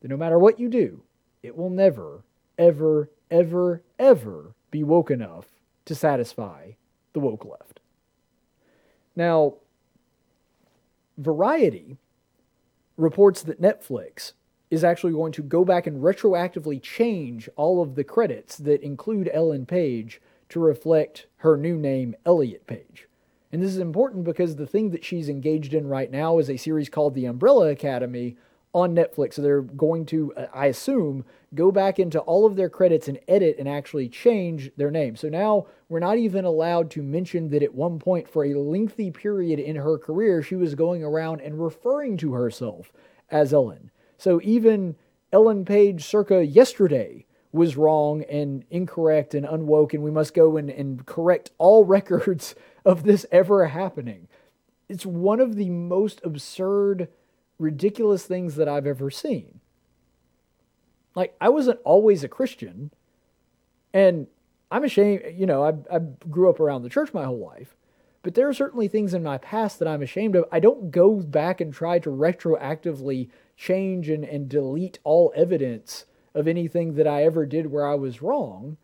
that 0.00 0.08
no 0.08 0.16
matter 0.16 0.38
what 0.38 0.58
you 0.58 0.68
do, 0.68 1.02
it 1.42 1.56
will 1.56 1.70
never, 1.70 2.24
ever, 2.58 3.10
ever, 3.30 3.82
ever 3.98 4.54
be 4.70 4.82
woke 4.82 5.10
enough 5.10 5.46
to 5.84 5.94
satisfy 5.94 6.72
the 7.12 7.20
woke 7.20 7.44
left. 7.44 7.80
Now, 9.14 9.54
Variety 11.16 11.96
reports 12.96 13.42
that 13.42 13.62
Netflix 13.62 14.32
is 14.74 14.84
actually 14.84 15.12
going 15.12 15.32
to 15.32 15.42
go 15.42 15.64
back 15.64 15.86
and 15.86 16.02
retroactively 16.02 16.82
change 16.82 17.48
all 17.56 17.80
of 17.80 17.94
the 17.94 18.04
credits 18.04 18.56
that 18.58 18.82
include 18.82 19.30
Ellen 19.32 19.66
Page 19.66 20.20
to 20.48 20.60
reflect 20.60 21.26
her 21.38 21.56
new 21.56 21.76
name, 21.76 22.14
Elliot 22.26 22.66
Page. 22.66 23.08
And 23.52 23.62
this 23.62 23.70
is 23.70 23.78
important 23.78 24.24
because 24.24 24.56
the 24.56 24.66
thing 24.66 24.90
that 24.90 25.04
she's 25.04 25.28
engaged 25.28 25.74
in 25.74 25.86
right 25.86 26.10
now 26.10 26.38
is 26.38 26.50
a 26.50 26.56
series 26.56 26.88
called 26.88 27.14
The 27.14 27.26
Umbrella 27.26 27.68
Academy 27.68 28.36
on 28.72 28.96
Netflix. 28.96 29.34
So 29.34 29.42
they're 29.42 29.62
going 29.62 30.04
to, 30.06 30.34
uh, 30.34 30.46
I 30.52 30.66
assume, 30.66 31.24
go 31.54 31.70
back 31.70 32.00
into 32.00 32.18
all 32.18 32.44
of 32.44 32.56
their 32.56 32.68
credits 32.68 33.06
and 33.06 33.20
edit 33.28 33.54
and 33.60 33.68
actually 33.68 34.08
change 34.08 34.72
their 34.76 34.90
name. 34.90 35.14
So 35.14 35.28
now 35.28 35.68
we're 35.88 36.00
not 36.00 36.18
even 36.18 36.44
allowed 36.44 36.90
to 36.92 37.02
mention 37.02 37.48
that 37.50 37.62
at 37.62 37.74
one 37.74 38.00
point 38.00 38.28
for 38.28 38.44
a 38.44 38.54
lengthy 38.54 39.12
period 39.12 39.60
in 39.60 39.76
her 39.76 39.98
career, 39.98 40.42
she 40.42 40.56
was 40.56 40.74
going 40.74 41.04
around 41.04 41.40
and 41.40 41.62
referring 41.62 42.16
to 42.16 42.32
herself 42.32 42.92
as 43.30 43.54
Ellen. 43.54 43.92
So 44.18 44.40
even 44.42 44.96
Ellen 45.32 45.64
Page 45.64 46.04
circa 46.04 46.44
yesterday 46.44 47.26
was 47.52 47.76
wrong 47.76 48.22
and 48.24 48.64
incorrect 48.70 49.34
and 49.34 49.46
unwoke, 49.46 49.94
and 49.94 50.02
we 50.02 50.10
must 50.10 50.34
go 50.34 50.56
and, 50.56 50.68
and 50.70 51.06
correct 51.06 51.50
all 51.58 51.84
records 51.96 52.54
of 52.84 53.04
this 53.04 53.24
ever 53.30 53.66
happening. 53.66 54.28
It's 54.88 55.06
one 55.06 55.40
of 55.40 55.56
the 55.56 55.70
most 55.70 56.20
absurd, 56.24 57.08
ridiculous 57.58 58.26
things 58.26 58.56
that 58.56 58.68
I've 58.68 58.86
ever 58.86 59.10
seen. 59.10 59.60
Like, 61.14 61.36
I 61.40 61.48
wasn't 61.48 61.80
always 61.84 62.24
a 62.24 62.28
Christian, 62.28 62.90
and 63.92 64.26
I'm 64.70 64.82
ashamed, 64.82 65.22
you 65.36 65.46
know, 65.46 65.62
I, 65.62 65.74
I 65.94 66.00
grew 66.28 66.50
up 66.50 66.58
around 66.58 66.82
the 66.82 66.88
church 66.88 67.14
my 67.14 67.24
whole 67.24 67.38
life, 67.38 67.76
but 68.24 68.34
there 68.34 68.48
are 68.48 68.54
certainly 68.54 68.88
things 68.88 69.12
in 69.12 69.22
my 69.22 69.36
past 69.36 69.78
that 69.78 69.86
I'm 69.86 70.02
ashamed 70.02 70.34
of. 70.34 70.46
I 70.50 70.58
don't 70.58 70.90
go 70.90 71.16
back 71.16 71.60
and 71.60 71.72
try 71.72 71.98
to 72.00 72.08
retroactively 72.08 73.28
change 73.54 74.08
and, 74.08 74.24
and 74.24 74.48
delete 74.48 74.98
all 75.04 75.30
evidence 75.36 76.06
of 76.34 76.48
anything 76.48 76.94
that 76.94 77.06
I 77.06 77.24
ever 77.24 77.44
did 77.44 77.70
where 77.70 77.86
I 77.86 77.94
was 77.96 78.22
wrong. 78.22 78.78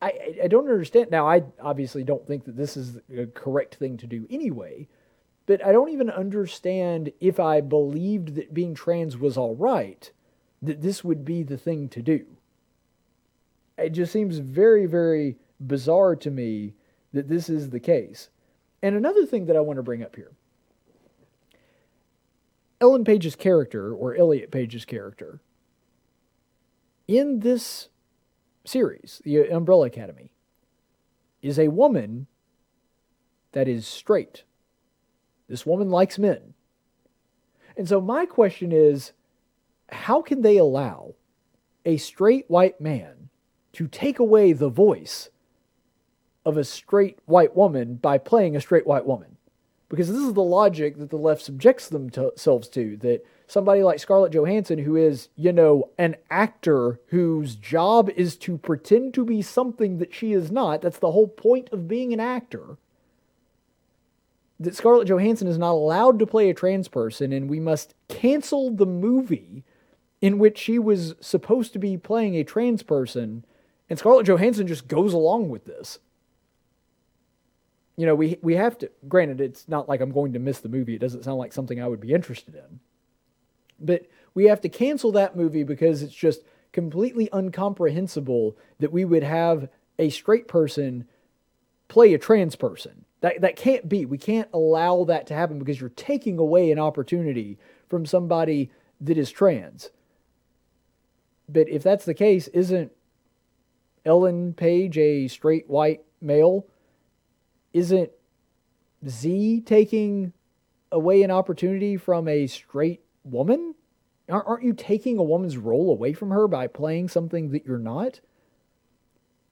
I, 0.00 0.36
I 0.44 0.48
don't 0.48 0.70
understand. 0.70 1.10
Now, 1.10 1.28
I 1.28 1.42
obviously 1.60 2.02
don't 2.02 2.26
think 2.26 2.46
that 2.46 2.56
this 2.56 2.78
is 2.78 2.98
a 3.14 3.26
correct 3.26 3.74
thing 3.74 3.98
to 3.98 4.06
do 4.06 4.26
anyway, 4.30 4.88
but 5.44 5.64
I 5.64 5.70
don't 5.70 5.90
even 5.90 6.08
understand 6.08 7.12
if 7.20 7.38
I 7.38 7.60
believed 7.60 8.36
that 8.36 8.54
being 8.54 8.74
trans 8.74 9.18
was 9.18 9.36
all 9.36 9.54
right, 9.54 10.10
that 10.62 10.80
this 10.80 11.04
would 11.04 11.26
be 11.26 11.42
the 11.42 11.58
thing 11.58 11.90
to 11.90 12.00
do. 12.00 12.24
It 13.76 13.90
just 13.90 14.14
seems 14.14 14.38
very, 14.38 14.86
very 14.86 15.36
bizarre 15.60 16.16
to 16.16 16.30
me 16.30 16.72
that 17.12 17.28
this 17.28 17.50
is 17.50 17.68
the 17.68 17.80
case. 17.80 18.30
And 18.82 18.94
another 18.94 19.26
thing 19.26 19.46
that 19.46 19.56
I 19.56 19.60
want 19.60 19.78
to 19.78 19.82
bring 19.82 20.02
up 20.02 20.16
here 20.16 20.32
Ellen 22.80 23.04
Page's 23.04 23.36
character, 23.36 23.92
or 23.92 24.14
Elliot 24.14 24.50
Page's 24.50 24.84
character, 24.84 25.40
in 27.08 27.40
this 27.40 27.88
series, 28.64 29.20
the 29.24 29.48
Umbrella 29.48 29.86
Academy, 29.86 30.30
is 31.42 31.58
a 31.58 31.68
woman 31.68 32.26
that 33.52 33.66
is 33.66 33.86
straight. 33.86 34.44
This 35.48 35.64
woman 35.64 35.90
likes 35.90 36.18
men. 36.18 36.54
And 37.76 37.88
so 37.88 38.00
my 38.00 38.26
question 38.26 38.70
is 38.72 39.12
how 39.88 40.20
can 40.20 40.42
they 40.42 40.58
allow 40.58 41.14
a 41.84 41.96
straight 41.96 42.44
white 42.48 42.80
man 42.80 43.30
to 43.72 43.86
take 43.88 44.18
away 44.18 44.52
the 44.52 44.68
voice 44.68 45.30
of 46.48 46.56
a 46.56 46.64
straight 46.64 47.18
white 47.26 47.54
woman 47.56 47.94
by 47.94 48.18
playing 48.18 48.56
a 48.56 48.60
straight 48.60 48.86
white 48.86 49.06
woman? 49.06 49.38
because 49.88 50.08
this 50.08 50.18
is 50.18 50.34
the 50.34 50.42
logic 50.42 50.98
that 50.98 51.10
the 51.10 51.16
left 51.16 51.42
subjects 51.42 51.88
themselves 51.88 52.68
to 52.68 52.96
that 52.98 53.24
somebody 53.46 53.82
like 53.82 53.98
Scarlett 53.98 54.32
Johansson 54.32 54.78
who 54.78 54.96
is 54.96 55.28
you 55.36 55.52
know 55.52 55.90
an 55.98 56.16
actor 56.30 57.00
whose 57.08 57.56
job 57.56 58.10
is 58.10 58.36
to 58.38 58.58
pretend 58.58 59.14
to 59.14 59.24
be 59.24 59.42
something 59.42 59.98
that 59.98 60.14
she 60.14 60.32
is 60.32 60.50
not 60.50 60.82
that's 60.82 60.98
the 60.98 61.12
whole 61.12 61.28
point 61.28 61.68
of 61.72 61.88
being 61.88 62.12
an 62.12 62.20
actor 62.20 62.76
that 64.60 64.74
Scarlett 64.74 65.08
Johansson 65.08 65.46
is 65.46 65.58
not 65.58 65.72
allowed 65.72 66.18
to 66.18 66.26
play 66.26 66.50
a 66.50 66.54
trans 66.54 66.88
person 66.88 67.32
and 67.32 67.48
we 67.48 67.60
must 67.60 67.94
cancel 68.08 68.70
the 68.70 68.86
movie 68.86 69.64
in 70.20 70.38
which 70.38 70.58
she 70.58 70.78
was 70.78 71.14
supposed 71.20 71.72
to 71.72 71.78
be 71.78 71.96
playing 71.96 72.34
a 72.34 72.44
trans 72.44 72.82
person 72.82 73.44
and 73.88 73.98
Scarlett 73.98 74.26
Johansson 74.26 74.66
just 74.66 74.88
goes 74.88 75.14
along 75.14 75.48
with 75.48 75.64
this 75.64 76.00
you 77.98 78.06
know, 78.06 78.14
we 78.14 78.38
we 78.42 78.54
have 78.54 78.78
to. 78.78 78.90
Granted, 79.08 79.40
it's 79.40 79.68
not 79.68 79.88
like 79.88 80.00
I'm 80.00 80.12
going 80.12 80.32
to 80.34 80.38
miss 80.38 80.60
the 80.60 80.68
movie. 80.68 80.94
It 80.94 81.00
doesn't 81.00 81.24
sound 81.24 81.38
like 81.38 81.52
something 81.52 81.82
I 81.82 81.88
would 81.88 82.00
be 82.00 82.12
interested 82.12 82.54
in. 82.54 82.78
But 83.80 84.06
we 84.34 84.44
have 84.44 84.60
to 84.60 84.68
cancel 84.68 85.10
that 85.12 85.36
movie 85.36 85.64
because 85.64 86.00
it's 86.00 86.14
just 86.14 86.42
completely 86.70 87.28
incomprehensible 87.34 88.56
that 88.78 88.92
we 88.92 89.04
would 89.04 89.24
have 89.24 89.68
a 89.98 90.10
straight 90.10 90.46
person 90.46 91.08
play 91.88 92.14
a 92.14 92.18
trans 92.18 92.54
person. 92.54 93.04
That 93.20 93.40
that 93.40 93.56
can't 93.56 93.88
be. 93.88 94.06
We 94.06 94.16
can't 94.16 94.48
allow 94.52 95.02
that 95.04 95.26
to 95.26 95.34
happen 95.34 95.58
because 95.58 95.80
you're 95.80 95.90
taking 95.90 96.38
away 96.38 96.70
an 96.70 96.78
opportunity 96.78 97.58
from 97.88 98.06
somebody 98.06 98.70
that 99.00 99.18
is 99.18 99.32
trans. 99.32 99.90
But 101.48 101.68
if 101.68 101.82
that's 101.82 102.04
the 102.04 102.14
case, 102.14 102.46
isn't 102.48 102.92
Ellen 104.04 104.52
Page 104.52 104.96
a 104.98 105.26
straight 105.26 105.68
white 105.68 106.04
male? 106.20 106.64
Isn't 107.72 108.10
Z 109.06 109.62
taking 109.66 110.32
away 110.90 111.22
an 111.22 111.30
opportunity 111.30 111.96
from 111.96 112.28
a 112.28 112.46
straight 112.46 113.02
woman? 113.24 113.74
aren't 114.30 114.62
you 114.62 114.74
taking 114.74 115.16
a 115.16 115.22
woman's 115.22 115.56
role 115.56 115.90
away 115.90 116.12
from 116.12 116.30
her 116.30 116.46
by 116.46 116.66
playing 116.66 117.08
something 117.08 117.50
that 117.50 117.64
you're 117.64 117.78
not? 117.78 118.20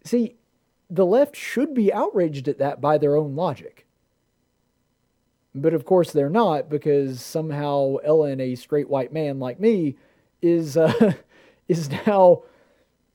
See, 0.04 0.36
the 0.90 1.06
left 1.06 1.34
should 1.34 1.74
be 1.74 1.92
outraged 1.92 2.46
at 2.48 2.58
that 2.58 2.80
by 2.80 2.98
their 2.98 3.16
own 3.16 3.34
logic. 3.34 3.86
But 5.54 5.72
of 5.72 5.84
course 5.86 6.12
they're 6.12 6.28
not 6.28 6.68
because 6.68 7.22
somehow 7.22 7.96
Ellen, 8.04 8.40
a 8.40 8.54
straight 8.54 8.90
white 8.90 9.12
man 9.12 9.38
like 9.38 9.58
me, 9.58 9.96
is 10.42 10.76
uh, 10.76 11.14
is 11.68 11.90
now 12.06 12.42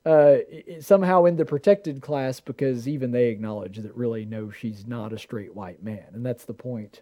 uh, 0.05 0.37
somehow 0.79 1.25
in 1.25 1.35
the 1.35 1.45
protected 1.45 2.01
class 2.01 2.39
because 2.39 2.87
even 2.87 3.11
they 3.11 3.27
acknowledge 3.27 3.77
that 3.77 3.95
really 3.95 4.25
no, 4.25 4.49
she's 4.49 4.87
not 4.87 5.13
a 5.13 5.19
straight 5.19 5.55
white 5.55 5.83
man, 5.83 6.05
and 6.13 6.25
that's 6.25 6.45
the 6.45 6.53
point 6.53 7.01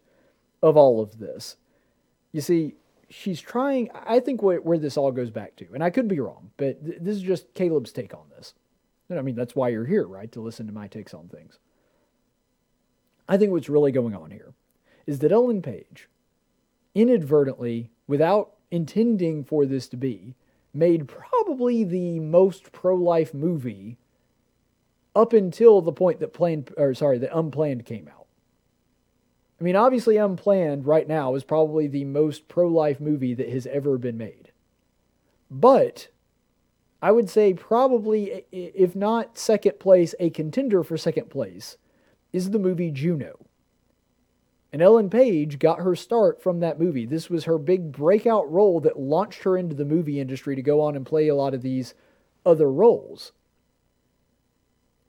of 0.61 0.75
all 0.75 1.01
of 1.01 1.17
this. 1.19 1.55
You 2.31 2.41
see, 2.41 2.75
she's 3.09 3.39
trying. 3.39 3.89
I 3.93 4.19
think 4.19 4.41
where, 4.41 4.59
where 4.61 4.77
this 4.77 4.97
all 4.97 5.11
goes 5.11 5.29
back 5.29 5.55
to, 5.57 5.67
and 5.73 5.83
I 5.83 5.89
could 5.89 6.07
be 6.07 6.19
wrong, 6.19 6.51
but 6.57 6.83
th- 6.85 6.99
this 7.01 7.15
is 7.15 7.23
just 7.23 7.53
Caleb's 7.53 7.91
take 7.91 8.13
on 8.13 8.25
this. 8.35 8.53
And 9.09 9.17
I 9.17 9.21
mean, 9.21 9.35
that's 9.35 9.55
why 9.55 9.69
you're 9.69 9.85
here, 9.85 10.05
right? 10.05 10.31
To 10.33 10.41
listen 10.41 10.67
to 10.67 10.73
my 10.73 10.87
takes 10.87 11.13
on 11.13 11.29
things. 11.29 11.57
I 13.27 13.37
think 13.37 13.51
what's 13.51 13.69
really 13.69 13.91
going 13.91 14.15
on 14.15 14.31
here 14.31 14.53
is 15.07 15.19
that 15.19 15.31
Ellen 15.31 15.61
Page, 15.61 16.09
inadvertently, 16.93 17.89
without 18.07 18.55
intending 18.71 19.43
for 19.43 19.65
this 19.65 19.87
to 19.89 19.97
be, 19.97 20.35
made 20.73 21.07
probably 21.07 21.83
the 21.83 22.19
most 22.19 22.71
pro-life 22.71 23.33
movie 23.33 23.97
up 25.15 25.33
until 25.33 25.81
the 25.81 25.91
point 25.91 26.19
that 26.19 26.33
planned 26.33 26.71
or 26.77 26.93
sorry, 26.93 27.17
that 27.17 27.35
unplanned 27.35 27.85
came 27.85 28.07
out. 28.07 28.19
I 29.59 29.63
mean, 29.63 29.75
obviously 29.75 30.15
Unplanned 30.17 30.85
right 30.85 31.07
now 31.07 31.35
is 31.35 31.43
probably 31.43 31.87
the 31.87 32.05
most 32.05 32.47
pro-life 32.47 33.01
movie 33.01 33.33
that 33.33 33.49
has 33.49 33.67
ever 33.67 33.97
been 33.97 34.17
made. 34.17 34.51
But 35.51 36.07
I 37.01 37.11
would 37.11 37.29
say 37.29 37.53
probably 37.53 38.45
if 38.51 38.95
not 38.95 39.37
second 39.37 39.79
place, 39.79 40.15
a 40.19 40.29
contender 40.29 40.83
for 40.83 40.97
second 40.97 41.29
place 41.29 41.77
is 42.31 42.51
the 42.51 42.59
movie 42.59 42.91
Juno. 42.91 43.37
And 44.71 44.81
Ellen 44.81 45.09
Page 45.09 45.57
got 45.57 45.79
her 45.79 45.95
start 45.95 46.41
from 46.41 46.59
that 46.59 46.79
movie. 46.79 47.05
This 47.05 47.29
was 47.29 47.45
her 47.45 47.57
big 47.57 47.91
breakout 47.91 48.51
role 48.51 48.79
that 48.81 48.99
launched 48.99 49.43
her 49.43 49.57
into 49.57 49.75
the 49.75 49.85
movie 49.85 50.19
industry 50.19 50.55
to 50.55 50.61
go 50.61 50.81
on 50.81 50.95
and 50.95 51.05
play 51.05 51.27
a 51.27 51.35
lot 51.35 51.53
of 51.53 51.63
these 51.63 51.95
other 52.45 52.71
roles. 52.71 53.31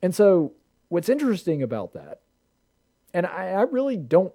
And 0.02 0.14
so, 0.14 0.52
what's 0.88 1.10
interesting 1.10 1.62
about 1.62 1.92
that, 1.92 2.20
and 3.12 3.26
I, 3.26 3.50
I 3.50 3.62
really 3.62 3.98
don't 3.98 4.32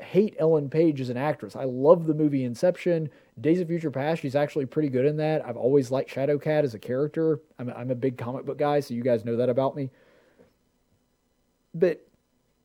hate 0.00 0.34
Ellen 0.38 0.70
Page 0.70 1.00
as 1.00 1.10
an 1.10 1.16
actress. 1.18 1.54
I 1.54 1.64
love 1.64 2.06
the 2.06 2.14
movie 2.14 2.44
Inception. 2.44 3.10
Days 3.40 3.60
of 3.60 3.68
Future 3.68 3.90
Past, 3.90 4.22
she's 4.22 4.34
actually 4.34 4.66
pretty 4.66 4.88
good 4.88 5.04
in 5.04 5.16
that. 5.18 5.44
I've 5.46 5.56
always 5.56 5.90
liked 5.90 6.10
Shadowcat 6.10 6.64
as 6.64 6.74
a 6.74 6.78
character. 6.78 7.40
I'm, 7.58 7.68
I'm 7.70 7.90
a 7.90 7.94
big 7.96 8.16
comic 8.16 8.46
book 8.46 8.58
guy, 8.58 8.80
so 8.80 8.94
you 8.94 9.02
guys 9.02 9.24
know 9.24 9.36
that 9.36 9.48
about 9.48 9.76
me. 9.76 9.90
But 11.74 12.06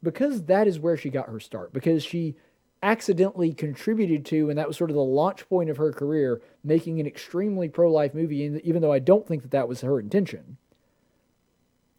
because 0.02 0.44
that 0.44 0.68
is 0.68 0.80
where 0.80 0.98
she 0.98 1.10
got 1.10 1.30
her 1.30 1.40
start, 1.40 1.74
because 1.74 2.04
she 2.04 2.36
accidentally 2.82 3.54
contributed 3.54 4.26
to, 4.26 4.50
and 4.50 4.58
that 4.58 4.68
was 4.68 4.78
sort 4.78 4.90
of 4.90 4.96
the 4.96 5.02
launch 5.02 5.48
point 5.50 5.70
of 5.70 5.78
her 5.78 5.92
career, 5.92 6.42
making 6.64 7.00
an 7.00 7.08
extremely 7.08 7.68
pro 7.68 7.92
life 7.92 8.14
movie, 8.14 8.60
even 8.64 8.82
though 8.82 8.94
I 8.94 9.00
don't 9.00 9.28
think 9.28 9.42
that 9.42 9.52
that 9.52 9.68
was 9.68 9.82
her 9.82 10.00
intention. 10.00 10.58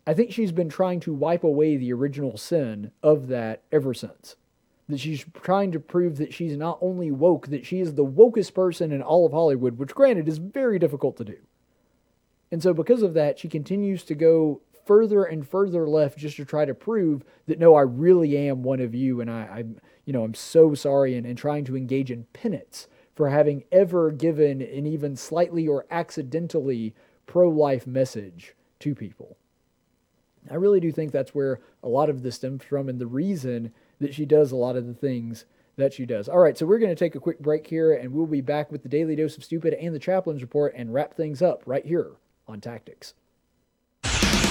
I 0.07 0.15
think 0.15 0.33
she's 0.33 0.53
been 0.53 0.71
trying 0.71 1.01
to 1.01 1.13
wipe 1.13 1.45
away 1.45 1.77
the 1.77 1.93
original 1.93 2.37
sin 2.37 2.93
of 3.03 3.29
that 3.29 3.63
ever 3.71 3.93
since. 3.93 4.37
That 4.89 4.99
she's 4.99 5.25
trying 5.43 5.71
to 5.73 5.79
prove 5.79 6.17
that 6.17 6.35
she's 6.35 6.57
not 6.57 6.79
only 6.81 7.11
woke, 7.11 7.49
that 7.49 7.67
she 7.67 7.81
is 7.81 7.95
the 7.95 8.05
wokest 8.05 8.55
person 8.55 8.91
in 8.91 9.03
all 9.03 9.27
of 9.27 9.33
Hollywood, 9.33 9.79
which, 9.79 9.95
granted, 9.95 10.27
is 10.27 10.39
very 10.39 10.79
difficult 10.79 11.17
to 11.19 11.25
do. 11.25 11.37
And 12.51 12.63
so, 12.63 12.75
because 12.75 13.03
of 13.03 13.15
that, 13.15 13.39
she 13.39 13.49
continues 13.49 14.03
to 14.05 14.15
go 14.17 14.63
further 14.91 15.23
and 15.23 15.47
further 15.47 15.89
left 15.89 16.19
just 16.19 16.37
to 16.37 16.45
try 16.45 16.65
to 16.65 16.75
prove 16.75 17.23
that 17.47 17.61
no, 17.61 17.77
I 17.77 17.83
really 17.83 18.37
am 18.37 18.65
one 18.65 18.81
of 18.81 18.93
you, 18.93 19.21
and 19.21 19.31
I, 19.31 19.61
am 19.61 19.77
you 20.05 20.13
know, 20.13 20.25
I'm 20.25 20.35
so 20.35 20.75
sorry, 20.75 21.15
and, 21.15 21.25
and 21.25 21.39
trying 21.39 21.65
to 21.67 21.77
engage 21.77 22.11
in 22.11 22.25
penance 22.33 22.89
for 23.15 23.29
having 23.29 23.63
ever 23.71 24.11
given 24.11 24.61
an 24.61 24.87
even 24.87 25.15
slightly 25.15 25.69
or 25.69 25.87
accidentally 25.93 26.93
pro-life 27.27 27.87
message 27.87 28.57
to 28.81 28.97
people. 28.97 29.37
I 30.51 30.57
really 30.57 30.81
do 30.81 30.91
think 30.91 31.13
that's 31.13 31.37
where 31.37 31.61
a 31.85 31.89
lot 31.89 32.11
of 32.11 32.25
this 32.25 32.35
stems 32.35 32.65
from, 32.65 32.89
and 32.89 32.99
the 32.99 33.07
reason 33.07 33.73
that 34.01 34.13
she 34.13 34.27
does 34.27 34.51
a 34.51 34.57
lot 34.57 34.75
of 34.75 34.89
the 34.89 34.95
things 34.95 35.45
that 35.77 35.93
she 35.93 36.05
does. 36.05 36.29
All 36.29 36.41
right, 36.41 36.59
so 36.59 36.67
we're 36.67 36.81
going 36.81 36.91
to 36.91 36.97
take 36.97 37.15
a 37.15 37.21
quick 37.21 37.39
break 37.39 37.65
here, 37.65 37.93
and 37.93 38.13
we'll 38.13 38.27
be 38.27 38.41
back 38.41 38.73
with 38.73 38.83
the 38.83 38.89
Daily 38.89 39.15
Dose 39.15 39.37
of 39.37 39.45
Stupid 39.45 39.75
and 39.75 39.95
the 39.95 40.01
Chaplain's 40.01 40.43
Report 40.43 40.75
and 40.75 40.93
wrap 40.93 41.15
things 41.15 41.43
up 41.43 41.63
right 41.65 41.87
here 41.87 42.11
on 42.49 42.61
Tactics. 42.61 43.15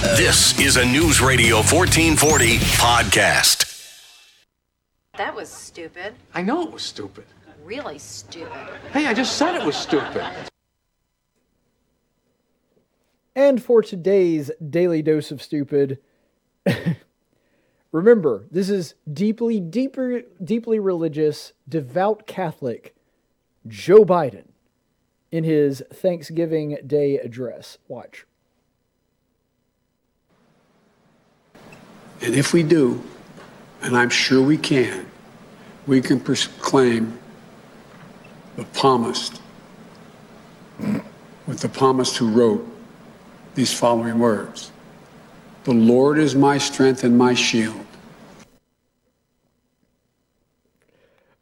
This 0.00 0.58
is 0.58 0.78
a 0.78 0.84
News 0.86 1.20
Radio 1.20 1.56
1440 1.56 2.56
podcast. 2.56 3.92
That 5.18 5.36
was 5.36 5.50
stupid. 5.50 6.14
I 6.32 6.40
know 6.40 6.62
it 6.62 6.72
was 6.72 6.82
stupid. 6.82 7.26
Really 7.62 7.98
stupid. 7.98 8.70
Hey, 8.94 9.04
I 9.04 9.12
just 9.12 9.36
said 9.36 9.56
it 9.56 9.66
was 9.66 9.76
stupid. 9.76 10.24
And 13.36 13.62
for 13.62 13.82
today's 13.82 14.50
daily 14.70 15.02
dose 15.02 15.30
of 15.30 15.42
stupid, 15.42 15.98
remember, 17.92 18.46
this 18.50 18.70
is 18.70 18.94
deeply, 19.12 19.60
deeper, 19.60 20.22
deeply 20.42 20.78
religious, 20.78 21.52
devout 21.68 22.26
Catholic 22.26 22.96
Joe 23.68 24.06
Biden 24.06 24.46
in 25.30 25.44
his 25.44 25.82
Thanksgiving 25.92 26.78
Day 26.86 27.18
address. 27.18 27.76
Watch. 27.86 28.24
And 32.22 32.34
if 32.34 32.52
we 32.52 32.62
do, 32.62 33.02
and 33.82 33.96
I'm 33.96 34.10
sure 34.10 34.42
we 34.42 34.58
can, 34.58 35.06
we 35.86 36.00
can 36.00 36.20
proclaim 36.20 37.18
the 38.56 38.64
palmist, 38.66 39.40
with 40.78 41.60
the 41.60 41.68
palmist 41.68 42.16
who 42.16 42.30
wrote 42.30 42.66
these 43.54 43.72
following 43.72 44.18
words 44.18 44.70
The 45.64 45.72
Lord 45.72 46.18
is 46.18 46.34
my 46.34 46.58
strength 46.58 47.04
and 47.04 47.16
my 47.16 47.34
shield. 47.34 47.86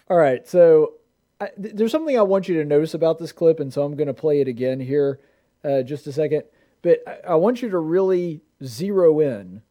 All 0.08 0.16
right, 0.16 0.46
so 0.48 0.94
I, 1.40 1.50
there's 1.56 1.92
something 1.92 2.18
I 2.18 2.22
want 2.22 2.48
you 2.48 2.54
to 2.54 2.64
notice 2.64 2.94
about 2.94 3.18
this 3.18 3.32
clip, 3.32 3.60
and 3.60 3.72
so 3.72 3.82
I'm 3.82 3.96
going 3.96 4.06
to 4.06 4.14
play 4.14 4.40
it 4.40 4.48
again 4.48 4.80
here 4.80 5.20
uh, 5.64 5.82
just 5.82 6.06
a 6.06 6.12
second. 6.12 6.44
But 6.82 7.00
I, 7.06 7.32
I 7.32 7.34
want 7.34 7.62
you 7.62 7.68
to 7.68 7.78
really 7.78 8.40
zero 8.64 9.20
in 9.20 9.62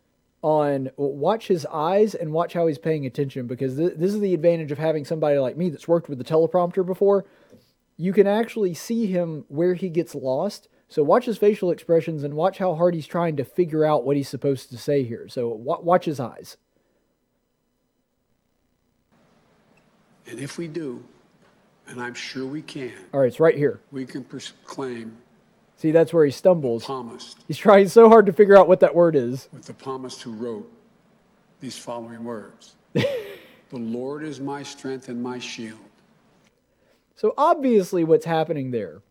on 0.42 0.90
watch 0.98 1.48
his 1.48 1.66
eyes 1.68 2.14
and 2.14 2.32
watch 2.32 2.54
how 2.54 2.68
he's 2.68 2.78
paying 2.78 3.06
attention 3.06 3.48
because 3.48 3.76
th- 3.76 3.94
this 3.96 4.14
is 4.14 4.20
the 4.20 4.34
advantage 4.34 4.72
of 4.72 4.78
having 4.78 5.04
somebody 5.04 5.38
like 5.40 5.58
me 5.58 5.70
that's 5.70 5.88
worked 5.88 6.10
with 6.10 6.18
the 6.18 6.24
teleprompter 6.24 6.86
before. 6.86 7.26
You 7.98 8.14
can 8.14 8.28
actually 8.28 8.74
see 8.74 9.08
him 9.08 9.46
where 9.48 9.74
he 9.74 9.90
gets 9.90 10.14
lost. 10.14 10.68
So 10.88 11.04
watch 11.04 11.26
his 11.26 11.38
facial 11.38 11.72
expressions 11.72 12.24
and 12.24 12.36
watch 12.36 12.60
how 12.60 12.76
hard 12.76 12.94
he's 12.94 13.08
trying 13.08 13.36
to 13.38 13.44
figure 13.44 13.84
out 13.84 14.06
what 14.06 14.16
he's 14.16 14.30
supposed 14.30 14.70
to 14.70 14.78
say 14.78 15.04
here. 15.04 15.28
So 15.28 15.50
w- 15.50 15.84
watch 15.84 16.06
his 16.06 16.20
eyes. 16.20 16.58
And 20.28 20.40
if 20.40 20.58
we 20.58 20.68
do, 20.68 21.04
and 21.88 22.02
I'm 22.02 22.14
sure 22.14 22.46
we 22.46 22.62
can. 22.62 22.94
All 23.14 23.22
right, 23.22 23.28
it's 23.28 23.40
right 23.40 23.56
here. 23.56 23.82
We 23.92 24.06
can 24.06 24.24
proclaim 24.24 25.18
See, 25.78 25.92
that's 25.92 26.12
where 26.12 26.26
he 26.26 26.32
stumbles. 26.32 26.86
Palmist. 26.86 27.38
He's 27.48 27.58
trying 27.58 27.88
so 27.88 28.10
hard 28.10 28.26
to 28.26 28.34
figure 28.34 28.58
out 28.58 28.68
what 28.68 28.80
that 28.80 28.96
word 28.96 29.16
is. 29.16 29.48
With 29.54 29.66
the 29.66 29.74
palmist 29.74 30.24
who 30.24 30.34
wrote 30.34 30.72
these 31.60 31.78
following 31.78 32.24
words 32.24 32.76
The 32.94 33.78
Lord 33.78 34.24
is 34.24 34.40
my 34.40 34.64
strength 34.64 35.08
and 35.08 35.22
my 35.22 35.40
shield. 35.40 35.78
So 37.16 37.34
obviously, 37.38 38.04
what's 38.04 38.26
happening 38.26 38.72
there 38.72 39.02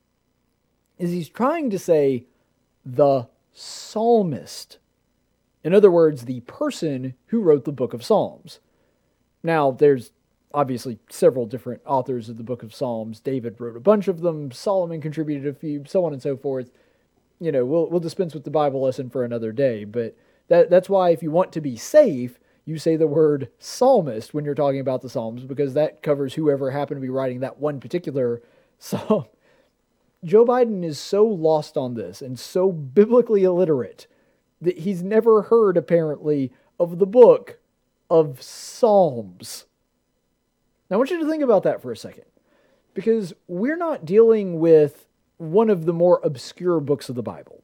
is 0.98 1.10
he's 1.10 1.28
trying 1.28 1.70
to 1.70 1.78
say 1.78 2.24
the 2.84 3.28
psalmist. 3.52 4.78
In 5.62 5.74
other 5.74 5.90
words, 5.90 6.24
the 6.24 6.40
person 6.40 7.14
who 7.26 7.40
wrote 7.40 7.64
the 7.64 7.72
book 7.72 7.92
of 7.92 8.04
Psalms. 8.04 8.60
Now, 9.42 9.70
there's 9.72 10.12
obviously 10.54 10.98
several 11.08 11.46
different 11.46 11.82
authors 11.86 12.28
of 12.28 12.36
the 12.36 12.42
book 12.42 12.62
of 12.62 12.74
Psalms. 12.74 13.20
David 13.20 13.60
wrote 13.60 13.76
a 13.76 13.80
bunch 13.80 14.08
of 14.08 14.20
them, 14.20 14.50
Solomon 14.50 15.00
contributed 15.00 15.46
a 15.46 15.58
few, 15.58 15.84
so 15.86 16.04
on 16.04 16.12
and 16.12 16.22
so 16.22 16.36
forth. 16.36 16.70
You 17.40 17.52
know, 17.52 17.64
we'll 17.64 17.88
we'll 17.90 18.00
dispense 18.00 18.32
with 18.32 18.44
the 18.44 18.50
Bible 18.50 18.80
lesson 18.80 19.10
for 19.10 19.24
another 19.24 19.52
day, 19.52 19.84
but 19.84 20.16
that 20.48 20.70
that's 20.70 20.88
why 20.88 21.10
if 21.10 21.22
you 21.22 21.30
want 21.30 21.52
to 21.52 21.60
be 21.60 21.76
safe, 21.76 22.38
you 22.64 22.78
say 22.78 22.96
the 22.96 23.06
word 23.06 23.48
psalmist 23.58 24.34
when 24.34 24.44
you're 24.44 24.54
talking 24.54 24.80
about 24.80 25.02
the 25.02 25.08
Psalms 25.08 25.44
because 25.44 25.74
that 25.74 26.02
covers 26.02 26.34
whoever 26.34 26.70
happened 26.70 26.98
to 26.98 27.02
be 27.02 27.10
writing 27.10 27.40
that 27.40 27.58
one 27.58 27.80
particular 27.80 28.42
psalm. 28.78 29.26
Joe 30.24 30.44
Biden 30.44 30.84
is 30.84 30.98
so 30.98 31.24
lost 31.24 31.76
on 31.76 31.94
this 31.94 32.20
and 32.20 32.38
so 32.38 32.72
biblically 32.72 33.44
illiterate 33.44 34.06
that 34.60 34.78
he's 34.78 35.02
never 35.02 35.42
heard 35.42 35.76
apparently 35.76 36.52
of 36.80 36.98
the 36.98 37.06
book 37.06 37.58
of 38.10 38.42
Psalms. 38.42 39.66
Now, 40.88 40.94
I 40.94 40.98
want 40.98 41.10
you 41.10 41.20
to 41.20 41.28
think 41.28 41.42
about 41.42 41.62
that 41.64 41.82
for 41.82 41.92
a 41.92 41.96
second. 41.96 42.24
Because 42.94 43.34
we're 43.46 43.76
not 43.76 44.04
dealing 44.04 44.58
with 44.58 45.06
one 45.38 45.68
of 45.68 45.84
the 45.84 45.92
more 45.92 46.20
obscure 46.24 46.80
books 46.80 47.08
of 47.08 47.14
the 47.14 47.22
Bible. 47.22 47.62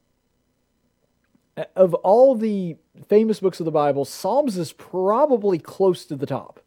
Of 1.77 1.95
all 1.95 2.35
the 2.35 2.77
famous 3.09 3.41
books 3.41 3.61
of 3.61 3.67
the 3.67 3.73
Bible, 3.73 4.05
Psalms 4.05 4.57
is 4.57 4.73
probably 4.73 5.59
close 5.59 6.05
to 6.07 6.17
the 6.17 6.27
top. 6.27 6.61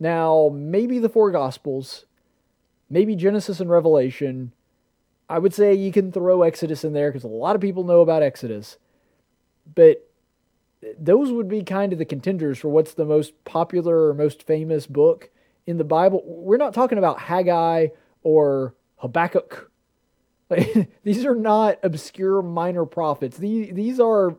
Now, 0.00 0.50
maybe 0.52 0.98
the 0.98 1.08
four 1.08 1.30
Gospels, 1.30 2.06
maybe 2.90 3.14
Genesis 3.14 3.60
and 3.60 3.70
Revelation. 3.70 4.52
I 5.28 5.38
would 5.38 5.54
say 5.54 5.74
you 5.74 5.92
can 5.92 6.10
throw 6.10 6.42
Exodus 6.42 6.84
in 6.84 6.92
there 6.92 7.10
because 7.10 7.24
a 7.24 7.28
lot 7.28 7.54
of 7.54 7.62
people 7.62 7.84
know 7.84 8.00
about 8.00 8.22
Exodus. 8.22 8.78
But 9.74 10.08
those 10.98 11.30
would 11.30 11.48
be 11.48 11.62
kind 11.62 11.92
of 11.92 11.98
the 11.98 12.04
contenders 12.04 12.58
for 12.58 12.68
what's 12.68 12.94
the 12.94 13.04
most 13.04 13.44
popular 13.44 14.08
or 14.08 14.14
most 14.14 14.42
famous 14.42 14.86
book 14.86 15.30
in 15.66 15.78
the 15.78 15.84
Bible. 15.84 16.22
We're 16.24 16.56
not 16.56 16.74
talking 16.74 16.98
about 16.98 17.20
Haggai 17.20 17.88
or 18.22 18.74
Habakkuk. 18.96 19.70
these 21.02 21.24
are 21.24 21.34
not 21.34 21.78
obscure 21.82 22.42
minor 22.42 22.84
prophets. 22.84 23.38
These, 23.38 23.74
these 23.74 24.00
are 24.00 24.36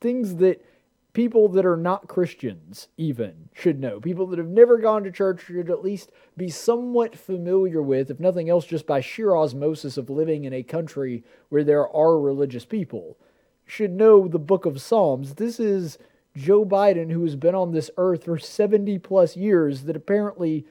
things 0.00 0.36
that 0.36 0.64
people 1.12 1.48
that 1.48 1.64
are 1.64 1.76
not 1.76 2.08
Christians 2.08 2.88
even 2.96 3.48
should 3.54 3.80
know. 3.80 4.00
People 4.00 4.26
that 4.26 4.38
have 4.38 4.48
never 4.48 4.78
gone 4.78 5.04
to 5.04 5.12
church 5.12 5.44
should 5.46 5.70
at 5.70 5.82
least 5.82 6.10
be 6.36 6.48
somewhat 6.48 7.16
familiar 7.16 7.80
with, 7.80 8.10
if 8.10 8.18
nothing 8.18 8.50
else, 8.50 8.66
just 8.66 8.86
by 8.86 9.00
sheer 9.00 9.34
osmosis 9.34 9.96
of 9.96 10.10
living 10.10 10.44
in 10.44 10.52
a 10.52 10.62
country 10.62 11.24
where 11.48 11.64
there 11.64 11.88
are 11.88 12.18
religious 12.18 12.64
people 12.64 13.16
should 13.64 13.92
know 13.92 14.28
the 14.28 14.38
book 14.38 14.66
of 14.66 14.80
Psalms. 14.80 15.34
This 15.34 15.58
is 15.58 15.98
Joe 16.36 16.64
Biden, 16.64 17.10
who 17.10 17.22
has 17.22 17.36
been 17.36 17.54
on 17.54 17.72
this 17.72 17.90
earth 17.96 18.24
for 18.24 18.38
70 18.38 18.98
plus 18.98 19.36
years, 19.36 19.82
that 19.84 19.96
apparently 19.96 20.66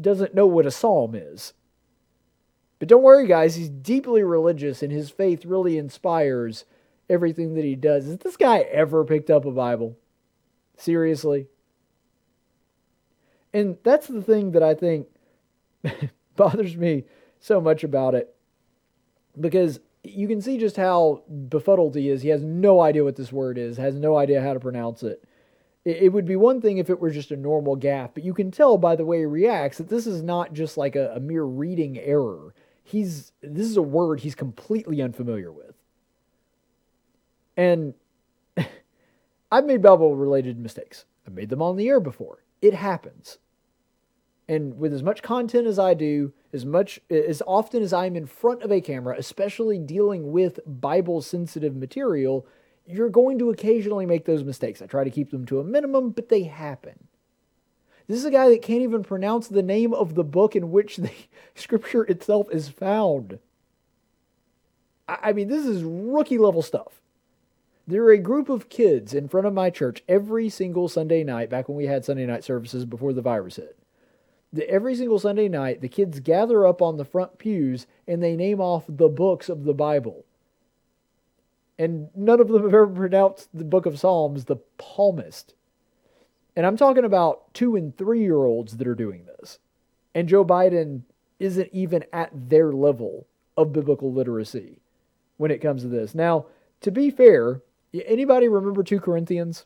doesn't 0.00 0.34
know 0.34 0.46
what 0.46 0.66
a 0.66 0.70
psalm 0.70 1.14
is. 1.14 1.52
But 2.78 2.88
don't 2.88 3.02
worry, 3.02 3.28
guys, 3.28 3.54
he's 3.54 3.68
deeply 3.68 4.24
religious 4.24 4.82
and 4.82 4.90
his 4.90 5.08
faith 5.10 5.44
really 5.44 5.78
inspires 5.78 6.64
everything 7.08 7.54
that 7.54 7.64
he 7.64 7.76
does. 7.76 8.06
Has 8.06 8.18
this 8.18 8.36
guy 8.36 8.58
ever 8.58 9.04
picked 9.04 9.30
up 9.30 9.44
a 9.44 9.52
Bible? 9.52 9.96
Seriously? 10.76 11.46
And 13.52 13.76
that's 13.84 14.08
the 14.08 14.22
thing 14.22 14.52
that 14.52 14.62
I 14.62 14.74
think 14.74 15.06
bothers 16.36 16.76
me 16.76 17.04
so 17.38 17.60
much 17.60 17.84
about 17.84 18.14
it. 18.14 18.34
Because 19.38 19.78
you 20.04 20.26
can 20.26 20.40
see 20.40 20.58
just 20.58 20.76
how 20.76 21.22
befuddled 21.48 21.94
he 21.94 22.08
is. 22.08 22.22
He 22.22 22.28
has 22.30 22.42
no 22.42 22.80
idea 22.80 23.04
what 23.04 23.16
this 23.16 23.32
word 23.32 23.58
is, 23.58 23.76
has 23.76 23.94
no 23.94 24.16
idea 24.16 24.42
how 24.42 24.54
to 24.54 24.60
pronounce 24.60 25.02
it. 25.02 25.22
It, 25.84 26.12
would 26.12 26.26
be 26.26 26.36
one 26.36 26.60
thing 26.60 26.78
if 26.78 26.90
it 26.90 27.00
were 27.00 27.10
just 27.10 27.32
a 27.32 27.36
normal 27.36 27.76
gaffe, 27.76 28.10
but 28.14 28.22
you 28.22 28.34
can 28.34 28.52
tell 28.52 28.78
by 28.78 28.94
the 28.94 29.04
way 29.04 29.18
he 29.18 29.24
reacts 29.24 29.78
that 29.78 29.88
this 29.88 30.06
is 30.06 30.22
not 30.22 30.52
just 30.52 30.76
like 30.76 30.94
a, 30.94 31.12
a 31.16 31.20
mere 31.20 31.42
reading 31.42 31.98
error. 31.98 32.54
He's 32.84 33.32
this 33.42 33.66
is 33.66 33.76
a 33.76 33.82
word 33.82 34.20
he's 34.20 34.36
completely 34.36 35.02
unfamiliar 35.02 35.50
with. 35.50 35.74
And 37.56 37.94
I've 39.52 39.64
made 39.64 39.82
Bible 39.82 40.14
related 40.14 40.56
mistakes. 40.56 41.04
I've 41.26 41.34
made 41.34 41.48
them 41.48 41.62
on 41.62 41.76
the 41.76 41.88
air 41.88 41.98
before. 41.98 42.44
It 42.60 42.74
happens. 42.74 43.38
And 44.52 44.76
with 44.76 44.92
as 44.92 45.02
much 45.02 45.22
content 45.22 45.66
as 45.66 45.78
I 45.78 45.94
do, 45.94 46.34
as 46.52 46.66
much 46.66 47.00
as 47.08 47.42
often 47.46 47.82
as 47.82 47.94
I'm 47.94 48.16
in 48.16 48.26
front 48.26 48.62
of 48.62 48.70
a 48.70 48.82
camera, 48.82 49.16
especially 49.16 49.78
dealing 49.78 50.30
with 50.30 50.60
Bible 50.66 51.22
sensitive 51.22 51.74
material, 51.74 52.46
you're 52.86 53.08
going 53.08 53.38
to 53.38 53.48
occasionally 53.48 54.04
make 54.04 54.26
those 54.26 54.44
mistakes. 54.44 54.82
I 54.82 54.86
try 54.86 55.04
to 55.04 55.10
keep 55.10 55.30
them 55.30 55.46
to 55.46 55.58
a 55.58 55.64
minimum, 55.64 56.10
but 56.10 56.28
they 56.28 56.42
happen. 56.42 57.08
This 58.08 58.18
is 58.18 58.26
a 58.26 58.30
guy 58.30 58.50
that 58.50 58.60
can't 58.60 58.82
even 58.82 59.02
pronounce 59.02 59.48
the 59.48 59.62
name 59.62 59.94
of 59.94 60.16
the 60.16 60.24
book 60.24 60.54
in 60.54 60.70
which 60.70 60.98
the 60.98 61.12
scripture 61.54 62.02
itself 62.02 62.48
is 62.52 62.68
found. 62.68 63.38
I 65.08 65.32
mean, 65.32 65.48
this 65.48 65.64
is 65.64 65.82
rookie 65.82 66.36
level 66.36 66.60
stuff. 66.60 67.00
There 67.86 68.04
are 68.04 68.12
a 68.12 68.18
group 68.18 68.50
of 68.50 68.68
kids 68.68 69.14
in 69.14 69.28
front 69.28 69.46
of 69.46 69.54
my 69.54 69.70
church 69.70 70.04
every 70.06 70.50
single 70.50 70.90
Sunday 70.90 71.24
night 71.24 71.48
back 71.48 71.70
when 71.70 71.78
we 71.78 71.86
had 71.86 72.04
Sunday 72.04 72.26
night 72.26 72.44
services 72.44 72.84
before 72.84 73.14
the 73.14 73.22
virus 73.22 73.56
hit 73.56 73.78
every 74.60 74.94
single 74.94 75.18
Sunday 75.18 75.48
night, 75.48 75.80
the 75.80 75.88
kids 75.88 76.20
gather 76.20 76.66
up 76.66 76.82
on 76.82 76.96
the 76.96 77.04
front 77.04 77.38
pews 77.38 77.86
and 78.06 78.22
they 78.22 78.36
name 78.36 78.60
off 78.60 78.84
the 78.88 79.08
books 79.08 79.48
of 79.48 79.64
the 79.64 79.74
Bible. 79.74 80.24
And 81.78 82.08
none 82.14 82.40
of 82.40 82.48
them 82.48 82.62
have 82.62 82.74
ever 82.74 82.86
pronounced 82.86 83.48
the 83.54 83.64
book 83.64 83.86
of 83.86 83.98
Psalms 83.98 84.44
the 84.44 84.56
palmist. 84.78 85.54
And 86.54 86.66
I'm 86.66 86.76
talking 86.76 87.04
about 87.04 87.52
two 87.54 87.76
and 87.76 87.96
three 87.96 88.20
year 88.20 88.44
olds 88.44 88.76
that 88.76 88.86
are 88.86 88.94
doing 88.94 89.24
this. 89.24 89.58
And 90.14 90.28
Joe 90.28 90.44
Biden 90.44 91.02
isn't 91.38 91.70
even 91.72 92.04
at 92.12 92.30
their 92.50 92.72
level 92.72 93.26
of 93.56 93.72
biblical 93.72 94.12
literacy 94.12 94.80
when 95.38 95.50
it 95.50 95.62
comes 95.62 95.82
to 95.82 95.88
this. 95.88 96.14
Now, 96.14 96.46
to 96.82 96.90
be 96.90 97.10
fair, 97.10 97.62
anybody 97.92 98.48
remember 98.48 98.82
2 98.82 99.00
Corinthians? 99.00 99.64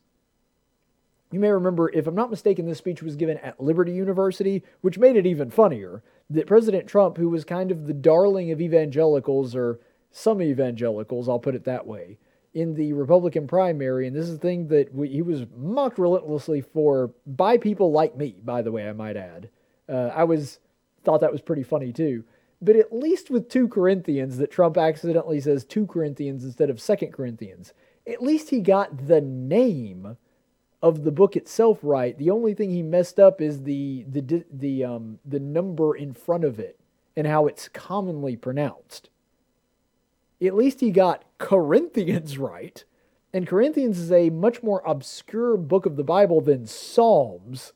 You 1.32 1.40
may 1.40 1.50
remember, 1.50 1.90
if 1.90 2.06
I'm 2.06 2.14
not 2.14 2.30
mistaken, 2.30 2.66
this 2.66 2.78
speech 2.78 3.02
was 3.02 3.16
given 3.16 3.38
at 3.38 3.60
Liberty 3.60 3.92
University, 3.92 4.62
which 4.80 4.98
made 4.98 5.16
it 5.16 5.26
even 5.26 5.50
funnier 5.50 6.02
that 6.30 6.46
President 6.46 6.86
Trump, 6.86 7.16
who 7.16 7.28
was 7.28 7.44
kind 7.44 7.70
of 7.70 7.86
the 7.86 7.92
darling 7.92 8.50
of 8.52 8.60
evangelicals, 8.60 9.54
or 9.56 9.80
some 10.10 10.40
evangelicals, 10.40 11.28
I'll 11.28 11.38
put 11.38 11.54
it 11.54 11.64
that 11.64 11.86
way, 11.86 12.18
in 12.54 12.74
the 12.74 12.92
Republican 12.92 13.46
primary, 13.46 14.06
and 14.06 14.14
this 14.14 14.26
is 14.26 14.34
the 14.34 14.40
thing 14.40 14.68
that 14.68 14.94
we, 14.94 15.08
he 15.08 15.22
was 15.22 15.46
mocked 15.56 15.98
relentlessly 15.98 16.60
for 16.60 17.10
by 17.26 17.58
people 17.58 17.92
like 17.92 18.16
me, 18.16 18.36
by 18.44 18.62
the 18.62 18.72
way, 18.72 18.88
I 18.88 18.92
might 18.92 19.16
add. 19.16 19.50
Uh, 19.88 20.10
I 20.14 20.24
was 20.24 20.58
thought 21.04 21.20
that 21.20 21.32
was 21.32 21.40
pretty 21.40 21.62
funny 21.62 21.92
too. 21.92 22.24
But 22.62 22.76
at 22.76 22.92
least 22.92 23.30
with 23.30 23.50
2 23.50 23.68
Corinthians, 23.68 24.38
that 24.38 24.50
Trump 24.50 24.78
accidentally 24.78 25.40
says 25.40 25.64
2 25.64 25.86
Corinthians 25.86 26.44
instead 26.44 26.70
of 26.70 26.82
2 26.82 27.08
Corinthians, 27.08 27.74
at 28.06 28.22
least 28.22 28.50
he 28.50 28.60
got 28.60 29.06
the 29.06 29.20
name 29.20 30.16
of 30.82 31.04
the 31.04 31.12
book 31.12 31.36
itself 31.36 31.78
right. 31.82 32.16
The 32.18 32.30
only 32.30 32.54
thing 32.54 32.70
he 32.70 32.82
messed 32.82 33.18
up 33.18 33.40
is 33.40 33.62
the 33.62 34.04
the 34.08 34.44
the 34.50 34.84
um 34.84 35.18
the 35.24 35.40
number 35.40 35.96
in 35.96 36.12
front 36.12 36.44
of 36.44 36.58
it 36.58 36.78
and 37.16 37.26
how 37.26 37.46
it's 37.46 37.68
commonly 37.68 38.36
pronounced. 38.36 39.08
At 40.42 40.54
least 40.54 40.80
he 40.80 40.90
got 40.90 41.24
Corinthians 41.38 42.38
right. 42.38 42.84
And 43.32 43.46
Corinthians 43.46 43.98
is 43.98 44.12
a 44.12 44.30
much 44.30 44.62
more 44.62 44.82
obscure 44.86 45.56
book 45.56 45.84
of 45.84 45.96
the 45.96 46.04
Bible 46.04 46.40
than 46.40 46.66
Psalms. 46.66 47.72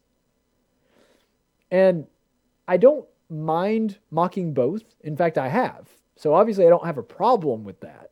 And 1.70 2.06
I 2.66 2.76
don't 2.76 3.06
mind 3.28 3.98
mocking 4.10 4.54
both. 4.54 4.82
In 5.02 5.16
fact, 5.16 5.36
I 5.36 5.48
have. 5.48 5.88
So 6.16 6.34
obviously, 6.34 6.66
I 6.66 6.70
don't 6.70 6.86
have 6.86 6.98
a 6.98 7.02
problem 7.02 7.64
with 7.64 7.80
that. 7.80 8.10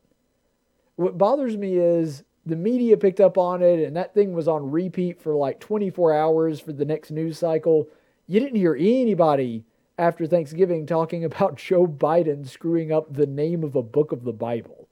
What 0.95 1.17
bothers 1.17 1.55
me 1.57 1.77
is 1.77 2.23
the 2.49 2.55
media 2.55 2.97
picked 2.97 3.19
up 3.19 3.37
on 3.37 3.61
it 3.61 3.79
and 3.79 3.95
that 3.95 4.13
thing 4.13 4.33
was 4.33 4.47
on 4.47 4.71
repeat 4.71 5.21
for 5.21 5.35
like 5.35 5.59
24 5.59 6.13
hours 6.13 6.59
for 6.59 6.73
the 6.73 6.85
next 6.85 7.11
news 7.11 7.37
cycle. 7.37 7.87
You 8.27 8.39
didn't 8.39 8.57
hear 8.57 8.75
anybody 8.75 9.63
after 9.97 10.25
Thanksgiving 10.25 10.85
talking 10.85 11.23
about 11.25 11.57
Joe 11.57 11.87
Biden 11.87 12.47
screwing 12.47 12.91
up 12.91 13.13
the 13.13 13.27
name 13.27 13.63
of 13.63 13.75
a 13.75 13.83
book 13.83 14.11
of 14.11 14.23
the 14.23 14.33
Bible. 14.33 14.87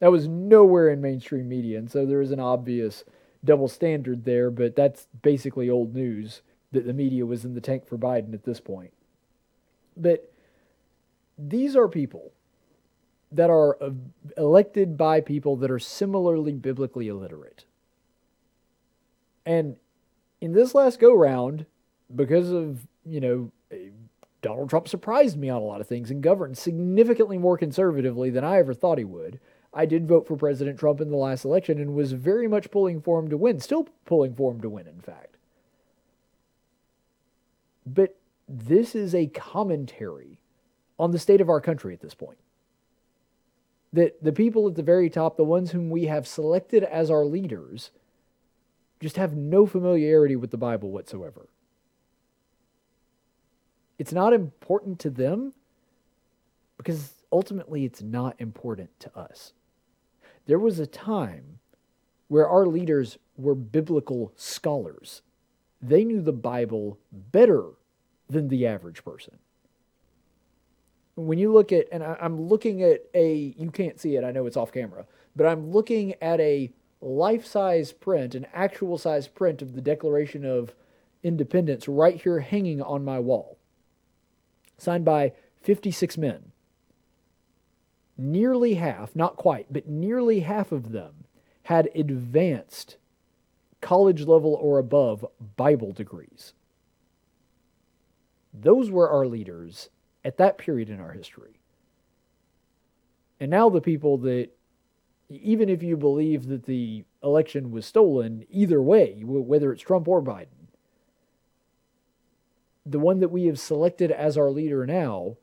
That 0.00 0.10
was 0.10 0.26
nowhere 0.26 0.88
in 0.88 1.00
mainstream 1.00 1.48
media, 1.48 1.78
and 1.78 1.88
so 1.88 2.04
there 2.04 2.20
is 2.20 2.32
an 2.32 2.40
obvious 2.40 3.04
double 3.44 3.68
standard 3.68 4.24
there, 4.24 4.50
but 4.50 4.74
that's 4.74 5.06
basically 5.22 5.70
old 5.70 5.94
news 5.94 6.42
that 6.72 6.86
the 6.86 6.92
media 6.92 7.24
was 7.24 7.44
in 7.44 7.54
the 7.54 7.60
tank 7.60 7.86
for 7.86 7.96
Biden 7.96 8.34
at 8.34 8.42
this 8.42 8.58
point. 8.58 8.92
But 9.96 10.32
these 11.38 11.76
are 11.76 11.86
people 11.86 12.32
that 13.32 13.50
are 13.50 13.82
uh, 13.82 13.90
elected 14.36 14.96
by 14.96 15.20
people 15.20 15.56
that 15.56 15.70
are 15.70 15.78
similarly 15.78 16.52
biblically 16.52 17.08
illiterate. 17.08 17.64
And 19.46 19.76
in 20.40 20.52
this 20.52 20.74
last 20.74 21.00
go 21.00 21.14
round, 21.14 21.66
because 22.14 22.50
of, 22.52 22.86
you 23.04 23.20
know, 23.20 23.52
Donald 24.42 24.68
Trump 24.70 24.88
surprised 24.88 25.38
me 25.38 25.48
on 25.48 25.62
a 25.62 25.64
lot 25.64 25.80
of 25.80 25.86
things 25.86 26.10
and 26.10 26.22
governed 26.22 26.58
significantly 26.58 27.38
more 27.38 27.56
conservatively 27.56 28.28
than 28.30 28.44
I 28.44 28.58
ever 28.58 28.74
thought 28.74 28.98
he 28.98 29.04
would. 29.04 29.40
I 29.74 29.86
did 29.86 30.06
vote 30.06 30.26
for 30.26 30.36
President 30.36 30.78
Trump 30.78 31.00
in 31.00 31.10
the 31.10 31.16
last 31.16 31.44
election 31.44 31.78
and 31.78 31.94
was 31.94 32.12
very 32.12 32.46
much 32.46 32.70
pulling 32.70 33.00
for 33.00 33.18
him 33.18 33.30
to 33.30 33.36
win, 33.38 33.58
still 33.58 33.88
pulling 34.04 34.34
for 34.34 34.52
him 34.52 34.60
to 34.60 34.68
win, 34.68 34.86
in 34.86 35.00
fact. 35.00 35.36
But 37.86 38.16
this 38.46 38.94
is 38.94 39.14
a 39.14 39.28
commentary 39.28 40.38
on 40.98 41.10
the 41.10 41.18
state 41.18 41.40
of 41.40 41.48
our 41.48 41.60
country 41.60 41.94
at 41.94 42.00
this 42.00 42.14
point 42.14 42.38
that 43.92 44.22
the 44.22 44.32
people 44.32 44.68
at 44.68 44.74
the 44.74 44.82
very 44.82 45.10
top, 45.10 45.36
the 45.36 45.44
ones 45.44 45.70
whom 45.70 45.90
we 45.90 46.06
have 46.06 46.26
selected 46.26 46.82
as 46.82 47.10
our 47.10 47.24
leaders, 47.24 47.90
just 49.00 49.16
have 49.16 49.36
no 49.36 49.66
familiarity 49.66 50.36
with 50.36 50.50
the 50.50 50.56
Bible 50.56 50.90
whatsoever. 50.90 51.48
It's 53.98 54.12
not 54.12 54.32
important 54.32 54.98
to 55.00 55.10
them 55.10 55.52
because 56.76 57.12
ultimately 57.30 57.84
it's 57.84 58.02
not 58.02 58.34
important 58.38 58.98
to 59.00 59.16
us. 59.18 59.52
There 60.46 60.58
was 60.58 60.78
a 60.78 60.86
time 60.86 61.58
where 62.28 62.48
our 62.48 62.66
leaders 62.66 63.18
were 63.36 63.54
biblical 63.54 64.32
scholars. 64.36 65.22
They 65.80 66.04
knew 66.04 66.22
the 66.22 66.32
Bible 66.32 66.98
better 67.12 67.66
than 68.28 68.48
the 68.48 68.66
average 68.66 69.04
person. 69.04 69.38
When 71.14 71.38
you 71.38 71.52
look 71.52 71.72
at, 71.72 71.86
and 71.92 72.02
I, 72.02 72.16
I'm 72.20 72.40
looking 72.48 72.82
at 72.82 73.02
a, 73.14 73.54
you 73.58 73.70
can't 73.70 74.00
see 74.00 74.16
it, 74.16 74.24
I 74.24 74.30
know 74.30 74.46
it's 74.46 74.56
off 74.56 74.72
camera, 74.72 75.06
but 75.36 75.46
I'm 75.46 75.70
looking 75.70 76.14
at 76.22 76.40
a 76.40 76.72
life 77.00 77.44
size 77.44 77.92
print, 77.92 78.34
an 78.34 78.46
actual 78.52 78.98
size 78.98 79.28
print 79.28 79.60
of 79.62 79.74
the 79.74 79.80
Declaration 79.80 80.44
of 80.44 80.74
Independence 81.22 81.88
right 81.88 82.20
here 82.20 82.40
hanging 82.40 82.80
on 82.80 83.04
my 83.04 83.18
wall, 83.18 83.58
signed 84.78 85.04
by 85.04 85.32
56 85.62 86.16
men. 86.18 86.52
Nearly 88.16 88.74
half, 88.74 89.16
not 89.16 89.36
quite, 89.36 89.66
but 89.72 89.88
nearly 89.88 90.40
half 90.40 90.72
of 90.72 90.92
them 90.92 91.24
had 91.64 91.88
advanced 91.94 92.96
college 93.80 94.22
level 94.22 94.54
or 94.54 94.78
above 94.78 95.26
Bible 95.56 95.92
degrees. 95.92 96.54
Those 98.54 98.90
were 98.90 99.08
our 99.08 99.26
leaders 99.26 99.88
at 100.24 100.36
that 100.38 100.58
period 100.58 100.88
in 100.88 101.00
our 101.00 101.12
history. 101.12 101.60
And 103.40 103.50
now 103.50 103.68
the 103.68 103.80
people 103.80 104.18
that, 104.18 104.50
even 105.28 105.68
if 105.68 105.82
you 105.82 105.96
believe 105.96 106.46
that 106.46 106.64
the 106.64 107.04
election 107.22 107.70
was 107.70 107.86
stolen, 107.86 108.44
either 108.50 108.80
way, 108.80 109.22
whether 109.24 109.72
it's 109.72 109.82
Trump 109.82 110.06
or 110.06 110.22
Biden, 110.22 110.68
the 112.84 112.98
one 112.98 113.20
that 113.20 113.30
we 113.30 113.46
have 113.46 113.58
selected 113.58 114.10
as 114.10 114.36
our 114.36 114.50
leader 114.50 114.86
now 114.86 115.36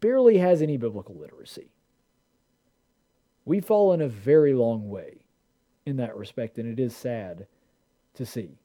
barely 0.00 0.38
has 0.38 0.60
any 0.60 0.76
biblical 0.76 1.14
literacy. 1.14 1.70
We've 3.44 3.64
fallen 3.64 4.00
a 4.00 4.08
very 4.08 4.54
long 4.54 4.88
way 4.88 5.26
in 5.86 5.96
that 5.96 6.16
respect, 6.16 6.58
and 6.58 6.66
it 6.66 6.82
is 6.82 6.96
sad 6.96 7.46
to 8.14 8.24
see. 8.24 8.58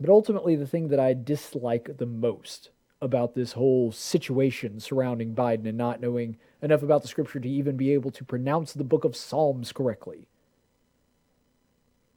But 0.00 0.10
ultimately, 0.10 0.56
the 0.56 0.66
thing 0.66 0.88
that 0.88 1.00
I 1.00 1.14
dislike 1.14 1.98
the 1.98 2.06
most 2.06 2.70
about 3.02 3.34
this 3.34 3.52
whole 3.52 3.92
situation 3.92 4.80
surrounding 4.80 5.34
Biden 5.34 5.66
and 5.68 5.76
not 5.76 6.00
knowing 6.00 6.36
enough 6.62 6.82
about 6.82 7.02
the 7.02 7.08
scripture 7.08 7.40
to 7.40 7.48
even 7.48 7.76
be 7.76 7.92
able 7.92 8.10
to 8.10 8.24
pronounce 8.24 8.72
the 8.72 8.84
book 8.84 9.04
of 9.04 9.14
Psalms 9.14 9.72
correctly 9.72 10.26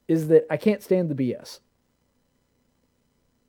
is 0.08 0.28
that 0.28 0.46
I 0.50 0.56
can't 0.56 0.82
stand 0.82 1.08
the 1.08 1.14
BS. 1.14 1.60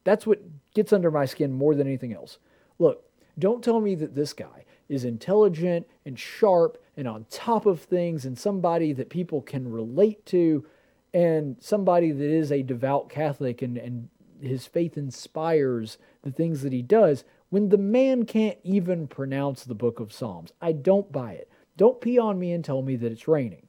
That's 0.04 0.28
what 0.28 0.42
gets 0.74 0.94
under 0.94 1.10
my 1.10 1.26
skin 1.26 1.52
more 1.52 1.74
than 1.74 1.88
anything 1.88 2.14
else. 2.14 2.38
Look, 2.80 3.04
don't 3.40 3.64
tell 3.64 3.80
me 3.80 3.96
that 3.96 4.14
this 4.14 4.34
guy 4.34 4.66
is 4.90 5.06
intelligent 5.06 5.88
and 6.06 6.20
sharp 6.20 6.78
and 6.98 7.08
on 7.08 7.26
top 7.30 7.66
of 7.66 7.82
things 7.82 8.26
and 8.26 8.38
somebody 8.38 8.94
that 8.94 9.10
people 9.10 9.42
can 9.42 9.72
relate 9.72 10.26
to 10.28 10.66
and 11.14 11.56
somebody 11.60 12.12
that 12.12 12.30
is 12.30 12.52
a 12.52 12.62
devout 12.62 13.10
Catholic 13.10 13.62
and, 13.62 13.78
and 13.78 14.10
his 14.48 14.66
faith 14.66 14.98
inspires 14.98 15.98
the 16.24 16.32
things 16.32 16.62
that 16.62 16.74
he 16.74 16.82
does 16.82 17.24
when 17.50 17.70
the 17.70 17.78
man 17.78 18.26
can't 18.26 18.58
even 18.64 19.08
pronounce 19.08 19.64
the 19.64 19.76
book 19.76 20.00
of 20.00 20.14
Psalms. 20.14 20.52
I 20.62 20.72
don't 20.72 21.12
buy 21.12 21.34
it. 21.34 21.50
Don't 21.78 22.02
pee 22.02 22.18
on 22.18 22.40
me 22.40 22.52
and 22.52 22.64
tell 22.64 22.82
me 22.82 22.96
that 22.96 23.12
it's 23.12 23.28
raining. 23.28 23.68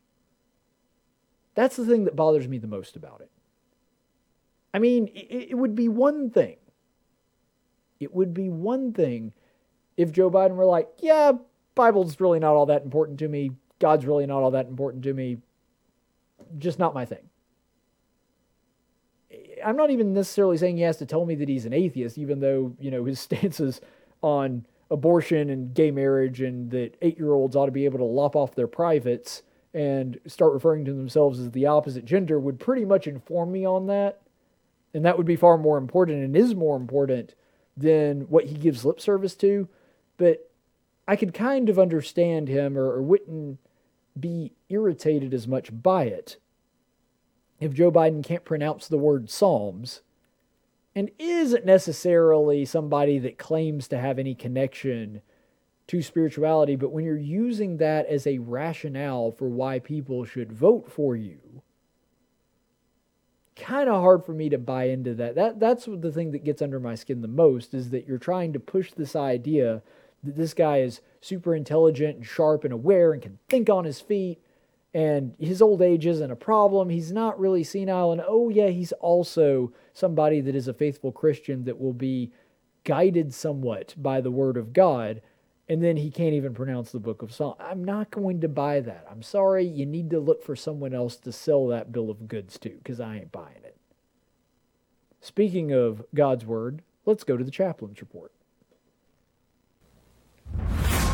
That's 1.54 1.76
the 1.76 1.84
thing 1.84 2.04
that 2.04 2.16
bothers 2.16 2.48
me 2.48 2.58
the 2.58 2.66
most 2.66 2.96
about 2.96 3.20
it. 3.20 3.30
I 4.72 4.78
mean, 4.78 5.08
it, 5.08 5.50
it 5.50 5.54
would 5.58 5.74
be 5.74 5.88
one 5.88 6.30
thing. 6.30 6.56
It 8.00 8.14
would 8.14 8.32
be 8.32 8.48
one 8.48 8.92
thing 8.92 9.32
if 9.96 10.12
Joe 10.12 10.30
Biden 10.30 10.56
were 10.56 10.64
like, 10.64 10.88
yeah, 10.98 11.32
Bible's 11.74 12.20
really 12.20 12.38
not 12.38 12.54
all 12.54 12.66
that 12.66 12.82
important 12.82 13.18
to 13.20 13.28
me. 13.28 13.52
God's 13.78 14.06
really 14.06 14.26
not 14.26 14.42
all 14.42 14.52
that 14.52 14.66
important 14.66 15.04
to 15.04 15.12
me. 15.12 15.38
Just 16.58 16.78
not 16.78 16.94
my 16.94 17.04
thing. 17.04 17.28
I'm 19.64 19.76
not 19.76 19.90
even 19.90 20.12
necessarily 20.12 20.56
saying 20.56 20.76
he 20.76 20.82
has 20.82 20.96
to 20.98 21.06
tell 21.06 21.24
me 21.24 21.34
that 21.36 21.48
he's 21.48 21.66
an 21.66 21.72
atheist, 21.72 22.18
even 22.18 22.40
though, 22.40 22.74
you 22.78 22.90
know, 22.90 23.04
his 23.04 23.20
stances 23.20 23.80
on 24.22 24.64
abortion 24.90 25.50
and 25.50 25.74
gay 25.74 25.90
marriage 25.90 26.42
and 26.42 26.70
that 26.70 26.96
eight 27.00 27.18
year 27.18 27.32
olds 27.32 27.56
ought 27.56 27.66
to 27.66 27.72
be 27.72 27.86
able 27.86 27.98
to 27.98 28.04
lop 28.04 28.36
off 28.36 28.54
their 28.54 28.66
privates 28.66 29.42
and 29.74 30.18
start 30.26 30.52
referring 30.52 30.84
to 30.84 30.92
themselves 30.92 31.40
as 31.40 31.50
the 31.52 31.66
opposite 31.66 32.04
gender 32.04 32.38
would 32.38 32.60
pretty 32.60 32.84
much 32.84 33.06
inform 33.06 33.50
me 33.50 33.64
on 33.64 33.86
that. 33.86 34.20
And 34.92 35.04
that 35.06 35.16
would 35.16 35.26
be 35.26 35.36
far 35.36 35.56
more 35.56 35.78
important 35.78 36.22
and 36.22 36.36
is 36.36 36.54
more 36.54 36.76
important 36.76 37.34
than 37.74 38.22
what 38.22 38.44
he 38.44 38.54
gives 38.54 38.84
lip 38.84 39.00
service 39.00 39.34
to. 39.36 39.66
But 40.18 40.50
I 41.08 41.16
could 41.16 41.32
kind 41.32 41.70
of 41.70 41.78
understand 41.78 42.48
him 42.48 42.76
or, 42.76 42.92
or 42.92 43.02
wouldn't 43.02 43.58
be 44.18 44.52
irritated 44.68 45.32
as 45.32 45.48
much 45.48 45.70
by 45.82 46.04
it 46.04 46.36
if 47.62 47.72
Joe 47.72 47.92
Biden 47.92 48.24
can't 48.24 48.44
pronounce 48.44 48.88
the 48.88 48.98
word 48.98 49.30
Psalms 49.30 50.02
and 50.96 51.10
isn't 51.18 51.64
necessarily 51.64 52.64
somebody 52.64 53.18
that 53.20 53.38
claims 53.38 53.86
to 53.88 53.98
have 53.98 54.18
any 54.18 54.34
connection 54.34 55.22
to 55.86 56.02
spirituality, 56.02 56.74
but 56.74 56.90
when 56.90 57.04
you're 57.04 57.16
using 57.16 57.76
that 57.76 58.06
as 58.06 58.26
a 58.26 58.38
rationale 58.38 59.30
for 59.30 59.48
why 59.48 59.78
people 59.78 60.24
should 60.24 60.52
vote 60.52 60.90
for 60.90 61.14
you, 61.14 61.62
kind 63.54 63.88
of 63.88 64.00
hard 64.00 64.24
for 64.24 64.32
me 64.32 64.48
to 64.48 64.58
buy 64.58 64.84
into 64.84 65.14
that. 65.14 65.36
That 65.36 65.60
that's 65.60 65.84
the 65.86 66.10
thing 66.10 66.32
that 66.32 66.44
gets 66.44 66.62
under 66.62 66.80
my 66.80 66.96
skin 66.96 67.22
the 67.22 67.28
most 67.28 67.74
is 67.74 67.90
that 67.90 68.08
you're 68.08 68.18
trying 68.18 68.52
to 68.54 68.60
push 68.60 68.90
this 68.90 69.14
idea 69.14 69.82
that 70.24 70.36
this 70.36 70.52
guy 70.52 70.80
is 70.80 71.00
super 71.20 71.54
intelligent 71.54 72.16
and 72.16 72.26
sharp 72.26 72.64
and 72.64 72.72
aware 72.72 73.12
and 73.12 73.22
can 73.22 73.38
think 73.48 73.70
on 73.70 73.84
his 73.84 74.00
feet 74.00 74.41
and 74.94 75.34
his 75.38 75.62
old 75.62 75.80
age 75.80 76.06
isn't 76.06 76.30
a 76.30 76.36
problem. 76.36 76.90
He's 76.90 77.12
not 77.12 77.40
really 77.40 77.64
senile. 77.64 78.12
And 78.12 78.22
oh, 78.26 78.50
yeah, 78.50 78.68
he's 78.68 78.92
also 78.92 79.72
somebody 79.94 80.40
that 80.42 80.54
is 80.54 80.68
a 80.68 80.74
faithful 80.74 81.12
Christian 81.12 81.64
that 81.64 81.80
will 81.80 81.94
be 81.94 82.30
guided 82.84 83.32
somewhat 83.32 83.94
by 83.96 84.20
the 84.20 84.30
word 84.30 84.56
of 84.56 84.72
God. 84.72 85.22
And 85.68 85.82
then 85.82 85.96
he 85.96 86.10
can't 86.10 86.34
even 86.34 86.52
pronounce 86.52 86.92
the 86.92 86.98
book 86.98 87.22
of 87.22 87.32
Psalms. 87.32 87.56
I'm 87.58 87.82
not 87.82 88.10
going 88.10 88.40
to 88.42 88.48
buy 88.48 88.80
that. 88.80 89.06
I'm 89.10 89.22
sorry. 89.22 89.64
You 89.64 89.86
need 89.86 90.10
to 90.10 90.20
look 90.20 90.44
for 90.44 90.56
someone 90.56 90.92
else 90.92 91.16
to 91.18 91.32
sell 91.32 91.68
that 91.68 91.92
bill 91.92 92.10
of 92.10 92.28
goods 92.28 92.58
to 92.58 92.70
because 92.70 93.00
I 93.00 93.16
ain't 93.16 93.32
buying 93.32 93.62
it. 93.64 93.76
Speaking 95.20 95.72
of 95.72 96.04
God's 96.14 96.44
word, 96.44 96.82
let's 97.06 97.24
go 97.24 97.38
to 97.38 97.44
the 97.44 97.50
chaplain's 97.50 98.00
report. 98.00 98.32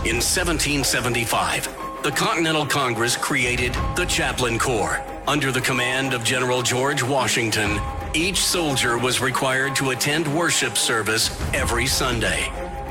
In 0.05 0.17
1775, 0.17 1.88
the 2.03 2.11
Continental 2.13 2.65
Congress 2.65 3.17
created 3.17 3.75
the 3.97 4.07
Chaplain 4.09 4.59
Corps. 4.59 5.03
Under 5.27 5.51
the 5.51 5.61
command 5.61 6.15
of 6.15 6.23
General 6.23 6.63
George 6.63 7.03
Washington, 7.03 7.81
each 8.15 8.39
soldier 8.39 8.99
was 8.99 9.21
required 9.21 9.75
to 9.77 9.91
attend 9.91 10.33
worship 10.33 10.77
service 10.77 11.29
every 11.53 11.87
Sunday. 11.87 12.45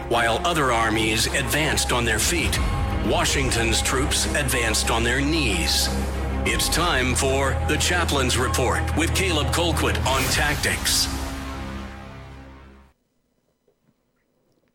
While 0.10 0.46
other 0.46 0.74
armies 0.74 1.28
advanced 1.28 1.92
on 1.94 2.04
their 2.04 2.20
feet, 2.20 2.60
Washington's 3.06 3.82
troops 3.82 4.26
advanced 4.36 4.92
on 4.92 5.04
their 5.04 5.22
knees. 5.22 5.88
It's 6.46 6.68
time 6.68 7.16
for 7.16 7.58
the 7.70 7.78
Chaplain's 7.78 8.38
Report 8.38 8.82
with 8.98 9.16
Caleb 9.16 9.48
Colquitt 9.48 9.98
on 10.06 10.22
tactics. 10.32 11.08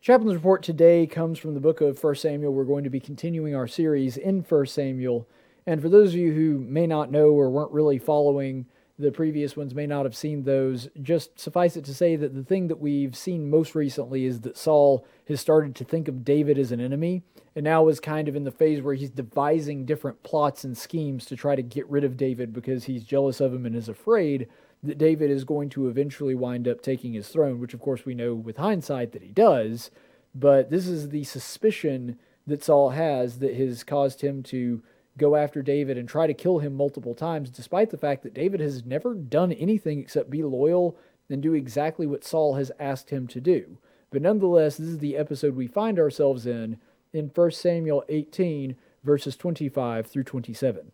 Chaplain's 0.02 0.34
report 0.34 0.64
today 0.64 1.06
comes 1.06 1.38
from 1.38 1.54
the 1.54 1.60
book 1.60 1.80
of 1.80 2.02
1 2.02 2.16
Samuel. 2.16 2.52
We're 2.52 2.64
going 2.64 2.82
to 2.82 2.90
be 2.90 2.98
continuing 2.98 3.54
our 3.54 3.68
series 3.68 4.16
in 4.16 4.40
1 4.40 4.66
Samuel. 4.66 5.28
And 5.64 5.80
for 5.80 5.88
those 5.88 6.08
of 6.08 6.16
you 6.16 6.32
who 6.32 6.58
may 6.58 6.88
not 6.88 7.12
know 7.12 7.28
or 7.28 7.48
weren't 7.48 7.70
really 7.70 7.98
following 7.98 8.66
the 8.98 9.12
previous 9.12 9.56
ones, 9.56 9.76
may 9.76 9.86
not 9.86 10.04
have 10.04 10.16
seen 10.16 10.42
those, 10.42 10.88
just 11.02 11.38
suffice 11.38 11.76
it 11.76 11.84
to 11.84 11.94
say 11.94 12.16
that 12.16 12.34
the 12.34 12.42
thing 12.42 12.66
that 12.66 12.80
we've 12.80 13.16
seen 13.16 13.48
most 13.48 13.76
recently 13.76 14.24
is 14.24 14.40
that 14.40 14.56
Saul 14.56 15.06
has 15.28 15.40
started 15.40 15.76
to 15.76 15.84
think 15.84 16.08
of 16.08 16.24
David 16.24 16.58
as 16.58 16.72
an 16.72 16.80
enemy 16.80 17.22
and 17.54 17.62
now 17.62 17.86
is 17.86 18.00
kind 18.00 18.26
of 18.26 18.34
in 18.34 18.42
the 18.42 18.50
phase 18.50 18.82
where 18.82 18.94
he's 18.94 19.10
devising 19.10 19.84
different 19.84 20.24
plots 20.24 20.64
and 20.64 20.76
schemes 20.76 21.26
to 21.26 21.36
try 21.36 21.54
to 21.54 21.62
get 21.62 21.88
rid 21.88 22.02
of 22.02 22.16
David 22.16 22.52
because 22.52 22.82
he's 22.84 23.04
jealous 23.04 23.40
of 23.40 23.54
him 23.54 23.64
and 23.66 23.76
is 23.76 23.88
afraid 23.88 24.48
that 24.82 24.98
David 24.98 25.30
is 25.30 25.44
going 25.44 25.68
to 25.70 25.88
eventually 25.88 26.34
wind 26.34 26.66
up 26.66 26.82
taking 26.82 27.12
his 27.12 27.28
throne, 27.28 27.60
which 27.60 27.74
of 27.74 27.80
course 27.80 28.04
we 28.04 28.14
know 28.14 28.34
with 28.34 28.56
hindsight 28.56 29.12
that 29.12 29.22
he 29.22 29.30
does. 29.30 29.90
But 30.34 30.70
this 30.70 30.86
is 30.86 31.10
the 31.10 31.24
suspicion 31.24 32.18
that 32.46 32.64
Saul 32.64 32.90
has 32.90 33.38
that 33.38 33.54
has 33.54 33.84
caused 33.84 34.22
him 34.22 34.42
to 34.44 34.82
go 35.18 35.36
after 35.36 35.62
David 35.62 35.98
and 35.98 36.08
try 36.08 36.26
to 36.26 36.34
kill 36.34 36.58
him 36.58 36.74
multiple 36.74 37.14
times, 37.14 37.50
despite 37.50 37.90
the 37.90 37.98
fact 37.98 38.22
that 38.22 38.34
David 38.34 38.60
has 38.60 38.84
never 38.84 39.14
done 39.14 39.52
anything 39.52 39.98
except 39.98 40.30
be 40.30 40.42
loyal 40.42 40.96
and 41.28 41.42
do 41.42 41.54
exactly 41.54 42.06
what 42.06 42.24
Saul 42.24 42.54
has 42.54 42.72
asked 42.80 43.10
him 43.10 43.26
to 43.28 43.40
do. 43.40 43.78
But 44.10 44.22
nonetheless, 44.22 44.76
this 44.76 44.88
is 44.88 44.98
the 44.98 45.16
episode 45.16 45.54
we 45.54 45.66
find 45.66 45.98
ourselves 45.98 46.46
in 46.46 46.78
in 47.12 47.30
1 47.34 47.50
Samuel 47.52 48.04
18, 48.08 48.76
verses 49.04 49.36
25 49.36 50.06
through 50.06 50.24
27. 50.24 50.92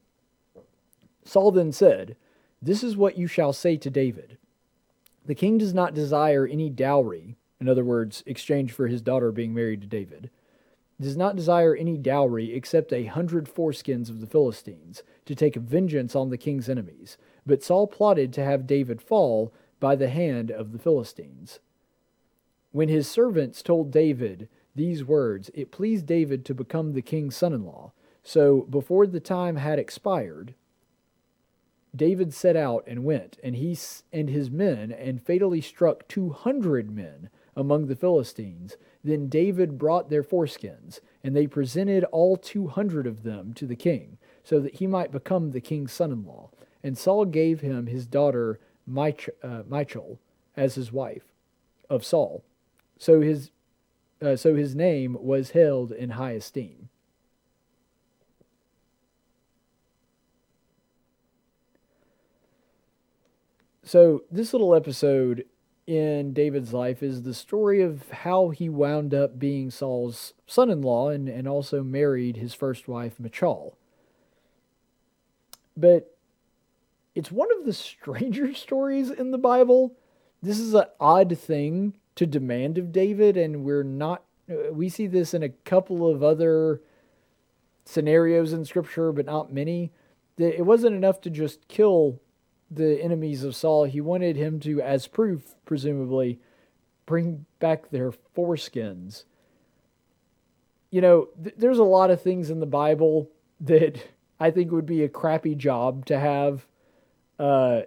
Saul 1.24 1.51
then 1.51 1.73
said, 1.73 2.16
this 2.60 2.82
is 2.82 2.97
what 2.97 3.16
you 3.16 3.26
shall 3.26 3.52
say 3.52 3.76
to 3.76 3.90
David 3.90 4.39
The 5.26 5.35
king 5.35 5.59
does 5.59 5.74
not 5.74 5.94
desire 5.94 6.47
any 6.47 6.70
dowry, 6.70 7.36
in 7.60 7.68
other 7.68 7.85
words, 7.85 8.22
exchange 8.26 8.72
for 8.72 8.89
his 8.89 9.02
daughter 9.02 9.32
being 9.32 9.55
married 9.55 9.80
to 9.82 9.86
David, 9.86 10.30
does 11.01 11.16
not 11.16 11.36
desire 11.36 11.74
any 11.76 11.97
dowry 11.97 12.52
except 12.52 12.93
a 12.93 13.05
hundred 13.05 13.47
foreskins 13.47 14.10
of 14.10 14.20
the 14.20 14.26
Philistines, 14.26 15.02
to 15.26 15.35
take 15.35 15.55
vengeance 15.55 16.16
on 16.16 16.30
the 16.30 16.39
king's 16.39 16.68
enemies. 16.68 17.16
But 17.47 17.62
Saul 17.62 17.86
plotted 17.86 18.32
to 18.32 18.44
have 18.44 18.66
David 18.66 19.01
fall 19.01 19.52
by 19.78 19.94
the 19.94 20.09
hand 20.09 20.51
of 20.51 20.72
the 20.72 20.78
Philistines. 20.78 21.60
When 22.72 22.89
his 22.89 23.09
servants 23.09 23.62
told 23.62 23.90
David 23.90 24.48
these 24.74 25.05
words 25.05 25.51
It 25.55 25.70
pleased 25.70 26.06
David 26.06 26.44
to 26.47 26.55
become 26.55 26.93
the 26.93 27.02
king's 27.02 27.36
son 27.36 27.52
in 27.52 27.64
law. 27.64 27.93
So 28.22 28.62
before 28.62 29.06
the 29.06 29.20
time 29.20 29.56
had 29.56 29.78
expired, 29.78 30.55
David 31.94 32.35
set 32.35 32.56
out 32.56 32.85
and 32.86 33.05
went, 33.05 33.39
and 33.43 33.56
he 33.56 33.77
and 34.12 34.28
his 34.28 34.51
men, 34.51 34.93
and 34.93 35.23
fatally 35.23 35.60
struck 35.60 36.06
two 36.06 36.31
hundred 36.31 36.90
men 36.90 37.31
among 37.56 37.86
the 37.86 37.97
Philistines. 37.97 38.77
Then 39.02 39.28
David 39.28 39.78
brought 39.78 40.10
their 40.10 40.23
foreskins, 40.23 41.01
and 41.24 41.35
they 41.35 41.47
presented 41.47 42.05
all 42.05 42.36
two 42.36 42.69
hundred 42.69 43.06
of 43.06 43.23
them 43.23 43.52
to 43.55 43.66
the 43.66 43.77
king, 43.77 44.19
so 44.44 44.60
that 44.60 44.77
he 44.77 44.86
might 44.86 45.10
become 45.12 45.51
the 45.51 45.60
king's 45.60 45.93
son 45.93 46.12
in 46.12 46.24
law. 46.24 46.51
And 46.82 46.97
Saul 46.97 47.24
gave 47.24 47.60
him 47.60 47.86
his 47.86 48.06
daughter 48.06 48.60
Mich- 48.86 49.31
uh, 49.43 49.62
Michal 49.69 50.20
as 50.56 50.77
his 50.77 50.93
wife 50.93 51.24
of 51.90 52.05
Saul. 52.05 52.44
So 52.98 53.20
his, 53.20 53.51
uh, 54.20 54.36
so 54.36 54.55
his 54.55 54.74
name 54.74 55.16
was 55.20 55.51
held 55.51 55.90
in 55.93 56.10
high 56.10 56.32
esteem. 56.32 56.88
So, 63.89 64.24
this 64.31 64.52
little 64.52 64.74
episode 64.74 65.47
in 65.86 66.35
David's 66.35 66.74
life 66.74 67.02
is 67.02 67.23
the 67.23 67.32
story 67.32 67.81
of 67.81 68.10
how 68.10 68.51
he 68.51 68.69
wound 68.69 69.15
up 69.15 69.39
being 69.39 69.70
Saul's 69.70 70.35
son 70.47 70.69
in 70.69 70.82
law 70.82 71.09
and, 71.09 71.27
and 71.27 71.48
also 71.48 71.82
married 71.82 72.36
his 72.36 72.52
first 72.52 72.86
wife, 72.86 73.19
Michal. 73.19 73.78
But 75.74 76.15
it's 77.15 77.32
one 77.32 77.48
of 77.59 77.65
the 77.65 77.73
stranger 77.73 78.52
stories 78.55 79.09
in 79.09 79.31
the 79.31 79.39
Bible. 79.39 79.97
This 80.43 80.59
is 80.59 80.74
an 80.74 80.85
odd 81.01 81.39
thing 81.39 81.94
to 82.16 82.27
demand 82.27 82.77
of 82.77 82.93
David, 82.93 83.39
and 83.39 83.65
we're 83.65 83.85
not, 83.85 84.23
uh, 84.51 84.70
we 84.70 84.90
see 84.90 85.06
this 85.06 85.32
in 85.32 85.43
a 85.43 85.48
couple 85.48 86.06
of 86.06 86.23
other 86.23 86.82
scenarios 87.86 88.52
in 88.52 88.66
Scripture, 88.66 89.12
but 89.12 89.24
not 89.24 89.51
many. 89.51 89.93
It 90.36 90.66
wasn't 90.66 90.94
enough 90.94 91.23
to 91.23 91.31
just 91.31 91.69
kill 91.69 92.20
the 92.70 93.03
enemies 93.03 93.45
of 93.45 93.57
Saul, 93.57 93.85
he 93.85 94.01
wanted 94.01 94.36
him 94.36 94.61
to, 94.61 94.81
as 94.82 95.07
proof, 95.07 95.55
presumably, 95.65 96.39
bring 97.07 97.47
back 97.59 97.90
their 97.90 98.12
foreskins. 98.36 99.24
You 100.90 101.01
know, 101.01 101.28
th- 101.43 101.57
there's 101.59 101.78
a 101.78 101.85
lot 101.85 102.11
of 102.11 102.23
things 102.23 102.51
in 102.51 102.61
the 102.61 102.66
Bible 102.66 103.31
that 103.61 103.99
I 104.39 104.51
think 104.51 104.70
would 104.70 104.86
be 104.86 105.03
a 105.03 105.09
crappy 105.09 105.55
job 105.55 106.07
to 106.07 106.19
have. 106.19 106.66
Uh, 107.39 107.82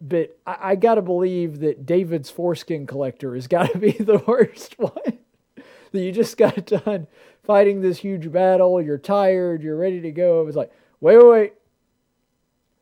but 0.00 0.36
I, 0.46 0.56
I 0.60 0.76
got 0.76 0.94
to 0.94 1.02
believe 1.02 1.60
that 1.60 1.86
David's 1.86 2.30
foreskin 2.30 2.86
collector 2.86 3.34
has 3.34 3.46
got 3.48 3.72
to 3.72 3.78
be 3.78 3.92
the 3.92 4.22
worst 4.26 4.78
one. 4.78 5.18
that 5.92 6.00
you 6.00 6.12
just 6.12 6.36
got 6.36 6.66
done 6.66 7.06
fighting 7.44 7.80
this 7.80 7.98
huge 7.98 8.30
battle, 8.30 8.80
you're 8.80 8.98
tired, 8.98 9.62
you're 9.62 9.76
ready 9.76 10.02
to 10.02 10.10
go. 10.10 10.42
It 10.42 10.44
was 10.44 10.56
like, 10.56 10.70
wait, 11.00 11.16
wait, 11.16 11.26
wait 11.26 11.52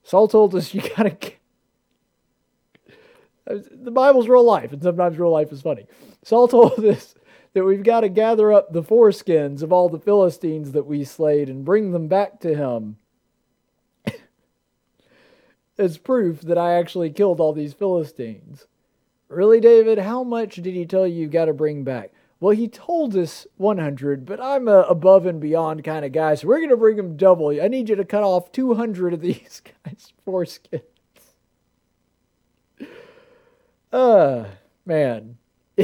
Saul 0.07 0.29
told 0.29 0.55
us 0.55 0.73
you 0.73 0.83
gotta. 0.97 1.17
The 3.45 3.91
Bible's 3.91 4.29
real 4.29 4.45
life, 4.45 4.73
and 4.73 4.81
sometimes 4.81 5.19
real 5.19 5.33
life 5.33 5.51
is 5.53 5.63
funny. 5.63 5.87
Saul 6.23 6.47
told 6.47 6.85
us 6.85 7.17
that 7.55 7.65
we've 7.65 7.83
got 7.83 8.01
to 8.01 8.09
gather 8.09 8.53
up 8.53 8.73
the 8.73 8.85
foreskins 8.85 9.63
of 9.63 9.73
all 9.73 9.89
the 9.89 9.99
Philistines 9.99 10.73
that 10.73 10.87
we 10.87 11.03
slayed 11.03 11.49
and 11.49 11.65
bring 11.65 11.91
them 11.91 12.07
back 12.07 12.39
to 12.41 12.55
him 12.55 12.99
as 15.79 15.99
proof 15.99 16.41
that 16.43 16.59
I 16.59 16.75
actually 16.75 17.11
killed 17.11 17.41
all 17.41 17.53
these 17.53 17.75
Philistines. 17.75 18.67
Really, 19.29 19.61
David? 19.61 19.99
How 19.99 20.23
much 20.23 20.57
did 20.57 20.75
he 20.75 20.87
tell 20.87 21.07
you 21.07 21.23
you've 21.23 21.33
got 21.33 21.47
to 21.47 21.53
bring 21.53 21.83
back? 21.83 22.13
Well, 22.39 22.55
he 22.55 22.69
told 22.69 23.17
us 23.17 23.47
100, 23.57 24.27
but 24.27 24.41
I'm 24.41 24.69
a 24.69 24.81
above 24.81 25.25
and 25.25 25.41
beyond 25.41 25.85
kind 25.85 26.05
of 26.05 26.13
guy, 26.13 26.35
so 26.35 26.47
we're 26.49 26.59
going 26.59 26.69
to 26.69 26.77
bring 26.77 26.99
him 26.99 27.17
double. 27.17 27.49
I 27.49 27.69
need 27.69 27.89
you 27.89 27.97
to 27.97 28.05
cut 28.05 28.23
off 28.23 28.53
200 28.53 29.15
of 29.15 29.21
these 29.23 29.63
guys' 29.85 30.13
foreskins. 30.27 30.83
Uh, 33.91 34.45
man. 34.85 35.39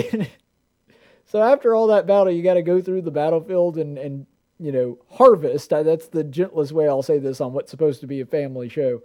so 1.25 1.43
after 1.43 1.75
all 1.75 1.87
that 1.87 2.07
battle, 2.07 2.31
you 2.31 2.43
got 2.43 2.55
to 2.55 2.63
go 2.63 2.83
through 2.83 3.03
the 3.03 3.11
battlefield 3.11 3.79
and, 3.79 3.97
and, 3.97 4.27
you 4.59 4.73
know, 4.73 4.99
harvest. 5.11 5.71
That's 5.71 6.09
the 6.09 6.25
gentlest 6.25 6.73
way 6.73 6.87
I'll 6.87 7.03
say 7.03 7.19
this 7.19 7.41
on 7.41 7.55
what's 7.55 7.71
supposed 7.71 8.03
to 8.03 8.07
be 8.07 8.21
a 8.21 8.27
family 8.27 8.69
show. 8.69 9.03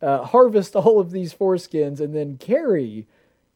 Uh, 0.00 0.24
harvest 0.24 0.74
all 0.76 0.98
of 0.98 1.12
these 1.12 1.32
foreskins 1.32 2.00
and 2.00 2.12
then 2.12 2.38
carry 2.38 3.06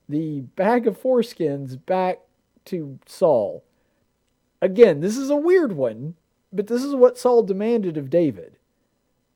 the 0.09 0.43
bag 0.43 0.86
of 0.86 1.03
foreskins 1.03 1.85
back 1.85 2.20
to 2.67 2.99
Saul. 3.07 3.65
Again, 4.61 5.01
this 5.01 5.17
is 5.17 5.31
a 5.31 5.37
weird 5.37 5.73
one, 5.73 6.15
but 6.53 6.67
this 6.67 6.83
is 6.83 6.95
what 6.95 7.19
Saul 7.19 7.43
demanded 7.43 7.97
of 7.97 8.11
David. 8.11 8.57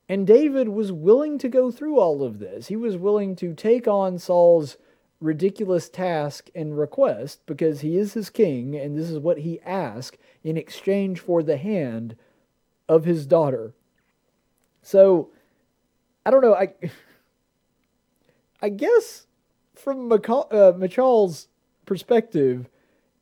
And 0.09 0.27
David 0.27 0.69
was 0.69 0.91
willing 0.91 1.37
to 1.37 1.47
go 1.47 1.71
through 1.71 1.99
all 1.99 2.23
of 2.23 2.39
this. 2.39 2.67
He 2.67 2.75
was 2.75 2.97
willing 2.97 3.35
to 3.37 3.53
take 3.53 3.87
on 3.87 4.19
Saul's 4.19 4.77
ridiculous 5.21 5.87
task 5.87 6.49
and 6.55 6.77
request 6.77 7.41
because 7.45 7.81
he 7.81 7.97
is 7.97 8.13
his 8.13 8.29
king 8.29 8.75
and 8.75 8.97
this 8.97 9.09
is 9.09 9.19
what 9.19 9.37
he 9.37 9.61
asked 9.61 10.17
in 10.43 10.57
exchange 10.57 11.19
for 11.19 11.43
the 11.43 11.57
hand 11.57 12.15
of 12.89 13.05
his 13.05 13.25
daughter. 13.25 13.73
So, 14.81 15.29
I 16.25 16.31
don't 16.31 16.41
know. 16.41 16.55
I 16.55 16.73
I 18.61 18.69
guess 18.69 19.25
from 19.73 20.07
Michal, 20.07 20.47
uh, 20.51 20.73
perspective, 21.85 22.69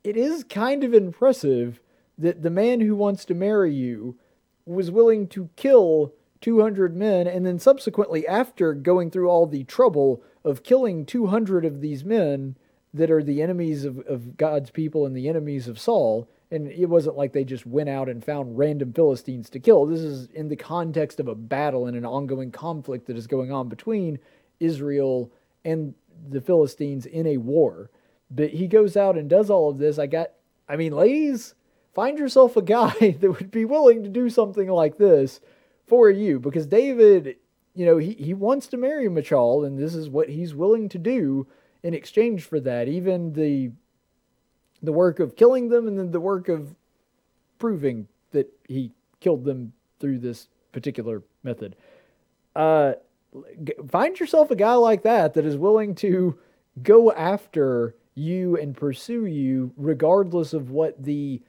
it 0.04 0.18
is 0.18 0.44
kind 0.44 0.84
of 0.84 0.94
impressive 0.94 1.80
that 2.18 2.42
the 2.42 2.50
man 2.50 2.82
who 2.82 2.96
wants 2.96 3.26
to 3.26 3.34
marry 3.34 3.74
you 3.74 4.18
was 4.66 4.92
willing 4.92 5.28
to 5.28 5.50
kill 5.56 6.14
200 6.42 6.96
men 6.96 7.28
and 7.28 7.46
then 7.46 7.60
subsequently 7.60 8.28
after 8.28 8.74
going 8.74 9.12
through 9.12 9.30
all 9.30 9.46
the 9.46 9.64
trouble 9.66 10.22
of 10.44 10.64
killing 10.64 11.06
200 11.06 11.66
of 11.66 11.82
these 11.82 12.06
men 12.06 12.56
that 12.94 13.12
are 13.12 13.24
the 13.24 13.42
enemies 13.42 13.84
of, 13.86 14.00
of 14.08 14.38
God's 14.38 14.72
people 14.72 15.06
and 15.06 15.16
the 15.16 15.28
enemies 15.28 15.68
of 15.68 15.80
Saul 15.80 16.28
and 16.52 16.68
it 16.72 16.88
wasn't 16.88 17.18
like 17.18 17.34
they 17.34 17.44
just 17.44 17.66
went 17.66 17.90
out 17.90 18.10
and 18.10 18.24
found 18.24 18.58
random 18.58 18.92
Philistines 18.94 19.50
to 19.52 19.60
kill. 19.60 19.86
This 19.86 20.00
is 20.00 20.30
in 20.32 20.50
the 20.50 20.56
context 20.56 21.20
of 21.20 21.28
a 21.28 21.36
battle 21.36 21.86
and 21.86 21.96
an 21.96 22.06
ongoing 22.06 22.52
conflict 22.52 23.06
that 23.08 23.18
is 23.18 23.28
going 23.28 23.52
on 23.52 23.70
between 23.70 24.18
Israel 24.60 25.32
and 25.64 25.94
the 26.28 26.42
Philistines 26.42 27.06
in 27.06 27.28
a 27.28 27.38
war. 27.38 27.92
But 28.32 28.52
he 28.52 28.68
goes 28.68 28.96
out 28.96 29.18
and 29.18 29.30
does 29.30 29.50
all 29.50 29.70
of 29.70 29.78
this. 29.78 29.98
I 29.98 30.08
got, 30.08 30.32
I 30.68 30.76
mean, 30.76 30.94
ladies, 30.94 31.56
find 31.94 32.18
yourself 32.18 32.56
a 32.58 32.62
guy 32.62 33.18
that 33.20 33.32
would 33.32 33.52
be 33.52 33.66
willing 33.66 34.04
to 34.04 34.10
do 34.10 34.30
something 34.30 34.70
like 34.70 34.98
this 34.98 35.40
for 35.88 36.10
you 36.10 36.40
because 36.40 36.68
David, 36.68 37.38
you 37.74 37.86
know, 37.86 37.98
he, 37.98 38.14
he 38.14 38.34
wants 38.34 38.68
to 38.68 38.78
marry 38.78 39.10
Michal 39.10 39.66
and 39.66 39.78
this 39.78 39.96
is 39.96 40.10
what 40.10 40.30
he's 40.30 40.54
willing 40.54 40.90
to 40.90 41.00
do 41.00 41.48
in 41.84 41.94
exchange 41.94 42.44
for 42.44 42.60
that. 42.60 42.88
Even 42.88 43.34
the 43.34 43.72
the 44.82 44.94
work 44.94 45.20
of 45.20 45.36
killing 45.36 45.68
them 45.68 45.88
and 45.88 46.00
then 46.00 46.12
the 46.12 46.20
work 46.22 46.48
of 46.48 46.74
proving 47.58 48.08
that 48.32 48.50
he 48.68 48.92
killed 49.20 49.44
them 49.44 49.74
through 50.00 50.20
this 50.20 50.48
particular 50.72 51.22
method. 51.44 51.76
Uh, 52.56 52.94
find 53.90 54.20
yourself 54.20 54.52
a 54.52 54.56
guy 54.56 54.74
like 54.74 55.04
that 55.04 55.34
that 55.34 55.46
is 55.46 55.58
willing 55.58 55.94
to 55.96 56.38
go 56.82 57.12
after 57.12 57.96
you 58.16 58.58
and 58.58 58.76
pursue 58.76 59.26
you 59.26 59.72
regardless 59.78 60.54
of 60.54 60.70
what 60.70 61.04
the 61.04 61.42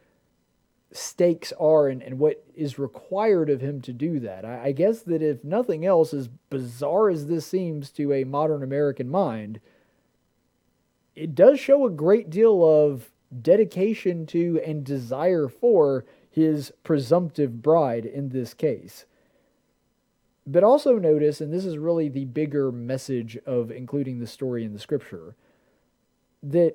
stakes 0.93 1.53
are 1.59 1.89
and, 1.89 2.03
and 2.03 2.19
what 2.19 2.45
is 2.55 2.79
required 2.79 3.49
of 3.49 3.61
him 3.61 3.81
to 3.81 3.93
do 3.93 4.19
that. 4.21 4.45
I, 4.45 4.67
I 4.67 4.73
guess 4.73 5.03
that 5.03 5.23
if 5.23 5.45
nothing 5.45 5.87
else, 5.87 6.13
as 6.13 6.29
bizarre 6.49 7.11
as 7.11 7.27
this 7.27 7.47
seems 7.47 7.91
to 7.91 8.13
a 8.13 8.25
modern 8.25 8.63
American 8.63 9.09
mind, 9.09 9.61
it 11.15 11.35
does 11.35 11.61
show 11.61 11.87
a 11.87 11.91
great 11.91 12.31
deal 12.31 12.65
of 12.65 13.11
dedication 13.43 14.27
to 14.27 14.61
and 14.67 14.85
desire 14.85 15.49
for 15.49 16.05
his 16.31 16.73
presumptive 16.83 17.63
bride 17.63 18.05
in 18.05 18.31
this 18.31 18.55
case. 18.55 19.05
But 20.47 20.65
also 20.65 20.99
notice, 20.99 21.41
and 21.41 21.53
this 21.53 21.65
is 21.65 21.79
really 21.79 22.09
the 22.09 22.25
bigger 22.25 22.73
message 22.73 23.37
of 23.47 23.71
including 23.71 24.19
the 24.19 24.27
story 24.27 24.65
in 24.65 24.73
the 24.73 24.79
scripture, 24.79 25.37
that 26.43 26.75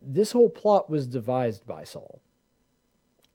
this 0.00 0.32
whole 0.32 0.48
plot 0.48 0.90
was 0.90 1.06
devised 1.06 1.66
by 1.66 1.84
Saul. 1.84 2.20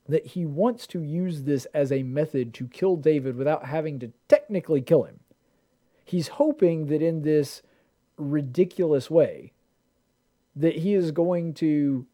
That 0.08 0.26
he 0.26 0.44
wants 0.44 0.86
to 0.88 1.02
use 1.02 1.42
this 1.42 1.66
as 1.66 1.92
a 1.92 2.02
method 2.02 2.54
to 2.54 2.66
kill 2.66 2.96
David 2.96 3.36
without 3.36 3.66
having 3.66 3.98
to 4.00 4.12
technically 4.28 4.82
kill 4.82 5.04
him. 5.04 5.20
He's 6.04 6.28
hoping 6.28 6.86
that 6.86 7.02
in 7.02 7.22
this 7.22 7.62
ridiculous 8.16 9.10
way, 9.10 9.52
that 10.56 10.76
he 10.76 10.94
is 10.94 11.12
going 11.12 11.54
to 11.54 12.06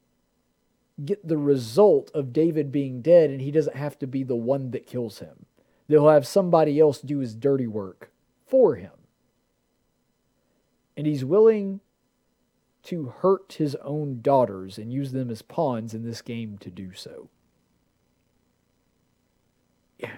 get 1.05 1.27
the 1.27 1.39
result 1.39 2.11
of 2.15 2.33
David 2.33 2.73
being 2.73 3.01
dead 3.01 3.31
and 3.31 3.41
he 3.41 3.51
doesn't 3.51 3.77
have 3.77 3.99
to 4.01 4.07
be 4.07 4.23
the 4.23 4.37
one 4.37 4.71
that 4.73 4.87
kills 4.87 5.21
him. 5.21 5.47
They'll 5.89 6.09
have 6.09 6.27
somebody 6.27 6.79
else 6.79 7.01
do 7.01 7.19
his 7.19 7.35
dirty 7.35 7.67
work 7.67 8.11
for 8.47 8.75
him. 8.75 8.93
And 10.97 11.07
he's 11.07 11.25
willing 11.25 11.81
to 12.89 13.13
hurt 13.21 13.57
his 13.59 13.75
own 13.77 14.21
daughters 14.23 14.79
and 14.79 14.91
use 14.91 15.13
them 15.13 15.29
as 15.31 15.43
pawns 15.43 15.93
in 15.93 16.05
this 16.05 16.23
game 16.23 16.57
to 16.57 16.71
do 16.71 16.95
so. 16.95 17.29
Yeah. 19.99 20.17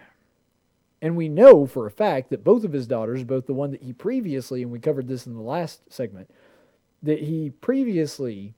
And 1.02 1.16
we 1.16 1.28
know 1.28 1.66
for 1.66 1.84
a 1.84 1.90
fact 1.90 2.30
that 2.30 2.44
both 2.44 2.62
of 2.62 2.72
his 2.72 2.86
daughters, 2.86 3.24
both 3.24 3.46
the 3.46 3.54
one 3.54 3.72
that 3.72 3.82
he 3.82 3.92
previously, 3.92 4.62
and 4.62 4.70
we 4.70 4.78
covered 4.78 5.08
this 5.08 5.26
in 5.26 5.34
the 5.34 5.40
last 5.40 5.92
segment, 5.92 6.30
that 7.02 7.22
he 7.22 7.50
previously 7.60 8.54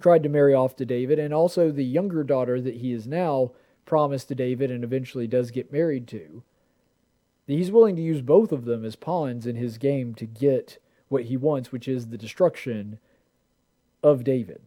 tried 0.00 0.24
to 0.24 0.28
marry 0.28 0.52
off 0.54 0.74
to 0.76 0.84
David, 0.84 1.20
and 1.20 1.32
also 1.32 1.70
the 1.70 1.84
younger 1.84 2.24
daughter 2.24 2.60
that 2.60 2.78
he 2.78 2.92
is 2.92 3.06
now 3.06 3.52
promised 3.84 4.26
to 4.28 4.34
David 4.34 4.72
and 4.72 4.82
eventually 4.82 5.28
does 5.28 5.52
get 5.52 5.72
married 5.72 6.08
to. 6.08 6.42
He's 7.46 7.70
willing 7.70 7.94
to 7.94 8.02
use 8.02 8.22
both 8.22 8.50
of 8.50 8.64
them 8.64 8.84
as 8.84 8.96
pawns 8.96 9.46
in 9.46 9.54
his 9.54 9.78
game 9.78 10.14
to 10.16 10.26
get 10.26 10.78
what 11.08 11.24
he 11.24 11.36
wants, 11.36 11.72
which 11.72 11.88
is 11.88 12.08
the 12.08 12.18
destruction 12.18 12.98
of 14.02 14.24
David. 14.24 14.62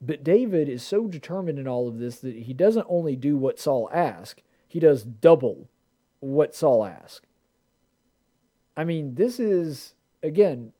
But 0.00 0.22
David 0.22 0.68
is 0.68 0.82
so 0.82 1.06
determined 1.06 1.58
in 1.58 1.66
all 1.66 1.88
of 1.88 1.98
this 1.98 2.18
that 2.20 2.36
he 2.36 2.52
doesn't 2.52 2.86
only 2.88 3.16
do 3.16 3.36
what 3.36 3.58
Saul 3.58 3.90
asks, 3.92 4.42
he 4.68 4.78
does 4.78 5.02
double 5.02 5.68
what 6.20 6.54
Saul 6.54 6.84
asks. 6.84 7.26
I 8.76 8.84
mean, 8.84 9.16
this 9.16 9.40
is, 9.40 9.94
again, 10.22 10.72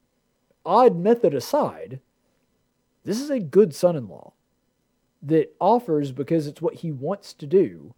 odd 0.65 0.97
method 0.97 1.35
aside, 1.35 2.01
this 3.05 3.21
is 3.21 3.31
a 3.31 3.41
good 3.41 3.75
son 3.75 3.97
in 3.97 4.09
law 4.09 4.35
that 5.23 5.55
offers, 5.61 6.13
because 6.13 6.47
it's 6.47 6.63
what 6.63 6.75
he 6.75 6.93
wants 6.93 7.33
to 7.33 7.47
do, 7.47 7.95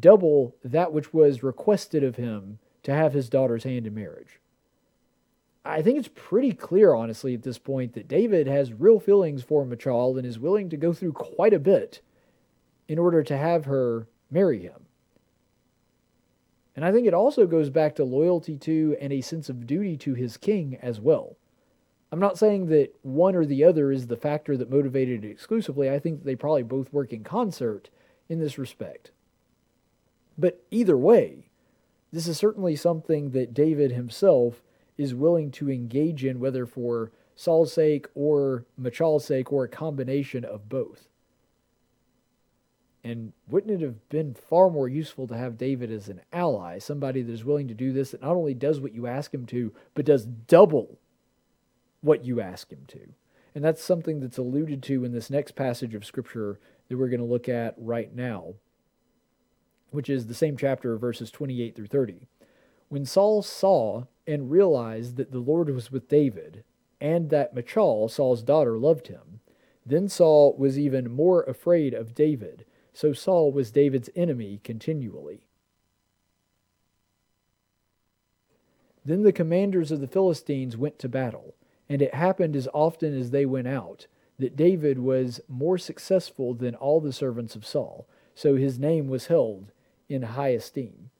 double 0.00 0.54
that 0.62 0.92
which 0.92 1.14
was 1.14 1.42
requested 1.42 2.04
of 2.04 2.16
him 2.16 2.58
to 2.82 2.92
have 2.92 3.14
his 3.14 3.30
daughter's 3.30 3.64
hand 3.64 3.86
in 3.86 3.94
marriage. 3.94 4.38
I 5.68 5.82
think 5.82 5.98
it's 5.98 6.08
pretty 6.14 6.54
clear, 6.54 6.94
honestly, 6.94 7.34
at 7.34 7.42
this 7.42 7.58
point, 7.58 7.92
that 7.92 8.08
David 8.08 8.46
has 8.46 8.72
real 8.72 8.98
feelings 8.98 9.42
for 9.42 9.66
Michal 9.66 10.16
and 10.16 10.26
is 10.26 10.38
willing 10.38 10.70
to 10.70 10.78
go 10.78 10.94
through 10.94 11.12
quite 11.12 11.52
a 11.52 11.58
bit 11.58 12.00
in 12.88 12.98
order 12.98 13.22
to 13.22 13.36
have 13.36 13.66
her 13.66 14.06
marry 14.30 14.62
him. 14.62 14.86
And 16.74 16.86
I 16.86 16.92
think 16.92 17.06
it 17.06 17.12
also 17.12 17.46
goes 17.46 17.68
back 17.68 17.96
to 17.96 18.04
loyalty 18.04 18.56
to 18.56 18.96
and 18.98 19.12
a 19.12 19.20
sense 19.20 19.50
of 19.50 19.66
duty 19.66 19.98
to 19.98 20.14
his 20.14 20.38
king 20.38 20.78
as 20.80 21.00
well. 21.00 21.36
I'm 22.10 22.20
not 22.20 22.38
saying 22.38 22.68
that 22.68 22.94
one 23.02 23.34
or 23.34 23.44
the 23.44 23.64
other 23.64 23.92
is 23.92 24.06
the 24.06 24.16
factor 24.16 24.56
that 24.56 24.70
motivated 24.70 25.22
it 25.22 25.30
exclusively. 25.30 25.90
I 25.90 25.98
think 25.98 26.24
they 26.24 26.34
probably 26.34 26.62
both 26.62 26.92
work 26.94 27.12
in 27.12 27.24
concert 27.24 27.90
in 28.30 28.38
this 28.38 28.56
respect. 28.56 29.10
But 30.38 30.62
either 30.70 30.96
way, 30.96 31.50
this 32.10 32.26
is 32.26 32.38
certainly 32.38 32.74
something 32.74 33.32
that 33.32 33.52
David 33.52 33.92
himself 33.92 34.62
is 34.98 35.14
willing 35.14 35.50
to 35.52 35.70
engage 35.70 36.24
in, 36.24 36.40
whether 36.40 36.66
for 36.66 37.12
Saul's 37.36 37.72
sake 37.72 38.06
or 38.14 38.66
Michal's 38.76 39.24
sake 39.24 39.52
or 39.52 39.64
a 39.64 39.68
combination 39.68 40.44
of 40.44 40.68
both. 40.68 41.08
And 43.04 43.32
wouldn't 43.48 43.80
it 43.80 43.84
have 43.84 44.08
been 44.08 44.34
far 44.34 44.68
more 44.68 44.88
useful 44.88 45.28
to 45.28 45.36
have 45.36 45.56
David 45.56 45.90
as 45.90 46.08
an 46.08 46.20
ally, 46.32 46.78
somebody 46.78 47.22
that 47.22 47.32
is 47.32 47.44
willing 47.44 47.68
to 47.68 47.74
do 47.74 47.92
this, 47.92 48.10
that 48.10 48.22
not 48.22 48.34
only 48.34 48.54
does 48.54 48.80
what 48.80 48.92
you 48.92 49.06
ask 49.06 49.32
him 49.32 49.46
to, 49.46 49.72
but 49.94 50.04
does 50.04 50.26
double 50.26 50.98
what 52.00 52.24
you 52.24 52.40
ask 52.40 52.70
him 52.72 52.84
to. 52.88 53.14
And 53.54 53.64
that's 53.64 53.82
something 53.82 54.20
that's 54.20 54.36
alluded 54.36 54.82
to 54.84 55.04
in 55.04 55.12
this 55.12 55.30
next 55.30 55.52
passage 55.52 55.94
of 55.94 56.04
Scripture 56.04 56.58
that 56.88 56.98
we're 56.98 57.08
going 57.08 57.20
to 57.20 57.26
look 57.26 57.48
at 57.48 57.74
right 57.78 58.14
now, 58.14 58.54
which 59.90 60.10
is 60.10 60.26
the 60.26 60.34
same 60.34 60.56
chapter, 60.56 60.96
verses 60.98 61.30
28 61.30 61.76
through 61.76 61.86
30. 61.86 62.26
When 62.88 63.06
Saul 63.06 63.42
saw 63.42 64.04
and 64.28 64.50
realized 64.50 65.16
that 65.16 65.32
the 65.32 65.40
Lord 65.40 65.68
was 65.70 65.90
with 65.90 66.08
David, 66.08 66.62
and 67.00 67.30
that 67.30 67.54
Michal, 67.54 68.08
Saul's 68.08 68.42
daughter, 68.42 68.78
loved 68.78 69.08
him, 69.08 69.40
then 69.84 70.08
Saul 70.08 70.54
was 70.56 70.78
even 70.78 71.10
more 71.10 71.42
afraid 71.42 71.94
of 71.94 72.14
David. 72.14 72.64
So 72.92 73.12
Saul 73.12 73.50
was 73.50 73.70
David's 73.70 74.10
enemy 74.14 74.60
continually. 74.62 75.46
Then 79.04 79.22
the 79.22 79.32
commanders 79.32 79.90
of 79.90 80.00
the 80.00 80.06
Philistines 80.06 80.76
went 80.76 80.98
to 80.98 81.08
battle 81.08 81.54
and 81.88 82.02
it 82.02 82.14
happened 82.14 82.54
as 82.54 82.68
often 82.74 83.18
as 83.18 83.30
they 83.30 83.46
went 83.46 83.68
out 83.68 84.06
that 84.38 84.56
David 84.56 84.98
was 84.98 85.40
more 85.48 85.78
successful 85.78 86.54
than 86.54 86.74
all 86.74 87.00
the 87.00 87.12
servants 87.12 87.56
of 87.56 87.66
Saul, 87.66 88.06
so 88.34 88.54
his 88.54 88.78
name 88.78 89.08
was 89.08 89.26
held 89.26 89.72
in 90.08 90.22
high 90.22 90.50
esteem. 90.50 91.10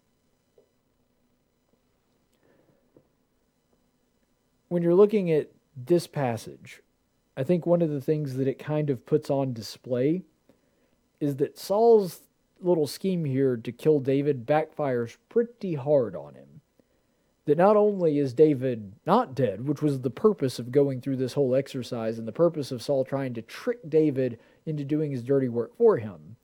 When 4.69 4.83
you're 4.83 4.95
looking 4.95 5.31
at 5.31 5.51
this 5.77 6.07
passage, 6.07 6.83
I 7.37 7.43
think 7.43 7.65
one 7.65 7.83
of 7.83 7.91
the 7.91 8.01
things 8.01 8.35
that 8.35 8.49
it 8.49 8.59
kind 8.59 8.91
of 8.91 9.07
puts 9.07 9.31
on 9.31 9.53
display 9.53 10.23
is 11.21 11.37
that 11.37 11.59
Saul's 11.59 12.23
little 12.61 12.87
scheme 12.87 13.25
here 13.25 13.57
to 13.57 13.73
kill 13.73 14.01
David 14.01 14.47
backfires 14.47 15.17
pretty 15.29 15.75
hard 15.75 16.17
on 16.17 16.35
him. 16.35 16.61
That 17.47 17.57
not 17.57 17.77
only 17.77 18.19
is 18.19 18.35
David 18.35 18.93
not 19.07 19.35
dead, 19.35 19.67
which 19.67 19.81
was 19.81 20.01
the 20.01 20.11
purpose 20.11 20.59
of 20.59 20.71
going 20.73 21.01
through 21.01 21.17
this 21.17 21.33
whole 21.33 21.55
exercise 21.55 22.19
and 22.19 22.29
the 22.29 22.33
purpose 22.33 22.71
of 22.71 22.83
Saul 22.83 23.05
trying 23.05 23.33
to 23.35 23.43
trick 23.43 23.79
David 23.89 24.39
into 24.67 24.85
doing 24.85 25.13
his 25.13 25.23
dirty 25.23 25.49
work 25.49 25.75
for 25.79 25.97
him, 25.97 26.37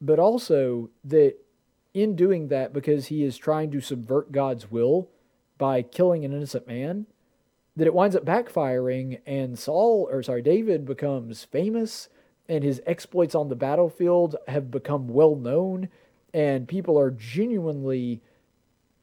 but 0.00 0.18
also 0.18 0.88
that 1.04 1.34
in 1.92 2.16
doing 2.16 2.48
that, 2.48 2.72
because 2.72 3.08
he 3.08 3.22
is 3.22 3.36
trying 3.36 3.70
to 3.72 3.80
subvert 3.80 4.32
God's 4.32 4.70
will 4.70 5.10
by 5.62 5.80
killing 5.80 6.24
an 6.24 6.32
innocent 6.32 6.66
man, 6.66 7.06
that 7.76 7.86
it 7.86 7.94
winds 7.94 8.16
up 8.16 8.24
backfiring 8.24 9.20
and 9.24 9.56
Saul, 9.56 10.08
or 10.10 10.20
sorry, 10.20 10.42
David 10.42 10.84
becomes 10.84 11.44
famous 11.44 12.08
and 12.48 12.64
his 12.64 12.82
exploits 12.84 13.36
on 13.36 13.48
the 13.48 13.54
battlefield 13.54 14.34
have 14.48 14.72
become 14.72 15.06
well 15.06 15.36
known 15.36 15.88
and 16.34 16.66
people 16.66 16.98
are 16.98 17.12
genuinely 17.12 18.22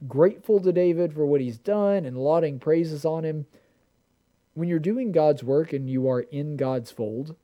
grateful 0.06 0.60
to 0.60 0.74
David 0.74 1.14
for 1.14 1.26
what 1.26 1.40
he's 1.40 1.58
done 1.58 2.04
and 2.04 2.18
lauding 2.18 2.60
praises 2.60 3.06
on 3.06 3.24
him. 3.24 3.46
When 4.54 4.68
you're 4.68 4.80
doing 4.80 5.14
God's 5.14 5.46
work 5.46 5.72
and 5.72 5.90
you 5.90 6.10
are 6.10 6.20
in 6.20 6.58
God's 6.58 6.92
fold, 6.92 7.38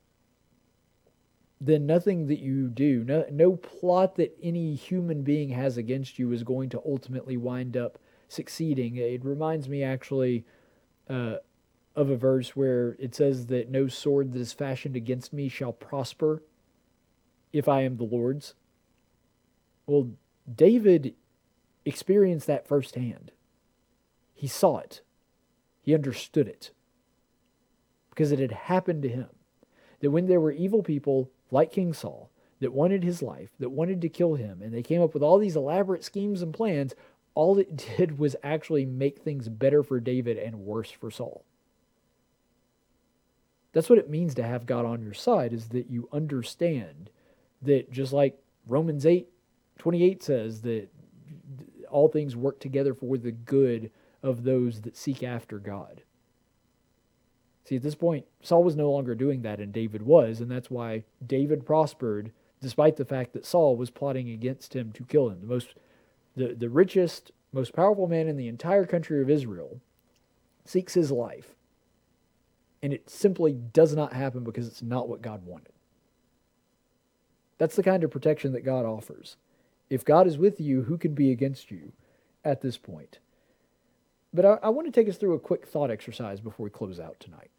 then 1.58 1.86
nothing 1.86 2.26
that 2.26 2.40
you 2.40 2.68
do, 2.68 3.02
no, 3.02 3.24
no 3.30 3.56
plot 3.56 4.16
that 4.16 4.36
any 4.42 4.74
human 4.74 5.22
being 5.22 5.48
has 5.48 5.78
against 5.78 6.18
you 6.18 6.32
is 6.32 6.42
going 6.42 6.68
to 6.68 6.82
ultimately 6.84 7.38
wind 7.38 7.78
up 7.78 7.98
succeeding. 8.28 8.96
It 8.96 9.24
reminds 9.24 9.68
me 9.68 9.82
actually 9.82 10.44
uh, 11.08 11.36
of 11.94 12.10
a 12.10 12.16
verse 12.16 12.54
where 12.54 12.96
it 12.98 13.14
says 13.14 13.46
that 13.46 13.70
no 13.70 13.88
sword 13.88 14.32
that 14.32 14.40
is 14.40 14.52
fashioned 14.52 14.96
against 14.96 15.32
me 15.32 15.48
shall 15.48 15.72
prosper 15.72 16.42
if 17.52 17.68
I 17.68 17.82
am 17.82 17.96
the 17.96 18.04
Lord's. 18.04 18.54
Well, 19.86 20.10
David 20.52 21.14
experienced 21.84 22.46
that 22.48 22.68
firsthand. 22.68 23.32
He 24.34 24.46
saw 24.46 24.78
it, 24.78 25.00
he 25.80 25.94
understood 25.94 26.48
it 26.48 26.72
because 28.10 28.32
it 28.32 28.38
had 28.38 28.52
happened 28.52 29.02
to 29.02 29.08
him. 29.08 29.28
That 30.00 30.10
when 30.10 30.26
there 30.26 30.40
were 30.40 30.52
evil 30.52 30.82
people 30.82 31.30
like 31.50 31.72
King 31.72 31.92
Saul 31.92 32.30
that 32.60 32.72
wanted 32.72 33.04
his 33.04 33.22
life, 33.22 33.50
that 33.58 33.70
wanted 33.70 34.00
to 34.02 34.08
kill 34.08 34.34
him, 34.34 34.60
and 34.62 34.72
they 34.72 34.82
came 34.82 35.00
up 35.00 35.14
with 35.14 35.22
all 35.22 35.38
these 35.38 35.56
elaborate 35.56 36.04
schemes 36.04 36.42
and 36.42 36.52
plans, 36.52 36.94
all 37.36 37.56
it 37.58 37.76
did 37.96 38.18
was 38.18 38.34
actually 38.42 38.84
make 38.84 39.20
things 39.20 39.48
better 39.48 39.84
for 39.84 40.00
David 40.00 40.36
and 40.36 40.60
worse 40.60 40.90
for 40.90 41.12
Saul. 41.12 41.44
That's 43.72 43.90
what 43.90 43.98
it 43.98 44.10
means 44.10 44.34
to 44.34 44.42
have 44.42 44.66
God 44.66 44.86
on 44.86 45.02
your 45.02 45.14
side, 45.14 45.52
is 45.52 45.68
that 45.68 45.90
you 45.90 46.08
understand 46.10 47.10
that 47.62 47.92
just 47.92 48.12
like 48.12 48.38
Romans 48.66 49.06
8 49.06 49.28
28 49.78 50.22
says 50.22 50.62
that 50.62 50.88
all 51.90 52.08
things 52.08 52.34
work 52.34 52.58
together 52.58 52.94
for 52.94 53.18
the 53.18 53.30
good 53.30 53.90
of 54.22 54.42
those 54.42 54.80
that 54.80 54.96
seek 54.96 55.22
after 55.22 55.58
God. 55.58 56.02
See, 57.64 57.76
at 57.76 57.82
this 57.82 57.94
point, 57.94 58.24
Saul 58.40 58.64
was 58.64 58.76
no 58.76 58.90
longer 58.90 59.14
doing 59.14 59.42
that, 59.42 59.60
and 59.60 59.72
David 59.72 60.02
was, 60.02 60.40
and 60.40 60.50
that's 60.50 60.70
why 60.70 61.04
David 61.24 61.66
prospered, 61.66 62.32
despite 62.60 62.96
the 62.96 63.04
fact 63.04 63.32
that 63.32 63.44
Saul 63.44 63.76
was 63.76 63.90
plotting 63.90 64.30
against 64.30 64.74
him 64.74 64.92
to 64.92 65.04
kill 65.04 65.28
him. 65.28 65.40
The 65.40 65.46
most, 65.46 65.74
the, 66.36 66.54
the 66.54 66.68
richest, 66.68 67.32
most 67.52 67.72
powerful 67.72 68.06
man 68.06 68.28
in 68.28 68.36
the 68.36 68.48
entire 68.48 68.84
country 68.84 69.22
of 69.22 69.30
Israel 69.30 69.80
seeks 70.64 70.94
his 70.94 71.10
life, 71.10 71.54
and 72.82 72.92
it 72.92 73.08
simply 73.08 73.52
does 73.52 73.94
not 73.96 74.12
happen 74.12 74.44
because 74.44 74.66
it's 74.66 74.82
not 74.82 75.08
what 75.08 75.22
God 75.22 75.44
wanted. 75.46 75.72
That's 77.58 77.76
the 77.76 77.82
kind 77.82 78.04
of 78.04 78.10
protection 78.10 78.52
that 78.52 78.64
God 78.64 78.84
offers. 78.84 79.36
If 79.88 80.04
God 80.04 80.26
is 80.26 80.36
with 80.36 80.60
you, 80.60 80.82
who 80.82 80.98
can 80.98 81.14
be 81.14 81.30
against 81.30 81.70
you 81.70 81.92
at 82.44 82.60
this 82.60 82.76
point? 82.76 83.18
But 84.34 84.44
I, 84.44 84.58
I 84.64 84.68
want 84.68 84.86
to 84.86 84.92
take 84.92 85.08
us 85.08 85.16
through 85.16 85.34
a 85.34 85.40
quick 85.40 85.66
thought 85.66 85.90
exercise 85.90 86.40
before 86.40 86.64
we 86.64 86.70
close 86.70 87.00
out 87.00 87.18
tonight. 87.18 87.50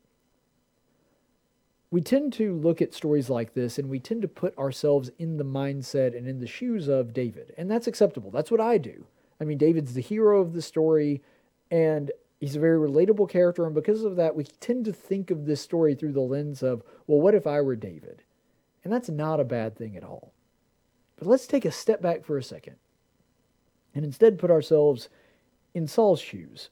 We 1.89 2.01
tend 2.01 2.34
to 2.34 2.55
look 2.55 2.81
at 2.81 2.93
stories 2.93 3.30
like 3.30 3.53
this 3.53 3.80
and 3.80 3.89
we 3.89 3.99
tend 3.99 4.22
to 4.22 4.27
put 4.27 4.57
ourselves 4.57 5.09
in 5.18 5.38
the 5.38 5.45
mindset 5.45 6.18
and 6.18 6.27
in 6.27 6.39
the 6.39 6.47
shoes 6.47 6.88
of 6.88 7.14
David. 7.14 7.53
And 7.57 7.72
that's 7.72 7.88
acceptable. 7.88 8.30
That's 8.30 8.51
what 8.51 8.59
I 8.59 8.77
do. 8.77 9.05
I 9.39 9.45
mean, 9.45 9.57
David's 9.57 9.93
the 9.93 10.01
hero 10.01 10.41
of 10.41 10.53
the 10.53 10.61
story. 10.61 11.22
And 11.72 12.11
He's 12.39 12.55
a 12.55 12.59
very 12.59 12.77
relatable 12.77 13.30
character, 13.30 13.65
and 13.65 13.73
because 13.73 14.03
of 14.03 14.15
that, 14.18 14.35
we 14.35 14.43
tend 14.43 14.85
to 14.85 14.93
think 14.93 15.31
of 15.31 15.45
this 15.45 15.61
story 15.61 15.95
through 15.95 16.11
the 16.11 16.22
lens 16.22 16.61
of, 16.61 16.84
well, 17.07 17.19
what 17.19 17.34
if 17.34 17.47
I 17.47 17.61
were 17.61 17.76
David? 17.76 18.23
And 18.84 18.93
that's 18.93 19.09
not 19.09 19.39
a 19.39 19.45
bad 19.45 19.76
thing 19.76 19.97
at 19.97 20.03
all. 20.03 20.34
But 21.18 21.27
let's 21.27 21.47
take 21.47 21.65
a 21.65 21.72
step 21.72 21.99
back 21.99 22.23
for 22.23 22.38
a 22.38 22.43
second 22.43 22.76
and 23.95 24.05
instead 24.05 24.38
put 24.38 24.51
ourselves 24.51 25.09
in 25.73 25.88
Saul's 25.88 26.22
shoes. 26.22 26.69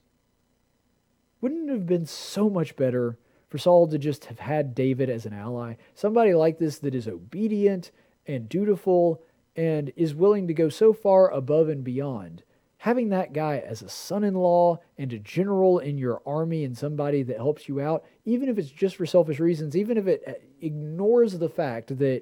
Wouldn't 1.41 1.69
it 1.69 1.73
have 1.73 1.87
been 1.87 2.05
so 2.05 2.47
much 2.47 2.75
better 2.75 3.17
for 3.47 3.57
Saul 3.57 3.87
to 3.87 3.97
just 3.97 4.25
have 4.25 4.39
had 4.39 4.75
David 4.75 5.09
as 5.09 5.25
an 5.25 5.33
ally? 5.33 5.75
Somebody 5.93 6.33
like 6.33 6.59
this 6.59 6.79
that 6.79 6.95
is 6.95 7.07
obedient 7.07 7.91
and 8.27 8.49
dutiful 8.49 9.21
and 9.55 9.91
is 9.95 10.15
willing 10.15 10.47
to 10.47 10.53
go 10.53 10.69
so 10.69 10.93
far 10.93 11.29
above 11.31 11.69
and 11.69 11.83
beyond 11.83 12.43
having 12.85 13.09
that 13.09 13.33
guy 13.33 13.57
as 13.57 13.81
a 13.81 13.89
son 13.89 14.23
in 14.23 14.35
law 14.35 14.77
and 14.95 15.11
a 15.11 15.17
general 15.17 15.79
in 15.79 15.97
your 15.97 16.21
army 16.23 16.63
and 16.63 16.77
somebody 16.77 17.23
that 17.23 17.37
helps 17.37 17.67
you 17.67 17.81
out, 17.81 18.05
even 18.25 18.47
if 18.47 18.59
it's 18.59 18.69
just 18.69 18.95
for 18.95 19.07
selfish 19.07 19.39
reasons, 19.39 19.75
even 19.75 19.97
if 19.97 20.05
it 20.05 20.21
uh, 20.27 20.33
ignores 20.61 21.39
the 21.39 21.49
fact 21.49 21.97
that 21.97 22.21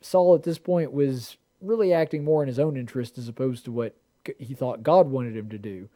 Saul 0.00 0.36
at 0.36 0.44
this 0.44 0.58
point 0.58 0.92
was 0.92 1.36
really 1.60 1.92
acting 1.92 2.22
more 2.22 2.42
in 2.42 2.46
his 2.46 2.60
own 2.60 2.76
interest 2.76 3.18
as 3.18 3.26
opposed 3.26 3.64
to 3.64 3.72
what 3.72 3.96
he 4.38 4.54
thought 4.54 4.84
God 4.84 5.08
wanted 5.08 5.36
him 5.36 5.48
to 5.48 5.58
do, 5.58 5.88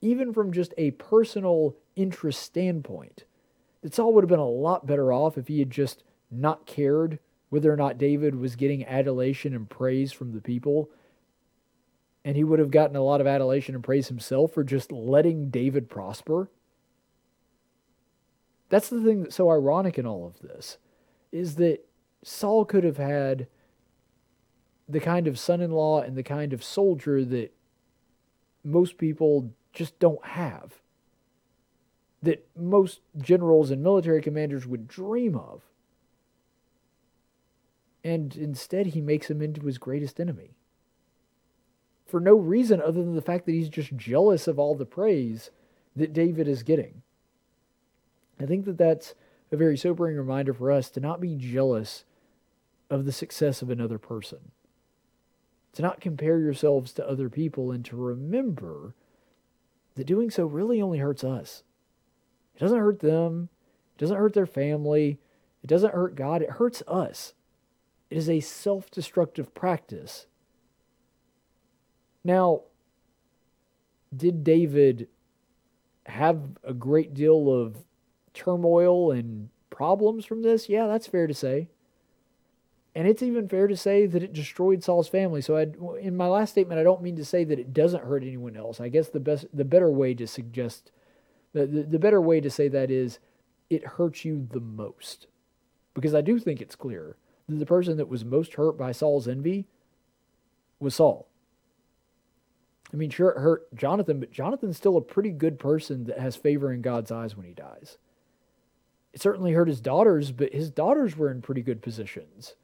even 0.00 0.32
from 0.32 0.52
just 0.52 0.74
a 0.76 0.90
personal 0.90 1.76
interest 1.94 2.42
standpoint, 2.42 3.22
Saul 3.90 4.12
would 4.14 4.24
have 4.24 4.28
been 4.28 4.38
a 4.38 4.48
lot 4.48 4.86
better 4.86 5.12
off 5.12 5.38
if 5.38 5.48
he 5.48 5.60
had 5.60 5.70
just 5.70 6.02
not 6.30 6.66
cared 6.66 7.18
whether 7.50 7.72
or 7.72 7.76
not 7.76 7.96
David 7.96 8.34
was 8.34 8.56
getting 8.56 8.84
adulation 8.84 9.54
and 9.54 9.68
praise 9.70 10.12
from 10.12 10.32
the 10.32 10.40
people 10.40 10.90
and 12.24 12.36
he 12.36 12.44
would 12.44 12.58
have 12.58 12.70
gotten 12.70 12.96
a 12.96 13.02
lot 13.02 13.22
of 13.22 13.26
adulation 13.26 13.74
and 13.74 13.82
praise 13.82 14.08
himself 14.08 14.52
for 14.52 14.62
just 14.62 14.92
letting 14.92 15.48
David 15.48 15.88
prosper. 15.88 16.50
That's 18.68 18.90
the 18.90 19.02
thing 19.02 19.22
that's 19.22 19.36
so 19.36 19.50
ironic 19.50 19.98
in 19.98 20.06
all 20.06 20.26
of 20.26 20.40
this 20.40 20.76
is 21.32 21.54
that 21.54 21.86
Saul 22.22 22.66
could 22.66 22.84
have 22.84 22.98
had 22.98 23.46
the 24.88 25.00
kind 25.00 25.26
of 25.26 25.38
son 25.38 25.60
in 25.62 25.70
law 25.70 26.02
and 26.02 26.16
the 26.16 26.22
kind 26.22 26.52
of 26.52 26.64
soldier 26.64 27.24
that 27.24 27.54
most 28.62 28.98
people 28.98 29.54
just 29.72 29.98
don't 29.98 30.24
have, 30.26 30.82
that 32.22 32.46
most 32.56 33.00
generals 33.16 33.70
and 33.70 33.82
military 33.82 34.20
commanders 34.20 34.66
would 34.66 34.88
dream 34.88 35.36
of. 35.36 35.62
And 38.02 38.34
instead, 38.36 38.86
he 38.88 39.00
makes 39.00 39.30
him 39.30 39.42
into 39.42 39.66
his 39.66 39.78
greatest 39.78 40.18
enemy 40.18 40.56
for 42.08 42.20
no 42.20 42.34
reason 42.34 42.80
other 42.80 43.04
than 43.04 43.14
the 43.14 43.22
fact 43.22 43.44
that 43.44 43.52
he's 43.52 43.68
just 43.68 43.94
jealous 43.96 44.48
of 44.48 44.58
all 44.58 44.74
the 44.74 44.86
praise 44.86 45.50
that 45.94 46.14
David 46.14 46.48
is 46.48 46.62
getting. 46.62 47.02
I 48.40 48.46
think 48.46 48.64
that 48.64 48.78
that's 48.78 49.14
a 49.52 49.56
very 49.56 49.76
sobering 49.76 50.16
reminder 50.16 50.54
for 50.54 50.72
us 50.72 50.90
to 50.90 51.00
not 51.00 51.20
be 51.20 51.36
jealous 51.36 52.04
of 52.88 53.04
the 53.04 53.12
success 53.12 53.60
of 53.60 53.68
another 53.68 53.98
person, 53.98 54.52
to 55.74 55.82
not 55.82 56.00
compare 56.00 56.38
yourselves 56.38 56.92
to 56.94 57.08
other 57.08 57.28
people, 57.28 57.70
and 57.70 57.84
to 57.84 57.96
remember 57.96 58.94
that 59.96 60.06
doing 60.06 60.30
so 60.30 60.46
really 60.46 60.80
only 60.80 60.98
hurts 60.98 61.24
us. 61.24 61.62
It 62.58 62.60
doesn't 62.60 62.78
hurt 62.78 63.00
them, 63.00 63.48
it 63.96 64.00
doesn't 64.00 64.18
hurt 64.18 64.34
their 64.34 64.44
family, 64.44 65.18
it 65.62 65.68
doesn't 65.68 65.94
hurt 65.94 66.14
God, 66.14 66.42
it 66.42 66.50
hurts 66.50 66.82
us. 66.86 67.32
It 68.10 68.18
is 68.18 68.28
a 68.28 68.40
self 68.40 68.90
destructive 68.90 69.54
practice 69.54 70.26
now, 72.28 72.64
did 74.14 74.44
David 74.44 75.08
have 76.04 76.42
a 76.62 76.74
great 76.74 77.14
deal 77.14 77.50
of 77.50 77.84
turmoil 78.34 79.10
and 79.10 79.48
problems 79.70 80.26
from 80.26 80.42
this? 80.42 80.68
Yeah, 80.68 80.86
that's 80.86 81.06
fair 81.06 81.26
to 81.26 81.32
say. 81.32 81.68
And 82.94 83.08
it's 83.08 83.22
even 83.22 83.48
fair 83.48 83.66
to 83.66 83.76
say 83.76 84.04
that 84.04 84.22
it 84.22 84.34
destroyed 84.34 84.84
Saul's 84.84 85.08
family. 85.08 85.40
So, 85.40 85.56
I'd, 85.56 85.76
in 86.00 86.16
my 86.16 86.26
last 86.26 86.50
statement, 86.50 86.78
I 86.78 86.84
don't 86.84 87.02
mean 87.02 87.16
to 87.16 87.24
say 87.24 87.44
that 87.44 87.58
it 87.58 87.72
doesn't 87.72 88.04
hurt 88.04 88.22
anyone 88.22 88.56
else. 88.56 88.78
I 88.78 88.90
guess 88.90 89.08
the 89.08 89.20
best, 89.20 89.46
the 89.54 89.64
better 89.64 89.90
way 89.90 90.12
to 90.12 90.26
suggest, 90.26 90.90
the, 91.52 91.66
the, 91.66 91.82
the 91.82 91.98
better 91.98 92.20
way 92.20 92.40
to 92.40 92.50
say 92.50 92.68
that 92.68 92.90
is, 92.90 93.18
it 93.70 93.84
hurts 93.84 94.24
you 94.24 94.46
the 94.50 94.60
most, 94.60 95.26
because 95.94 96.14
I 96.14 96.20
do 96.20 96.38
think 96.38 96.60
it's 96.60 96.76
clear 96.76 97.16
that 97.48 97.58
the 97.58 97.66
person 97.66 97.96
that 97.96 98.08
was 98.08 98.24
most 98.24 98.54
hurt 98.54 98.78
by 98.78 98.92
Saul's 98.92 99.28
envy 99.28 99.66
was 100.80 100.94
Saul. 100.94 101.28
I 102.92 102.96
mean, 102.96 103.10
sure, 103.10 103.30
it 103.30 103.40
hurt 103.40 103.74
Jonathan, 103.74 104.20
but 104.20 104.30
Jonathan's 104.30 104.76
still 104.76 104.96
a 104.96 105.02
pretty 105.02 105.30
good 105.30 105.58
person 105.58 106.04
that 106.04 106.18
has 106.18 106.36
favor 106.36 106.72
in 106.72 106.80
God's 106.80 107.10
eyes 107.10 107.36
when 107.36 107.46
he 107.46 107.52
dies. 107.52 107.98
It 109.12 109.20
certainly 109.20 109.52
hurt 109.52 109.68
his 109.68 109.80
daughters, 109.80 110.32
but 110.32 110.52
his 110.52 110.70
daughters 110.70 111.16
were 111.16 111.30
in 111.30 111.42
pretty 111.42 111.62
good 111.62 111.82
positions 111.82 112.54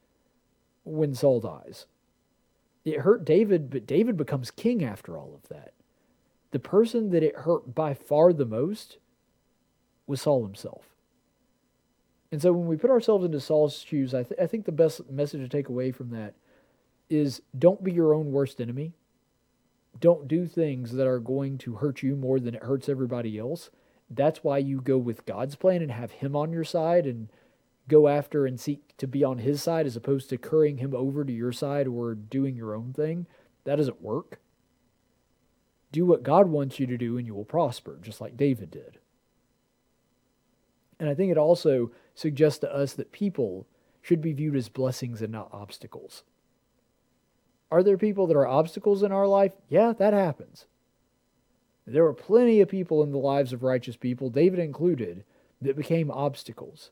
when 0.83 1.13
Saul 1.13 1.39
dies. 1.39 1.85
It 2.83 3.01
hurt 3.01 3.25
David, 3.25 3.69
but 3.69 3.87
David 3.87 4.17
becomes 4.17 4.51
king 4.51 4.83
after 4.83 5.17
all 5.17 5.33
of 5.35 5.47
that. 5.49 5.73
The 6.55 6.59
person 6.59 7.09
that 7.09 7.21
it 7.21 7.35
hurt 7.35 7.75
by 7.75 7.93
far 7.93 8.31
the 8.31 8.45
most 8.45 8.97
was 10.07 10.21
Saul 10.21 10.45
himself. 10.45 10.85
And 12.31 12.41
so 12.41 12.53
when 12.53 12.67
we 12.67 12.77
put 12.77 12.89
ourselves 12.89 13.25
into 13.25 13.41
Saul's 13.41 13.79
shoes, 13.79 14.13
I, 14.13 14.23
th- 14.23 14.39
I 14.39 14.47
think 14.47 14.65
the 14.65 14.71
best 14.71 15.09
message 15.09 15.41
to 15.41 15.49
take 15.49 15.67
away 15.67 15.91
from 15.91 16.11
that 16.11 16.35
is 17.09 17.41
don't 17.57 17.83
be 17.83 17.91
your 17.91 18.13
own 18.13 18.31
worst 18.31 18.61
enemy 18.61 18.93
don't 19.99 20.27
do 20.27 20.45
things 20.45 20.93
that 20.93 21.07
are 21.07 21.19
going 21.19 21.57
to 21.59 21.75
hurt 21.75 22.03
you 22.03 22.15
more 22.15 22.39
than 22.39 22.55
it 22.55 22.63
hurts 22.63 22.89
everybody 22.89 23.37
else. 23.37 23.69
That's 24.09 24.43
why 24.43 24.57
you 24.59 24.81
go 24.81 24.97
with 24.97 25.25
God's 25.25 25.55
plan 25.55 25.81
and 25.81 25.91
have 25.91 26.11
Him 26.11 26.35
on 26.35 26.51
your 26.51 26.63
side 26.63 27.05
and 27.05 27.29
go 27.87 28.07
after 28.07 28.45
and 28.45 28.59
seek 28.59 28.95
to 28.97 29.07
be 29.07 29.23
on 29.23 29.39
His 29.39 29.63
side 29.63 29.85
as 29.85 29.95
opposed 29.95 30.29
to 30.29 30.37
currying 30.37 30.77
Him 30.77 30.93
over 30.93 31.23
to 31.23 31.33
your 31.33 31.51
side 31.51 31.87
or 31.87 32.13
doing 32.13 32.55
your 32.55 32.75
own 32.75 32.93
thing. 32.93 33.25
That 33.63 33.77
doesn't 33.77 34.01
work. 34.01 34.39
Do 35.95 36.05
what 36.05 36.23
God 36.23 36.49
wants 36.49 36.77
you 36.77 36.85
to 36.87 36.97
do 36.97 37.17
and 37.17 37.25
you 37.25 37.33
will 37.33 37.45
prosper, 37.45 37.97
just 38.01 38.19
like 38.19 38.35
David 38.35 38.69
did. 38.69 38.99
And 40.99 41.09
I 41.09 41.15
think 41.15 41.31
it 41.31 41.37
also 41.37 41.91
suggests 42.13 42.59
to 42.59 42.75
us 42.75 42.91
that 42.91 43.13
people 43.13 43.65
should 44.01 44.19
be 44.19 44.33
viewed 44.33 44.57
as 44.57 44.67
blessings 44.67 45.21
and 45.21 45.31
not 45.31 45.47
obstacles. 45.53 46.23
Are 47.71 47.81
there 47.81 47.97
people 47.97 48.27
that 48.27 48.35
are 48.35 48.45
obstacles 48.45 49.03
in 49.03 49.13
our 49.13 49.25
life? 49.25 49.53
Yeah, 49.69 49.93
that 49.97 50.11
happens. 50.11 50.65
There 51.87 52.03
were 52.03 52.13
plenty 52.13 52.59
of 52.59 52.67
people 52.67 53.01
in 53.01 53.13
the 53.13 53.17
lives 53.17 53.53
of 53.53 53.63
righteous 53.63 53.95
people, 53.95 54.29
David 54.29 54.59
included, 54.59 55.23
that 55.61 55.77
became 55.77 56.11
obstacles. 56.11 56.91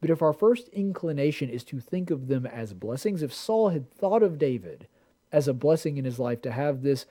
But 0.00 0.10
if 0.10 0.22
our 0.22 0.32
first 0.32 0.68
inclination 0.68 1.50
is 1.50 1.64
to 1.64 1.80
think 1.80 2.12
of 2.12 2.28
them 2.28 2.46
as 2.46 2.74
blessings, 2.74 3.24
if 3.24 3.34
Saul 3.34 3.70
had 3.70 3.90
thought 3.90 4.22
of 4.22 4.38
David 4.38 4.86
as 5.32 5.48
a 5.48 5.52
blessing 5.52 5.96
in 5.96 6.04
his 6.04 6.20
life 6.20 6.40
to 6.42 6.52
have 6.52 6.82
this 6.82 7.06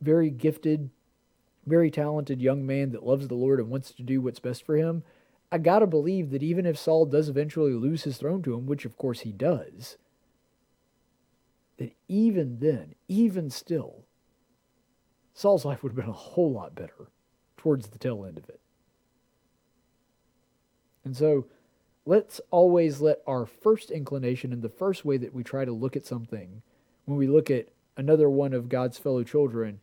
very 0.00 0.30
gifted, 0.30 0.90
very 1.66 1.90
talented 1.90 2.40
young 2.40 2.66
man 2.66 2.92
that 2.92 3.06
loves 3.06 3.28
the 3.28 3.34
Lord 3.34 3.60
and 3.60 3.70
wants 3.70 3.92
to 3.92 4.02
do 4.02 4.20
what's 4.20 4.40
best 4.40 4.64
for 4.64 4.76
him, 4.76 5.02
I 5.50 5.58
gotta 5.58 5.86
believe 5.86 6.30
that 6.30 6.42
even 6.42 6.66
if 6.66 6.78
Saul 6.78 7.06
does 7.06 7.28
eventually 7.28 7.72
lose 7.72 8.04
his 8.04 8.18
throne 8.18 8.42
to 8.42 8.54
him, 8.54 8.66
which 8.66 8.84
of 8.84 8.96
course 8.96 9.20
he 9.20 9.32
does, 9.32 9.96
that 11.78 11.94
even 12.08 12.58
then, 12.60 12.94
even 13.08 13.50
still, 13.50 14.04
Saul's 15.32 15.64
life 15.64 15.82
would 15.82 15.90
have 15.90 15.96
been 15.96 16.08
a 16.08 16.12
whole 16.12 16.52
lot 16.52 16.74
better 16.74 17.10
towards 17.56 17.88
the 17.88 17.98
tail 17.98 18.24
end 18.24 18.38
of 18.38 18.48
it. 18.48 18.60
And 21.04 21.16
so 21.16 21.46
let's 22.04 22.40
always 22.50 23.00
let 23.00 23.22
our 23.26 23.46
first 23.46 23.90
inclination 23.90 24.52
and 24.52 24.62
the 24.62 24.68
first 24.68 25.04
way 25.04 25.16
that 25.16 25.32
we 25.32 25.42
try 25.42 25.64
to 25.64 25.72
look 25.72 25.96
at 25.96 26.06
something 26.06 26.62
when 27.04 27.16
we 27.16 27.26
look 27.26 27.50
at 27.50 27.68
another 27.96 28.28
one 28.28 28.52
of 28.52 28.68
God's 28.68 28.98
fellow 28.98 29.22
children, 29.22 29.80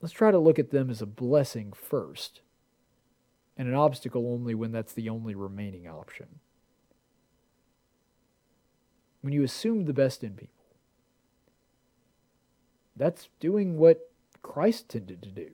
let's 0.00 0.12
try 0.12 0.30
to 0.30 0.38
look 0.38 0.58
at 0.58 0.70
them 0.70 0.90
as 0.90 1.02
a 1.02 1.06
blessing 1.06 1.72
first 1.72 2.40
and 3.56 3.68
an 3.68 3.74
obstacle 3.74 4.32
only 4.32 4.54
when 4.54 4.72
that's 4.72 4.92
the 4.92 5.08
only 5.08 5.34
remaining 5.34 5.88
option. 5.88 6.26
When 9.20 9.32
you 9.32 9.42
assume 9.42 9.84
the 9.84 9.92
best 9.92 10.22
in 10.22 10.34
people, 10.34 10.54
that's 12.96 13.28
doing 13.40 13.76
what 13.76 14.10
Christ 14.42 14.88
tended 14.88 15.22
to 15.22 15.28
do. 15.28 15.50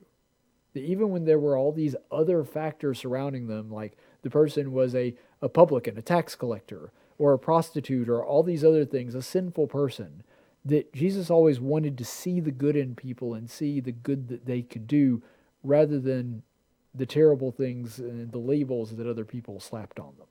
That 0.73 0.83
even 0.83 1.09
when 1.09 1.25
there 1.25 1.39
were 1.39 1.57
all 1.57 1.71
these 1.71 1.95
other 2.11 2.43
factors 2.43 2.99
surrounding 2.99 3.47
them, 3.47 3.71
like 3.71 3.97
the 4.21 4.29
person 4.29 4.71
was 4.71 4.93
a, 4.93 5.15
a 5.41 5.49
publican, 5.49 5.97
a 5.97 6.01
tax 6.01 6.35
collector, 6.35 6.91
or 7.17 7.33
a 7.33 7.39
prostitute, 7.39 8.09
or 8.09 8.23
all 8.23 8.43
these 8.43 8.63
other 8.63 8.83
things, 8.83 9.15
a 9.15 9.21
sinful 9.21 9.67
person, 9.67 10.23
that 10.65 10.91
Jesus 10.93 11.29
always 11.29 11.59
wanted 11.59 11.97
to 11.97 12.05
see 12.05 12.39
the 12.39 12.51
good 12.51 12.75
in 12.75 12.95
people 12.95 13.35
and 13.35 13.49
see 13.49 13.79
the 13.79 13.91
good 13.91 14.27
that 14.29 14.45
they 14.45 14.63
could 14.63 14.87
do 14.87 15.21
rather 15.63 15.99
than 15.99 16.41
the 16.93 17.05
terrible 17.05 17.51
things 17.51 17.99
and 17.99 18.31
the 18.31 18.39
labels 18.39 18.95
that 18.95 19.07
other 19.07 19.25
people 19.25 19.59
slapped 19.59 19.99
on 19.99 20.13
them. 20.17 20.27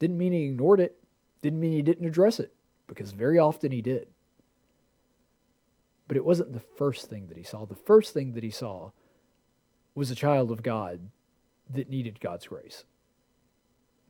Didn't 0.00 0.18
mean 0.18 0.32
he 0.32 0.44
ignored 0.44 0.80
it, 0.80 0.98
didn't 1.42 1.60
mean 1.60 1.72
he 1.72 1.82
didn't 1.82 2.06
address 2.06 2.40
it, 2.40 2.52
because 2.86 3.12
very 3.12 3.38
often 3.38 3.70
he 3.70 3.82
did. 3.82 4.08
But 6.08 6.16
it 6.16 6.24
wasn't 6.24 6.54
the 6.54 6.60
first 6.60 7.10
thing 7.10 7.26
that 7.28 7.36
he 7.36 7.42
saw. 7.42 7.66
The 7.66 7.74
first 7.74 8.14
thing 8.14 8.32
that 8.32 8.42
he 8.42 8.50
saw 8.50 8.90
was 9.94 10.10
a 10.10 10.16
child 10.16 10.50
of 10.50 10.62
God 10.62 11.00
that 11.70 11.90
needed 11.90 12.20
God's 12.20 12.46
grace. 12.46 12.84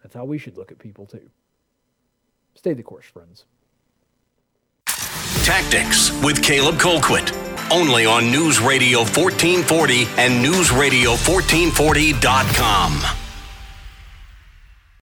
That's 0.03 0.15
how 0.15 0.25
we 0.25 0.39
should 0.39 0.57
look 0.57 0.71
at 0.71 0.79
people, 0.79 1.07
too. 1.07 1.29
Stay 2.55 2.73
the 2.73 2.85
course, 2.85 3.07
friends. 3.07 3.47
Tactics 5.45 6.11
with 6.23 6.43
Caleb 6.43 6.77
Colquitt. 6.77 7.35
Only 7.71 8.07
on 8.07 8.31
News 8.31 8.61
Radio 8.61 9.01
1440 9.01 10.07
and 10.17 10.43
NewsRadio1440.com. 10.45 13.28